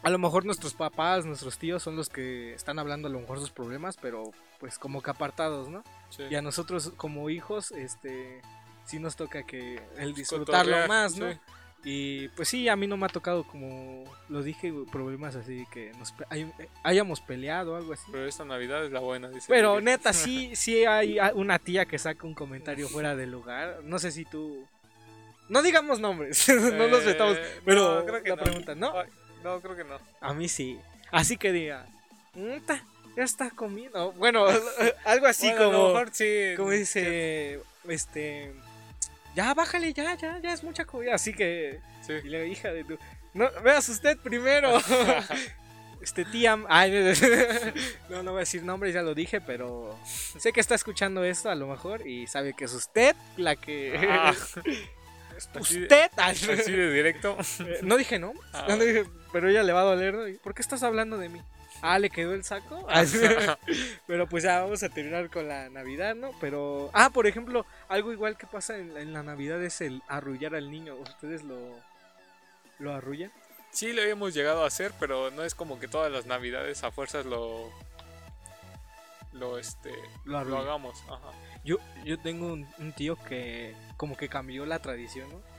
A 0.04 0.10
lo 0.10 0.18
mejor 0.18 0.44
nuestros 0.44 0.74
papás, 0.74 1.24
nuestros 1.24 1.58
tíos 1.58 1.82
son 1.82 1.96
los 1.96 2.08
que 2.08 2.54
están 2.54 2.78
hablando 2.78 3.08
a 3.08 3.10
lo 3.10 3.18
mejor 3.18 3.40
sus 3.40 3.50
problemas, 3.50 3.96
pero 4.00 4.30
pues 4.60 4.78
como 4.78 5.02
que 5.02 5.10
apartados, 5.10 5.68
¿no? 5.68 5.82
Y 6.30 6.36
a 6.36 6.42
nosotros 6.42 6.92
como 6.96 7.30
hijos, 7.30 7.72
este, 7.72 8.42
sí 8.84 9.00
nos 9.00 9.16
toca 9.16 9.42
que 9.42 9.82
el 9.98 10.14
disfrutarlo 10.14 10.70
Cotorrear, 10.70 10.88
más, 10.88 11.16
¿no? 11.16 11.26
Y 11.84 12.28
pues 12.28 12.48
sí, 12.48 12.68
a 12.68 12.76
mí 12.76 12.86
no 12.86 12.96
me 12.96 13.06
ha 13.06 13.08
tocado, 13.08 13.42
como 13.44 14.04
lo 14.28 14.42
dije, 14.42 14.72
problemas 14.92 15.34
así 15.34 15.66
que 15.72 15.90
nos 15.98 16.12
pe- 16.12 16.24
hay- 16.30 16.52
hayamos 16.84 17.20
peleado 17.20 17.72
o 17.72 17.76
algo 17.76 17.92
así. 17.92 18.04
Pero 18.12 18.26
esta 18.26 18.44
Navidad 18.44 18.84
es 18.84 18.92
la 18.92 19.00
buena, 19.00 19.28
dice. 19.30 19.46
Pero 19.48 19.70
Miguel. 19.70 19.84
neta, 19.86 20.12
sí, 20.12 20.52
sí 20.54 20.84
hay 20.84 21.18
una 21.34 21.58
tía 21.58 21.84
que 21.86 21.98
saca 21.98 22.24
un 22.26 22.34
comentario 22.34 22.88
fuera 22.88 23.16
del 23.16 23.32
lugar. 23.32 23.80
No 23.82 23.98
sé 23.98 24.12
si 24.12 24.24
tú... 24.24 24.64
No 25.48 25.60
digamos 25.60 25.98
nombres, 25.98 26.48
no 26.48 26.86
los 26.86 27.02
Eh, 27.02 27.06
metamos. 27.06 27.36
Pero 27.64 27.96
no, 27.96 28.06
creo 28.06 28.22
que 28.22 28.28
la 28.30 28.36
no. 28.36 28.42
pregunta, 28.42 28.74
¿no? 28.76 28.96
Ay, 28.96 29.08
no, 29.42 29.60
creo 29.60 29.74
que 29.76 29.84
no. 29.84 29.98
A 30.20 30.32
mí 30.34 30.48
sí. 30.48 30.78
Así 31.10 31.36
que 31.36 31.50
diga, 31.50 31.84
"Uta, 32.36 32.84
ya 33.16 33.24
está 33.24 33.50
comiendo. 33.50 34.12
Bueno, 34.12 34.46
algo 35.04 35.26
así 35.26 35.48
Bueno, 35.48 35.60
a 35.60 35.64
lo 35.64 35.72
como... 35.72 35.88
mejor 35.88 36.10
sí. 36.12 36.54
como 36.56 36.70
dice, 36.70 37.60
este, 37.88 38.52
ya 39.34 39.54
bájale, 39.54 39.92
ya, 39.92 40.14
ya, 40.16 40.38
ya 40.40 40.52
es 40.52 40.62
mucha 40.62 40.84
comida, 40.84 41.14
así 41.14 41.32
que, 41.32 41.80
Sí. 42.06 42.14
y 42.24 42.28
le 42.28 42.48
hija 42.48 42.72
de 42.72 42.84
tu, 42.84 42.98
no, 43.34 43.48
veas 43.62 43.88
usted 43.88 44.18
primero, 44.18 44.78
este 46.02 46.24
tía, 46.24 46.58
ay, 46.68 46.90
no, 48.10 48.22
no 48.22 48.32
voy 48.32 48.38
a 48.38 48.40
decir 48.40 48.62
nombres, 48.64 48.92
ya 48.94 49.02
lo 49.02 49.14
dije, 49.14 49.40
pero 49.40 49.96
sé 50.04 50.52
que 50.52 50.60
está 50.60 50.74
escuchando 50.74 51.22
esto 51.24 51.48
a 51.50 51.54
lo 51.54 51.66
mejor 51.68 52.06
y 52.06 52.26
sabe 52.26 52.54
que 52.54 52.64
es 52.64 52.72
usted 52.72 53.14
la 53.36 53.54
que, 53.56 53.96
Ah, 53.98 54.34
es 55.36 55.48
así 55.54 55.76
de- 55.78 55.82
usted, 55.82 56.10
así 56.16 56.46
de 56.72 56.92
directo. 56.92 57.36
eh, 57.60 57.78
no 57.82 57.96
dije 57.96 58.18
no, 58.18 58.32
Ah, 58.52 58.66
no 58.68 58.76
dije, 58.78 59.04
pero 59.32 59.48
ella 59.48 59.62
le 59.62 59.72
va 59.72 59.80
a 59.82 59.84
doler, 59.84 60.14
¿no? 60.14 60.28
¿Y 60.28 60.34
¿por 60.34 60.54
qué 60.54 60.62
estás 60.62 60.82
hablando 60.82 61.16
de 61.18 61.28
mí? 61.28 61.40
Ah, 61.82 61.98
le 61.98 62.10
quedó 62.10 62.32
el 62.32 62.44
saco. 62.44 62.86
Ah. 62.88 63.04
Pero 64.06 64.28
pues 64.28 64.44
ya 64.44 64.60
vamos 64.60 64.82
a 64.82 64.88
terminar 64.88 65.28
con 65.30 65.48
la 65.48 65.68
Navidad, 65.68 66.14
¿no? 66.14 66.30
Pero. 66.40 66.90
Ah, 66.92 67.10
por 67.10 67.26
ejemplo, 67.26 67.66
algo 67.88 68.12
igual 68.12 68.38
que 68.38 68.46
pasa 68.46 68.78
en, 68.78 68.96
en 68.96 69.12
la 69.12 69.22
Navidad 69.22 69.62
es 69.62 69.80
el 69.80 70.02
arrullar 70.08 70.54
al 70.54 70.70
niño. 70.70 70.94
¿Ustedes 70.94 71.42
lo. 71.42 71.58
lo 72.78 72.94
arrullan? 72.94 73.32
Sí, 73.72 73.92
lo 73.92 74.02
habíamos 74.02 74.34
llegado 74.34 74.64
a 74.64 74.66
hacer, 74.66 74.92
pero 75.00 75.30
no 75.30 75.44
es 75.44 75.54
como 75.54 75.80
que 75.80 75.88
todas 75.88 76.12
las 76.12 76.26
navidades 76.26 76.84
a 76.84 76.92
fuerzas 76.92 77.26
lo. 77.26 77.70
Lo 79.32 79.58
este. 79.58 79.92
Lo 80.24 80.44
Lo 80.44 80.58
hagamos. 80.58 81.02
Ajá. 81.08 81.32
Yo, 81.64 81.78
yo 82.04 82.18
tengo 82.18 82.52
un, 82.52 82.66
un 82.78 82.92
tío 82.92 83.16
que 83.16 83.74
como 83.96 84.16
que 84.16 84.28
cambió 84.28 84.66
la 84.66 84.80
tradición, 84.80 85.28
¿no? 85.30 85.51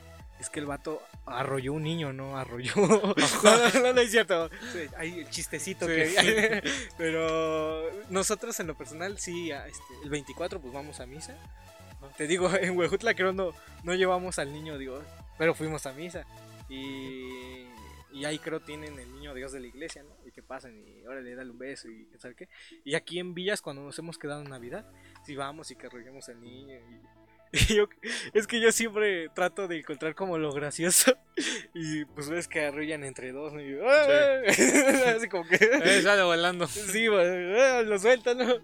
Es 0.44 0.50
que 0.50 0.60
el 0.60 0.66
vato 0.66 1.00
arrolló 1.24 1.72
un 1.72 1.84
niño, 1.84 2.12
¿no? 2.12 2.36
Arrolló. 2.36 2.74
no, 2.76 3.14
no, 3.16 3.80
no, 3.80 3.92
no 3.94 4.00
es 4.02 4.10
cierto. 4.10 4.50
Sí, 4.74 4.80
Hay 4.98 5.20
el 5.20 5.30
chistecito 5.30 5.86
Sí. 5.86 5.92
que 5.94 6.62
Pero 6.98 7.82
nosotros 8.10 8.60
en 8.60 8.66
lo 8.66 8.76
personal, 8.76 9.18
sí, 9.18 9.50
este, 9.50 9.94
el 10.02 10.10
24 10.10 10.60
pues 10.60 10.74
vamos 10.74 11.00
a 11.00 11.06
misa. 11.06 11.34
Te 12.18 12.26
digo, 12.26 12.54
en 12.60 12.76
Huejutla 12.76 13.14
creo 13.14 13.32
no, 13.32 13.52
no 13.84 13.94
llevamos 13.94 14.38
al 14.38 14.52
niño 14.52 14.76
Dios, 14.76 15.02
pero 15.38 15.54
fuimos 15.54 15.86
a 15.86 15.94
misa. 15.94 16.26
Y, 16.68 17.64
y 18.12 18.26
ahí 18.26 18.38
creo 18.38 18.60
tienen 18.60 18.98
el 18.98 19.10
niño 19.14 19.32
Dios 19.32 19.50
de 19.52 19.60
la 19.60 19.68
iglesia, 19.68 20.02
¿no? 20.02 20.14
Y 20.28 20.30
que 20.30 20.42
pasan 20.42 20.78
y 20.86 21.06
ahora 21.06 21.22
le 21.22 21.34
dan 21.34 21.48
un 21.48 21.58
beso 21.58 21.88
y 21.88 22.06
¿sabes 22.18 22.36
qué? 22.36 22.50
Y 22.84 22.96
aquí 22.96 23.18
en 23.18 23.32
Villas 23.32 23.62
cuando 23.62 23.80
nos 23.82 23.98
hemos 23.98 24.18
quedado 24.18 24.42
en 24.42 24.50
Navidad, 24.50 24.84
si 25.24 25.36
vamos 25.36 25.70
y 25.70 25.76
que 25.76 25.86
arrullemos 25.86 26.28
al 26.28 26.42
niño. 26.42 26.74
Y, 26.74 27.23
yo, 27.68 27.88
es 28.32 28.46
que 28.46 28.60
yo 28.60 28.72
siempre 28.72 29.28
trato 29.30 29.68
de 29.68 29.78
encontrar 29.78 30.14
como 30.14 30.38
lo 30.38 30.52
gracioso. 30.52 31.16
Y 31.76 32.04
pues 32.04 32.28
ves 32.28 32.46
que 32.46 32.66
arrullan 32.66 33.02
entre 33.02 33.32
dos. 33.32 33.52
¿no? 33.52 33.60
Y, 33.60 33.76
¡ah! 33.84 34.42
Así 35.16 35.28
como 35.28 35.44
que. 35.44 35.56
Eh, 35.56 36.02
sale 36.02 36.22
volando. 36.22 36.68
Sí, 36.68 37.08
bueno, 37.08 37.82
lo 37.82 37.98
sueltan, 37.98 38.38
¿no? 38.38 38.54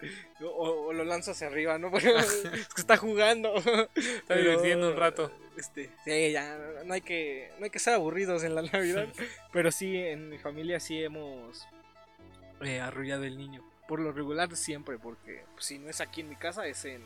O, 0.43 0.87
o 0.87 0.93
lo 0.93 1.03
lanzo 1.03 1.33
hacia 1.33 1.49
arriba, 1.49 1.77
¿no? 1.79 1.91
Porque 1.91 2.15
es 2.17 2.69
que 2.73 2.81
está 2.81 2.97
jugando. 2.97 3.57
Está 3.97 4.37
divirtiendo 4.37 4.91
un 4.91 4.97
rato. 4.97 5.33
Este, 5.57 5.91
sí, 6.05 6.31
ya 6.31 6.57
no 6.87 6.95
hay 6.95 7.01
que 7.01 7.51
no 7.59 7.65
hay 7.65 7.71
que 7.71 7.81
ser 7.81 7.95
aburridos 7.95 8.45
en 8.45 8.55
la 8.55 8.63
Navidad, 8.63 9.09
pero 9.53 9.73
sí 9.73 9.97
en 9.97 10.29
mi 10.29 10.39
familia 10.39 10.81
sí 10.81 11.03
hemos 11.03 11.67
eh, 12.63 12.81
arrullado 12.81 13.25
el 13.25 13.37
niño. 13.37 13.63
Por 13.89 14.01
lo 14.01 14.13
regular 14.13 14.55
siempre, 14.57 14.99
porque 14.99 15.43
pues, 15.55 15.67
si 15.67 15.79
no 15.79 15.91
es 15.91 16.01
aquí 16.01 16.21
en 16.21 16.29
mi 16.29 16.37
casa 16.37 16.67
es 16.67 16.85
en, 16.85 17.03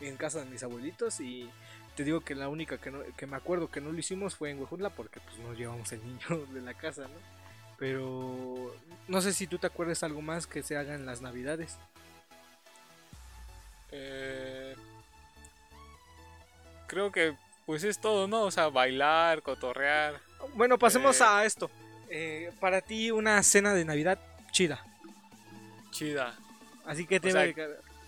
en 0.00 0.16
casa 0.16 0.40
de 0.40 0.46
mis 0.46 0.62
abuelitos 0.62 1.20
y 1.20 1.48
te 1.96 2.04
digo 2.04 2.20
que 2.20 2.34
la 2.34 2.48
única 2.48 2.78
que, 2.78 2.90
no, 2.90 3.00
que 3.16 3.26
me 3.26 3.36
acuerdo 3.36 3.70
que 3.70 3.80
no 3.80 3.92
lo 3.92 3.98
hicimos 3.98 4.34
fue 4.36 4.50
en 4.50 4.58
Huejutla 4.60 4.90
porque 4.90 5.20
pues 5.20 5.38
nos 5.38 5.56
llevamos 5.58 5.90
el 5.92 6.00
niño 6.04 6.46
de 6.52 6.60
la 6.62 6.74
casa, 6.74 7.02
¿no? 7.02 7.40
Pero 7.78 8.74
no 9.08 9.20
sé 9.22 9.32
si 9.32 9.46
tú 9.46 9.58
te 9.58 9.66
acuerdas 9.66 10.02
algo 10.02 10.20
más 10.22 10.46
que 10.46 10.62
se 10.62 10.76
haga 10.76 10.94
en 10.94 11.06
las 11.06 11.22
navidades. 11.22 11.78
Eh, 13.90 14.74
creo 16.86 17.10
que 17.10 17.34
pues 17.66 17.84
es 17.84 18.00
todo, 18.00 18.26
¿no? 18.26 18.42
O 18.42 18.50
sea, 18.50 18.68
bailar, 18.68 19.42
cotorrear. 19.42 20.20
Bueno, 20.54 20.78
pasemos 20.78 21.20
Eh. 21.20 21.24
a 21.26 21.44
esto. 21.44 21.70
Eh, 22.08 22.52
para 22.60 22.80
ti 22.80 23.10
una 23.12 23.42
cena 23.42 23.72
de 23.74 23.84
Navidad 23.84 24.18
chida. 24.50 24.84
Chida. 25.92 26.36
Así 26.84 27.06
que 27.06 27.20
te 27.20 27.28
O 27.28 27.32
sea, 27.32 27.44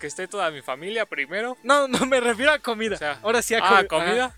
Que 0.03 0.07
esté 0.07 0.27
toda 0.27 0.51
mi 0.51 0.61
familia 0.61 1.05
primero. 1.05 1.55
No, 1.63 1.87
no 1.87 2.05
me 2.05 2.19
refiero 2.19 2.51
a 2.51 2.59
comida. 2.59 2.95
O 2.95 2.99
sea, 2.99 3.19
Ahora 3.23 3.41
sí 3.41 3.55
a 3.55 3.59
Ah, 3.59 3.83
comi- 3.83 3.87
comida. 3.87 4.25
Ajá. 4.25 4.35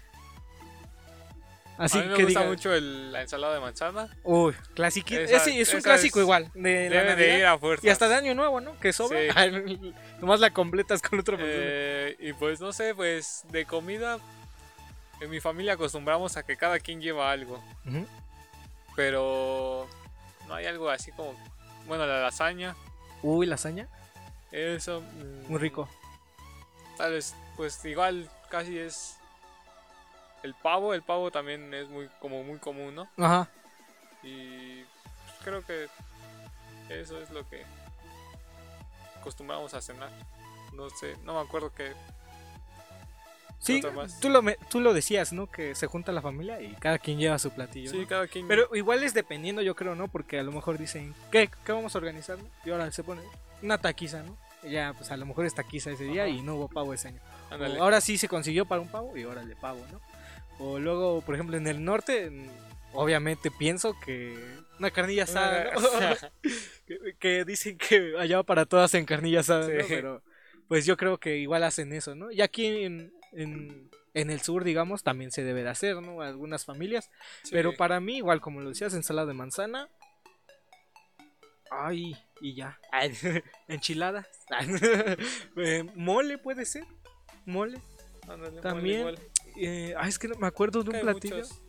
Así 1.79 1.97
a 1.97 2.01
mí 2.03 2.07
me 2.09 2.13
que 2.17 2.23
gusta 2.25 2.39
diga. 2.41 2.51
mucho 2.51 2.71
el- 2.71 3.11
la 3.11 3.23
ensalada 3.23 3.55
de 3.55 3.61
manzana. 3.61 4.15
Uy, 4.23 4.53
clásico. 4.75 5.07
Es 5.15 5.73
un 5.73 5.81
clásico 5.81 6.19
es- 6.19 6.23
igual. 6.23 6.51
De 6.53 6.87
la 6.87 6.97
Debe 6.97 7.03
de 7.03 7.05
Navidad. 7.15 7.37
ir 7.39 7.45
a 7.47 7.57
fuerza. 7.57 7.87
Y 7.87 7.89
hasta 7.89 8.07
de 8.07 8.13
año 8.13 8.35
nuevo, 8.35 8.61
¿no? 8.61 8.79
Que 8.79 8.93
sobra. 8.93 9.17
Sí. 9.19 9.27
Nomás 10.21 10.39
la 10.39 10.51
completas 10.51 11.01
con 11.01 11.23
persona. 11.23 11.43
Eh, 11.43 12.15
y 12.19 12.33
pues 12.33 12.61
no 12.61 12.71
sé, 12.71 12.93
pues 12.93 13.43
de 13.49 13.65
comida. 13.65 14.19
En 15.19 15.31
mi 15.31 15.39
familia 15.39 15.73
acostumbramos 15.73 16.37
a 16.37 16.43
que 16.43 16.57
cada 16.57 16.77
quien 16.79 17.01
lleva 17.01 17.31
algo. 17.31 17.59
Pero 18.95 19.87
no 20.47 20.53
hay 20.53 20.67
algo 20.67 20.91
así 20.91 21.11
como. 21.11 21.33
Bueno, 21.87 22.05
la 22.05 22.21
lasaña. 22.21 22.75
Uy, 23.23 23.47
lasaña. 23.47 23.87
Eso. 24.55 25.01
mm, 25.01 25.49
Muy 25.51 25.59
rico. 25.59 25.89
Tal 26.97 27.11
vez, 27.11 27.35
pues 27.57 27.83
igual 27.85 28.29
casi 28.49 28.77
es. 28.79 29.17
El 30.43 30.53
pavo, 30.53 30.93
el 30.93 31.01
pavo 31.01 31.31
también 31.31 31.73
es 31.73 31.89
muy 31.89 32.07
como 32.19 32.43
muy 32.43 32.59
común, 32.59 32.95
¿no? 32.95 33.07
Ajá. 33.17 33.49
Y 34.23 34.83
pues, 34.83 35.35
creo 35.43 35.65
que 35.65 35.87
eso 36.89 37.19
es 37.19 37.29
lo 37.31 37.47
que 37.49 37.63
acostumbramos 39.19 39.73
a 39.73 39.81
cenar. 39.81 40.09
No 40.73 40.89
sé, 40.89 41.15
no 41.23 41.33
me 41.33 41.39
acuerdo 41.41 41.73
que 41.73 41.93
Sí, 43.59 43.81
tú 44.21 44.29
lo, 44.29 44.43
me- 44.43 44.57
tú 44.69 44.79
lo 44.79 44.93
decías, 44.93 45.33
¿no? 45.33 45.47
Que 45.49 45.73
se 45.73 45.87
junta 45.87 46.11
la 46.11 46.21
familia 46.21 46.61
y 46.61 46.75
cada 46.75 46.99
quien 46.99 47.17
lleva 47.17 47.39
su 47.39 47.49
platillo. 47.49 47.89
sí, 47.89 47.99
¿no? 48.01 48.07
cada 48.07 48.27
quien 48.27 48.47
Pero 48.47 48.69
igual 48.75 49.01
es 49.03 49.15
dependiendo, 49.15 49.63
yo 49.63 49.75
creo, 49.75 49.95
¿no? 49.95 50.07
Porque 50.07 50.37
a 50.39 50.43
lo 50.43 50.51
mejor 50.51 50.77
dicen, 50.77 51.15
¿qué, 51.31 51.49
qué 51.65 51.71
vamos 51.71 51.95
a 51.95 51.97
organizar? 51.97 52.37
no? 52.37 52.45
Y 52.63 52.69
ahora 52.69 52.91
se 52.91 53.03
pone 53.03 53.23
una 53.63 53.79
taquiza, 53.79 54.21
¿no? 54.21 54.37
Ya, 54.69 54.93
pues 54.93 55.11
a 55.11 55.17
lo 55.17 55.25
mejor 55.25 55.45
es 55.45 55.55
taquiza 55.55 55.91
ese 55.91 56.05
día 56.05 56.23
Ajá. 56.23 56.29
y 56.29 56.41
no 56.41 56.55
hubo 56.55 56.67
pavo 56.67 56.93
ese 56.93 57.09
año. 57.09 57.21
O 57.51 57.83
ahora 57.83 58.01
sí 58.01 58.17
se 58.17 58.27
consiguió 58.27 58.65
para 58.65 58.81
un 58.81 58.87
pavo 58.87 59.15
y 59.15 59.23
ahora 59.23 59.43
le 59.43 59.55
pavo, 59.55 59.85
¿no? 59.91 60.01
O 60.59 60.79
luego, 60.79 61.21
por 61.21 61.35
ejemplo, 61.35 61.57
en 61.57 61.67
el 61.67 61.83
norte, 61.83 62.31
obviamente 62.93 63.51
pienso 63.51 63.95
que 63.99 64.37
una 64.79 64.91
carnilla 64.91 65.23
asada, 65.23 65.71
¿no? 65.73 65.81
que, 66.87 67.15
que 67.19 67.45
dicen 67.45 67.77
que 67.77 68.15
allá 68.17 68.43
para 68.43 68.65
todas 68.65 68.93
en 68.93 69.05
carnilla 69.05 69.41
asada, 69.41 69.67
¿no? 69.67 69.81
Sí. 69.81 69.87
Pero 69.89 70.23
pues 70.67 70.85
yo 70.85 70.97
creo 70.97 71.19
que 71.19 71.37
igual 71.37 71.63
hacen 71.63 71.93
eso, 71.93 72.15
¿no? 72.15 72.31
Y 72.31 72.41
aquí 72.41 72.65
en, 72.65 73.13
en, 73.33 73.89
en 74.13 74.29
el 74.31 74.41
sur, 74.41 74.63
digamos, 74.63 75.03
también 75.03 75.31
se 75.31 75.43
debe 75.43 75.63
de 75.63 75.69
hacer, 75.69 76.01
¿no? 76.01 76.21
Algunas 76.21 76.65
familias. 76.65 77.11
Sí. 77.43 77.51
Pero 77.51 77.75
para 77.75 77.99
mí, 77.99 78.17
igual 78.17 78.41
como 78.41 78.61
lo 78.61 78.69
decías, 78.69 78.93
ensalada 78.93 79.27
de 79.27 79.33
manzana. 79.33 79.89
Ay, 81.69 82.15
y 82.41 82.55
ya. 82.55 82.79
Ay, 82.91 83.13
Enchiladas. 83.67 84.27
Eh, 85.57 85.83
mole 85.95 86.37
puede 86.37 86.65
ser. 86.65 86.85
Mole. 87.45 87.79
Ándale, 88.27 88.61
también. 88.61 89.15
Eh, 89.57 89.93
ay, 89.97 90.09
es 90.09 90.19
que 90.19 90.27
no 90.27 90.35
me 90.35 90.47
acuerdo 90.47 90.83
de 90.83 90.89
un 90.89 91.01
platillo. 91.01 91.37
muchos. 91.37 91.61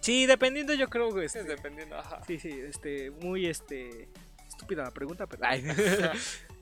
Sí, 0.00 0.26
dependiendo 0.26 0.74
yo 0.74 0.88
creo 0.88 1.14
que 1.14 1.28
Sí, 1.28 1.38
este, 1.38 1.50
dependiendo. 1.50 1.96
Ajá. 1.96 2.20
Sí, 2.26 2.38
sí, 2.38 2.50
este, 2.50 3.10
muy 3.10 3.46
este 3.46 4.08
estúpida 4.48 4.82
la 4.84 4.90
pregunta, 4.90 5.26
pero 5.26 5.44
ay. 5.46 5.64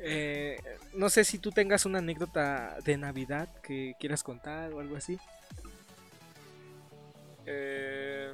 Eh, 0.05 0.61
no 0.95 1.09
sé 1.09 1.23
si 1.23 1.39
tú 1.39 1.53
tengas 1.53 1.87
una 1.87 1.99
anécdota 1.99 2.77
de 2.85 2.97
Navidad 2.97 3.49
que 3.62 3.95
quieras 4.01 4.25
contar 4.25 4.73
o 4.73 4.81
algo 4.81 4.97
así. 4.97 5.16
Eh, 7.47 8.33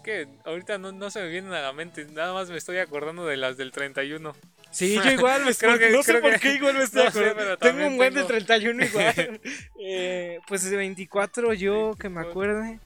Es 0.00 0.04
que 0.04 0.28
ahorita 0.44 0.78
no, 0.78 0.92
no 0.92 1.10
se 1.10 1.20
me 1.20 1.28
vienen 1.28 1.52
a 1.52 1.60
la 1.60 1.72
mente. 1.74 2.06
Nada 2.06 2.32
más 2.32 2.48
me 2.48 2.56
estoy 2.56 2.78
acordando 2.78 3.26
de 3.26 3.36
las 3.36 3.56
del 3.58 3.70
31. 3.70 4.34
Sí, 4.70 4.94
yo 4.94 5.10
igual 5.10 5.44
me 5.44 5.54
Creo 5.54 5.74
estoy, 5.74 5.78
que- 5.78 5.90
no 5.90 6.02
sé 6.02 6.12
creo 6.12 6.22
por 6.22 6.32
que- 6.32 6.38
qué 6.40 6.54
igual 6.54 6.74
me 6.78 6.84
estoy 6.84 7.04
no 7.04 7.10
sé, 7.10 7.18
acordando. 7.18 7.36
pero 7.42 7.58
tengo 7.58 7.86
un 7.86 7.96
buen 7.96 8.14
tengo- 8.14 8.26
de 8.26 8.34
31 8.34 8.84
igual. 8.84 9.40
Eh, 9.82 10.38
pues 10.48 10.68
de 10.68 10.76
24 10.76 11.52
yo 11.54 11.94
que 11.98 12.08
me 12.08 12.22
24. 12.22 12.30
acuerde. 12.30 12.78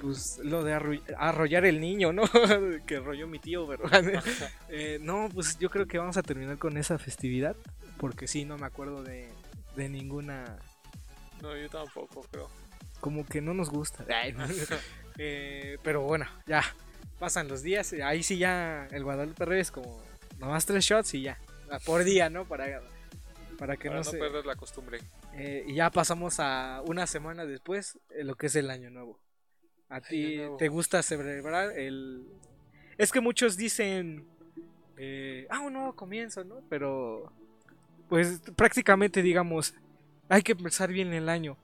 Pues 0.00 0.38
lo 0.44 0.62
de 0.62 0.74
arrollar 1.16 1.64
el 1.64 1.80
niño, 1.80 2.12
¿no? 2.12 2.22
que 2.86 2.96
arrolló 2.96 3.26
mi 3.26 3.38
tío, 3.40 3.66
pero 3.66 3.84
eh, 4.68 4.98
no, 5.02 5.28
pues 5.34 5.58
yo 5.58 5.70
creo 5.70 5.86
que 5.86 5.98
vamos 5.98 6.16
a 6.16 6.22
terminar 6.22 6.56
con 6.58 6.76
esa 6.76 6.98
festividad. 6.98 7.56
Porque 7.98 8.28
sí, 8.28 8.44
no 8.44 8.56
me 8.58 8.66
acuerdo 8.66 9.02
de, 9.02 9.28
de 9.74 9.88
ninguna. 9.88 10.56
No, 11.42 11.56
yo 11.56 11.68
tampoco, 11.68 12.24
creo. 12.30 12.48
Como 13.00 13.26
que 13.26 13.40
no 13.40 13.54
nos 13.54 13.70
gusta. 13.70 14.04
Ay, 14.08 14.32
no. 14.34 14.44
Eh, 15.18 15.78
pero 15.82 16.02
bueno, 16.02 16.26
ya. 16.46 16.62
Pasan 17.18 17.48
los 17.48 17.62
días. 17.62 17.92
y 17.92 18.00
Ahí 18.00 18.22
sí 18.22 18.38
ya 18.38 18.86
el 18.92 19.02
Guadalupe 19.02 19.44
Reyes 19.44 19.70
como 19.70 20.00
nomás 20.38 20.64
tres 20.64 20.84
shots 20.84 21.14
y 21.14 21.22
ya. 21.22 21.38
Por 21.84 22.04
día, 22.04 22.30
¿no? 22.30 22.46
Para, 22.46 22.80
para 23.58 23.76
que 23.76 23.88
Para 23.88 24.00
no 24.00 24.04
no, 24.04 24.10
se... 24.10 24.18
perder 24.18 24.46
la 24.46 24.54
costumbre. 24.54 25.00
Eh, 25.34 25.64
y 25.66 25.74
ya 25.74 25.90
pasamos 25.90 26.40
a 26.40 26.82
una 26.86 27.06
semana 27.06 27.44
después, 27.44 27.98
eh, 28.10 28.24
lo 28.24 28.36
que 28.36 28.46
es 28.46 28.56
el 28.56 28.70
año 28.70 28.90
nuevo. 28.90 29.18
¿A 29.88 30.00
ti 30.00 30.40
te 30.58 30.68
gusta 30.68 31.02
celebrar 31.02 31.72
el...? 31.78 32.26
Es 32.96 33.12
que 33.12 33.20
muchos 33.20 33.56
dicen, 33.56 34.26
eh, 34.96 35.46
ah, 35.50 35.60
un 35.60 35.74
nuevo 35.74 35.94
comienzo, 35.94 36.44
¿no? 36.44 36.62
Pero, 36.68 37.32
pues 38.08 38.40
prácticamente 38.56 39.22
digamos, 39.22 39.74
hay 40.28 40.42
que 40.42 40.52
empezar 40.52 40.90
bien 40.90 41.12
el 41.12 41.28
año. 41.28 41.56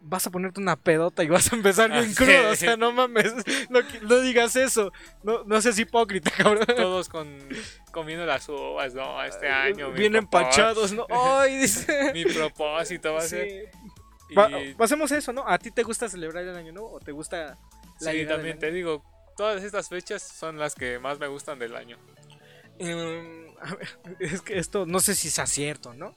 Vas 0.00 0.26
a 0.26 0.30
ponerte 0.30 0.60
una 0.60 0.76
pedota 0.76 1.22
y 1.24 1.28
vas 1.28 1.52
a 1.52 1.56
empezar 1.56 1.90
bien 1.90 2.10
Ah, 2.10 2.14
crudo, 2.16 2.50
o 2.50 2.54
sea, 2.54 2.76
no 2.76 2.92
mames, 2.92 3.34
no, 3.68 4.20
digas 4.20 4.56
eso, 4.56 4.92
no, 5.22 5.44
no 5.44 5.60
seas 5.60 5.78
hipócrita, 5.78 6.30
cabrón. 6.30 6.66
Todos 6.76 7.08
con 7.08 7.28
comiendo 7.92 8.24
las 8.24 8.48
uvas, 8.48 8.94
¿no? 8.94 9.22
Este 9.24 9.48
año. 9.48 9.90
Bien 9.92 10.14
empachados, 10.16 10.92
¿no? 10.92 11.06
Ay, 11.10 11.58
dice... 11.58 12.10
Mi 12.14 12.24
propósito 12.24 13.12
va 13.12 13.18
a 13.18 13.22
Sí. 13.22 13.30
ser. 13.30 13.70
Y, 14.30 14.74
pasemos 14.74 15.10
eso, 15.10 15.32
¿no? 15.32 15.44
¿A 15.48 15.58
ti 15.58 15.70
te 15.70 15.82
gusta 15.82 16.08
celebrar 16.08 16.44
el 16.44 16.54
año 16.56 16.72
nuevo 16.72 16.92
o 16.92 17.00
te 17.00 17.12
gusta 17.12 17.58
la 18.00 18.12
sí, 18.12 18.26
también 18.26 18.58
te 18.58 18.70
digo, 18.70 19.02
todas 19.36 19.62
estas 19.64 19.88
fechas 19.88 20.22
son 20.22 20.58
las 20.58 20.74
que 20.74 20.98
más 20.98 21.18
me 21.18 21.26
gustan 21.26 21.58
del 21.58 21.74
año. 21.74 21.96
Em, 22.78 23.46
a 23.60 23.74
ver, 23.74 23.88
es 24.20 24.42
que 24.42 24.58
esto 24.58 24.86
no 24.86 25.00
sé 25.00 25.14
si 25.14 25.30
sea 25.30 25.46
cierto, 25.46 25.94
¿no? 25.94 26.14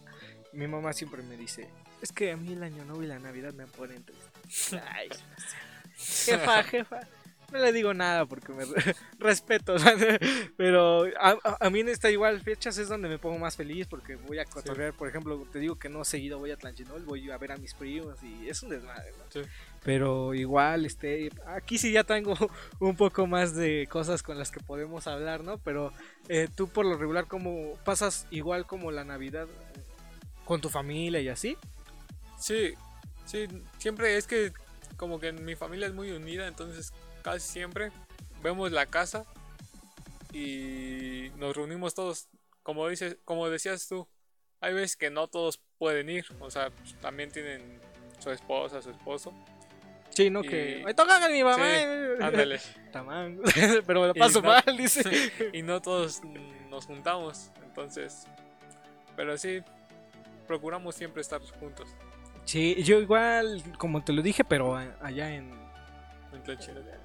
Mi 0.54 0.68
mamá 0.68 0.94
siempre 0.94 1.24
me 1.24 1.38
dice, 1.38 1.70
es 2.02 2.12
que 2.12 2.32
a 2.32 2.38
mí 2.38 2.54
el 2.54 2.64
año 2.64 2.84
nuevo 2.86 3.04
y 3.04 3.08
la 3.08 3.20
Navidad 3.20 3.54
me 3.54 3.68
ponen 3.68 4.04
triste. 4.04 4.82
Ay, 4.94 5.10
jefa, 5.98 6.64
jefa. 6.64 7.00
No 7.52 7.60
le 7.60 7.74
digo 7.74 7.94
nada 7.94 8.26
porque 8.26 8.54
me 8.54 8.64
re- 8.64 8.96
respeto, 9.20 9.76
pero 10.58 11.04
a, 11.20 11.32
a- 11.44 11.58
a 11.60 11.70
mí 11.70 11.82
en 11.82 11.90
esta 11.90 12.10
igual 12.10 12.40
fechas 12.40 12.78
es 12.78 12.88
donde 12.88 13.10
me 13.10 13.20
pongo 13.20 13.38
más 13.40 13.58
feliz 13.58 13.88
porque 13.88 14.16
voy 14.16 14.40
a 14.40 14.46
cotorrear, 14.46 14.94
por 14.94 15.10
ejemplo, 15.10 15.46
te 15.52 15.60
digo 15.60 15.78
que 15.78 15.90
no 15.90 16.06
seguido 16.06 16.40
voy 16.40 16.52
a 16.52 16.56
Tlanchinol, 16.56 17.04
voy 17.04 17.30
a 17.30 17.38
ver 17.38 17.52
a 17.52 17.58
mis 17.58 17.74
primos 17.74 18.16
y 18.24 18.48
es 18.48 18.64
un 18.64 18.70
desmadre, 18.70 19.12
¿no? 19.18 19.26
Sí. 19.34 19.42
Pero 19.84 20.34
igual, 20.34 20.86
este, 20.86 21.30
aquí 21.46 21.78
sí 21.78 21.92
ya 21.92 22.06
tengo 22.06 22.36
un 22.80 22.96
poco 22.96 23.28
más 23.28 23.54
de 23.54 23.86
cosas 23.92 24.24
con 24.24 24.40
las 24.40 24.50
que 24.50 24.62
podemos 24.62 25.06
hablar, 25.08 25.44
¿no? 25.44 25.58
Pero 25.58 25.92
eh, 26.30 26.48
tú 26.56 26.70
por 26.70 26.86
lo 26.86 26.96
regular, 26.98 27.28
¿cómo 27.28 27.78
pasas 27.84 28.28
igual 28.32 28.66
como 28.66 28.92
la 28.92 29.04
Navidad 29.04 29.48
con 30.46 30.62
tu 30.62 30.70
familia 30.70 31.20
y 31.20 31.28
así? 31.28 31.58
Sí, 32.42 32.74
sí, 33.26 33.48
siempre 33.78 34.18
es 34.18 34.28
que 34.28 34.52
como 34.98 35.20
que 35.20 35.32
mi 35.32 35.56
familia 35.56 35.88
es 35.88 35.94
muy 35.94 36.12
unida, 36.12 36.48
entonces 36.48 36.92
casi 37.22 37.48
siempre 37.48 37.92
vemos 38.44 38.72
la 38.72 38.86
casa 38.86 39.26
y 40.34 41.32
nos 41.38 41.56
reunimos 41.56 41.94
todos 41.94 42.28
como 42.64 42.88
dices, 42.88 43.18
como 43.26 43.50
decías 43.50 43.88
tú, 43.88 44.08
hay 44.60 44.74
veces 44.74 44.96
que 44.96 45.10
no 45.10 45.28
todos 45.28 45.62
pueden 45.78 46.10
ir, 46.10 46.26
o 46.40 46.52
sea, 46.52 46.70
pues, 46.70 46.96
también 47.00 47.32
tienen 47.32 47.80
su 48.20 48.32
esposa, 48.32 48.82
su 48.82 48.92
esposo. 48.92 49.34
Sí, 50.10 50.30
no, 50.30 50.44
Y- 50.44 50.48
que. 50.48 50.82
¡Me 50.86 50.94
toca 50.94 51.28
mi 51.30 51.44
mamá! 51.44 51.58
Sí, 51.58 52.24
ándale. 52.24 52.60
Pero 53.88 54.02
me 54.02 54.08
lo 54.08 54.14
paso 54.14 54.42
no- 54.42 54.50
mal, 54.50 54.78
dice. 54.78 55.02
y 55.54 55.62
no 55.64 55.82
todos 55.82 56.22
nos 56.70 56.86
juntamos, 56.86 57.52
entonces, 57.64 58.26
pero 59.16 59.38
sí, 59.38 59.62
procuramos 60.48 60.96
siempre 60.96 61.22
estar 61.22 61.42
juntos. 61.60 61.90
Sí, 62.46 62.82
yo 62.84 63.00
igual, 63.00 63.64
como 63.78 64.04
te 64.04 64.14
lo 64.14 64.22
dije, 64.22 64.44
pero 64.44 64.76
allá 65.02 65.34
en. 65.34 65.52
en. 65.52 65.62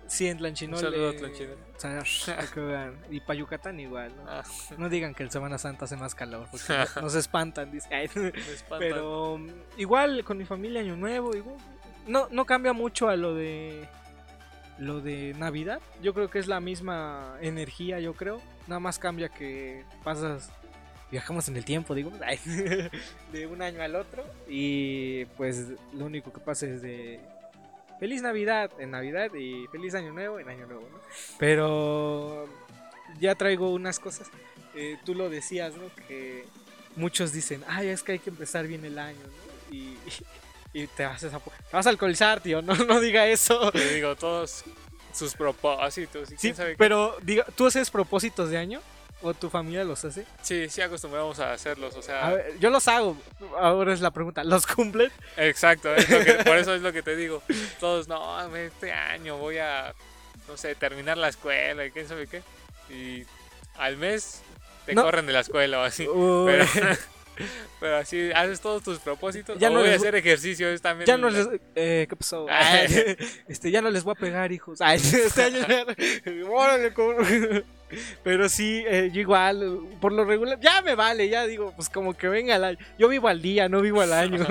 Sí, 0.07 0.28
en 0.28 0.39
Tlanchinol. 0.39 0.76
Un 0.76 0.80
saludo 0.80 1.09
a 1.11 1.12
Tlanchinol. 1.12 1.57
o 1.76 1.80
sea, 2.05 2.37
para 2.37 2.49
que 2.51 2.61
vean. 2.61 2.95
Y 3.11 3.20
para 3.20 3.39
Yucatán 3.39 3.78
igual, 3.80 4.12
¿no? 4.16 4.22
Ah, 4.30 4.43
No 4.78 4.89
digan 4.89 5.14
que 5.14 5.22
el 5.22 5.30
Semana 5.30 5.59
Santa 5.59 5.84
hace 5.84 5.97
más 5.97 6.14
calor, 6.14 6.47
porque 6.51 6.64
no- 6.97 7.03
nos 7.03 7.14
espantan, 7.14 7.70
dice. 7.70 7.89
Ay, 7.95 8.09
me 8.14 8.28
espanta. 8.28 8.78
Pero 8.78 9.39
igual 9.76 10.24
con 10.24 10.39
mi 10.39 10.45
familia 10.45 10.80
Año 10.80 10.97
Nuevo, 10.97 11.34
igual, 11.37 11.57
no, 12.07 12.28
no 12.30 12.45
cambia 12.45 12.72
mucho 12.72 13.09
a 13.09 13.16
lo 13.16 13.34
de 13.34 13.89
lo 14.78 15.01
de 15.01 15.34
Navidad. 15.39 15.80
Yo 16.03 16.12
creo 16.14 16.28
que 16.30 16.39
es 16.39 16.47
la 16.49 16.61
misma 16.61 17.37
energía, 17.41 17.99
yo 17.99 18.14
creo. 18.14 18.41
Nada 18.66 18.78
más 18.80 18.99
cambia 18.99 19.28
que 19.28 19.84
pasas 20.05 20.53
viajamos 21.11 21.48
en 21.48 21.57
el 21.57 21.64
tiempo, 21.64 21.94
digo, 21.94 22.11
de 23.32 23.46
un 23.46 23.62
año 23.62 23.82
al 23.82 23.94
otro 23.96 24.24
y 24.48 25.24
pues 25.36 25.66
lo 25.94 26.07
único 26.07 26.32
que 26.32 26.40
pasa 26.40 26.66
es 26.66 26.82
de 26.82 27.20
feliz 28.00 28.22
Navidad 28.22 28.70
en 28.78 28.90
Navidad 28.90 29.32
y 29.34 29.66
feliz 29.68 29.94
Año 29.94 30.12
Nuevo 30.12 30.38
en 30.40 30.48
Año 30.48 30.66
Nuevo, 30.66 30.88
¿no? 30.92 30.98
Pero 31.38 32.48
ya 33.20 33.34
traigo 33.34 33.70
unas 33.72 33.98
cosas. 33.98 34.28
Eh, 34.74 34.98
tú 35.04 35.14
lo 35.14 35.30
decías, 35.30 35.74
¿no? 35.76 35.84
Que 36.09 36.44
muchos 36.96 37.32
dicen, 37.32 37.62
ay, 37.68 37.88
es 37.88 38.02
que 38.02 38.12
hay 38.12 38.18
que 38.18 38.30
empezar 38.30 38.66
bien 38.66 38.84
el 38.84 38.98
año, 38.98 39.18
¿no? 39.20 39.74
Y, 39.74 39.96
y 40.74 40.86
te, 40.88 41.04
haces 41.04 41.32
a- 41.32 41.38
te 41.40 41.50
vas 41.72 41.86
a 41.86 41.90
alcoholizar, 41.90 42.40
tío, 42.40 42.61
no, 42.62 42.74
no 42.74 43.00
diga 43.00 43.26
eso. 43.26 43.70
Te 43.72 43.94
digo, 43.94 44.16
todos 44.16 44.64
sus 45.12 45.34
propósitos. 45.34 46.30
y 46.32 46.36
Sí, 46.36 46.52
sabe 46.52 46.74
pero 46.76 47.16
diga, 47.22 47.46
¿tú 47.57 47.66
haces 47.66 47.90
propósitos 47.90 48.50
de 48.50 48.59
año? 48.59 48.80
¿O 49.22 49.32
tu 49.34 49.48
familia 49.48 49.82
los 49.82 50.04
hace? 50.04 50.26
Sí, 50.42 50.68
sí 50.68 50.82
acostumbramos 50.82 51.40
a 51.40 51.52
hacerlos, 51.52 51.94
o 51.96 52.02
sea, 52.02 52.26
A 52.26 52.32
ver, 52.34 52.58
yo 52.60 52.68
los 52.70 52.86
hago. 52.86 53.16
Ahora 53.58 53.92
es 53.94 54.00
la 54.00 54.10
pregunta, 54.10 54.44
¿los 54.44 54.66
cumplen? 54.66 55.10
exacto, 55.38 55.94
es 55.94 56.08
lo 56.10 56.22
que- 56.22 56.34
por 56.44 56.56
eso 56.58 56.74
es 56.74 56.82
lo 56.82 56.92
que 56.92 57.02
te 57.02 57.16
digo. 57.16 57.42
Todos, 57.80 58.08
no, 58.08 58.54
este 58.56 58.92
año 58.92 59.38
voy 59.38 59.58
a, 59.58 59.94
no 60.48 60.56
sé, 60.56 60.74
terminar 60.74 61.16
la 61.16 61.28
escuela 61.28 61.84
y 61.86 61.90
quién 61.90 62.06
sabe 62.06 62.26
qué. 62.26 62.42
Y 62.92 63.24
al 63.78 63.96
mes 63.96 64.42
te 64.84 64.94
No. 64.94 65.02
corren 65.02 65.26
de 65.26 65.32
la 65.32 65.40
escuela 65.40 65.80
o 65.80 65.82
así. 65.82 66.06
Uy, 66.06 66.52
Pero, 66.52 66.66
pero 67.80 67.97
así 67.97 68.30
haces 68.32 68.61
todos 68.61 68.82
tus 68.82 68.99
propósitos. 68.99 69.59
Ya 69.59 69.70
no 69.70 69.80
voy 69.80 69.91
a 69.91 69.97
hacer 69.97 70.14
ejercicio 70.14 70.78
también. 70.80 71.07
ya 71.07 71.16
no 71.16 71.30
les... 71.30 71.49
eh, 71.74 72.07
¿Qué 72.09 72.16
pasó? 72.16 72.47
Ay. 72.49 73.16
este, 73.49 73.70
ya 73.70 73.80
no 73.82 73.91
les 73.91 74.05
voy 74.05 74.12
a 74.16 74.20
pegar, 74.20 74.53
hijos. 74.53 74.80
Ay, 74.80 74.99
este 75.03 75.43
año 75.43 75.61
ya... 75.66 75.84
Pero 78.24 78.49
sí, 78.49 78.82
eh, 78.87 79.11
yo 79.12 79.20
igual, 79.20 79.80
por 80.01 80.12
lo 80.12 80.24
regular, 80.24 80.59
ya 80.61 80.82
me 80.82 80.97
vale, 80.97 81.28
ya 81.28 81.47
digo, 81.47 81.72
pues 81.76 81.89
como 81.89 82.14
que 82.14 82.28
venga 82.28 82.57
el 82.57 82.64
año. 82.64 82.78
Yo 82.99 83.09
vivo 83.09 83.28
al 83.28 83.41
día, 83.41 83.68
no 83.68 83.80
vivo 83.80 84.01
al 84.01 84.12
año. 84.12 84.45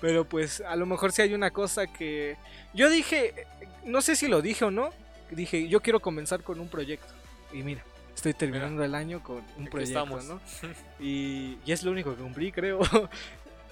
Pero 0.00 0.24
pues 0.24 0.60
a 0.60 0.74
lo 0.74 0.86
mejor 0.86 1.12
sí 1.12 1.22
hay 1.22 1.34
una 1.34 1.50
cosa 1.50 1.86
que... 1.86 2.36
Yo 2.74 2.90
dije, 2.90 3.46
no 3.84 4.02
sé 4.02 4.16
si 4.16 4.26
lo 4.26 4.42
dije 4.42 4.64
o 4.64 4.70
no, 4.70 4.90
dije, 5.30 5.68
yo 5.68 5.80
quiero 5.80 6.00
comenzar 6.00 6.42
con 6.42 6.58
un 6.60 6.68
proyecto. 6.68 7.12
Y 7.52 7.62
mira, 7.62 7.84
estoy 8.14 8.34
terminando 8.34 8.84
el 8.84 8.94
año 8.94 9.22
con 9.22 9.42
un 9.56 9.66
proyecto, 9.66 9.98
estamos. 10.00 10.24
¿no? 10.26 10.40
Y, 11.00 11.58
y 11.64 11.72
es 11.72 11.82
lo 11.82 11.90
único 11.92 12.14
que 12.14 12.22
cumplí, 12.22 12.52
creo. 12.52 12.80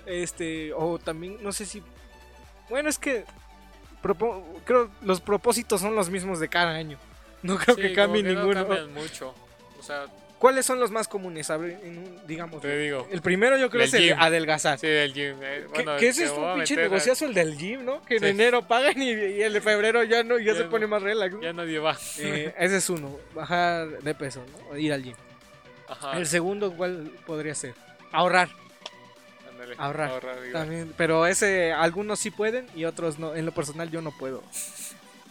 Este, 0.07 0.73
o 0.73 0.99
también, 0.99 1.37
no 1.43 1.53
sé 1.53 1.67
si... 1.67 1.83
Bueno, 2.71 2.89
es 2.89 2.99
que... 2.99 3.25
propo- 4.03 4.43
creo 4.65 4.91
los 5.03 5.21
propósitos 5.21 5.83
son 5.83 5.95
los 5.95 6.09
mismos 6.09 6.41
de 6.41 6.49
cada 6.49 6.71
año. 6.75 6.97
No 7.43 7.57
creo 7.59 7.77
Sí, 7.77 7.83
que 7.83 7.93
cambie 7.93 8.23
que 8.23 8.31
ninguno. 8.31 8.55
No 8.63 8.67
cambian 8.69 8.95
mucho. 8.95 9.35
O 9.79 9.83
sea, 9.83 10.07
¿Cuáles 10.39 10.65
son 10.67 10.79
los 10.79 10.91
más 10.93 11.09
comunes? 11.09 11.51
En 11.51 12.25
digamos. 12.27 12.63
te 12.63 12.79
digo. 12.79 13.09
El 13.11 13.23
primero 13.23 13.59
yo 13.59 13.69
creo 13.71 13.83
es 13.83 13.93
el 13.95 14.11
gym. 14.11 14.17
adelgazar. 14.21 14.79
Sí, 14.79 14.87
del 14.87 15.13
gym. 15.13 15.37
eh, 15.43 15.63
Que, 15.73 15.83
bueno, 15.83 15.97
que 15.97 16.09
ese 16.09 16.25
es 16.27 16.31
un 16.31 16.55
pinche 16.55 16.77
negociazo 16.77 17.27
el 17.27 17.35
del 17.35 17.59
gym, 17.59 17.85
¿no? 17.85 18.03
Que 18.05 18.15
en 18.17 18.21
Sí. 18.23 18.27
enero 18.29 18.63
pagan 18.67 19.03
y, 19.03 19.11
y 19.11 19.43
el 19.43 19.53
de 19.53 19.61
febrero 19.61 20.05
ya 20.05 20.23
no, 20.23 20.39
ya, 20.39 20.53
Ya 20.53 20.55
se 20.59 20.65
no. 20.65 20.71
pone 20.71 20.87
más 20.87 21.03
relax. 21.03 21.35
¿no? 21.35 21.43
Ya 21.43 21.53
nadie 21.53 21.79
va. 21.81 21.97
Eh, 22.19 22.55
ese 22.59 22.77
es 22.77 22.89
uno, 22.89 23.19
bajar 23.35 23.89
de 23.89 24.15
peso, 24.15 24.45
¿no? 24.71 24.79
Ir 24.79 24.93
al 24.93 25.03
gym. 25.03 25.17
Ajá. 25.89 26.17
El 26.17 26.27
segundo, 26.27 26.73
¿cuál 26.77 27.11
podría 27.27 27.55
ser? 27.57 27.75
Ahorrar. 28.13 28.49
ahorrar. 29.77 30.11
igual. 30.47 30.53
También, 30.53 30.95
pero 30.97 31.27
ese 31.27 31.73
algunos 31.73 32.19
sí 32.21 32.31
pueden 32.31 32.67
y 32.77 32.85
otros 32.85 33.19
no. 33.19 33.35
En 33.35 33.45
lo 33.45 33.53
personal 33.53 33.91
yo 33.91 34.01
no 34.03 34.13
puedo. 34.17 34.43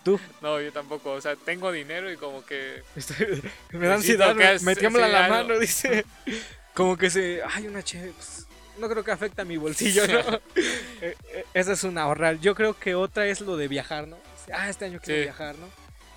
Tú, 0.08 0.20
No, 0.42 0.62
yo 0.62 0.72
tampoco. 0.72 1.12
O 1.12 1.20
sea, 1.22 1.36
tengo 1.36 1.70
dinero 1.72 2.10
y 2.12 2.16
como 2.18 2.46
que. 2.46 2.82
Estoy- 2.96 3.42
me 3.72 3.88
da 3.88 3.96
ansiedad, 3.96 4.34
me, 4.36 4.46
has- 4.46 4.64
me 4.64 4.74
tiembla 4.76 5.06
sí, 5.08 5.12
la 5.12 5.26
algo. 5.26 5.36
mano, 5.38 5.60
dice. 5.60 6.06
Como 6.74 6.96
que 6.98 7.10
se. 7.10 7.42
Ay, 7.54 7.68
una 7.68 7.84
chévere. 7.84 8.14
pues, 8.14 8.46
no 8.78 8.88
creo 8.88 9.04
que 9.04 9.12
afecte 9.12 9.42
a 9.42 9.46
mi 9.46 9.58
bolsillo, 9.58 10.08
¿no? 10.08 10.20
Eh, 11.02 11.16
eh, 11.34 11.46
esa 11.54 11.74
es 11.74 11.84
una 11.84 12.04
ahorrar. 12.04 12.40
Yo 12.40 12.56
creo 12.56 12.74
que 12.80 12.96
otra 12.96 13.28
es 13.28 13.42
lo 13.42 13.56
de 13.58 13.68
viajar, 13.68 14.08
¿no? 14.08 14.18
Ah, 14.54 14.70
este 14.70 14.86
año 14.86 15.00
quiero 15.04 15.20
Sí. 15.20 15.24
viajar, 15.26 15.56
¿no? 15.58 15.68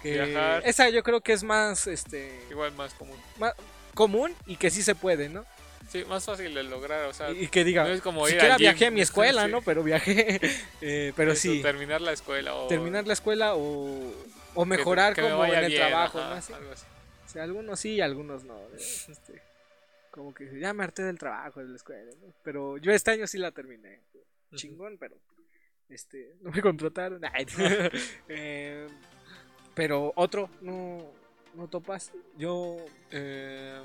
Que 0.03 0.13
Viajar. 0.25 0.63
Esa 0.65 0.89
yo 0.89 1.03
creo 1.03 1.21
que 1.21 1.33
es 1.35 1.43
más 1.43 1.87
este 1.87 2.41
Igual 2.51 2.73
más 2.73 2.95
común. 2.95 3.19
más 3.39 3.53
común 3.95 4.35
y 4.47 4.57
que 4.57 4.71
sí 4.71 4.83
se 4.83 4.95
puede, 4.95 5.29
¿no? 5.29 5.45
Sí, 5.91 6.05
más 6.05 6.25
fácil 6.25 6.55
de 6.55 6.63
lograr. 6.63 7.07
O 7.07 7.13
sea, 7.13 7.33
Y, 7.33 7.49
que 7.49 7.65
diga, 7.65 7.83
no 7.83 7.91
es 7.91 8.01
como 8.01 8.27
ir 8.29 8.35
siquiera 8.35 8.57
viajé 8.57 8.87
a 8.87 8.91
mi 8.93 9.01
escuela, 9.01 9.45
Sí. 9.47 9.51
¿no? 9.51 9.61
Pero 9.63 9.83
viajé. 9.83 10.41
eh, 10.81 11.13
pero 11.17 11.33
eso, 11.33 11.43
sí, 11.43 11.63
Terminar 11.63 12.01
la 12.01 12.13
escuela 12.13 12.55
o. 12.55 12.69
terminar 12.69 13.07
la 13.09 13.13
escuela 13.13 13.57
o, 13.57 14.13
o 14.55 14.65
mejorar 14.65 15.15
que 15.15 15.23
como 15.23 15.45
en 15.45 15.55
el 15.55 15.67
bien, 15.67 15.81
trabajo, 15.81 16.21
ajá, 16.21 16.29
¿no? 16.29 16.35
Así. 16.37 16.53
algo 16.53 16.71
así. 16.71 16.87
O 17.27 17.29
sea, 17.29 17.43
algunos 17.43 17.81
sí 17.81 18.01
algunos 18.01 18.45
no. 18.45 18.55
¿no? 18.55 18.77
Este, 18.77 19.43
como 20.13 20.33
que 20.33 20.59
ya 20.61 20.73
me 20.73 20.85
harté 20.85 21.03
del 21.03 21.19
trabajo, 21.19 21.61
de 21.61 21.69
la 21.69 21.77
escuela, 21.77 22.13
¿no? 22.21 22.33
Pero 22.45 22.79
yo 22.79 22.93
este 22.93 23.11
año 23.11 23.27
sí 23.27 23.39
la 23.39 23.51
terminé. 23.51 24.01
Chingón, 24.55 24.97
pero 24.99 25.17
este, 25.89 26.37
no 26.41 26.51
me 26.53 26.63
contrataron. 26.63 27.21
Eh, 28.29 28.87
pero 29.75 30.13
otro, 30.15 30.51
no, 30.61 31.13
no 31.55 31.69
topas. 31.69 32.13
Yo, 32.37 32.77
Eh, 33.11 33.81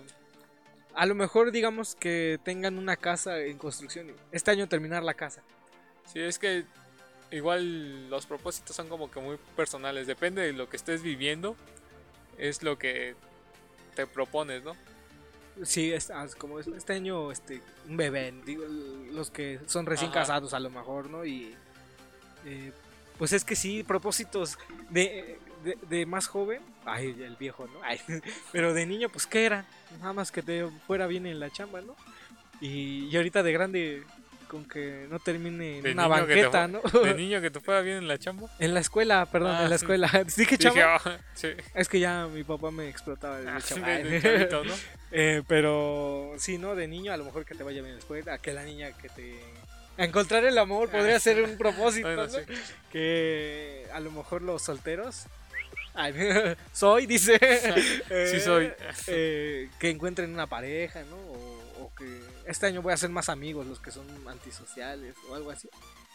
a 0.96 1.06
lo 1.06 1.16
mejor 1.16 1.52
digamos 1.52 1.96
que 1.96 2.40
tengan 2.44 2.78
una 2.78 2.96
casa 2.98 3.40
en 3.40 3.58
construcción. 3.58 4.10
y 4.10 4.14
Este 4.32 4.52
año 4.52 4.68
terminar 4.68 5.04
la 5.04 5.14
casa. 5.14 5.42
sí, 6.12 6.20
es 6.20 6.40
que 6.40 6.66
igual 7.32 8.10
los 8.10 8.26
propósitos 8.26 8.76
son 8.76 8.88
como 8.88 9.10
que 9.12 9.20
muy 9.20 9.38
personales. 9.56 10.08
Depende 10.08 10.42
de 10.42 10.54
lo 10.54 10.70
que 10.70 10.78
estés 10.78 11.02
viviendo. 11.02 11.56
Es 12.38 12.64
lo 12.64 12.78
que 12.78 13.16
te 13.96 14.06
propones, 14.08 14.64
¿no? 14.64 14.76
Sí, 15.64 15.94
es, 15.94 16.10
ah, 16.12 16.28
como 16.38 16.60
es- 16.60 16.68
este 16.68 16.94
año, 16.94 17.32
este, 17.32 17.62
un 17.88 17.96
bebé, 17.96 18.34
digo, 18.46 18.66
los 18.66 19.32
que 19.32 19.60
son 19.68 19.86
recién 19.86 20.12
Ajá. 20.12 20.20
casados 20.22 20.54
a 20.54 20.60
lo 20.60 20.70
mejor, 20.70 21.10
¿no? 21.10 21.26
Y 21.26 21.56
eh, 22.46 22.72
pues 23.18 23.32
es 23.32 23.46
que 23.46 23.56
sí, 23.56 23.82
propósitos 23.84 24.58
de, 24.90 25.40
de, 25.66 25.78
de 25.90 26.06
más 26.06 26.28
joven, 26.28 26.62
ay, 26.86 27.16
el 27.22 27.36
viejo, 27.36 27.68
¿no? 27.74 27.80
Ay, 27.84 28.00
pero 28.52 28.74
de 28.74 28.86
niño, 28.86 29.10
pues, 29.10 29.26
¿qué 29.28 29.46
era? 29.46 29.66
Nada 30.00 30.14
más 30.14 30.32
que 30.32 30.42
te 30.42 30.66
fuera 30.88 31.08
bien 31.08 31.26
en 31.26 31.40
la 31.40 31.50
chamba, 31.50 31.82
¿no? 31.82 31.96
Y, 32.62 33.08
y 33.12 33.18
ahorita 33.18 33.44
de 33.44 33.52
grande, 33.52 34.04
con 34.48 34.64
que 34.64 35.08
no 35.10 35.20
termine 35.20 35.78
en 35.78 35.84
De 35.84 35.92
una 35.92 36.04
te 36.04 36.10
banqueta, 36.10 36.68
¿no? 36.68 36.80
De 36.82 37.14
niño 37.16 37.42
que 37.42 37.50
te 37.52 37.60
fuera 37.60 37.82
bien 37.82 37.98
en 37.98 38.08
la 38.08 38.18
chamba. 38.18 38.48
en 38.60 38.74
la 38.74 38.80
escuela, 38.80 39.26
perdón, 39.26 39.56
Ah, 39.58 39.64
en 39.64 39.70
la 39.72 39.76
escuela. 39.76 40.08
Dije 40.26 40.36
Dije, 40.38 40.58
chamba. 40.58 41.02
"Ah, 41.04 41.18
sí. 41.34 41.50
Es 41.74 41.90
que 41.90 42.00
ya 42.00 42.28
mi 42.28 42.44
papá 42.44 42.72
me 42.72 42.88
explotaba 42.88 43.38
desde 43.40 43.50
Ah, 43.52 43.60
chamba. 43.62 43.88
desde 43.90 44.22
chavito, 44.22 44.64
¿no? 44.64 44.74
Eh, 45.12 45.42
pero 45.48 46.34
sí, 46.38 46.58
¿no? 46.58 46.76
De 46.76 46.88
niño 46.88 47.12
a 47.12 47.18
lo 47.18 47.26
mejor 47.26 47.44
que 47.46 47.56
te 47.56 47.64
vaya 47.64 47.82
bien 47.82 47.88
en 47.88 47.94
la 47.96 48.00
escuela, 48.00 48.38
que 48.38 48.54
la 48.54 48.64
niña 48.64 48.92
que 48.98 49.10
te... 49.10 49.36
A 49.98 50.04
encontrar 50.04 50.44
el 50.46 50.58
amor 50.58 50.90
podría 50.90 51.20
ser 51.22 51.42
un 51.44 51.58
propósito, 51.58 52.08
Bueno, 52.08 52.24
¿no? 52.28 52.30
sí. 52.30 52.40
Que 52.92 53.88
a 53.94 54.00
lo 54.00 54.12
mejor 54.12 54.42
los 54.42 54.62
solteros... 54.62 55.26
Soy, 56.74 57.06
dice. 57.06 57.38
eh, 57.42 58.28
Sí 58.32 58.40
soy. 58.42 58.72
eh, 59.08 59.70
que 59.80 59.90
encuentren 59.90 60.32
una 60.34 60.48
pareja, 60.48 61.04
¿no? 61.04 61.16
O, 61.16 61.84
o 61.86 61.92
que 61.98 62.22
este 62.46 62.66
año 62.68 62.82
voy 62.82 62.92
a 62.92 62.96
hacer 62.96 63.10
más 63.10 63.30
amigos, 63.30 63.66
los 63.66 63.80
que 63.80 63.92
son 63.92 64.06
antisociales 64.28 65.16
o 65.30 65.36
algo 65.36 65.52
así. 65.52 65.70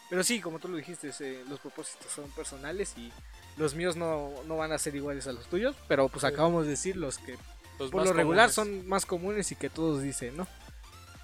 Pero 0.09 0.23
sí, 0.23 0.41
como 0.41 0.59
tú 0.59 0.67
lo 0.67 0.77
dijiste, 0.77 1.11
eh, 1.21 1.43
los 1.49 1.59
propósitos 1.59 2.11
son 2.11 2.29
personales 2.31 2.93
y 2.97 3.11
los 3.57 3.75
míos 3.75 3.95
no, 3.95 4.31
no 4.45 4.57
van 4.57 4.71
a 4.71 4.77
ser 4.77 4.95
iguales 4.95 5.25
a 5.27 5.31
los 5.31 5.45
tuyos, 5.47 5.75
pero 5.87 6.09
pues 6.09 6.23
acabamos 6.25 6.65
de 6.65 6.71
decir 6.71 6.97
los 6.97 7.17
que 7.17 7.37
Los 7.79 7.91
por 7.91 8.05
lo 8.05 8.11
regular 8.13 8.51
comunes. 8.53 8.81
son 8.81 8.87
más 8.89 9.05
comunes 9.05 9.51
y 9.51 9.55
que 9.55 9.69
todos 9.69 10.01
dicen, 10.01 10.35
¿no? 10.37 10.47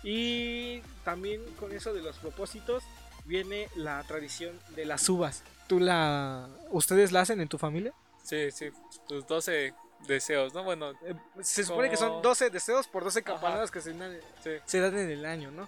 Y 0.04 0.82
también 1.04 1.42
con 1.60 1.72
eso 1.74 1.94
de 1.94 2.02
los 2.02 2.18
propósitos 2.18 2.84
viene 3.26 3.68
la 3.76 4.02
tradición 4.04 4.58
de 4.76 4.86
las 4.86 5.08
uvas. 5.10 5.44
¿Tú 5.68 5.80
la... 5.82 6.48
¿Ustedes 6.70 7.12
la 7.12 7.22
hacen 7.22 7.42
en 7.42 7.50
tu 7.50 7.58
familia? 7.58 7.92
Sí, 8.28 8.52
sí. 8.52 8.70
Tus 9.08 9.26
12 9.26 9.74
deseos, 10.08 10.54
¿no? 10.54 10.64
Bueno, 10.64 10.92
Eh, 11.06 11.14
Se 11.42 11.64
supone 11.64 11.90
que 11.90 11.98
son 11.98 12.10
Como- 12.10 12.22
12 12.22 12.50
deseos 12.50 12.88
por 12.88 13.04
12 13.04 13.20
Ajá. 13.20 13.32
campanadas 13.34 13.72
que 13.72 13.82
se, 13.82 13.94
dan- 13.94 14.20
sí. 14.44 14.52
se 14.66 14.80
dan 14.80 14.98
en 14.98 15.10
el 15.10 15.26
año, 15.26 15.50
¿no? 15.52 15.68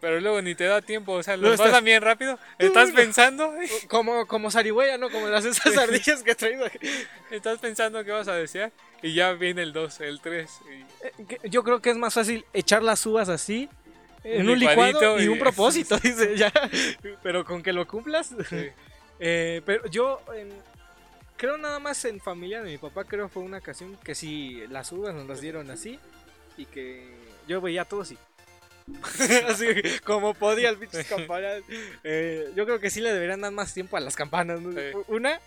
Pero 0.00 0.20
luego 0.20 0.40
ni 0.42 0.54
te 0.54 0.64
da 0.64 0.82
tiempo, 0.82 1.12
o 1.14 1.22
sea, 1.22 1.36
los 1.36 1.52
estás- 1.52 1.68
pasan 1.68 1.84
bien 1.84 2.00
rápido. 2.02 2.38
Estás 2.58 2.90
no. 2.90 2.94
pensando, 2.96 3.52
Como, 3.88 4.26
como 4.26 4.50
zarigüeya, 4.50 4.98
¿no? 4.98 5.10
Como 5.10 5.26
las 5.26 5.44
esas 5.44 5.72
Sí. 5.74 5.78
ardillas 5.78 6.22
que 6.22 6.30
he 6.32 6.34
traído. 6.34 6.66
aquí. 6.66 6.78
estás 7.30 7.58
pensando 7.58 8.04
qué 8.04 8.12
vas 8.12 8.28
a 8.28 8.34
desear. 8.34 8.72
Y 9.02 9.14
ya 9.14 9.32
viene 9.32 9.62
el 9.62 9.72
2, 9.72 10.00
el 10.00 10.20
3. 10.20 10.50
Eh, 11.02 11.38
Yo 11.50 11.62
creo 11.64 11.80
que 11.82 11.90
es 11.90 11.96
más 11.96 12.14
fácil 12.14 12.44
echar 12.52 12.82
las 12.82 13.04
uvas 13.04 13.28
así. 13.28 13.68
En 14.22 14.48
Un 14.48 14.58
licuado 14.58 15.20
y- 15.20 15.28
un 15.28 15.38
propósito, 15.40 15.98
dice 15.98 16.36
ya. 16.36 16.52
Pero 17.22 17.44
con 17.44 17.62
que 17.62 17.72
lo 17.72 17.86
cumplas. 17.86 18.34
Sí. 18.48 18.68
Eh, 19.18 19.62
pero 19.66 19.86
yo 19.88 20.20
en- 20.34 20.75
creo 21.36 21.56
nada 21.58 21.78
más 21.78 22.04
en 22.04 22.20
familia 22.20 22.62
de 22.62 22.72
mi 22.72 22.78
papá, 22.78 23.04
creo 23.04 23.28
fue 23.28 23.42
una 23.42 23.58
ocasión 23.58 23.96
que 24.02 24.14
sí, 24.14 24.64
las 24.68 24.92
uvas 24.92 25.14
nos 25.14 25.26
las 25.26 25.40
dieron 25.40 25.70
así 25.70 25.98
y 26.56 26.66
que 26.66 27.06
yo 27.46 27.60
veía 27.60 27.82
a 27.82 27.84
todos 27.84 28.12
y... 28.12 28.18
así 29.48 29.66
como 30.04 30.32
podía 30.34 30.68
el 30.70 30.76
pinches 30.78 31.06
campanas. 31.08 31.62
Eh, 32.04 32.52
yo 32.54 32.64
creo 32.64 32.78
que 32.78 32.88
sí 32.88 33.00
le 33.00 33.12
deberían 33.12 33.40
dar 33.40 33.50
más 33.52 33.74
tiempo 33.74 33.96
a 33.96 34.00
las 34.00 34.14
campanas. 34.14 34.60
¿no? 34.60 34.70
Sí. 34.72 34.78
Una, 35.08 35.40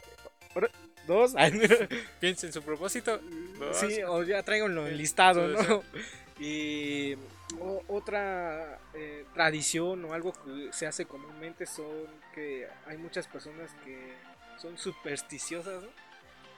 dos, 1.08 1.36
ay, 1.38 1.54
Piensa 2.20 2.48
en 2.48 2.54
su 2.54 2.62
propósito. 2.62 3.20
dos. 3.58 3.78
sí, 3.78 4.04
o 4.04 4.24
ya 4.24 4.44
traiganlo 4.44 4.88
enlistado, 4.88 5.48
¿no? 5.48 5.84
Y 6.42 7.16
o- 7.60 7.84
otra 7.90 8.80
eh, 8.94 9.26
tradición 9.34 10.06
o 10.06 10.14
algo 10.14 10.32
que 10.32 10.70
se 10.72 10.88
hace 10.88 11.06
comúnmente 11.06 11.66
son 11.66 12.08
que 12.34 12.66
hay 12.86 12.98
muchas 12.98 13.28
personas 13.28 13.72
que 13.84 14.14
son 14.62 14.78
supersticiosas, 14.78 15.82
¿no? 15.84 15.90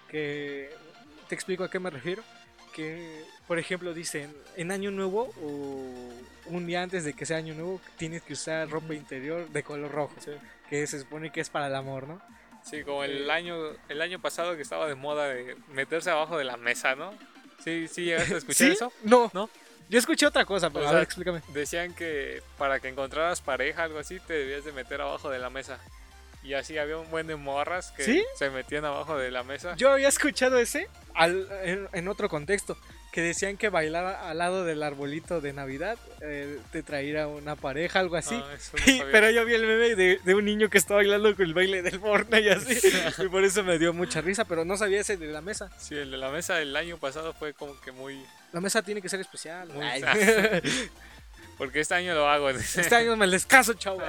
Que 0.09 0.69
te 1.29 1.35
explico 1.35 1.63
a 1.63 1.69
qué 1.69 1.79
me 1.79 1.89
refiero. 1.89 2.23
Que, 2.75 3.25
por 3.47 3.59
ejemplo, 3.59 3.93
dicen 3.93 4.33
en 4.55 4.71
Año 4.71 4.91
Nuevo 4.91 5.33
o 5.41 6.13
un 6.45 6.65
día 6.65 6.81
antes 6.81 7.03
de 7.03 7.13
que 7.13 7.25
sea 7.25 7.35
Año 7.37 7.53
Nuevo 7.53 7.81
tienes 7.97 8.21
que 8.21 8.31
usar 8.33 8.69
ropa 8.69 8.93
interior 8.93 9.49
de 9.49 9.61
color 9.63 9.91
rojo, 9.91 10.15
Sí. 10.23 10.31
que 10.69 10.87
se 10.87 10.99
supone 10.99 11.31
que 11.33 11.41
es 11.41 11.49
para 11.49 11.67
el 11.67 11.75
amor, 11.75 12.07
¿no? 12.07 12.21
Sí, 12.63 12.83
como 12.83 13.03
el 13.03 13.27
Eh, 13.29 13.31
año, 13.31 13.57
el 13.89 14.01
año 14.01 14.21
pasado 14.21 14.55
que 14.55 14.61
estaba 14.61 14.87
de 14.87 14.95
moda 14.95 15.27
de 15.27 15.57
meterse 15.73 16.11
abajo 16.11 16.37
de 16.37 16.45
la 16.45 16.55
mesa, 16.55 16.95
¿no? 16.95 17.13
Sí, 17.61 17.87
sí, 17.89 18.05
llegaste 18.05 18.35
a 18.35 18.37
escuchar 18.37 18.67
¿Sí? 18.67 18.73
eso. 18.73 18.93
No, 19.03 19.29
¿No? 19.33 19.49
Yo 19.89 19.99
escuché 19.99 20.25
otra 20.25 20.45
cosa, 20.45 20.69
pero 20.69 20.85
O 20.85 20.87
a 20.87 20.93
ver, 20.93 21.03
explícame. 21.03 21.41
Decían 21.49 21.93
que 21.93 22.41
para 22.57 22.79
que 22.79 22.87
encontraras 22.87 23.41
pareja, 23.41 23.83
algo 23.83 23.99
así, 23.99 24.21
te 24.21 24.31
debías 24.31 24.63
de 24.63 24.71
meter 24.71 25.01
abajo 25.01 25.29
de 25.29 25.39
la 25.39 25.49
mesa. 25.49 25.77
Y 26.43 26.53
así 26.55 26.77
había 26.77 26.97
un 26.97 27.09
buen 27.11 27.27
de 27.27 27.35
morras 27.35 27.91
que 27.91 28.03
¿Sí? 28.03 28.23
se 28.37 28.49
metían 28.49 28.83
abajo 28.85 29.17
de 29.17 29.29
la 29.31 29.43
mesa. 29.43 29.75
Yo 29.75 29.91
había 29.91 30.07
escuchado 30.07 30.57
ese 30.57 30.87
al- 31.13 31.47
en, 31.63 31.87
en 31.93 32.07
otro 32.07 32.29
contexto, 32.29 32.77
que 33.11 33.21
decían 33.21 33.57
que 33.57 33.67
bailar 33.69 34.05
al 34.05 34.37
lado 34.37 34.63
del 34.63 34.81
arbolito 34.81 35.41
de 35.41 35.51
Navidad 35.53 35.97
eh, 36.21 36.57
te 36.71 36.81
traía 36.81 37.27
una 37.27 37.55
pareja, 37.57 37.99
algo 37.99 38.15
así. 38.15 38.41
Ah, 38.41 38.55
no 38.87 39.05
pero 39.11 39.29
yo 39.29 39.43
vi 39.45 39.53
el 39.53 39.67
meme 39.67 39.95
de, 39.95 40.19
de 40.23 40.33
un 40.35 40.45
niño 40.45 40.69
que 40.69 40.77
estaba 40.77 40.99
bailando 41.01 41.35
con 41.35 41.45
el 41.45 41.53
baile 41.53 41.81
del 41.81 41.99
Fortnite 41.99 42.41
y 42.41 42.49
así. 42.49 42.79
y 43.23 43.27
por 43.27 43.43
eso 43.43 43.63
me 43.63 43.77
dio 43.77 43.93
mucha 43.93 44.21
risa, 44.21 44.45
pero 44.45 44.63
no 44.65 44.77
sabía 44.77 45.01
ese 45.01 45.17
de 45.17 45.27
la 45.27 45.41
mesa. 45.41 45.69
Sí, 45.77 45.93
el 45.95 46.09
de 46.09 46.17
la 46.17 46.29
mesa 46.29 46.55
del 46.55 46.75
año 46.75 46.97
pasado 46.97 47.33
fue 47.33 47.53
como 47.53 47.79
que 47.81 47.91
muy... 47.91 48.25
La 48.53 48.61
mesa 48.61 48.81
tiene 48.81 49.01
que 49.01 49.09
ser 49.09 49.19
especial. 49.19 49.67
Muy. 49.69 49.85
Porque 51.57 51.81
este 51.81 51.93
año 51.93 52.15
lo 52.15 52.27
hago. 52.27 52.49
este 52.49 52.95
año 52.95 53.15
me 53.15 53.27
les 53.27 53.45
caso, 53.45 53.73
chavo. 53.75 54.01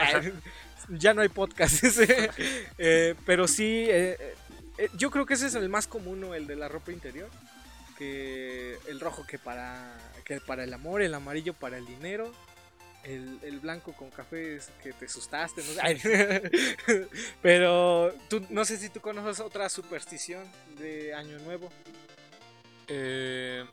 Ya 0.89 1.14
no 1.14 1.22
hay 1.22 1.28
podcast. 1.28 1.83
Eh, 2.78 3.14
pero 3.26 3.47
sí, 3.47 3.87
eh, 3.89 4.16
eh, 4.78 4.89
yo 4.97 5.11
creo 5.11 5.26
que 5.26 5.35
ese 5.35 5.47
es 5.47 5.55
el 5.55 5.68
más 5.68 5.87
común, 5.87 6.20
¿no? 6.20 6.35
el 6.35 6.47
de 6.47 6.57
la 6.57 6.68
ropa 6.68 6.93
interior. 6.93 7.28
Que 7.99 8.78
el 8.89 9.01
rojo 9.01 9.24
que 9.26 9.39
para, 9.39 9.97
que 10.24 10.41
para 10.41 10.64
el 10.64 10.72
amor, 10.74 11.03
el 11.03 11.14
amarillo 11.14 11.55
para 11.55 11.78
el 11.78 11.87
dinero. 11.87 12.33
El, 13.05 13.41
el 13.43 13.59
blanco 13.59 13.93
con 13.93 14.11
café 14.11 14.57
es 14.57 14.70
que 14.80 14.93
te 14.93 15.07
asustaste, 15.07 15.61
no 15.62 15.72
sé. 15.72 15.80
Ay, 15.83 16.01
Pero 17.43 18.14
tú, 18.28 18.47
no 18.49 18.64
sé 18.64 18.76
si 18.76 18.89
tú 18.89 19.01
conoces 19.01 19.41
otra 19.41 19.68
superstición 19.68 20.45
de 20.78 21.12
Año 21.14 21.39
Nuevo. 21.41 21.68
Eh, 22.87 23.64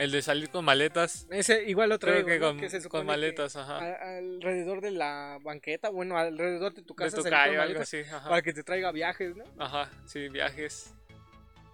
el 0.00 0.10
de 0.10 0.22
salir 0.22 0.50
con 0.50 0.64
maletas. 0.64 1.26
Ese 1.30 1.64
igual 1.68 1.90
lo 1.90 1.98
con, 1.98 2.58
Que 2.58 2.68
se 2.70 2.78
con 2.78 2.82
supone 2.82 3.02
que 3.02 3.06
maletas, 3.06 3.56
ajá. 3.56 3.78
a- 3.78 4.18
alrededor 4.18 4.80
de 4.80 4.90
la 4.92 5.38
banqueta, 5.42 5.88
bueno, 5.90 6.16
alrededor 6.18 6.72
de 6.74 6.82
tu 6.82 6.94
De 6.94 7.04
casa 7.04 7.16
tu 7.18 7.22
salir 7.22 7.36
con 7.38 7.44
calle 7.46 7.58
o 7.58 7.62
algo 7.62 7.80
así, 7.80 7.98
ajá. 8.00 8.28
para 8.28 8.42
que 8.42 8.52
te 8.52 8.62
traiga 8.62 8.90
viajes, 8.92 9.36
¿no? 9.36 9.44
Ajá, 9.58 9.90
sí, 10.06 10.28
viajes. 10.28 10.94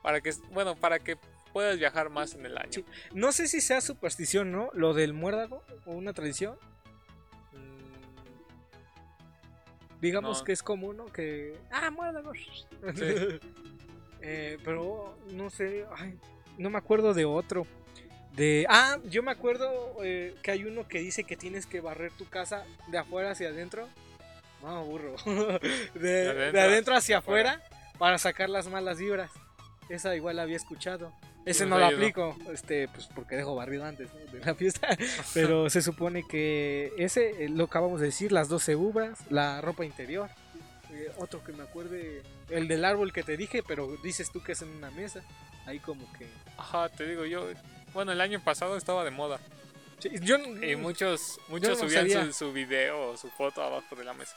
Para 0.03 0.21
que, 0.21 0.33
bueno, 0.53 0.77
para 0.77 0.99
que 0.99 1.17
puedas 1.53 1.79
viajar 1.79 2.11
más 2.11 2.35
en 2.35 2.45
el 2.47 2.57
año. 2.59 2.71
Sí. 2.73 2.85
No 3.15 3.33
sé 3.33 3.49
si 3.49 3.61
sea 3.61 3.81
superstición, 3.81 4.53
¿no? 4.53 4.71
Lo 4.75 4.93
del 4.95 5.13
muérdago 5.15 5.65
o 5.87 5.93
una 5.95 6.13
tradición. 6.13 6.57
Mm, 7.53 7.87
Digamos 10.01 10.39
No. 10.41 10.45
que 10.45 10.53
es 10.53 10.63
común, 10.63 10.99
¿no? 10.99 11.07
Que. 11.07 11.57
¡Ah, 11.71 11.91
muérdagos! 11.91 12.67
Sí. 12.95 13.05
Eh, 14.29 14.59
pero 14.65 15.17
no 15.33 15.51
sé. 15.51 15.87
Ay, 15.97 16.19
no 16.59 16.69
me 16.69 16.79
acuerdo 16.79 17.15
de 17.15 17.25
otro. 17.25 17.65
De. 18.37 18.67
Ah, 18.69 18.99
yo 19.05 19.23
me 19.23 19.31
acuerdo 19.31 19.97
eh, 20.03 20.35
que 20.43 20.51
hay 20.51 20.65
uno 20.65 20.87
que 20.87 21.01
dice 21.01 21.25
que 21.25 21.37
tienes 21.37 21.67
que 21.67 21.81
barrer 21.81 22.13
tu 22.13 22.29
casa 22.29 22.65
de 22.89 22.99
afuera 22.99 23.31
hacia 23.31 23.49
adentro. 23.49 23.89
No, 24.63 24.85
burro. 24.85 25.17
de, 25.95 26.01
de 26.01 26.31
adentro, 26.31 26.61
adentro 26.61 26.97
hacia 26.97 27.19
afuera. 27.19 27.53
afuera 27.53 27.77
para 27.99 28.19
sacar 28.19 28.51
las 28.51 28.69
malas 28.69 28.99
vibras. 28.99 29.31
Esa 29.89 30.15
igual 30.17 30.37
la 30.37 30.43
había 30.43 30.57
escuchado. 30.57 31.13
Ese 31.45 31.65
No 31.65 31.79
lo 31.79 31.87
aplico, 31.87 32.37
este, 32.53 32.89
pues 32.89 33.09
porque 33.15 33.37
dejo 33.37 33.55
barrido 33.55 33.85
antes 33.85 34.09
¿no? 34.13 34.33
de 34.33 34.45
la 34.45 34.57
fiesta. 34.57 34.89
Pero 35.35 35.71
se 35.71 35.81
supone 35.81 36.27
que 36.27 36.93
ese, 36.99 37.45
eh, 37.45 37.49
lo 37.49 37.65
acabamos 37.65 38.01
de 38.01 38.07
decir, 38.07 38.33
las 38.33 38.49
12 38.49 38.75
uvas, 38.75 39.21
la 39.31 39.61
ropa 39.61 39.85
interior. 39.85 40.29
Eh, 40.91 41.13
otro 41.19 41.45
que 41.45 41.53
me 41.53 41.63
acuerde, 41.63 42.23
el 42.51 42.67
del 42.67 42.85
árbol 42.85 43.13
que 43.13 43.23
te 43.23 43.37
dije, 43.37 43.63
pero 43.63 43.97
dices 44.03 44.31
tú 44.33 44.43
que 44.43 44.53
es 44.53 44.63
en 44.63 44.71
una 44.71 44.91
mesa. 44.91 45.23
Ahí 45.67 45.79
como 45.79 46.11
que... 46.15 46.27
Ajá, 46.57 46.89
te 46.89 47.07
digo 47.07 47.25
yo. 47.27 47.49
Bueno, 47.97 48.13
el 48.13 48.21
año 48.21 48.43
pasado 48.45 48.77
estaba 48.77 49.05
de 49.05 49.11
moda. 49.11 49.41
Sí, 50.01 50.11
yo 50.21 50.37
Y 50.63 50.77
muchos, 50.77 51.41
muchos 51.49 51.71
no 51.81 51.89
subían 51.89 52.27
su, 52.27 52.33
su 52.35 52.53
video 52.53 53.13
o 53.13 53.17
su 53.17 53.31
foto 53.31 53.63
abajo 53.63 53.97
de 53.97 54.05
la 54.05 54.13
mesa. 54.13 54.37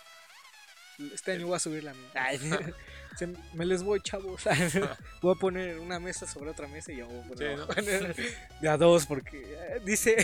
este 1.13 1.33
año 1.33 1.47
voy 1.47 1.57
a 1.57 1.59
subir 1.59 1.83
la 1.83 1.93
mía. 1.93 2.09
Se- 3.17 3.27
me 3.53 3.65
les 3.65 3.83
voy, 3.83 3.99
chavos. 3.99 4.43
voy 5.21 5.35
a 5.35 5.37
poner 5.37 5.77
una 5.79 5.99
mesa 5.99 6.25
sobre 6.25 6.51
otra 6.51 6.69
mesa 6.69 6.93
y 6.93 6.97
yo 6.99 7.07
voy 7.07 7.19
a 7.19 7.27
poner, 7.27 7.49
Sí, 7.49 7.55
¿no? 7.57 7.63
abajo. 7.63 8.21
de 8.61 8.69
a 8.69 8.77
dos, 8.77 9.05
porque 9.05 9.41
eh, 9.43 9.81
dice, 9.83 10.15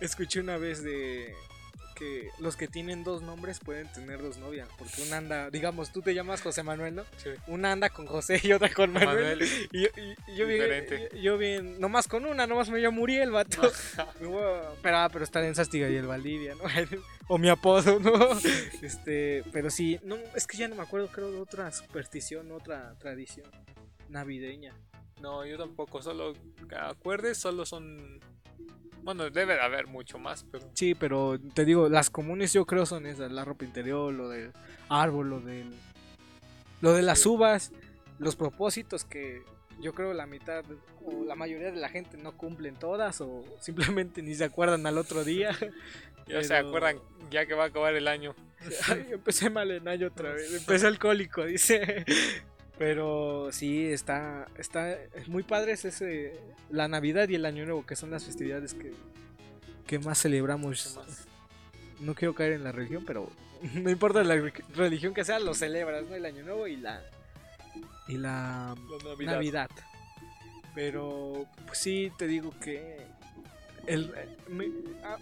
escuché 0.00 0.40
una 0.40 0.58
vez 0.58 0.82
de 0.82 1.34
que 1.94 2.28
los 2.38 2.56
que 2.56 2.68
tienen 2.68 3.04
dos 3.04 3.22
nombres 3.22 3.60
pueden 3.60 3.90
tener 3.92 4.20
dos 4.20 4.38
novias, 4.38 4.68
porque 4.78 5.02
una 5.02 5.18
anda, 5.18 5.50
digamos, 5.50 5.92
tú 5.92 6.02
te 6.02 6.14
llamas 6.14 6.42
José 6.42 6.62
Manuel, 6.62 6.94
¿no? 6.96 7.04
Sí. 7.16 7.30
Una 7.46 7.72
anda 7.72 7.88
con 7.90 8.06
José 8.06 8.40
y 8.42 8.52
otra 8.52 8.72
con 8.72 8.92
Manuel. 8.92 9.38
Manuel. 9.38 9.68
Y 9.72 9.82
yo, 9.82 9.88
y- 9.96 10.32
y 10.32 10.36
yo 10.36 10.46
bien, 10.46 11.08
yo, 11.22 11.38
bien, 11.38 11.80
nomás 11.80 12.08
con 12.08 12.24
una, 12.26 12.46
nomás 12.46 12.68
me 12.70 12.78
llamo 12.80 12.98
Muriel, 12.98 13.30
vato. 13.30 13.62
Pero, 14.82 14.96
ah, 14.98 15.08
pero 15.12 15.24
está 15.24 15.44
en 15.46 15.54
Sastiga 15.54 15.88
y 15.88 15.96
el 15.96 16.06
Valdivia, 16.06 16.54
¿no? 16.54 16.64
o 17.28 17.38
mi 17.38 17.48
apodo, 17.48 17.98
¿no? 18.00 18.12
Este, 18.82 19.42
pero 19.52 19.70
sí, 19.70 19.98
no, 20.02 20.16
es 20.34 20.46
que 20.46 20.56
ya 20.56 20.68
no 20.68 20.74
me 20.74 20.82
acuerdo, 20.82 21.08
creo, 21.08 21.30
de 21.30 21.38
otra 21.40 21.70
superstición, 21.72 22.50
otra 22.52 22.94
tradición 22.98 23.46
navideña. 24.08 24.74
No, 25.20 25.44
yo 25.46 25.56
tampoco. 25.56 26.02
Solo, 26.02 26.34
acuerdes, 26.78 27.38
solo 27.38 27.64
son... 27.64 28.20
Bueno, 29.02 29.28
debe 29.28 29.54
de 29.54 29.60
haber 29.60 29.86
mucho 29.86 30.18
más, 30.18 30.46
pero... 30.50 30.70
Sí, 30.72 30.94
pero 30.94 31.38
te 31.54 31.64
digo, 31.64 31.88
las 31.90 32.08
comunes 32.08 32.52
yo 32.54 32.64
creo 32.64 32.86
son 32.86 33.06
esas, 33.06 33.30
la 33.30 33.44
ropa 33.44 33.64
interior, 33.64 34.12
lo 34.12 34.30
del 34.30 34.52
árbol, 34.88 35.28
lo 35.28 35.40
del 35.40 35.74
lo 36.80 36.92
de 36.92 37.02
las 37.02 37.24
uvas, 37.24 37.72
los 38.18 38.36
propósitos 38.36 39.04
que 39.04 39.42
yo 39.80 39.94
creo 39.94 40.12
la 40.12 40.26
mitad 40.26 40.64
o 41.04 41.24
la 41.24 41.34
mayoría 41.34 41.70
de 41.70 41.78
la 41.78 41.88
gente 41.88 42.16
no 42.16 42.36
cumplen 42.36 42.76
todas 42.76 43.20
o 43.20 43.44
simplemente 43.60 44.22
ni 44.22 44.34
se 44.34 44.44
acuerdan 44.44 44.86
al 44.86 44.98
otro 44.98 45.24
día. 45.24 45.56
Ya 46.26 46.42
se 46.42 46.56
acuerdan 46.56 46.98
ya 47.30 47.44
que 47.44 47.52
va 47.52 47.64
a 47.64 47.66
acabar 47.66 47.94
el 47.94 48.08
año. 48.08 48.34
Ay, 48.88 49.08
empecé 49.10 49.50
mal 49.50 49.70
en 49.70 49.86
año 49.86 50.06
otra 50.06 50.32
vez, 50.32 50.54
empecé 50.54 50.86
alcohólico, 50.86 51.44
dice. 51.44 52.06
Pero 52.78 53.50
sí, 53.52 53.86
está, 53.86 54.48
está 54.58 54.92
es 54.92 55.28
muy 55.28 55.42
padre 55.44 55.72
es 55.72 55.84
ese, 55.84 56.38
la 56.70 56.88
Navidad 56.88 57.28
y 57.28 57.36
el 57.36 57.46
Año 57.46 57.64
Nuevo, 57.64 57.86
que 57.86 57.94
son 57.94 58.10
las 58.10 58.24
festividades 58.24 58.74
que, 58.74 58.92
que 59.86 59.98
más 60.00 60.20
celebramos. 60.20 60.96
más. 60.96 61.26
No 62.00 62.14
quiero 62.14 62.34
caer 62.34 62.52
en 62.54 62.64
la 62.64 62.72
religión, 62.72 63.04
pero 63.06 63.30
no 63.74 63.90
importa 63.90 64.24
la 64.24 64.34
re- 64.34 64.52
religión 64.74 65.14
que 65.14 65.24
sea, 65.24 65.38
lo 65.38 65.54
celebras, 65.54 66.04
¿no? 66.08 66.16
El 66.16 66.24
Año 66.26 66.42
Nuevo 66.42 66.66
y 66.66 66.76
la, 66.76 67.00
y 68.08 68.16
la 68.16 68.74
La 68.76 69.04
Navidad. 69.04 69.32
Navidad. 69.34 69.70
Pero 70.74 71.46
pues 71.66 71.78
sí, 71.78 72.10
te 72.18 72.26
digo 72.26 72.52
que 72.60 73.06
el, 73.86 74.12
me- 74.48 74.70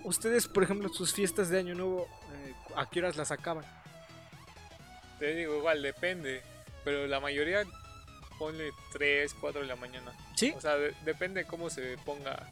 ustedes, 0.05 0.49
por 0.49 0.63
ejemplo, 0.63 0.89
sus 0.89 1.13
fiestas 1.13 1.51
de 1.51 1.59
Año 1.59 1.75
Nuevo, 1.75 2.09
eh, 2.47 2.55
¿a 2.77 2.89
qué 2.89 3.01
horas 3.01 3.17
las 3.17 3.31
acaban? 3.31 3.65
Te 5.19 5.35
digo, 5.35 5.59
igual, 5.59 5.83
depende. 5.83 6.41
Pero 6.85 7.07
la 7.07 7.21
mayoría 7.21 7.65
ponle 8.39 8.71
3, 8.93 9.35
4 9.41 9.61
de 9.63 9.67
la 9.67 9.77
mañana. 9.77 10.13
¿Sí? 10.37 10.53
O 10.57 10.61
sea, 10.61 10.77
de- 10.77 10.95
depende 11.05 11.45
cómo 11.45 11.71
se 11.71 11.97
ponga. 12.05 12.51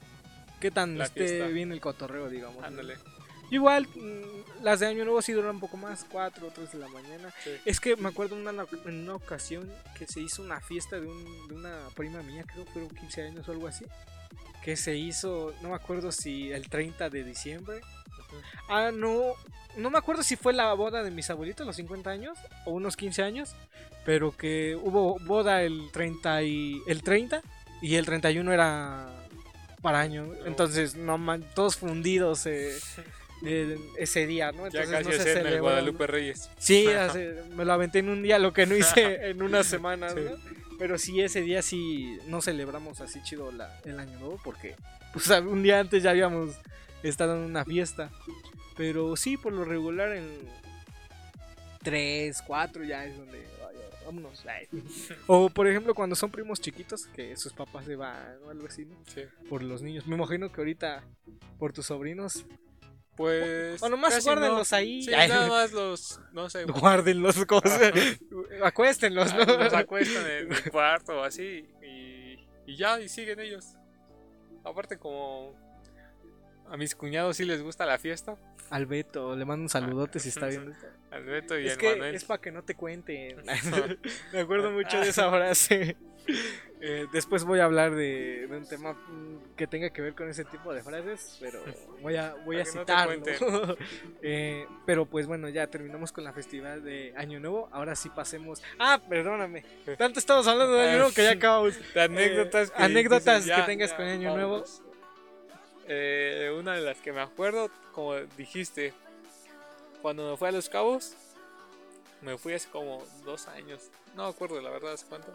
¿Qué 0.60 0.70
tan 0.70 0.98
la 0.98 1.04
esté 1.06 1.26
fiesta. 1.26 1.46
bien 1.48 1.72
el 1.72 1.80
cotorreo, 1.80 2.28
digamos? 2.28 2.62
Ándale. 2.62 2.96
Igual, 3.50 3.88
mm, 3.88 4.62
las 4.62 4.78
de 4.78 4.86
Año 4.86 5.04
Nuevo 5.04 5.20
sí 5.22 5.32
duran 5.32 5.56
un 5.56 5.60
poco 5.60 5.76
más, 5.76 6.06
4 6.08 6.46
o 6.46 6.50
3 6.50 6.70
de 6.70 6.78
la 6.78 6.86
mañana. 6.88 7.32
Sí. 7.42 7.50
Es 7.64 7.80
que 7.80 7.96
me 7.96 8.08
acuerdo 8.10 8.36
una, 8.36 8.50
en 8.84 8.94
una 9.02 9.14
ocasión 9.16 9.68
que 9.98 10.06
se 10.06 10.20
hizo 10.20 10.42
una 10.42 10.60
fiesta 10.60 11.00
de, 11.00 11.06
un- 11.08 11.48
de 11.48 11.54
una 11.54 11.76
prima 11.96 12.22
mía, 12.22 12.44
creo 12.46 12.64
que 12.66 12.70
fueron 12.72 12.90
15 12.90 13.22
años 13.22 13.48
o 13.48 13.52
algo 13.52 13.66
así. 13.66 13.84
Que 14.62 14.76
se 14.76 14.94
hizo, 14.94 15.52
no 15.62 15.70
me 15.70 15.74
acuerdo 15.74 16.12
si 16.12 16.52
el 16.52 16.68
30 16.68 17.10
de 17.10 17.24
diciembre. 17.24 17.80
Ah, 18.68 18.90
no, 18.92 19.34
no 19.76 19.90
me 19.90 19.98
acuerdo 19.98 20.22
si 20.22 20.36
fue 20.36 20.52
la 20.52 20.72
boda 20.74 21.02
de 21.02 21.10
mis 21.10 21.28
abuelitos, 21.30 21.66
los 21.66 21.76
50 21.76 22.10
años, 22.10 22.38
o 22.66 22.72
unos 22.72 22.96
15 22.96 23.22
años. 23.22 23.54
Pero 24.04 24.34
que 24.36 24.76
hubo 24.80 25.18
boda 25.20 25.62
el 25.62 25.90
30 25.92 26.42
y, 26.42 26.80
el 26.86 27.02
30 27.02 27.42
y 27.82 27.96
el 27.96 28.06
31 28.06 28.52
era 28.52 29.08
para 29.82 30.00
año. 30.00 30.26
Entonces, 30.46 30.94
no 30.96 31.18
man, 31.18 31.44
todos 31.54 31.76
fundidos 31.76 32.46
eh, 32.46 32.78
eh, 33.44 33.78
ese 33.98 34.26
día, 34.26 34.52
¿no? 34.52 34.68
Ya 34.68 34.82
Entonces 34.82 34.90
casi 34.90 35.04
no 35.18 35.22
se 35.24 35.32
el 35.32 35.36
celebró, 35.38 35.62
Guadalupe 35.62 36.06
Reyes. 36.06 36.48
Sí, 36.58 36.86
hace- 36.88 37.42
me 37.56 37.64
lo 37.64 37.72
aventé 37.74 37.98
en 38.00 38.08
un 38.08 38.22
día, 38.22 38.38
lo 38.38 38.52
que 38.52 38.66
no 38.66 38.74
hice 38.76 39.28
en 39.30 39.42
unas 39.42 39.66
semanas, 39.66 40.14
Sí. 40.14 40.20
¿no? 40.24 40.36
Pero 40.78 40.96
sí, 40.96 41.20
ese 41.20 41.42
día 41.42 41.60
sí 41.60 42.18
no 42.26 42.40
celebramos 42.40 43.02
así 43.02 43.22
chido 43.22 43.52
la- 43.52 43.78
el 43.84 44.00
año 44.00 44.18
nuevo 44.18 44.40
porque 44.42 44.76
pues, 45.12 45.28
un 45.28 45.62
día 45.62 45.78
antes 45.78 46.02
ya 46.02 46.10
habíamos 46.10 46.54
estado 47.08 47.34
en 47.36 47.42
una 47.42 47.64
fiesta. 47.64 48.10
Pero 48.76 49.16
sí, 49.16 49.36
por 49.36 49.52
lo 49.52 49.64
regular 49.64 50.12
en 50.12 50.26
3, 51.82 52.42
4 52.46 52.84
ya 52.84 53.04
es 53.06 53.16
donde 53.16 53.38
"Ay, 53.38 53.76
ya, 53.76 54.04
vámonos. 54.06 54.44
ay". 54.46 54.68
O 55.26 55.48
por 55.50 55.66
ejemplo 55.66 55.94
cuando 55.94 56.14
son 56.16 56.30
primos 56.30 56.60
chiquitos 56.60 57.06
que 57.06 57.36
sus 57.36 57.52
papás 57.52 57.84
se 57.86 57.96
van 57.96 58.38
o 58.44 58.50
algo 58.50 58.66
así, 58.66 58.84
¿no? 58.84 58.96
Sí. 59.14 59.22
Por 59.48 59.62
los 59.62 59.82
niños. 59.82 60.06
Me 60.06 60.16
imagino 60.16 60.50
que 60.52 60.60
ahorita 60.60 61.04
por 61.58 61.72
tus 61.72 61.86
sobrinos 61.86 62.44
Pues. 63.16 63.82
o 63.82 63.88
nomás 63.88 64.22
guárdenlos 64.24 64.70
no. 64.72 64.76
ahí. 64.78 65.02
Sí, 65.02 65.10
nada 65.10 65.46
más 65.48 65.72
los. 65.72 66.20
No 66.32 66.48
sé. 66.48 66.64
Guarden 66.82 67.22
los 67.22 67.44
cosas. 67.46 67.80
Acuéstenlos, 68.64 69.34
¿no? 69.34 69.44
Los 69.44 69.74
acuestan 69.74 70.26
en 70.26 70.52
el 70.52 70.70
cuarto 70.70 71.20
o 71.20 71.24
así. 71.24 71.66
Y, 71.82 72.38
y 72.66 72.76
ya, 72.76 72.98
y 73.00 73.08
siguen 73.08 73.40
ellos. 73.40 73.64
Aparte, 74.64 74.98
como. 74.98 75.54
A 76.70 76.76
mis 76.76 76.94
cuñados 76.94 77.36
sí 77.36 77.44
les 77.44 77.62
gusta 77.62 77.84
la 77.84 77.98
fiesta. 77.98 78.36
Al 78.70 78.86
Beto, 78.86 79.34
le 79.34 79.44
mando 79.44 79.64
un 79.64 79.68
saludote 79.68 80.20
si 80.20 80.28
está 80.28 80.46
viendo. 80.46 80.72
Al 81.10 81.24
Beto 81.24 81.58
y 81.58 81.66
Es 81.66 81.72
al 81.72 81.78
que 81.78 81.90
Manuel. 81.90 82.14
es 82.14 82.24
para 82.24 82.40
que 82.40 82.52
no 82.52 82.62
te 82.62 82.76
cuenten. 82.76 83.42
Me 84.32 84.40
acuerdo 84.40 84.70
mucho 84.70 85.00
de 85.00 85.08
esa 85.08 85.28
frase. 85.28 85.96
Eh, 86.80 87.06
después 87.12 87.42
voy 87.44 87.58
a 87.58 87.64
hablar 87.64 87.94
de, 87.94 88.46
de 88.48 88.56
un 88.56 88.66
tema 88.68 88.96
que 89.56 89.66
tenga 89.66 89.90
que 89.90 90.00
ver 90.00 90.14
con 90.14 90.28
ese 90.30 90.44
tipo 90.44 90.72
de 90.72 90.82
frases, 90.82 91.36
pero 91.40 91.60
voy 92.00 92.14
a, 92.16 92.34
voy 92.44 92.60
a 92.60 92.64
que 92.64 92.70
no 92.72 92.80
citarlo. 92.80 93.76
Eh, 94.22 94.64
pero 94.86 95.04
pues 95.06 95.26
bueno, 95.26 95.48
ya 95.48 95.66
terminamos 95.66 96.12
con 96.12 96.22
la 96.22 96.32
festividad 96.32 96.78
de 96.78 97.12
Año 97.16 97.40
Nuevo. 97.40 97.68
Ahora 97.72 97.96
sí 97.96 98.08
pasemos. 98.10 98.62
Ah, 98.78 99.00
perdóname. 99.08 99.64
Tanto 99.98 100.20
estamos 100.20 100.46
hablando 100.46 100.74
de 100.74 100.88
Año 100.88 100.98
Nuevo 100.98 101.12
que 101.14 101.24
ya 101.24 101.32
acabamos. 101.32 101.74
De 101.92 102.00
anécdotas, 102.02 102.68
Eh, 102.68 102.72
que, 102.76 102.82
anécdotas 102.84 103.42
que 103.42 103.48
ya, 103.48 103.66
tengas 103.66 103.90
ya, 103.90 103.96
con 103.96 104.06
Año 104.06 104.30
vámonos. 104.32 104.82
Eh, 105.92 106.54
una 106.56 106.74
de 106.74 106.82
las 106.82 106.98
que 106.98 107.12
me 107.12 107.20
acuerdo, 107.20 107.68
como 107.92 108.14
dijiste, 108.14 108.94
cuando 110.02 110.30
me 110.30 110.36
fui 110.36 110.46
a 110.46 110.52
Los 110.52 110.68
Cabos, 110.68 111.16
me 112.22 112.38
fui 112.38 112.52
hace 112.52 112.68
como 112.68 113.04
dos 113.24 113.48
años. 113.48 113.90
No 114.14 114.22
me 114.22 114.28
acuerdo 114.28 114.60
la 114.60 114.70
verdad 114.70 114.92
hace 114.92 115.06
cuánto. 115.06 115.32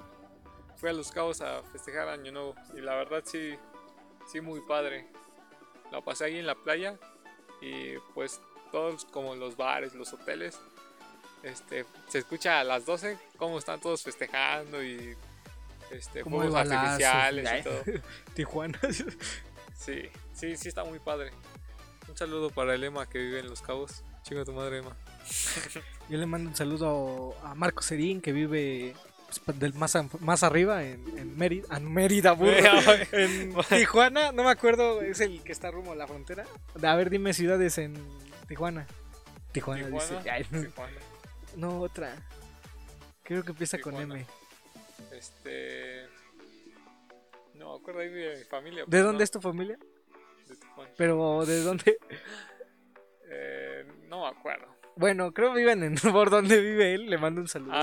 Fui 0.77 0.89
a 0.89 0.93
Los 0.93 1.11
Cabos 1.11 1.41
a 1.41 1.61
festejar 1.73 2.07
Año 2.07 2.31
Nuevo 2.31 2.55
y 2.73 2.79
la 2.79 2.95
verdad 2.95 3.21
sí, 3.25 3.57
sí 4.31 4.39
muy 4.39 4.61
padre. 4.61 5.05
La 5.91 5.99
pasé 5.99 6.23
ahí 6.23 6.39
en 6.39 6.47
la 6.47 6.55
playa 6.55 6.95
y 7.59 7.97
pues 8.13 8.39
todos 8.71 9.03
como 9.03 9.35
los 9.35 9.57
bares, 9.57 9.93
los 9.93 10.13
hoteles, 10.13 10.57
este, 11.43 11.85
se 12.07 12.19
escucha 12.19 12.61
a 12.61 12.63
las 12.63 12.85
12 12.85 13.17
cómo 13.35 13.59
están 13.59 13.81
todos 13.81 14.03
festejando 14.03 14.81
y 14.81 15.17
este, 15.91 16.21
Como 16.21 16.37
fuegos 16.37 16.55
artificiales 16.55 17.59
y 17.59 17.63
todo. 17.63 17.83
Tijuana. 18.33 18.79
Sí, 19.77 20.09
sí, 20.35 20.55
sí 20.55 20.67
está 20.69 20.83
muy 20.83 20.99
padre. 20.99 21.31
Un 22.07 22.15
saludo 22.15 22.49
para 22.49 22.75
el 22.75 22.83
Emma 22.83 23.07
que 23.07 23.17
vive 23.17 23.39
en 23.39 23.49
Los 23.49 23.61
Cabos. 23.61 24.03
Chinga 24.23 24.45
tu 24.45 24.53
madre, 24.53 24.79
Emma. 24.79 24.95
Yo 26.09 26.17
le 26.17 26.25
mando 26.25 26.49
un 26.49 26.55
saludo 26.55 27.35
a 27.43 27.55
Marco 27.55 27.81
Serín 27.81 28.21
que 28.21 28.31
vive 28.31 28.93
pues, 29.43 29.59
del 29.59 29.73
más, 29.73 29.97
más 30.19 30.43
arriba 30.43 30.83
en, 30.83 31.03
en 31.17 31.37
Mérida, 31.37 31.75
en 31.75 31.91
Mérida, 31.91 32.33
burro. 32.33 32.51
en 33.11 33.55
Tijuana, 33.69 34.31
no 34.31 34.43
me 34.43 34.51
acuerdo, 34.51 35.01
es 35.01 35.19
el 35.19 35.41
que 35.41 35.51
está 35.51 35.71
rumbo 35.71 35.91
a 35.91 35.95
la 35.95 36.07
frontera. 36.07 36.45
A 36.81 36.95
ver, 36.95 37.09
dime 37.09 37.33
ciudades 37.33 37.77
en 37.77 37.95
Tijuana. 38.47 38.85
Tijuana, 39.51 39.85
Tijuana. 39.85 40.05
dice. 40.05 40.29
Ay, 40.29 40.43
Tijuana. 40.43 40.97
no, 41.55 41.79
otra. 41.81 42.15
Creo 43.23 43.43
que 43.43 43.51
empieza 43.51 43.79
con. 43.79 43.95
M. 43.95 44.25
Este. 45.11 46.07
No 47.55 47.75
acuerdo 47.75 48.01
ahí 48.01 48.09
de 48.09 48.37
mi 48.37 48.43
familia. 48.43 48.81
¿De 48.81 48.87
pero 48.89 49.05
dónde 49.05 49.19
no, 49.19 49.23
es 49.23 49.31
tu 49.31 49.41
familia? 49.41 49.79
Pero, 50.97 51.45
¿de 51.45 51.61
dónde? 51.61 51.97
Eh, 53.29 53.85
no 54.07 54.21
me 54.21 54.27
acuerdo. 54.27 54.67
Bueno, 54.97 55.33
creo 55.33 55.51
que 55.53 55.59
viven 55.59 55.83
en 55.83 55.95
por 56.13 56.29
donde 56.29 56.61
vive 56.61 56.93
él. 56.93 57.09
Le 57.09 57.17
mando 57.17 57.41
un 57.41 57.47
saludo. 57.49 57.73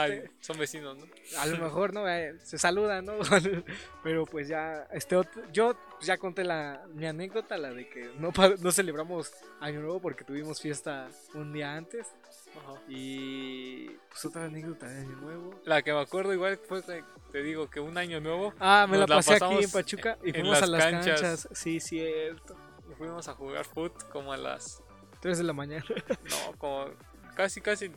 Son 0.40 0.56
vecinos, 0.58 0.96
¿no? 0.96 1.04
A 1.38 1.46
lo 1.46 1.58
mejor, 1.58 1.92
¿no? 1.92 2.08
Eh, 2.08 2.38
Se 2.42 2.56
saludan, 2.56 3.04
¿no? 3.04 3.14
Pero 4.02 4.24
pues 4.24 4.48
ya, 4.48 4.86
este 4.92 5.16
otro- 5.16 5.42
yo 5.52 5.76
ya 6.00 6.16
conté 6.16 6.42
la, 6.44 6.86
mi 6.94 7.06
anécdota, 7.06 7.58
la 7.58 7.70
de 7.70 7.86
que 7.88 8.10
no, 8.18 8.32
no 8.60 8.72
celebramos 8.72 9.30
Año 9.60 9.80
Nuevo 9.80 10.00
porque 10.00 10.24
tuvimos 10.24 10.60
fiesta 10.60 11.10
un 11.34 11.52
día 11.52 11.74
antes. 11.74 12.06
Ajá. 12.58 12.80
Y 12.88 13.88
pues 14.10 14.24
otra 14.24 14.44
anécdota 14.44 14.86
de 14.88 15.00
Año 15.02 15.16
Nuevo. 15.16 15.60
La 15.64 15.82
que 15.82 15.92
me 15.92 16.00
acuerdo 16.00 16.32
igual 16.32 16.58
fue 16.58 16.82
te 16.82 17.42
digo 17.42 17.70
que 17.70 17.80
un 17.80 17.96
año 17.96 18.20
nuevo 18.20 18.52
Ah, 18.60 18.86
me 18.88 18.98
la 18.98 19.06
la 19.06 19.16
pasé 19.16 19.34
aquí 19.36 19.64
en 19.64 19.70
Pachuca 19.70 20.18
y 20.22 20.32
fuimos 20.32 20.60
a 20.62 20.66
las 20.66 20.82
canchas. 20.84 21.20
canchas. 21.20 21.48
Sí, 21.52 21.80
cierto. 21.80 22.56
fuimos 22.98 23.26
a 23.28 23.34
jugar 23.34 23.64
foot 23.64 24.08
como 24.10 24.32
a 24.32 24.36
las 24.36 24.82
3 25.20 25.38
de 25.38 25.44
la 25.44 25.52
mañana. 25.52 25.84
No, 26.30 26.58
como 26.58 26.86
casi, 27.34 27.60
casi 27.62 27.90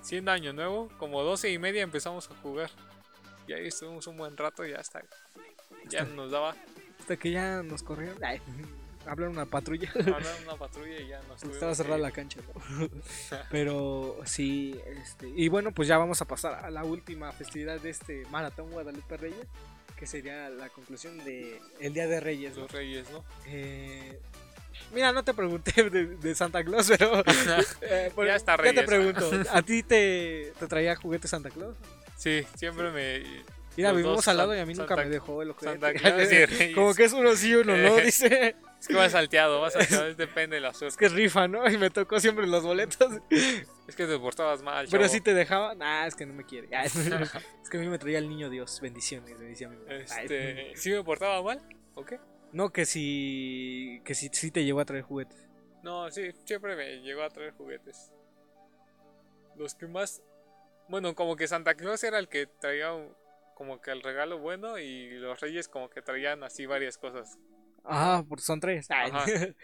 siendo 0.00 0.30
año 0.30 0.52
nuevo, 0.52 0.88
como 0.98 1.22
12 1.22 1.50
y 1.50 1.58
media 1.58 1.82
empezamos 1.82 2.30
a 2.30 2.34
jugar. 2.36 2.70
Y 3.46 3.52
ahí 3.52 3.66
estuvimos 3.66 4.06
un 4.06 4.16
buen 4.16 4.36
rato 4.36 4.64
y 4.64 4.70
ya 4.70 4.78
hasta. 4.78 5.02
Ya 5.90 6.04
nos 6.04 6.30
daba 6.30 6.56
Hasta 6.98 7.16
que 7.18 7.30
ya 7.30 7.62
nos 7.62 7.82
corrieron. 7.82 8.16
Ay, 8.24 8.40
hablaron 9.06 9.32
una 9.36 9.46
patrulla. 9.46 9.90
una, 9.94 10.16
una 10.44 10.56
patrulla 10.56 11.00
y 11.00 11.08
ya 11.08 11.20
nos 11.28 11.42
Estaba 11.42 11.74
cerrada 11.74 11.98
la 11.98 12.10
cancha, 12.10 12.40
¿no? 12.78 12.88
Pero 13.50 14.18
sí, 14.24 14.80
este, 15.02 15.28
y 15.34 15.48
bueno, 15.48 15.72
pues 15.72 15.88
ya 15.88 15.98
vamos 15.98 16.20
a 16.20 16.24
pasar 16.26 16.64
a 16.64 16.70
la 16.70 16.84
última 16.84 17.32
festividad 17.32 17.80
de 17.80 17.90
este 17.90 18.24
Maratón 18.30 18.70
Guadalupe 18.70 19.16
Reyes, 19.16 19.46
que 19.96 20.06
sería 20.06 20.48
la 20.50 20.68
conclusión 20.70 21.18
de 21.24 21.60
el 21.80 21.92
Día 21.94 22.06
de 22.06 22.20
Reyes. 22.20 22.56
¿no? 22.56 22.62
Los 22.62 22.72
reyes, 22.72 23.10
¿no? 23.10 23.24
Eh, 23.46 24.18
mira, 24.92 25.12
no 25.12 25.22
te 25.24 25.34
pregunté 25.34 25.88
de, 25.90 26.06
de 26.06 26.34
Santa 26.34 26.64
Claus, 26.64 26.88
pero 26.88 27.22
eh, 27.82 28.10
por- 28.14 28.26
Ya 28.26 28.34
está 28.36 28.56
te 28.56 28.62
Reyes. 28.62 28.84
pregunto, 28.84 29.30
¿a 29.52 29.62
ti 29.62 29.82
te, 29.82 30.52
te 30.58 30.66
traía 30.66 30.96
juguete 30.96 31.28
Santa 31.28 31.50
Claus? 31.50 31.76
Sí, 32.16 32.44
siempre 32.56 32.90
me. 32.90 33.44
Mira, 33.76 33.90
vivimos 33.90 34.26
al 34.28 34.36
lado 34.36 34.54
y 34.54 34.60
a 34.60 34.66
mí 34.66 34.72
nunca 34.74 34.94
me 34.94 35.08
dejó 35.08 35.42
el 35.42 35.50
juguete. 35.52 35.80
Santa 35.80 35.92
Claus 35.92 36.32
y 36.32 36.46
Reyes. 36.46 36.74
Como 36.74 36.94
que 36.94 37.04
es 37.04 37.12
uno 37.12 37.34
sí, 37.34 37.54
uno 37.54 37.76
no, 37.76 37.96
dice. 37.96 38.54
Es 38.84 38.88
que 38.88 38.96
va 38.96 39.08
salteado, 39.08 39.62
va 39.62 39.70
salteado, 39.70 40.14
depende 40.14 40.56
de 40.56 40.60
la 40.60 40.68
Es 40.68 40.76
suerte. 40.76 40.98
que 40.98 41.06
es 41.06 41.12
rifa, 41.12 41.48
¿no? 41.48 41.66
Y 41.70 41.78
me 41.78 41.88
tocó 41.88 42.20
siempre 42.20 42.46
los 42.46 42.62
boletos. 42.62 43.14
Es 43.30 43.96
que 43.96 44.06
te 44.06 44.18
portabas 44.18 44.60
mal, 44.62 44.86
Pero 44.90 45.08
si 45.08 45.22
te 45.22 45.32
dejaba, 45.32 45.74
nah, 45.74 46.06
es 46.06 46.14
que 46.14 46.26
no 46.26 46.34
me 46.34 46.44
quiere. 46.44 46.68
Ah, 46.76 46.84
es 46.84 46.92
que 47.70 47.78
a 47.78 47.80
mí 47.80 47.88
me 47.88 47.98
traía 47.98 48.18
el 48.18 48.28
niño 48.28 48.50
Dios, 48.50 48.80
bendiciones, 48.82 49.38
me 49.38 49.46
decía 49.46 49.68
mi 49.70 49.76
mamá. 49.78 49.94
Este, 49.94 50.72
¿Sí 50.76 50.90
me 50.90 51.02
portaba 51.02 51.42
mal? 51.42 51.62
¿O 51.94 52.04
qué? 52.04 52.20
No, 52.52 52.70
que 52.72 52.84
si, 52.84 54.02
que 54.04 54.14
si, 54.14 54.28
sí 54.32 54.50
te 54.50 54.64
llegó 54.64 54.80
a 54.80 54.84
traer 54.84 55.02
juguetes. 55.02 55.48
No, 55.82 56.10
sí, 56.10 56.32
siempre 56.44 56.76
me 56.76 57.00
llegó 57.00 57.22
a 57.22 57.30
traer 57.30 57.52
juguetes. 57.52 58.12
Los 59.56 59.74
que 59.74 59.86
más. 59.86 60.22
Bueno, 60.88 61.14
como 61.14 61.36
que 61.36 61.48
Santa 61.48 61.74
Claus 61.74 62.04
era 62.04 62.18
el 62.18 62.28
que 62.28 62.46
traía 62.46 62.92
un- 62.92 63.14
como 63.54 63.80
que 63.80 63.92
el 63.92 64.02
regalo 64.02 64.38
bueno 64.38 64.78
y 64.78 65.10
los 65.18 65.40
reyes 65.40 65.68
como 65.68 65.88
que 65.88 66.02
traían 66.02 66.42
así 66.42 66.66
varias 66.66 66.98
cosas. 66.98 67.38
Ah, 67.84 68.24
porque 68.28 68.42
son 68.44 68.60
tres. 68.60 68.90
Ajá. 68.90 69.24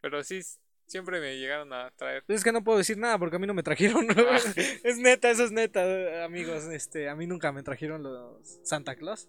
Pero 0.00 0.22
sí, 0.22 0.40
siempre 0.86 1.20
me 1.20 1.36
llegaron 1.38 1.72
a 1.72 1.90
traer. 1.96 2.24
Es 2.28 2.44
que 2.44 2.52
no 2.52 2.62
puedo 2.64 2.78
decir 2.78 2.96
nada 2.98 3.18
porque 3.18 3.36
a 3.36 3.38
mí 3.38 3.46
no 3.46 3.54
me 3.54 3.62
trajeron. 3.62 4.06
Ah. 4.16 4.38
es 4.84 4.98
neta, 4.98 5.30
eso 5.30 5.44
es 5.44 5.52
neta, 5.52 6.24
amigos. 6.24 6.64
Este, 6.64 7.08
a 7.08 7.14
mí 7.16 7.26
nunca 7.26 7.52
me 7.52 7.62
trajeron 7.62 8.02
los 8.02 8.60
Santa 8.62 8.94
Claus. 8.96 9.28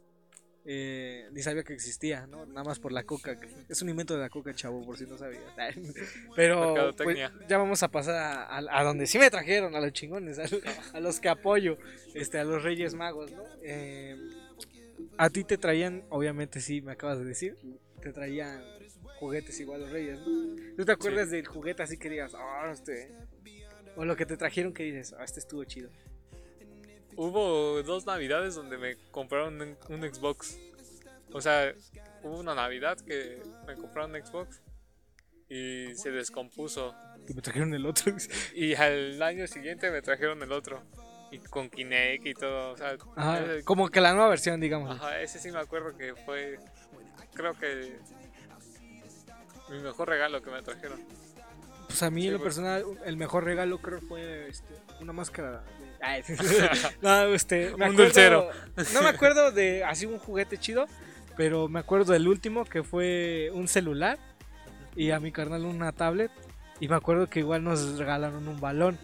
eh, 0.66 1.28
ni 1.32 1.42
sabía 1.42 1.64
que 1.64 1.74
existía, 1.74 2.28
¿no? 2.28 2.46
Nada 2.46 2.64
más 2.64 2.80
por 2.80 2.92
la 2.92 3.04
coca. 3.04 3.36
Es 3.68 3.82
un 3.82 3.90
invento 3.90 4.14
de 4.14 4.20
la 4.22 4.30
coca, 4.30 4.54
chavo, 4.54 4.86
por 4.86 4.98
si 4.98 5.06
no 5.06 5.18
sabías. 5.18 5.42
Pero 6.36 6.94
pues, 6.96 7.18
ya 7.48 7.58
vamos 7.58 7.82
a 7.82 7.88
pasar 7.90 8.16
a, 8.16 8.44
a- 8.60 8.80
a 8.80 8.84
donde 8.84 9.08
sí 9.08 9.18
me 9.18 9.30
trajeron, 9.32 9.76
a 9.76 9.80
los 9.82 9.92
chingones, 9.94 10.38
a, 10.40 10.46
a 10.96 11.00
los 11.00 11.20
que 11.20 11.30
apoyo, 11.30 11.78
este, 12.14 12.38
a 12.40 12.44
los 12.44 12.62
Reyes 12.64 12.94
Magos, 12.94 13.32
¿no? 13.32 13.44
Eh, 13.64 14.16
a 15.18 15.30
ti 15.30 15.44
te 15.44 15.58
traían, 15.58 16.04
obviamente 16.10 16.60
sí, 16.62 16.82
me 16.82 16.92
acabas 16.92 17.18
de 17.20 17.26
decir, 17.26 17.56
te 18.00 18.12
traían 18.14 18.64
juguetes 19.20 19.60
igual 19.60 19.82
los 19.82 19.92
Reyes, 19.92 20.20
¿no? 20.20 20.76
¿Tú 20.78 20.86
te 20.86 20.92
acuerdas 20.92 21.30
del 21.30 21.46
juguete 21.46 21.84
así 21.84 21.98
que 21.98 22.10
digas, 22.10 22.34
ah, 22.36 22.70
este... 22.72 23.12
O 23.96 24.06
lo 24.06 24.16
que 24.16 24.26
te 24.26 24.38
trajeron 24.38 24.74
que 24.74 24.84
dices, 24.84 25.14
ah, 25.18 25.24
este 25.24 25.40
estuvo 25.40 25.64
chido. 25.66 25.90
Hubo 27.16 27.84
dos 27.84 28.06
navidades 28.06 28.56
donde 28.56 28.78
me 28.78 28.96
compraron 29.12 29.62
un, 29.62 29.78
un 29.90 30.14
Xbox. 30.14 30.58
O 31.34 31.42
sea, 31.42 31.74
hubo 32.24 32.40
una 32.40 32.56
navidad 32.56 32.98
que 33.00 33.42
me 33.68 33.76
compraron 33.76 34.16
un 34.16 34.26
Xbox 34.26 34.62
y 35.50 35.94
se 35.96 36.12
descompuso. 36.12 36.96
Y 37.28 37.34
me 37.34 37.42
trajeron 37.42 37.74
el 37.74 37.86
otro. 37.86 38.16
Y 38.54 38.74
al 38.76 39.22
año 39.22 39.48
siguiente 39.48 39.92
me 39.92 40.02
trajeron 40.02 40.42
el 40.44 40.52
otro. 40.52 40.82
Y 41.32 41.40
con 41.40 41.70
Kinect 41.70 42.26
y 42.26 42.34
todo. 42.34 42.72
O 42.72 42.78
sea, 42.78 42.96
Ajá, 43.16 43.46
como 43.66 43.90
que 43.90 44.02
la 44.02 44.14
nueva 44.14 44.30
versión, 44.30 44.60
digamos. 44.60 44.90
ajá, 44.92 45.22
ese 45.22 45.40
sí 45.40 45.52
me 45.52 45.60
acuerdo 45.60 45.96
que 45.98 46.16
fue. 46.16 46.58
Creo 47.40 47.54
que. 47.54 47.98
Mi 49.70 49.80
mejor 49.80 50.10
regalo 50.10 50.42
que 50.42 50.50
me 50.52 50.62
trajeron. 50.62 51.00
Pues 51.88 52.04
a 52.04 52.10
mí, 52.10 52.24
Sí, 52.24 52.28
en 52.28 52.34
lo 52.34 52.40
pues. 52.40 52.48
personal, 52.56 52.84
el 53.06 53.16
mejor 53.16 53.46
regalo 53.46 53.78
creo 53.78 54.02
fue 54.02 54.50
este, 54.50 54.74
una 55.00 55.14
máscara. 55.14 55.64
de- 56.02 56.70
no, 57.02 57.24
este, 57.34 57.70
me 57.70 57.74
Un 57.76 57.84
acuerdo- 57.84 58.04
dulcero. 58.04 58.50
No 58.94 59.02
me 59.04 59.08
acuerdo 59.08 59.52
de 59.54 59.86
así 59.86 60.06
un 60.06 60.20
juguete 60.20 60.58
chido, 60.58 60.86
pero 61.38 61.70
me 61.70 61.80
acuerdo 61.80 62.12
del 62.12 62.28
último 62.28 62.66
que 62.66 62.84
fue 62.84 63.52
un 63.54 63.70
celular 63.70 64.18
y 64.98 65.12
a 65.12 65.20
mi 65.22 65.32
carnal 65.32 65.64
una 65.64 65.94
tablet. 65.94 66.32
Y 66.82 66.90
me 66.90 66.96
acuerdo 66.96 67.30
que 67.30 67.40
igual 67.40 67.64
nos 67.64 67.98
regalaron 67.98 68.50
un 68.50 68.60
balón 68.60 69.00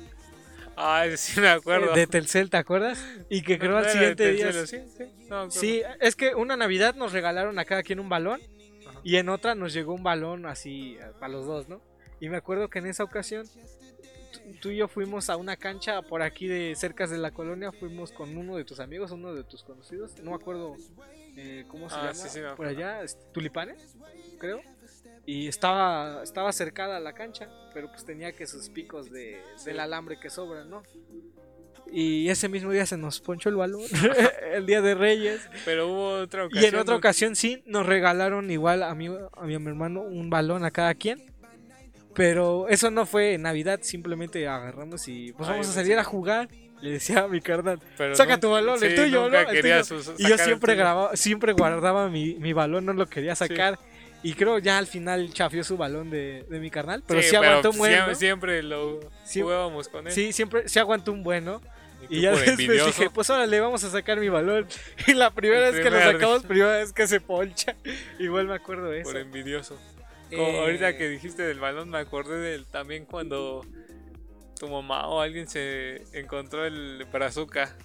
Ah, 0.77 1.05
sí 1.15 1.39
me 1.39 1.47
acuerdo. 1.49 1.93
de 1.93 2.07
Telcel, 2.07 2.49
¿te 2.49 2.57
acuerdas? 2.57 3.03
Y 3.29 3.41
que 3.41 3.57
creo 3.57 3.71
¿No 3.71 3.77
al 3.77 3.89
siguiente 3.89 4.31
día. 4.33 4.51
Sí, 4.65 4.79
sí, 4.97 5.05
no. 5.29 5.49
Sí, 5.51 5.81
es 6.01 6.15
que 6.15 6.35
una 6.35 6.57
Navidad 6.57 6.95
nos 6.95 7.13
regalaron 7.13 7.57
a 7.59 7.65
cada 7.65 7.83
quien 7.83 7.99
un 7.99 8.09
balón 8.09 8.41
Ajá. 8.87 8.99
y 9.03 9.15
en 9.17 9.29
otra 9.29 9.55
nos 9.55 9.73
llegó 9.73 9.93
un 9.93 10.03
balón 10.03 10.45
así 10.45 10.97
eh, 10.99 11.05
para 11.19 11.33
los 11.33 11.45
dos, 11.45 11.69
¿no? 11.69 11.81
Y 12.19 12.29
me 12.29 12.37
acuerdo 12.37 12.69
que 12.69 12.79
en 12.79 12.87
esa 12.87 13.03
ocasión 13.03 13.45
tú- 14.61 14.69
y 14.69 14.77
yo 14.77 14.87
fuimos 14.87 15.29
a 15.29 15.37
una 15.37 15.55
cancha 15.57 16.01
por 16.01 16.21
aquí 16.21 16.47
de 16.47 16.75
cerca 16.75 17.07
de 17.07 17.17
la 17.17 17.31
colonia, 17.31 17.71
fuimos 17.71 18.11
con 18.11 18.35
uno 18.37 18.55
de 18.57 18.65
tus 18.65 18.79
amigos, 18.79 19.11
uno 19.11 19.33
de 19.33 19.43
tus 19.43 19.63
conocidos, 19.63 20.15
no 20.23 20.31
me 20.31 20.35
acuerdo 20.35 20.75
eh, 21.37 21.65
cómo 21.67 21.89
se 21.89 21.95
Ah, 21.95 21.99
llama, 22.01 22.13
sí, 22.13 22.29
sí, 22.29 22.39
me 22.39 22.53
por 22.55 22.67
allá, 22.67 23.01
este, 23.03 23.21
Tulipanes, 23.33 23.95
creo. 24.39 24.61
Y 25.25 25.47
estaba, 25.47 26.21
estaba 26.23 26.51
cercada 26.51 26.99
la 26.99 27.13
cancha, 27.13 27.49
pero 27.73 27.87
pues 27.89 28.05
tenía 28.05 28.33
que 28.33 28.45
sus 28.45 28.69
picos 28.69 29.09
de, 29.11 29.41
del 29.65 29.79
alambre 29.79 30.19
que 30.19 30.29
sobran, 30.29 30.69
¿no? 30.69 30.83
Y 31.91 32.29
ese 32.29 32.49
mismo 32.49 32.71
día 32.71 32.85
se 32.85 32.97
nos 32.97 33.21
ponchó 33.21 33.49
el 33.49 33.55
balón, 33.55 33.81
el 34.53 34.65
día 34.65 34.81
de 34.81 34.95
Reyes. 34.95 35.41
Pero 35.65 35.87
hubo 35.87 36.09
otra 36.21 36.45
ocasión. 36.45 36.63
Y 36.63 36.67
en 36.67 36.75
otra 36.75 36.95
ocasión 36.95 37.35
sí, 37.35 37.63
nos 37.65 37.85
regalaron 37.85 38.49
igual 38.51 38.83
a 38.83 38.93
mí, 38.95 39.07
a 39.07 39.43
mi 39.45 39.53
hermano 39.55 40.01
un 40.01 40.29
balón 40.29 40.63
a 40.65 40.71
cada 40.71 40.93
quien. 40.95 41.23
Pero 42.13 42.67
eso 42.69 42.91
no 42.91 43.05
fue 43.05 43.33
en 43.33 43.41
Navidad, 43.41 43.79
simplemente 43.81 44.47
agarramos 44.47 45.07
y 45.07 45.33
pues 45.33 45.49
Ay, 45.49 45.53
vamos 45.55 45.69
a 45.69 45.73
salir 45.73 45.93
sí. 45.93 45.99
a 45.99 46.03
jugar. 46.03 46.47
Le 46.81 46.91
decía 46.91 47.19
a 47.23 47.27
mi 47.27 47.41
carnal, 47.41 47.79
saca 48.13 48.39
tu 48.39 48.49
balón, 48.51 48.81
el 48.83 48.95
tuyo, 48.95 49.29
¿no? 49.29 49.39
El 49.39 49.61
tuyo. 49.61 49.83
sus- 49.83 50.13
y 50.17 50.27
yo 50.27 50.37
siempre 50.37 50.75
grababa, 50.75 51.15
siempre 51.15 51.53
guardaba 51.53 52.09
mi, 52.09 52.35
mi 52.35 52.53
balón, 52.53 52.85
no 52.85 52.93
lo 52.93 53.07
quería 53.07 53.35
sacar. 53.35 53.79
Y 54.25 54.33
creo 54.33 54.57
ya 54.57 54.79
al 54.79 54.87
final 54.87 55.31
chafió 55.31 55.63
su 55.63 55.77
balón 55.77 56.09
de, 56.09 56.47
de 56.49 56.59
mi 56.59 56.71
carnal. 56.71 57.03
Pero 57.05 57.21
sí, 57.21 57.35
aguantó 57.35 57.69
un 57.69 57.77
buen. 57.77 57.91
siempre, 57.91 58.11
¿no? 58.11 58.15
siempre 58.17 58.63
lo 58.63 58.99
Sí. 59.23 59.41
jugábamos 59.41 59.87
con 59.87 60.07
él. 60.07 60.13
Sí, 60.13 60.33
siempre 60.33 60.67
sí 60.67 60.79
aguantó 60.79 61.11
un 61.11 61.21
buen, 61.21 61.45
¿no? 61.45 61.61
Y, 62.09 62.21
ya 62.21 62.31
después 62.31 62.49
envidioso, 62.49 62.87
dije, 62.87 63.09
pues 63.11 63.29
órale, 63.29 63.59
vamos 63.59 63.83
a 63.83 63.91
sacar 63.91 64.19
mi 64.19 64.29
balón. 64.29 64.67
Y 65.07 65.13
la 65.13 65.29
primera 65.29 65.67
El 65.67 65.75
vez 65.75 65.83
que 65.83 65.91
lo 65.91 65.99
sacamos, 65.99 66.43
primera 66.47 66.77
vez 66.77 66.91
que 66.91 67.05
se 67.07 67.21
poncha. 67.21 67.75
Igual 68.19 68.47
me 68.47 68.55
acuerdo 68.55 68.89
de 68.89 69.01
eso. 69.01 69.11
por 69.11 69.19
envidioso. 69.21 69.79
Como 70.31 70.41
Eh, 70.41 70.59
ahorita 70.59 70.97
que 70.97 71.07
dijiste 71.07 71.43
del 71.43 71.59
balón, 71.59 71.91
me 71.91 71.99
acordé 71.99 72.39
del 72.39 72.65
también 72.65 73.05
cuando 73.05 73.63
tu 74.59 74.67
mamá 74.67 75.07
o 75.07 75.21
alguien 75.21 75.47
se 75.47 76.03
encontró 76.13 76.65
el 76.65 77.05
brazuca. 77.13 77.75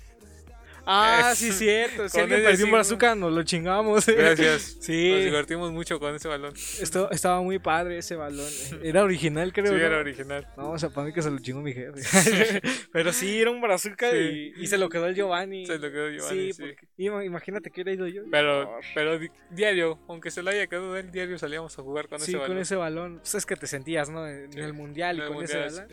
Ah, 0.87 1.33
sí, 1.37 1.53
cierto. 1.53 2.09
Si 2.09 2.13
con 2.19 2.23
alguien 2.23 2.43
perdió 2.45 2.65
un 2.65 2.71
sí, 2.71 2.77
bazooka, 2.77 3.15
nos 3.15 3.33
lo 3.33 3.43
chingamos. 3.43 4.07
Gracias. 4.17 4.77
Sí. 4.81 5.11
Nos 5.13 5.25
divertimos 5.25 5.73
mucho 5.73 5.99
con 6.01 6.15
ese 6.15 6.29
balón. 6.29 6.53
Esto, 6.81 7.11
estaba 7.11 7.41
muy 7.43 7.59
padre 7.59 7.99
ese 7.99 8.17
balón. 8.17 8.49
Era 8.83 9.03
original, 9.03 9.53
creo. 9.53 9.67
Sí, 9.67 9.73
¿no? 9.73 9.79
era 9.79 9.99
original. 9.99 10.47
No, 10.57 10.71
o 10.73 10.79
sea, 10.79 10.89
para 10.91 11.07
mí 11.07 11.13
que 11.13 11.23
se 11.23 11.31
lo 11.31 11.39
chingó 11.39 11.61
mi 11.61 11.73
jefe. 11.73 12.61
Pero 12.93 13.13
sí, 13.13 13.41
era 13.41 13.51
un 13.51 13.61
bazooka 13.61 14.11
Sí. 14.11 14.53
y, 14.57 14.63
y 14.63 14.67
se 14.67 14.79
lo 14.79 14.89
quedó 14.89 15.07
el 15.07 15.15
Giovanni. 15.15 15.67
Se 15.67 15.79
lo 15.79 15.91
quedó 15.91 16.11
Giovanni, 16.11 16.47
sí, 16.49 16.53
sí. 16.53 16.63
porque- 16.63 16.87
ima- 16.99 17.25
imagínate 17.25 17.71
que 17.71 17.83
hubiera 17.83 17.93
ido 17.93 18.07
yo. 18.09 18.23
Pero, 18.31 18.71
pero 18.95 19.19
di- 19.19 19.31
diario, 19.51 19.99
aunque 20.09 20.31
se 20.31 20.43
lo 20.43 20.51
haya 20.51 20.67
quedado 20.67 20.97
él, 20.97 21.11
diario 21.11 21.39
salíamos 21.39 21.79
a 21.79 21.83
jugar 21.83 22.09
con 22.09 22.19
sí, 22.21 22.31
ese 22.31 22.33
con 22.33 22.41
balón. 22.49 22.59
ese 22.59 22.77
balón. 22.77 23.19
Pues 23.19 23.35
es 23.35 23.47
que 23.47 23.57
te 23.57 23.67
sentías, 23.67 24.11
¿no? 24.11 24.27
En 24.27 24.53
Sí, 24.53 24.59
el 24.61 24.73
mundial 24.73 25.19
y 25.19 25.21
el 25.21 25.27
con 25.29 25.37
mundial, 25.37 25.67
ese 25.67 25.77
balón. 25.81 25.93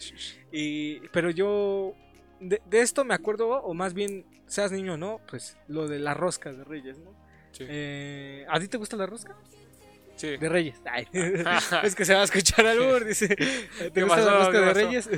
Y, 0.51 0.99
pero 1.11 1.29
yo 1.29 1.93
de, 2.39 2.61
de 2.69 2.81
esto 2.81 3.03
me 3.05 3.13
acuerdo, 3.13 3.49
o 3.49 3.73
más 3.73 3.93
bien, 3.93 4.25
seas 4.47 4.71
niño 4.71 4.93
o 4.93 4.97
no, 4.97 5.19
pues 5.29 5.57
lo 5.67 5.87
de 5.87 5.99
la 5.99 6.13
rosca 6.13 6.51
de 6.51 6.63
Reyes, 6.63 6.97
¿no? 6.99 7.11
Sí. 7.51 7.65
Eh, 7.67 8.45
¿A 8.49 8.59
ti 8.59 8.67
te 8.67 8.77
gusta 8.77 8.95
la 8.97 9.05
rosca? 9.05 9.35
sí. 10.15 10.35
De 10.37 10.49
Reyes. 10.49 10.81
Ay, 10.91 11.07
es 11.83 11.95
que 11.95 12.05
se 12.05 12.13
va 12.13 12.21
a 12.21 12.23
escuchar 12.23 12.65
algo, 12.65 12.99
dice. 12.99 13.27
¿Te 13.27 13.91
¿Qué 13.91 14.03
gusta 14.03 14.21
la 14.21 14.31
rosca 14.37 14.51
¿Qué 14.51 14.57
de? 14.65 14.73
Reyes? 14.73 15.09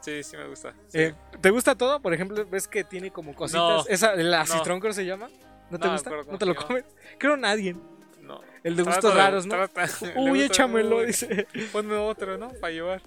Sí, 0.00 0.22
sí 0.22 0.36
me 0.36 0.46
gusta. 0.48 0.74
Sí. 0.88 0.98
Eh, 0.98 1.14
¿Te 1.40 1.50
gusta 1.50 1.74
todo? 1.76 2.00
Por 2.00 2.12
ejemplo, 2.12 2.44
ves 2.46 2.68
que 2.68 2.84
tiene 2.84 3.10
como 3.10 3.34
cositas. 3.34 3.60
No. 3.62 3.86
Esa, 3.88 4.12
el 4.14 4.30
No. 4.30 4.80
creo 4.80 4.92
se 4.92 5.06
llama. 5.06 5.28
¿No 5.70 5.78
te 5.78 5.86
No, 5.86 5.92
gusta? 5.92 6.10
¿No 6.30 6.38
te 6.38 6.46
lo 6.46 6.54
comes? 6.54 6.84
Creo 7.18 7.36
nadie. 7.36 7.74
no. 8.20 8.40
El 8.62 8.76
de 8.76 8.82
gustos 8.82 9.14
raros, 9.14 9.46
¿no? 9.46 9.54
trata- 9.68 9.88
Uy, 10.16 10.42
échamelo, 10.42 11.02
dice. 11.02 11.46
Ponme 11.72 11.96
otro, 11.96 12.36
¿no? 12.38 12.48
Para 12.60 12.72
llevar. 12.72 13.02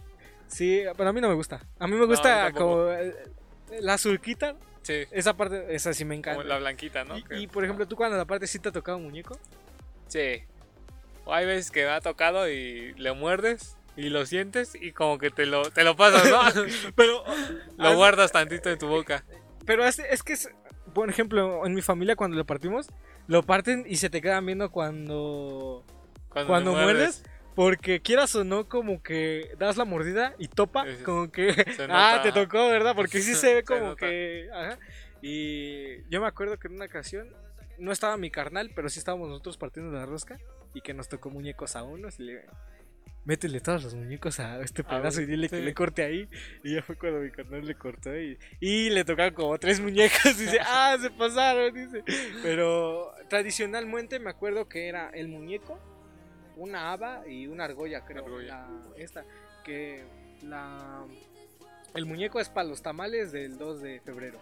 Sí, 0.47 0.81
pero 0.95 1.09
a 1.09 1.13
mí 1.13 1.19
no 1.21 1.27
me 1.29 1.33
gusta. 1.35 1.59
A 1.77 1.87
mí 1.87 1.95
me 1.95 2.05
gusta 2.05 2.51
como 2.51 2.89
eh, 2.91 3.13
la 3.81 3.93
azulquita. 3.95 4.55
Sí. 4.87 5.03
Esa 5.11 5.35
parte, 5.35 5.75
esa 5.75 5.93
sí 5.93 6.05
me 6.05 6.15
Como 6.21 6.31
encanta. 6.35 6.43
la 6.47 6.59
blanquita, 6.59 7.03
¿no? 7.03 7.17
Y, 7.17 7.23
Que- 7.23 7.39
y, 7.39 7.47
por 7.47 7.63
ejemplo, 7.65 7.85
tú 7.87 7.97
cuando 7.97 8.15
la 8.15 8.23
parte 8.25 8.47
sí 8.47 8.57
te 8.59 8.69
ha 8.69 8.71
tocado 8.71 8.97
un 8.97 9.03
muñeco. 9.03 9.37
Sí. 10.07 10.43
O 11.25 11.33
hay 11.33 11.45
veces 11.45 11.71
que 11.71 11.83
me 11.83 11.91
ha 11.91 11.99
tocado 11.99 12.49
y 12.49 12.93
le 12.93 13.11
muerdes 13.11 13.75
y 13.97 14.09
lo 14.09 14.25
sientes 14.25 14.75
y 14.79 14.93
como 14.93 15.17
que 15.17 15.29
te 15.29 15.45
lo, 15.45 15.63
te 15.71 15.83
lo 15.83 15.97
pasas, 15.97 16.29
¿no? 16.29 16.39
Pero, 16.95 17.21
lo 17.77 17.95
guardas 17.95 18.31
tantito 18.31 18.69
en 18.69 18.79
tu 18.79 18.87
boca. 18.87 19.25
pero 19.65 19.83
es, 19.85 19.99
es 19.99 20.23
que, 20.23 20.33
es- 20.33 20.49
por 20.93 21.09
ejemplo, 21.09 21.65
en 21.65 21.73
mi 21.73 21.81
familia 21.81 22.15
cuando 22.15 22.37
lo 22.37 22.45
partimos, 22.45 22.87
lo 23.27 23.43
parten 23.43 23.83
y 23.85 23.97
se 23.97 24.09
te 24.09 24.21
quedan 24.21 24.45
viendo 24.45 24.71
cuando, 24.71 25.83
Cuando, 26.29 26.47
cuando 26.47 26.77
le 26.77 26.83
muerdes. 26.83 27.23
Porque 27.57 28.01
quieras 28.01 28.35
o 28.35 28.43
no, 28.43 28.69
como 28.69 29.01
que 29.01 29.49
das 29.57 29.77
la 29.77 29.83
mordida 29.83 30.35
y 30.37 30.47
topa, 30.47 30.85
Sí, 30.85 30.97
sí. 30.99 31.03
como 31.03 31.31
que, 31.31 31.53
Se 31.73 31.87
ah, 31.89 32.19
te 32.21 32.31
tocó, 32.31 32.69
¿verdad? 32.69 32.95
Porque 32.95 33.19
sí 33.19 33.33
se 33.35 33.55
ve 33.55 33.59
Se 33.61 33.65
como 33.65 33.79
nota. 33.81 33.95
que, 34.05 34.47
ajá. 34.53 34.77
Y 35.23 36.07
yo 36.11 36.21
me 36.21 36.27
acuerdo 36.27 36.59
que 36.59 36.67
en 36.67 36.75
una 36.75 36.85
ocasión, 36.85 37.27
no 37.79 37.91
estaba 37.91 38.15
mi 38.15 38.29
carnal, 38.29 38.69
pero 38.75 38.89
sí 38.89 38.99
estábamos 38.99 39.27
nosotros 39.29 39.57
partiendo 39.57 39.91
de 39.91 39.97
la 39.97 40.05
rosca 40.05 40.37
y 40.75 40.81
que 40.81 40.93
nos 40.93 41.09
tocó 41.09 41.31
muñecos 41.31 41.75
a 41.75 41.81
unos 41.81 42.19
y 42.19 42.23
le... 42.25 42.45
Métele 43.25 43.59
todos 43.59 43.83
los 43.83 43.95
muñecos 43.95 44.39
a 44.39 44.61
este 44.61 44.83
pedazo 44.83 45.19
y 45.21 45.25
bueno, 45.25 45.31
dile 45.37 45.49
que 45.49 45.57
sí. 45.57 45.63
le 45.63 45.73
corte 45.73 46.03
ahí. 46.03 46.29
Y 46.63 46.75
ya 46.75 46.83
fue 46.83 46.95
cuando 46.95 47.21
mi 47.21 47.31
carnal 47.31 47.65
le 47.65 47.73
cortó 47.73 48.15
y, 48.15 48.37
y 48.59 48.91
le 48.91 49.03
tocaron 49.03 49.33
como 49.33 49.57
tres 49.57 49.79
muñecos. 49.81 50.39
Y 50.39 50.43
dice, 50.45 50.59
ah, 50.61 50.95
se 51.01 51.09
pasaron. 51.09 51.73
Dice. 51.73 52.03
Pero 52.43 53.11
tradicionalmente 53.29 54.19
me 54.19 54.29
acuerdo 54.29 54.69
que 54.69 54.87
era 54.87 55.09
el 55.09 55.27
muñeco, 55.27 55.77
una 56.57 56.91
haba 56.91 57.27
y 57.27 57.47
una 57.47 57.63
argolla, 57.65 58.03
creo. 58.05 58.23
Argolla. 58.25 58.67
La- 58.67 58.97
esta, 58.97 59.23
que 59.63 60.03
la, 60.43 61.05
el 61.93 62.05
muñeco 62.05 62.39
es 62.39 62.49
para 62.49 62.67
los 62.67 62.81
tamales 62.81 63.31
del 63.31 63.57
2 63.57 63.81
de 63.81 63.99
febrero. 64.01 64.39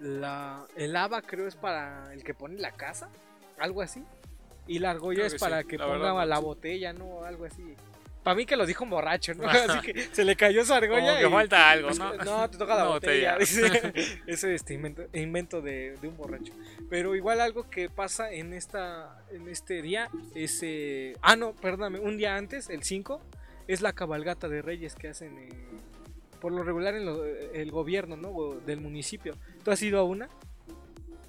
La, 0.00 0.66
el 0.76 0.94
haba 0.94 1.22
creo 1.22 1.46
es 1.48 1.56
para 1.56 2.12
el 2.12 2.22
que 2.22 2.34
pone 2.34 2.58
la 2.58 2.72
casa, 2.72 3.08
algo 3.58 3.82
así. 3.82 4.04
Y 4.68 4.78
la 4.80 4.90
argolla 4.90 5.22
Creo 5.24 5.26
es 5.28 5.40
para 5.40 5.62
sí, 5.62 5.68
que 5.68 5.78
la 5.78 5.84
ponga 5.86 6.12
verdad, 6.12 6.26
la 6.28 6.36
sí. 6.38 6.42
botella, 6.42 6.92
¿no? 6.92 7.24
Algo 7.24 7.44
así. 7.44 7.74
Para 8.26 8.34
mí 8.34 8.44
que 8.44 8.56
lo 8.56 8.66
dijo 8.66 8.82
un 8.82 8.90
borracho, 8.90 9.34
¿no? 9.34 9.44
Así 9.48 9.80
que 9.92 10.08
se 10.12 10.24
le 10.24 10.34
cayó 10.34 10.64
su 10.64 10.74
argolla. 10.74 11.00
Como 11.06 11.18
que 11.20 11.26
y- 11.28 11.30
falta 11.30 11.70
algo, 11.70 11.90
¿no? 11.90 12.12
no, 12.16 12.50
te 12.50 12.58
toca 12.58 12.74
la 12.74 12.88
botella. 12.88 13.34
botella. 13.34 13.38
dice. 13.38 13.92
Eso 14.26 14.48
es 14.48 14.54
este 14.62 14.74
invento, 14.74 15.04
invento 15.12 15.62
de, 15.62 15.94
de 16.02 16.08
un 16.08 16.16
borracho. 16.16 16.52
Pero 16.90 17.14
igual 17.14 17.40
algo 17.40 17.70
que 17.70 17.88
pasa 17.88 18.32
en 18.32 18.52
esta 18.52 19.22
en 19.30 19.46
este 19.46 19.80
día 19.80 20.08
es... 20.34 20.58
eh, 20.64 21.14
ah, 21.22 21.36
no, 21.36 21.54
perdóname. 21.54 22.00
Un 22.00 22.16
día 22.16 22.34
antes, 22.34 22.68
el 22.68 22.82
5, 22.82 23.20
es 23.68 23.80
la 23.80 23.92
cabalgata 23.92 24.48
de 24.48 24.60
reyes 24.60 24.96
que 24.96 25.06
hacen 25.06 25.38
eh, 25.38 25.48
por 26.40 26.50
lo 26.50 26.64
regular 26.64 26.96
en 26.96 27.06
lo- 27.06 27.24
el 27.24 27.70
gobierno, 27.70 28.16
¿no? 28.16 28.30
O 28.30 28.56
del 28.56 28.80
municipio. 28.80 29.36
¿Tú 29.62 29.70
has 29.70 29.80
ido 29.82 30.00
a 30.00 30.02
una? 30.02 30.28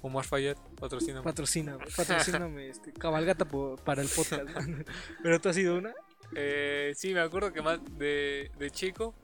Omar 0.02 0.24
Fayet, 0.24 0.58
patrocina. 0.80 1.22
Patrocina, 1.22 1.78
patrocíname, 1.96 2.70
este, 2.70 2.92
cabalgata 2.92 3.44
para 3.84 4.02
el 4.02 4.08
podcast. 4.08 4.48
Pero 5.22 5.40
tú 5.40 5.48
has 5.48 5.54
sido 5.54 5.78
una. 5.78 5.94
Eh, 6.34 6.92
sí, 6.96 7.14
me 7.14 7.20
acuerdo 7.20 7.52
que 7.52 7.62
más 7.62 7.78
de, 7.98 8.50
de 8.58 8.70
chico, 8.70 9.14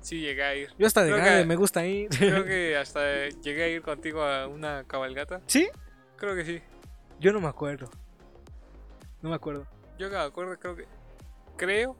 sí 0.00 0.20
llegué 0.20 0.42
a 0.42 0.54
ir. 0.54 0.70
Yo 0.78 0.86
hasta 0.86 1.02
de 1.02 1.10
Creo 1.12 1.22
grande 1.22 1.42
que- 1.42 1.46
me 1.48 1.56
gusta 1.56 1.86
ir. 1.86 2.08
Creo 2.10 2.44
que 2.44 2.76
hasta 2.80 3.28
llegué 3.28 3.64
a 3.64 3.68
ir 3.68 3.82
contigo 3.82 4.22
a 4.22 4.46
una 4.48 4.84
cabalgata. 4.84 5.40
¿Sí? 5.46 5.68
Creo 6.16 6.34
que 6.34 6.44
sí. 6.44 6.62
Yo 7.20 7.32
no 7.32 7.40
me 7.40 7.48
acuerdo. 7.48 7.90
No 9.22 9.30
me 9.30 9.36
acuerdo. 9.36 9.66
Yo 9.98 10.10
me 10.10 10.16
acuerdo, 10.16 10.58
creo 10.58 10.76
que. 10.76 10.86
Creo 11.56 11.96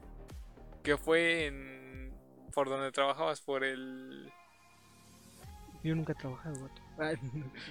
que 0.83 0.97
fue 0.97 1.45
en. 1.47 2.13
Por 2.53 2.69
donde 2.69 2.91
trabajabas, 2.91 3.41
por 3.41 3.63
el. 3.63 4.31
Yo 5.83 5.95
nunca 5.95 6.13
he 6.13 6.15
trabajado, 6.15 6.69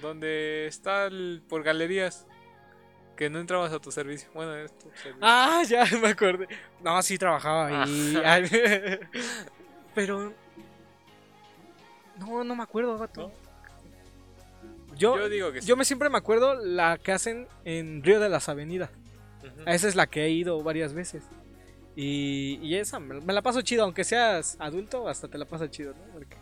Donde 0.01 0.67
está 0.67 1.05
el. 1.05 1.43
Por 1.47 1.63
galerías. 1.63 2.25
Que 3.15 3.29
no 3.29 3.39
entrabas 3.39 3.71
a 3.71 3.79
tu 3.79 3.91
servicio. 3.91 4.29
Bueno, 4.33 4.55
es 4.55 4.71
tu 4.77 4.89
servicio. 4.91 5.17
Ah, 5.21 5.61
ya 5.67 5.85
me 6.01 6.09
acordé. 6.09 6.47
No, 6.81 7.01
sí 7.01 7.17
trabajaba 7.17 7.67
ahí. 7.67 8.15
Ah. 8.23 8.33
Ay, 8.33 8.49
Pero. 9.95 10.33
No, 12.19 12.43
no 12.43 12.55
me 12.55 12.63
acuerdo, 12.63 12.97
vato. 12.97 13.27
¿No? 13.29 14.95
Yo, 14.95 15.17
Yo 15.17 15.29
digo 15.29 15.51
que 15.51 15.61
sí. 15.61 15.67
yo 15.67 15.75
me 15.75 15.85
siempre 15.85 16.09
me 16.09 16.17
acuerdo 16.17 16.53
la 16.55 16.97
que 16.97 17.11
hacen 17.11 17.47
en 17.65 18.03
Río 18.03 18.19
de 18.19 18.29
las 18.29 18.47
Avenidas. 18.49 18.91
Esa 19.65 19.87
es 19.87 19.95
la 19.95 20.07
que 20.07 20.23
he 20.25 20.29
ido 20.29 20.61
varias 20.61 20.93
veces. 20.93 21.23
Y, 21.95 22.59
y 22.61 22.75
esa 22.75 22.99
me, 22.99 23.19
me 23.21 23.33
la 23.33 23.41
paso 23.41 23.61
chido, 23.61 23.83
aunque 23.83 24.03
seas 24.03 24.55
adulto, 24.59 25.07
hasta 25.07 25.27
te 25.27 25.37
la 25.37 25.45
pasas 25.45 25.69
chido, 25.71 25.93
¿no? 25.93 26.13
Porque. 26.13 26.37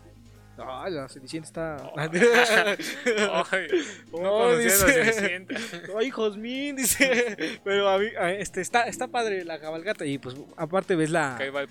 Ay, 0.66 0.94
la 0.94 1.08
Cenicienta 1.10 1.48
está. 1.48 1.92
Ay, 3.52 3.68
no 4.12 4.20
conocía 4.20 4.58
dice. 4.64 4.94
Cenicienta. 5.14 5.56
Ay, 6.00 6.10
Josmín, 6.10 6.76
dice. 6.76 7.60
Pero 7.64 7.90
a 7.90 7.98
mí, 8.00 8.08
a- 8.20 8.32
este, 8.34 8.62
está, 8.62 8.84
está 8.84 9.08
padre 9.08 9.44
la 9.46 9.60
cabalgata. 9.60 10.06
Y 10.06 10.18
pues, 10.18 10.36
aparte 10.58 10.96
ves 10.96 11.10
la. 11.10 11.36
Que 11.38 11.46
ahí 11.46 11.50
va 11.50 11.62
el 11.62 11.70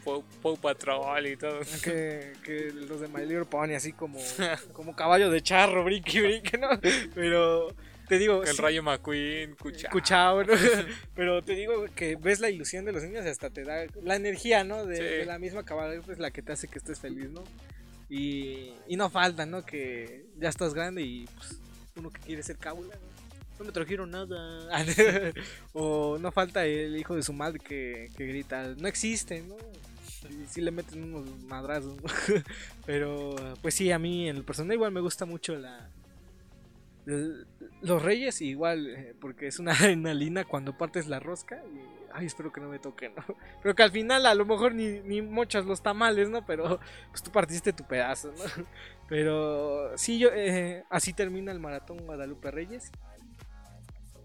Patrol 0.61 1.27
y 1.27 1.37
todo. 1.37 1.61
Que, 1.83 2.33
que 2.45 2.73
los 2.73 3.01
de 3.01 3.09
My 3.09 3.21
Little 3.21 3.45
Pony, 3.45 3.75
así 3.75 3.93
como, 3.93 4.19
como 4.73 4.95
caballo 4.97 5.31
de 5.31 5.43
charro, 5.43 5.85
brinque, 5.85 6.21
brinque, 6.23 6.59
¿no? 6.59 6.69
Pero 7.15 7.75
te 8.09 8.19
digo. 8.19 8.43
El 8.43 8.49
sí, 8.57 8.61
Rayo 8.62 8.83
McQueen, 8.83 9.55
Cucha. 9.55 9.87
escuchado, 9.89 10.43
¿no? 10.45 10.53
Pero 11.15 11.43
te 11.43 11.55
digo 11.55 11.85
que 11.95 12.17
ves 12.17 12.41
la 12.41 12.51
ilusión 12.51 12.85
de 12.85 12.93
los 12.93 13.03
niños 13.03 13.25
y 13.25 13.29
hasta 13.29 13.51
te 13.51 13.65
da 13.65 13.85
la 14.03 14.17
energía, 14.17 14.65
¿no? 14.65 14.85
De, 14.85 14.97
Sí. 14.97 15.03
de 15.03 15.27
la 15.27 15.39
misma 15.39 15.65
cabalgata 15.65 16.12
es 16.12 16.19
la 16.19 16.31
que 16.31 16.43
te 16.43 16.53
hace 16.53 16.67
que 16.69 16.79
estés 16.79 16.99
feliz, 16.99 17.31
¿no? 17.31 17.45
Y, 18.11 18.73
no 18.97 19.09
falta, 19.09 19.47
¿no? 19.47 19.65
Que 19.65 20.27
ya 20.37 20.49
estás 20.49 20.74
grande 20.74 21.03
y 21.03 21.27
pues 21.27 21.61
uno 21.97 22.11
que 22.11 22.20
quiere 22.20 22.43
ser 22.43 22.57
cábula, 22.57 22.95
¿no? 22.95 23.11
No 23.61 23.65
me 23.66 23.73
trajeron 23.73 24.11
nada. 24.11 24.69
o 25.73 26.19
no 26.19 26.32
falta 26.32 26.66
el 26.66 26.97
hijo 26.97 27.15
de 27.15 27.23
su 27.23 27.32
madre 27.32 27.61
que, 27.61 28.11
grita, 28.19 28.74
no 28.77 28.89
existe, 28.89 29.43
¿no? 29.43 29.55
Y 30.28 30.47
sí 30.49 30.61
le 30.61 30.70
meten 30.70 31.15
unos 31.15 31.43
madrazos, 31.45 31.97
¿no? 32.03 32.09
Pero 32.87 33.37
pues 33.62 33.74
sí, 33.74 33.93
a 33.93 33.99
mí 33.99 34.28
en 34.28 34.37
el 34.37 34.45
personal 34.45 34.74
igual 34.74 34.93
me 34.93 35.01
gusta 35.01 35.24
mucho 35.24 35.57
la... 35.57 35.89
los 37.07 38.03
reyes 38.03 38.41
igual, 38.43 38.89
eh, 38.89 39.15
porque 39.20 39.47
es 39.47 39.59
una 39.61 39.73
adrenalina 39.78 40.45
cuando 40.45 40.77
partes 40.77 41.07
la 41.07 41.20
rosca 41.20 41.62
y, 41.73 41.99
ay, 42.12 42.27
espero 42.27 42.53
que 42.53 42.61
no 42.61 42.69
me 42.69 42.78
toque, 42.78 43.09
¿no? 43.11 43.23
Pero 43.62 43.74
que 43.74 43.82
al 43.82 43.91
final 43.91 44.27
a 44.27 44.35
lo 44.35 44.45
mejor 44.47 44.74
ni, 44.74 45.01
ni 45.01 45.23
mochas 45.23 45.65
los 45.65 45.82
tamales, 45.82 46.28
¿no? 46.31 46.45
Pero 46.45 46.81
pues 47.11 47.23
tú 47.23 47.31
partiste 47.31 47.73
tu 47.73 47.85
pedazo, 47.85 48.32
¿no? 48.37 48.65
Pero 49.09 49.97
sí, 49.99 50.19
yo, 50.19 50.28
eh, 50.32 50.85
así 50.91 51.12
termina 51.12 51.51
el 51.53 51.61
maratón 51.61 51.99
Guadalupe 52.07 52.51
Reyes. 52.51 52.91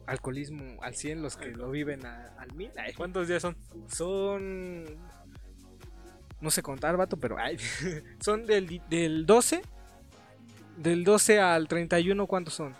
Alcoholismo 0.06 0.82
al 0.84 0.96
100, 0.96 1.24
los 1.24 1.36
que 1.36 1.48
lo 1.48 1.72
viven 1.72 2.06
a- 2.06 2.36
al 2.38 2.54
mil. 2.54 2.72
ay, 2.78 2.94
¿Cuántos 2.94 3.28
días 3.28 3.42
son? 3.42 3.58
son. 3.88 4.86
No 6.42 6.52
sé 6.52 6.62
contar, 6.62 6.96
vato, 6.96 7.18
pero. 7.18 7.38
ay, 7.40 7.58
son 8.20 8.46
del, 8.46 8.82
del 8.88 9.26
12. 9.26 9.64
Del 10.78 11.04
12 11.04 11.40
al 11.40 11.68
31, 11.68 12.28
¿cuántos 12.28 12.54
son? 12.54 12.76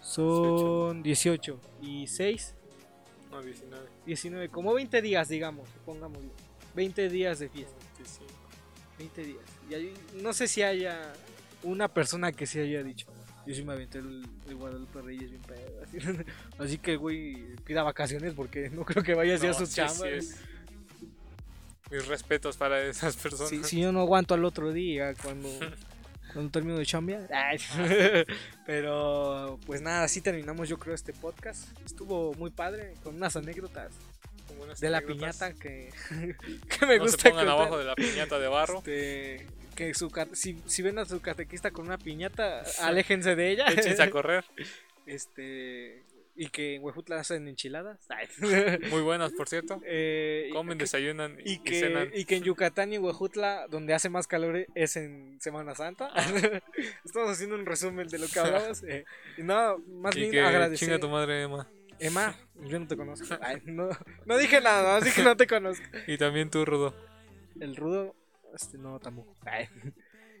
Son 0.00 1.02
18. 1.02 1.60
Y 1.82 2.06
6, 2.06 2.54
No, 3.30 3.42
19. 3.42 3.86
19. 4.06 4.48
Como 4.48 4.74
20 4.74 5.02
días, 5.02 5.28
digamos. 5.28 5.68
Pongámoslo. 5.84 6.30
20 6.74 7.08
días 7.08 7.38
de 7.38 7.48
fiesta. 7.48 7.76
25. 7.96 8.32
20 8.98 9.22
días. 9.24 9.42
Y 9.70 9.74
ahí- 9.74 9.94
no 10.22 10.32
sé 10.32 10.48
si 10.48 10.62
haya 10.62 11.12
una 11.62 11.88
persona 11.88 12.32
que 12.32 12.46
se 12.46 12.60
haya 12.62 12.82
dicho. 12.82 13.06
Yo 13.46 13.54
sí 13.54 13.62
me 13.62 13.72
aventé 13.74 13.98
el, 13.98 14.26
el 14.48 14.54
Guadalupe 14.56 15.02
Reyes 15.02 15.30
bien 15.30 15.42
pedo. 15.42 15.82
Así, 15.84 15.98
así 16.58 16.78
que, 16.78 16.96
güey, 16.96 17.54
pida 17.64 17.82
vacaciones 17.82 18.34
porque 18.34 18.70
no 18.70 18.84
creo 18.84 19.02
que 19.04 19.14
vaya 19.14 19.34
a 19.36 19.54
sus 19.54 19.68
sí, 19.68 19.74
chambas. 19.76 19.98
sí. 20.26 20.34
Mis 21.90 22.06
respetos 22.08 22.56
para 22.56 22.82
esas 22.82 23.16
personas. 23.16 23.48
Si, 23.48 23.62
si 23.62 23.80
yo 23.80 23.92
no 23.92 24.00
aguanto 24.00 24.34
al 24.34 24.44
otro 24.44 24.72
día 24.72 25.14
cuando, 25.22 25.48
cuando 26.32 26.50
termino 26.50 26.78
de 26.78 26.86
chambear. 26.86 27.28
Ay, 27.32 27.58
Pero 28.66 29.58
pues 29.66 29.80
nada, 29.80 30.04
así 30.04 30.20
terminamos 30.20 30.68
yo 30.68 30.78
creo 30.78 30.94
este 30.94 31.12
podcast. 31.12 31.68
Estuvo 31.84 32.34
muy 32.34 32.50
padre, 32.50 32.94
con 33.02 33.14
unas 33.16 33.36
anécdotas 33.36 33.92
de 34.80 34.90
la 34.90 34.98
anécdotas. 34.98 35.02
piñata 35.02 35.52
que, 35.54 35.90
que 36.78 36.86
me 36.86 36.98
no 36.98 37.04
gusta 37.04 37.22
se 37.22 37.30
pongan 37.30 37.46
contar. 37.46 37.48
abajo 37.48 37.78
de 37.78 37.84
la 37.84 37.94
piñata 37.94 38.38
de 38.38 38.48
barro. 38.48 38.78
Este, 38.78 39.46
que 39.74 39.92
su 39.94 40.10
si, 40.32 40.62
si 40.66 40.82
ven 40.82 40.98
a 40.98 41.04
su 41.04 41.20
catequista 41.20 41.70
con 41.70 41.86
una 41.86 41.98
piñata, 41.98 42.62
aléjense 42.80 43.36
de 43.36 43.50
ella. 43.50 43.66
Échense 43.66 44.02
a 44.02 44.10
correr. 44.10 44.44
Este, 45.06 46.04
y 46.36 46.48
que 46.48 46.74
en 46.76 46.82
Huejutla 46.84 47.18
hacen 47.20 47.48
enchiladas. 47.48 47.98
Muy 48.90 49.02
buenas, 49.02 49.32
por 49.32 49.48
cierto. 49.48 49.80
Eh, 49.84 50.50
Comen, 50.52 50.76
que- 50.78 50.84
desayunan 50.84 51.38
y, 51.44 51.54
y 51.54 51.60
y 51.64 51.80
cenan. 51.80 52.10
que, 52.10 52.20
y 52.20 52.24
que 52.26 52.36
en 52.36 52.42
Yucatán 52.44 52.92
y 52.92 52.98
Huejutla, 52.98 53.66
donde 53.68 53.94
hace 53.94 54.08
más 54.10 54.26
calor, 54.26 54.66
es 54.74 54.96
en 54.96 55.38
Semana 55.40 55.74
Santa. 55.74 56.10
Estamos 57.04 57.30
haciendo 57.30 57.56
un 57.56 57.66
resumen 57.66 58.06
de 58.08 58.18
lo 58.18 58.26
que 58.28 58.38
hablamos. 58.38 58.82
eh, 58.84 59.04
y 59.38 59.42
nada, 59.42 59.76
más 59.88 60.14
Y 60.16 60.20
bien 60.20 60.30
que 60.32 60.40
agradecer. 60.40 60.86
chinga 60.88 60.98
tu 61.00 61.08
madre, 61.08 61.42
Emma. 61.42 61.68
Emma, 61.98 62.36
yo 62.68 62.78
no 62.78 62.86
te 62.86 62.96
conozco. 62.96 63.26
Ay, 63.40 63.62
no, 63.64 63.88
no 64.26 64.36
dije 64.38 64.60
nada, 64.60 64.98
así 64.98 65.10
que 65.12 65.22
no 65.22 65.36
te 65.36 65.46
conozco. 65.46 65.84
Y 66.06 66.18
también 66.18 66.50
tú, 66.50 66.64
Rudo. 66.64 66.94
El 67.58 67.74
rudo, 67.76 68.14
este 68.54 68.76
no 68.76 68.98
tampoco. 69.00 69.34
Ay. 69.46 69.68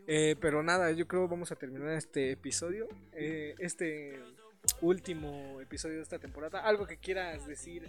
Eh, 0.06 0.36
pero 0.40 0.62
nada, 0.62 0.92
yo 0.92 1.08
creo 1.08 1.26
vamos 1.26 1.50
a 1.50 1.56
terminar 1.56 1.88
este 1.94 2.30
episodio. 2.32 2.86
Eh, 3.14 3.54
este 3.58 4.20
último 4.80 5.60
episodio 5.60 5.96
de 5.96 6.02
esta 6.02 6.18
temporada. 6.18 6.60
Algo 6.60 6.86
que 6.86 6.96
quieras 6.98 7.46
decir, 7.46 7.88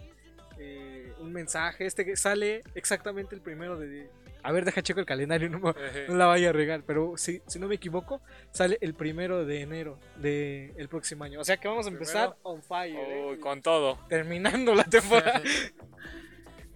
eh, 0.58 1.12
un 1.18 1.32
mensaje. 1.32 1.86
Este 1.86 2.04
que 2.04 2.16
sale 2.16 2.62
exactamente 2.74 3.34
el 3.34 3.40
primero 3.40 3.78
de. 3.78 4.08
A 4.42 4.52
ver, 4.52 4.64
deja 4.64 4.82
checo 4.82 5.00
el 5.00 5.06
calendario, 5.06 5.48
no, 5.50 5.74
la 6.08 6.26
vaya 6.26 6.50
a 6.50 6.52
regar. 6.52 6.82
Pero 6.86 7.16
si, 7.16 7.42
si 7.46 7.58
no 7.58 7.66
me 7.68 7.74
equivoco, 7.74 8.20
sale 8.52 8.78
el 8.80 8.94
primero 8.94 9.44
de 9.44 9.62
enero 9.62 9.98
del 10.16 10.72
el 10.76 10.88
próximo 10.88 11.24
año. 11.24 11.40
O 11.40 11.44
sea 11.44 11.56
que 11.58 11.66
vamos 11.68 11.86
a 11.86 11.90
empezar 11.90 12.30
Primero. 12.34 12.40
on 12.44 12.62
fire. 12.62 12.96
Uy, 12.96 13.34
eh, 13.34 13.38
con 13.40 13.60
todo. 13.62 13.98
Terminando 14.08 14.74
la 14.74 14.84
temporada. 14.84 15.42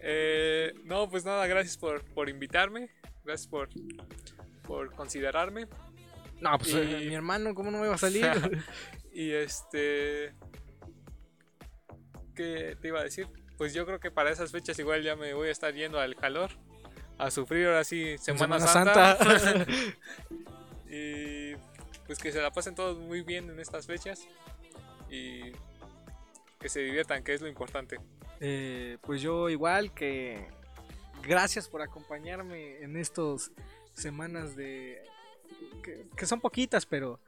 Eh, 0.05 0.73
no, 0.83 1.09
pues 1.09 1.25
nada, 1.25 1.47
gracias 1.47 1.77
por, 1.77 2.03
por 2.13 2.29
invitarme. 2.29 2.91
Gracias 3.25 3.47
por, 3.47 3.69
por 4.65 4.93
considerarme. 4.97 5.69
no, 6.41 6.59
pues 6.59 6.73
Y- 6.75 7.07
mi 7.07 7.15
hermano, 7.15 7.55
¿cómo 7.55 7.71
no 7.71 7.79
me 7.79 7.87
va 7.87 7.95
a 7.95 7.99
salir? 7.99 8.27
Y 9.13 9.33
este. 9.33 10.35
¿Qué 12.35 12.77
te 12.81 12.89
iba 12.89 13.01
a 13.01 13.05
decir? 13.05 13.29
Pues 13.59 13.75
yo 13.75 13.85
creo 13.85 14.01
que 14.01 14.11
para 14.11 14.31
esas 14.31 14.51
fechas 14.51 14.79
igual 14.79 15.03
ya 15.03 15.17
me 15.17 15.35
voy 15.35 15.49
a 15.49 15.53
estar 15.53 15.75
yendo 15.75 16.01
al 16.01 16.17
calor. 16.17 16.51
A 17.19 17.31
sufrir 17.31 17.67
ahora 17.67 17.85
sí 17.85 18.17
Semana, 18.19 18.59
Semana 18.59 18.67
Santa. 18.67 19.39
Santa. 19.39 19.67
y 20.91 21.55
pues 22.07 22.19
que 22.19 22.33
se 22.33 22.41
la 22.41 22.51
pasen 22.51 22.75
todos 22.75 22.99
muy 22.99 23.23
bien 23.23 23.51
en 23.51 23.61
estas 23.61 23.87
fechas. 23.87 24.27
Y 25.11 25.53
que 26.59 26.69
se 26.69 26.81
diviertan, 26.81 27.23
que 27.23 27.35
es 27.35 27.43
lo 27.43 27.49
importante. 27.49 27.99
Eh, 28.41 28.97
pues 29.03 29.21
yo 29.21 29.51
igual 29.51 29.93
que 29.93 30.49
gracias 31.23 31.69
por 31.69 31.83
acompañarme 31.83 32.83
en 32.83 32.97
estas 32.97 33.53
semanas 33.93 34.57
de 34.57 35.03
que, 35.83 36.07
que 36.17 36.27
son 36.27 36.41
poquitas, 36.41 36.87
pero 36.87 37.21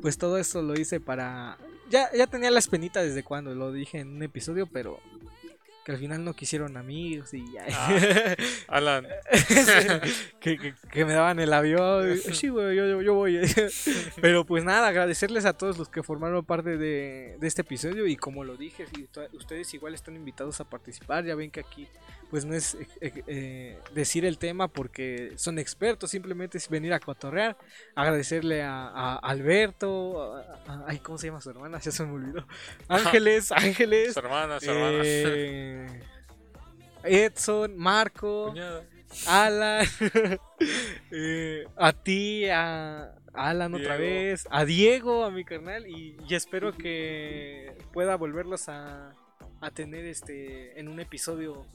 pues 0.00 0.18
todo 0.18 0.38
esto 0.38 0.62
lo 0.62 0.74
hice 0.78 1.00
para 1.00 1.58
ya 1.90 2.10
ya 2.14 2.26
tenía 2.26 2.50
la 2.50 2.58
espinita 2.58 3.02
desde 3.02 3.22
cuando 3.24 3.54
lo 3.54 3.72
dije 3.72 3.98
en 4.00 4.08
un 4.16 4.22
episodio, 4.22 4.66
pero 4.66 5.00
que 5.84 5.92
al 5.92 5.98
final 5.98 6.22
no 6.22 6.34
quisieron 6.34 6.76
amigos 6.76 7.32
y 7.32 7.50
ya. 7.50 7.64
Ah. 7.72 8.34
Alan, 8.68 9.06
que, 10.40 10.58
que- 10.58 10.74
que 10.92 11.04
me 11.06 11.14
daban 11.14 11.38
el 11.40 11.50
avión. 11.52 12.18
Sí, 12.18 12.48
güey, 12.48 12.76
yo, 12.76 12.86
yo- 12.86 13.00
yo 13.02 13.14
voy. 13.14 13.40
Pero 14.20 14.44
pues 14.44 14.64
nada, 14.64 14.88
agradecerles 14.88 15.46
a 15.46 15.54
todos 15.54 15.78
los 15.78 15.88
que 15.88 16.02
formaron 16.02 16.44
parte 16.44 16.76
de, 16.76 17.36
de 17.40 17.46
este 17.46 17.62
episodio. 17.62 18.06
Y 18.06 18.16
como 18.16 18.44
lo 18.44 18.56
dije, 18.58 18.84
si 18.94 19.08
ustedes 19.32 19.72
igual 19.72 19.94
están 19.94 20.14
invitados 20.16 20.60
a 20.60 20.64
participar. 20.68 21.24
Ya 21.24 21.34
ven 21.34 21.50
que 21.50 21.60
aquí 21.60 21.88
pues 22.30 22.44
no 22.44 22.54
es 22.54 22.76
eh, 23.00 23.22
eh, 23.26 23.78
decir 23.94 24.24
el 24.24 24.38
tema 24.38 24.68
porque 24.68 25.32
son 25.36 25.58
expertos, 25.58 26.10
simplemente 26.10 26.58
es 26.58 26.68
venir 26.68 26.92
a 26.92 27.00
cotorrear, 27.00 27.56
agradecerle 27.94 28.62
a, 28.62 29.16
Alberto, 29.16 30.36
ay, 30.86 30.98
¿cómo 30.98 31.18
se 31.18 31.28
llama 31.28 31.40
su 31.40 31.50
hermana? 31.50 31.78
Ya 31.88 31.90
se 31.90 32.04
me 32.04 32.12
olvidó. 32.12 32.46
Ángeles, 32.88 33.50
Ángeles. 33.52 34.12
Su 34.12 34.20
hermana, 34.20 34.60
su 34.60 34.70
hermana. 34.70 35.02
Eh, 35.04 36.02
Edson, 37.04 37.76
Marco, 37.78 38.52
Alan, 39.26 39.86
a 41.76 41.92
ti, 41.92 42.46
a 42.48 43.14
Alan 43.32 43.74
otra 43.74 43.96
vez, 43.96 44.46
a 44.50 44.64
Diego, 44.64 45.24
a 45.24 45.30
mi 45.30 45.44
carnal, 45.44 45.86
y, 45.86 46.16
y 46.28 46.34
espero 46.34 46.76
que 46.76 47.74
pueda 47.92 48.16
volverlos 48.16 48.68
a, 48.68 49.14
a 49.60 49.70
tener 49.70 50.04
este 50.04 50.78
en 50.78 50.88
un 50.88 51.00
episodio 51.00 51.66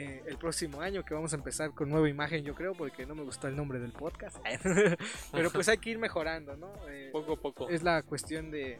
eh, 0.00 0.22
el 0.26 0.36
próximo 0.36 0.80
año 0.80 1.04
que 1.04 1.12
vamos 1.12 1.32
a 1.32 1.36
empezar 1.36 1.72
con 1.72 1.88
nueva 1.88 2.08
imagen 2.08 2.44
yo 2.44 2.54
creo 2.54 2.72
porque 2.72 3.04
no 3.04 3.16
me 3.16 3.24
gustó 3.24 3.48
el 3.48 3.56
nombre 3.56 3.80
del 3.80 3.90
podcast. 3.90 4.36
Pero 5.32 5.50
pues 5.50 5.68
hay 5.68 5.78
que 5.78 5.90
ir 5.90 5.98
mejorando 5.98 6.56
no 6.56 6.72
eh, 6.88 7.08
poco 7.10 7.32
a 7.32 7.36
poco. 7.36 7.68
es 7.68 7.82
la 7.82 8.04
cuestión 8.04 8.52
de 8.52 8.78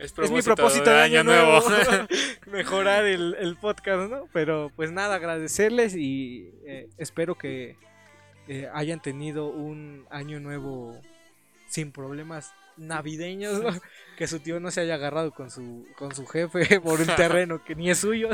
es, 0.00 0.12
mi 0.32 0.42
propósito 0.42 0.90
de, 0.90 1.00
año, 1.00 1.22
nuevo, 1.22 1.62
mejorar 2.46 3.04
el, 3.04 3.56
podcast 3.60 4.10
no 4.10 4.24
pero 4.32 4.72
pues 4.74 4.90
nada 4.90 5.14
agradecerles 5.14 5.94
y 5.94 6.50
eh, 6.66 6.88
espero 6.98 7.36
que 7.36 7.76
hayan 8.72 9.00
tenido 9.00 9.46
un 9.46 10.06
año 10.10 10.40
nuevo 10.40 11.00
sin 11.68 11.92
problemas 11.92 12.52
navideños, 12.78 13.60
que 14.16 14.26
su 14.26 14.40
tío 14.40 14.60
no 14.60 14.70
se 14.70 14.80
haya 14.80 14.94
agarrado 14.94 15.32
con 15.32 15.50
su, 15.50 15.86
con 15.96 16.14
su 16.14 16.26
jefe 16.26 16.80
por 16.80 17.00
un 17.00 17.06
terreno 17.06 17.62
que 17.62 17.74
ni 17.74 17.90
es 17.90 17.98
suyo 17.98 18.30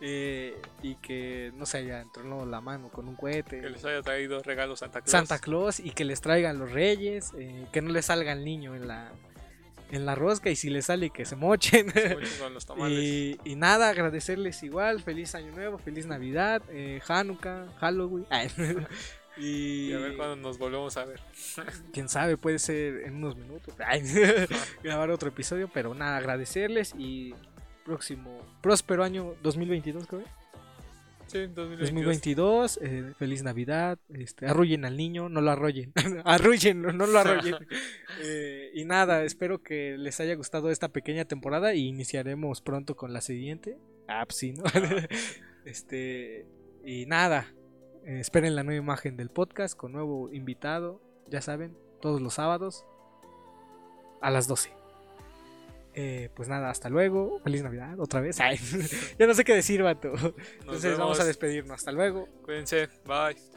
eh, 0.00 0.56
y 0.82 0.94
que 0.96 1.52
no 1.56 1.66
se 1.66 1.78
haya 1.78 2.00
entronado 2.00 2.46
la 2.46 2.60
mano 2.60 2.88
con 2.90 3.08
un 3.08 3.16
cohete. 3.16 3.60
Que 3.60 3.70
les 3.70 3.84
haya 3.84 4.02
traído 4.02 4.42
regalos 4.42 4.80
Santa 4.80 5.00
Claus. 5.00 5.10
Santa 5.10 5.38
Claus 5.38 5.80
y 5.80 5.90
que 5.90 6.04
les 6.04 6.20
traigan 6.20 6.58
los 6.58 6.72
reyes, 6.72 7.32
eh, 7.38 7.66
que 7.72 7.82
no 7.82 7.90
les 7.90 8.06
salga 8.06 8.32
el 8.32 8.44
niño 8.44 8.74
en 8.74 8.88
la, 8.88 9.12
en 9.90 10.06
la 10.06 10.14
rosca 10.14 10.50
y 10.50 10.56
si 10.56 10.70
les 10.70 10.86
sale 10.86 11.10
que 11.10 11.24
se 11.24 11.36
mochen. 11.36 11.92
y, 12.88 13.38
y, 13.44 13.56
nada, 13.56 13.90
agradecerles 13.90 14.62
igual, 14.62 15.02
feliz 15.02 15.34
año 15.34 15.52
nuevo, 15.52 15.78
feliz 15.78 16.06
Navidad, 16.06 16.62
eh, 16.70 17.00
Hanukkah, 17.06 17.66
Halloween. 17.78 18.26
Y... 19.36 19.92
a 19.92 19.98
ver 19.98 20.16
cuándo 20.16 20.36
nos 20.36 20.58
volvemos 20.58 20.96
a 20.96 21.04
ver. 21.04 21.20
Quién 21.92 22.08
sabe, 22.08 22.36
puede 22.36 22.58
ser 22.58 23.02
en 23.04 23.16
unos 23.16 23.36
minutos. 23.36 23.74
grabar 24.82 25.10
otro 25.10 25.28
episodio, 25.28 25.70
pero 25.72 25.94
nada, 25.94 26.16
agradecerles 26.16 26.94
y 26.98 27.34
próximo, 27.84 28.40
próspero 28.60 29.04
año 29.04 29.34
2022, 29.42 30.06
creo. 30.06 30.24
Sí, 31.26 31.46
2022. 31.46 31.78
2022 31.80 32.80
eh, 32.82 33.12
feliz 33.18 33.42
Navidad. 33.42 33.98
Este, 34.10 34.46
arrullen 34.46 34.84
al 34.84 34.98
niño, 34.98 35.30
no 35.30 35.40
lo 35.40 35.50
arrollen. 35.50 35.92
arrullen, 36.24 36.82
no, 36.82 36.92
lo 36.92 37.18
arrollen. 37.18 37.56
Eh, 38.20 38.70
y 38.74 38.84
nada, 38.84 39.24
espero 39.24 39.62
que 39.62 39.96
les 39.96 40.20
haya 40.20 40.34
gustado 40.34 40.70
esta 40.70 40.88
pequeña 40.88 41.24
temporada 41.24 41.74
y 41.74 41.86
iniciaremos 41.86 42.60
pronto 42.60 42.96
con 42.96 43.14
la 43.14 43.22
siguiente. 43.22 43.78
Ah, 44.08 44.24
pues 44.26 44.36
sí, 44.36 44.52
¿no? 44.52 44.64
este, 45.64 46.46
y 46.84 47.06
nada, 47.06 47.46
eh, 48.04 48.20
esperen 48.20 48.56
la 48.56 48.62
nueva 48.62 48.82
imagen 48.82 49.16
del 49.16 49.30
podcast 49.30 49.76
con 49.76 49.92
nuevo 49.92 50.30
invitado, 50.32 51.00
ya 51.28 51.40
saben, 51.40 51.76
todos 52.00 52.20
los 52.20 52.34
sábados 52.34 52.84
a 54.20 54.30
las 54.30 54.48
12. 54.48 54.72
Eh, 55.94 56.30
pues 56.34 56.48
nada, 56.48 56.70
hasta 56.70 56.88
luego. 56.88 57.40
Feliz 57.44 57.62
Navidad, 57.62 58.00
otra 58.00 58.20
vez. 58.20 58.38
ya 59.18 59.26
no 59.26 59.34
sé 59.34 59.44
qué 59.44 59.54
decir, 59.54 59.82
vato. 59.82 60.12
Entonces 60.60 60.98
vamos 60.98 61.20
a 61.20 61.24
despedirnos. 61.24 61.76
Hasta 61.76 61.92
luego. 61.92 62.28
Cuídense. 62.44 62.88
Bye. 63.04 63.51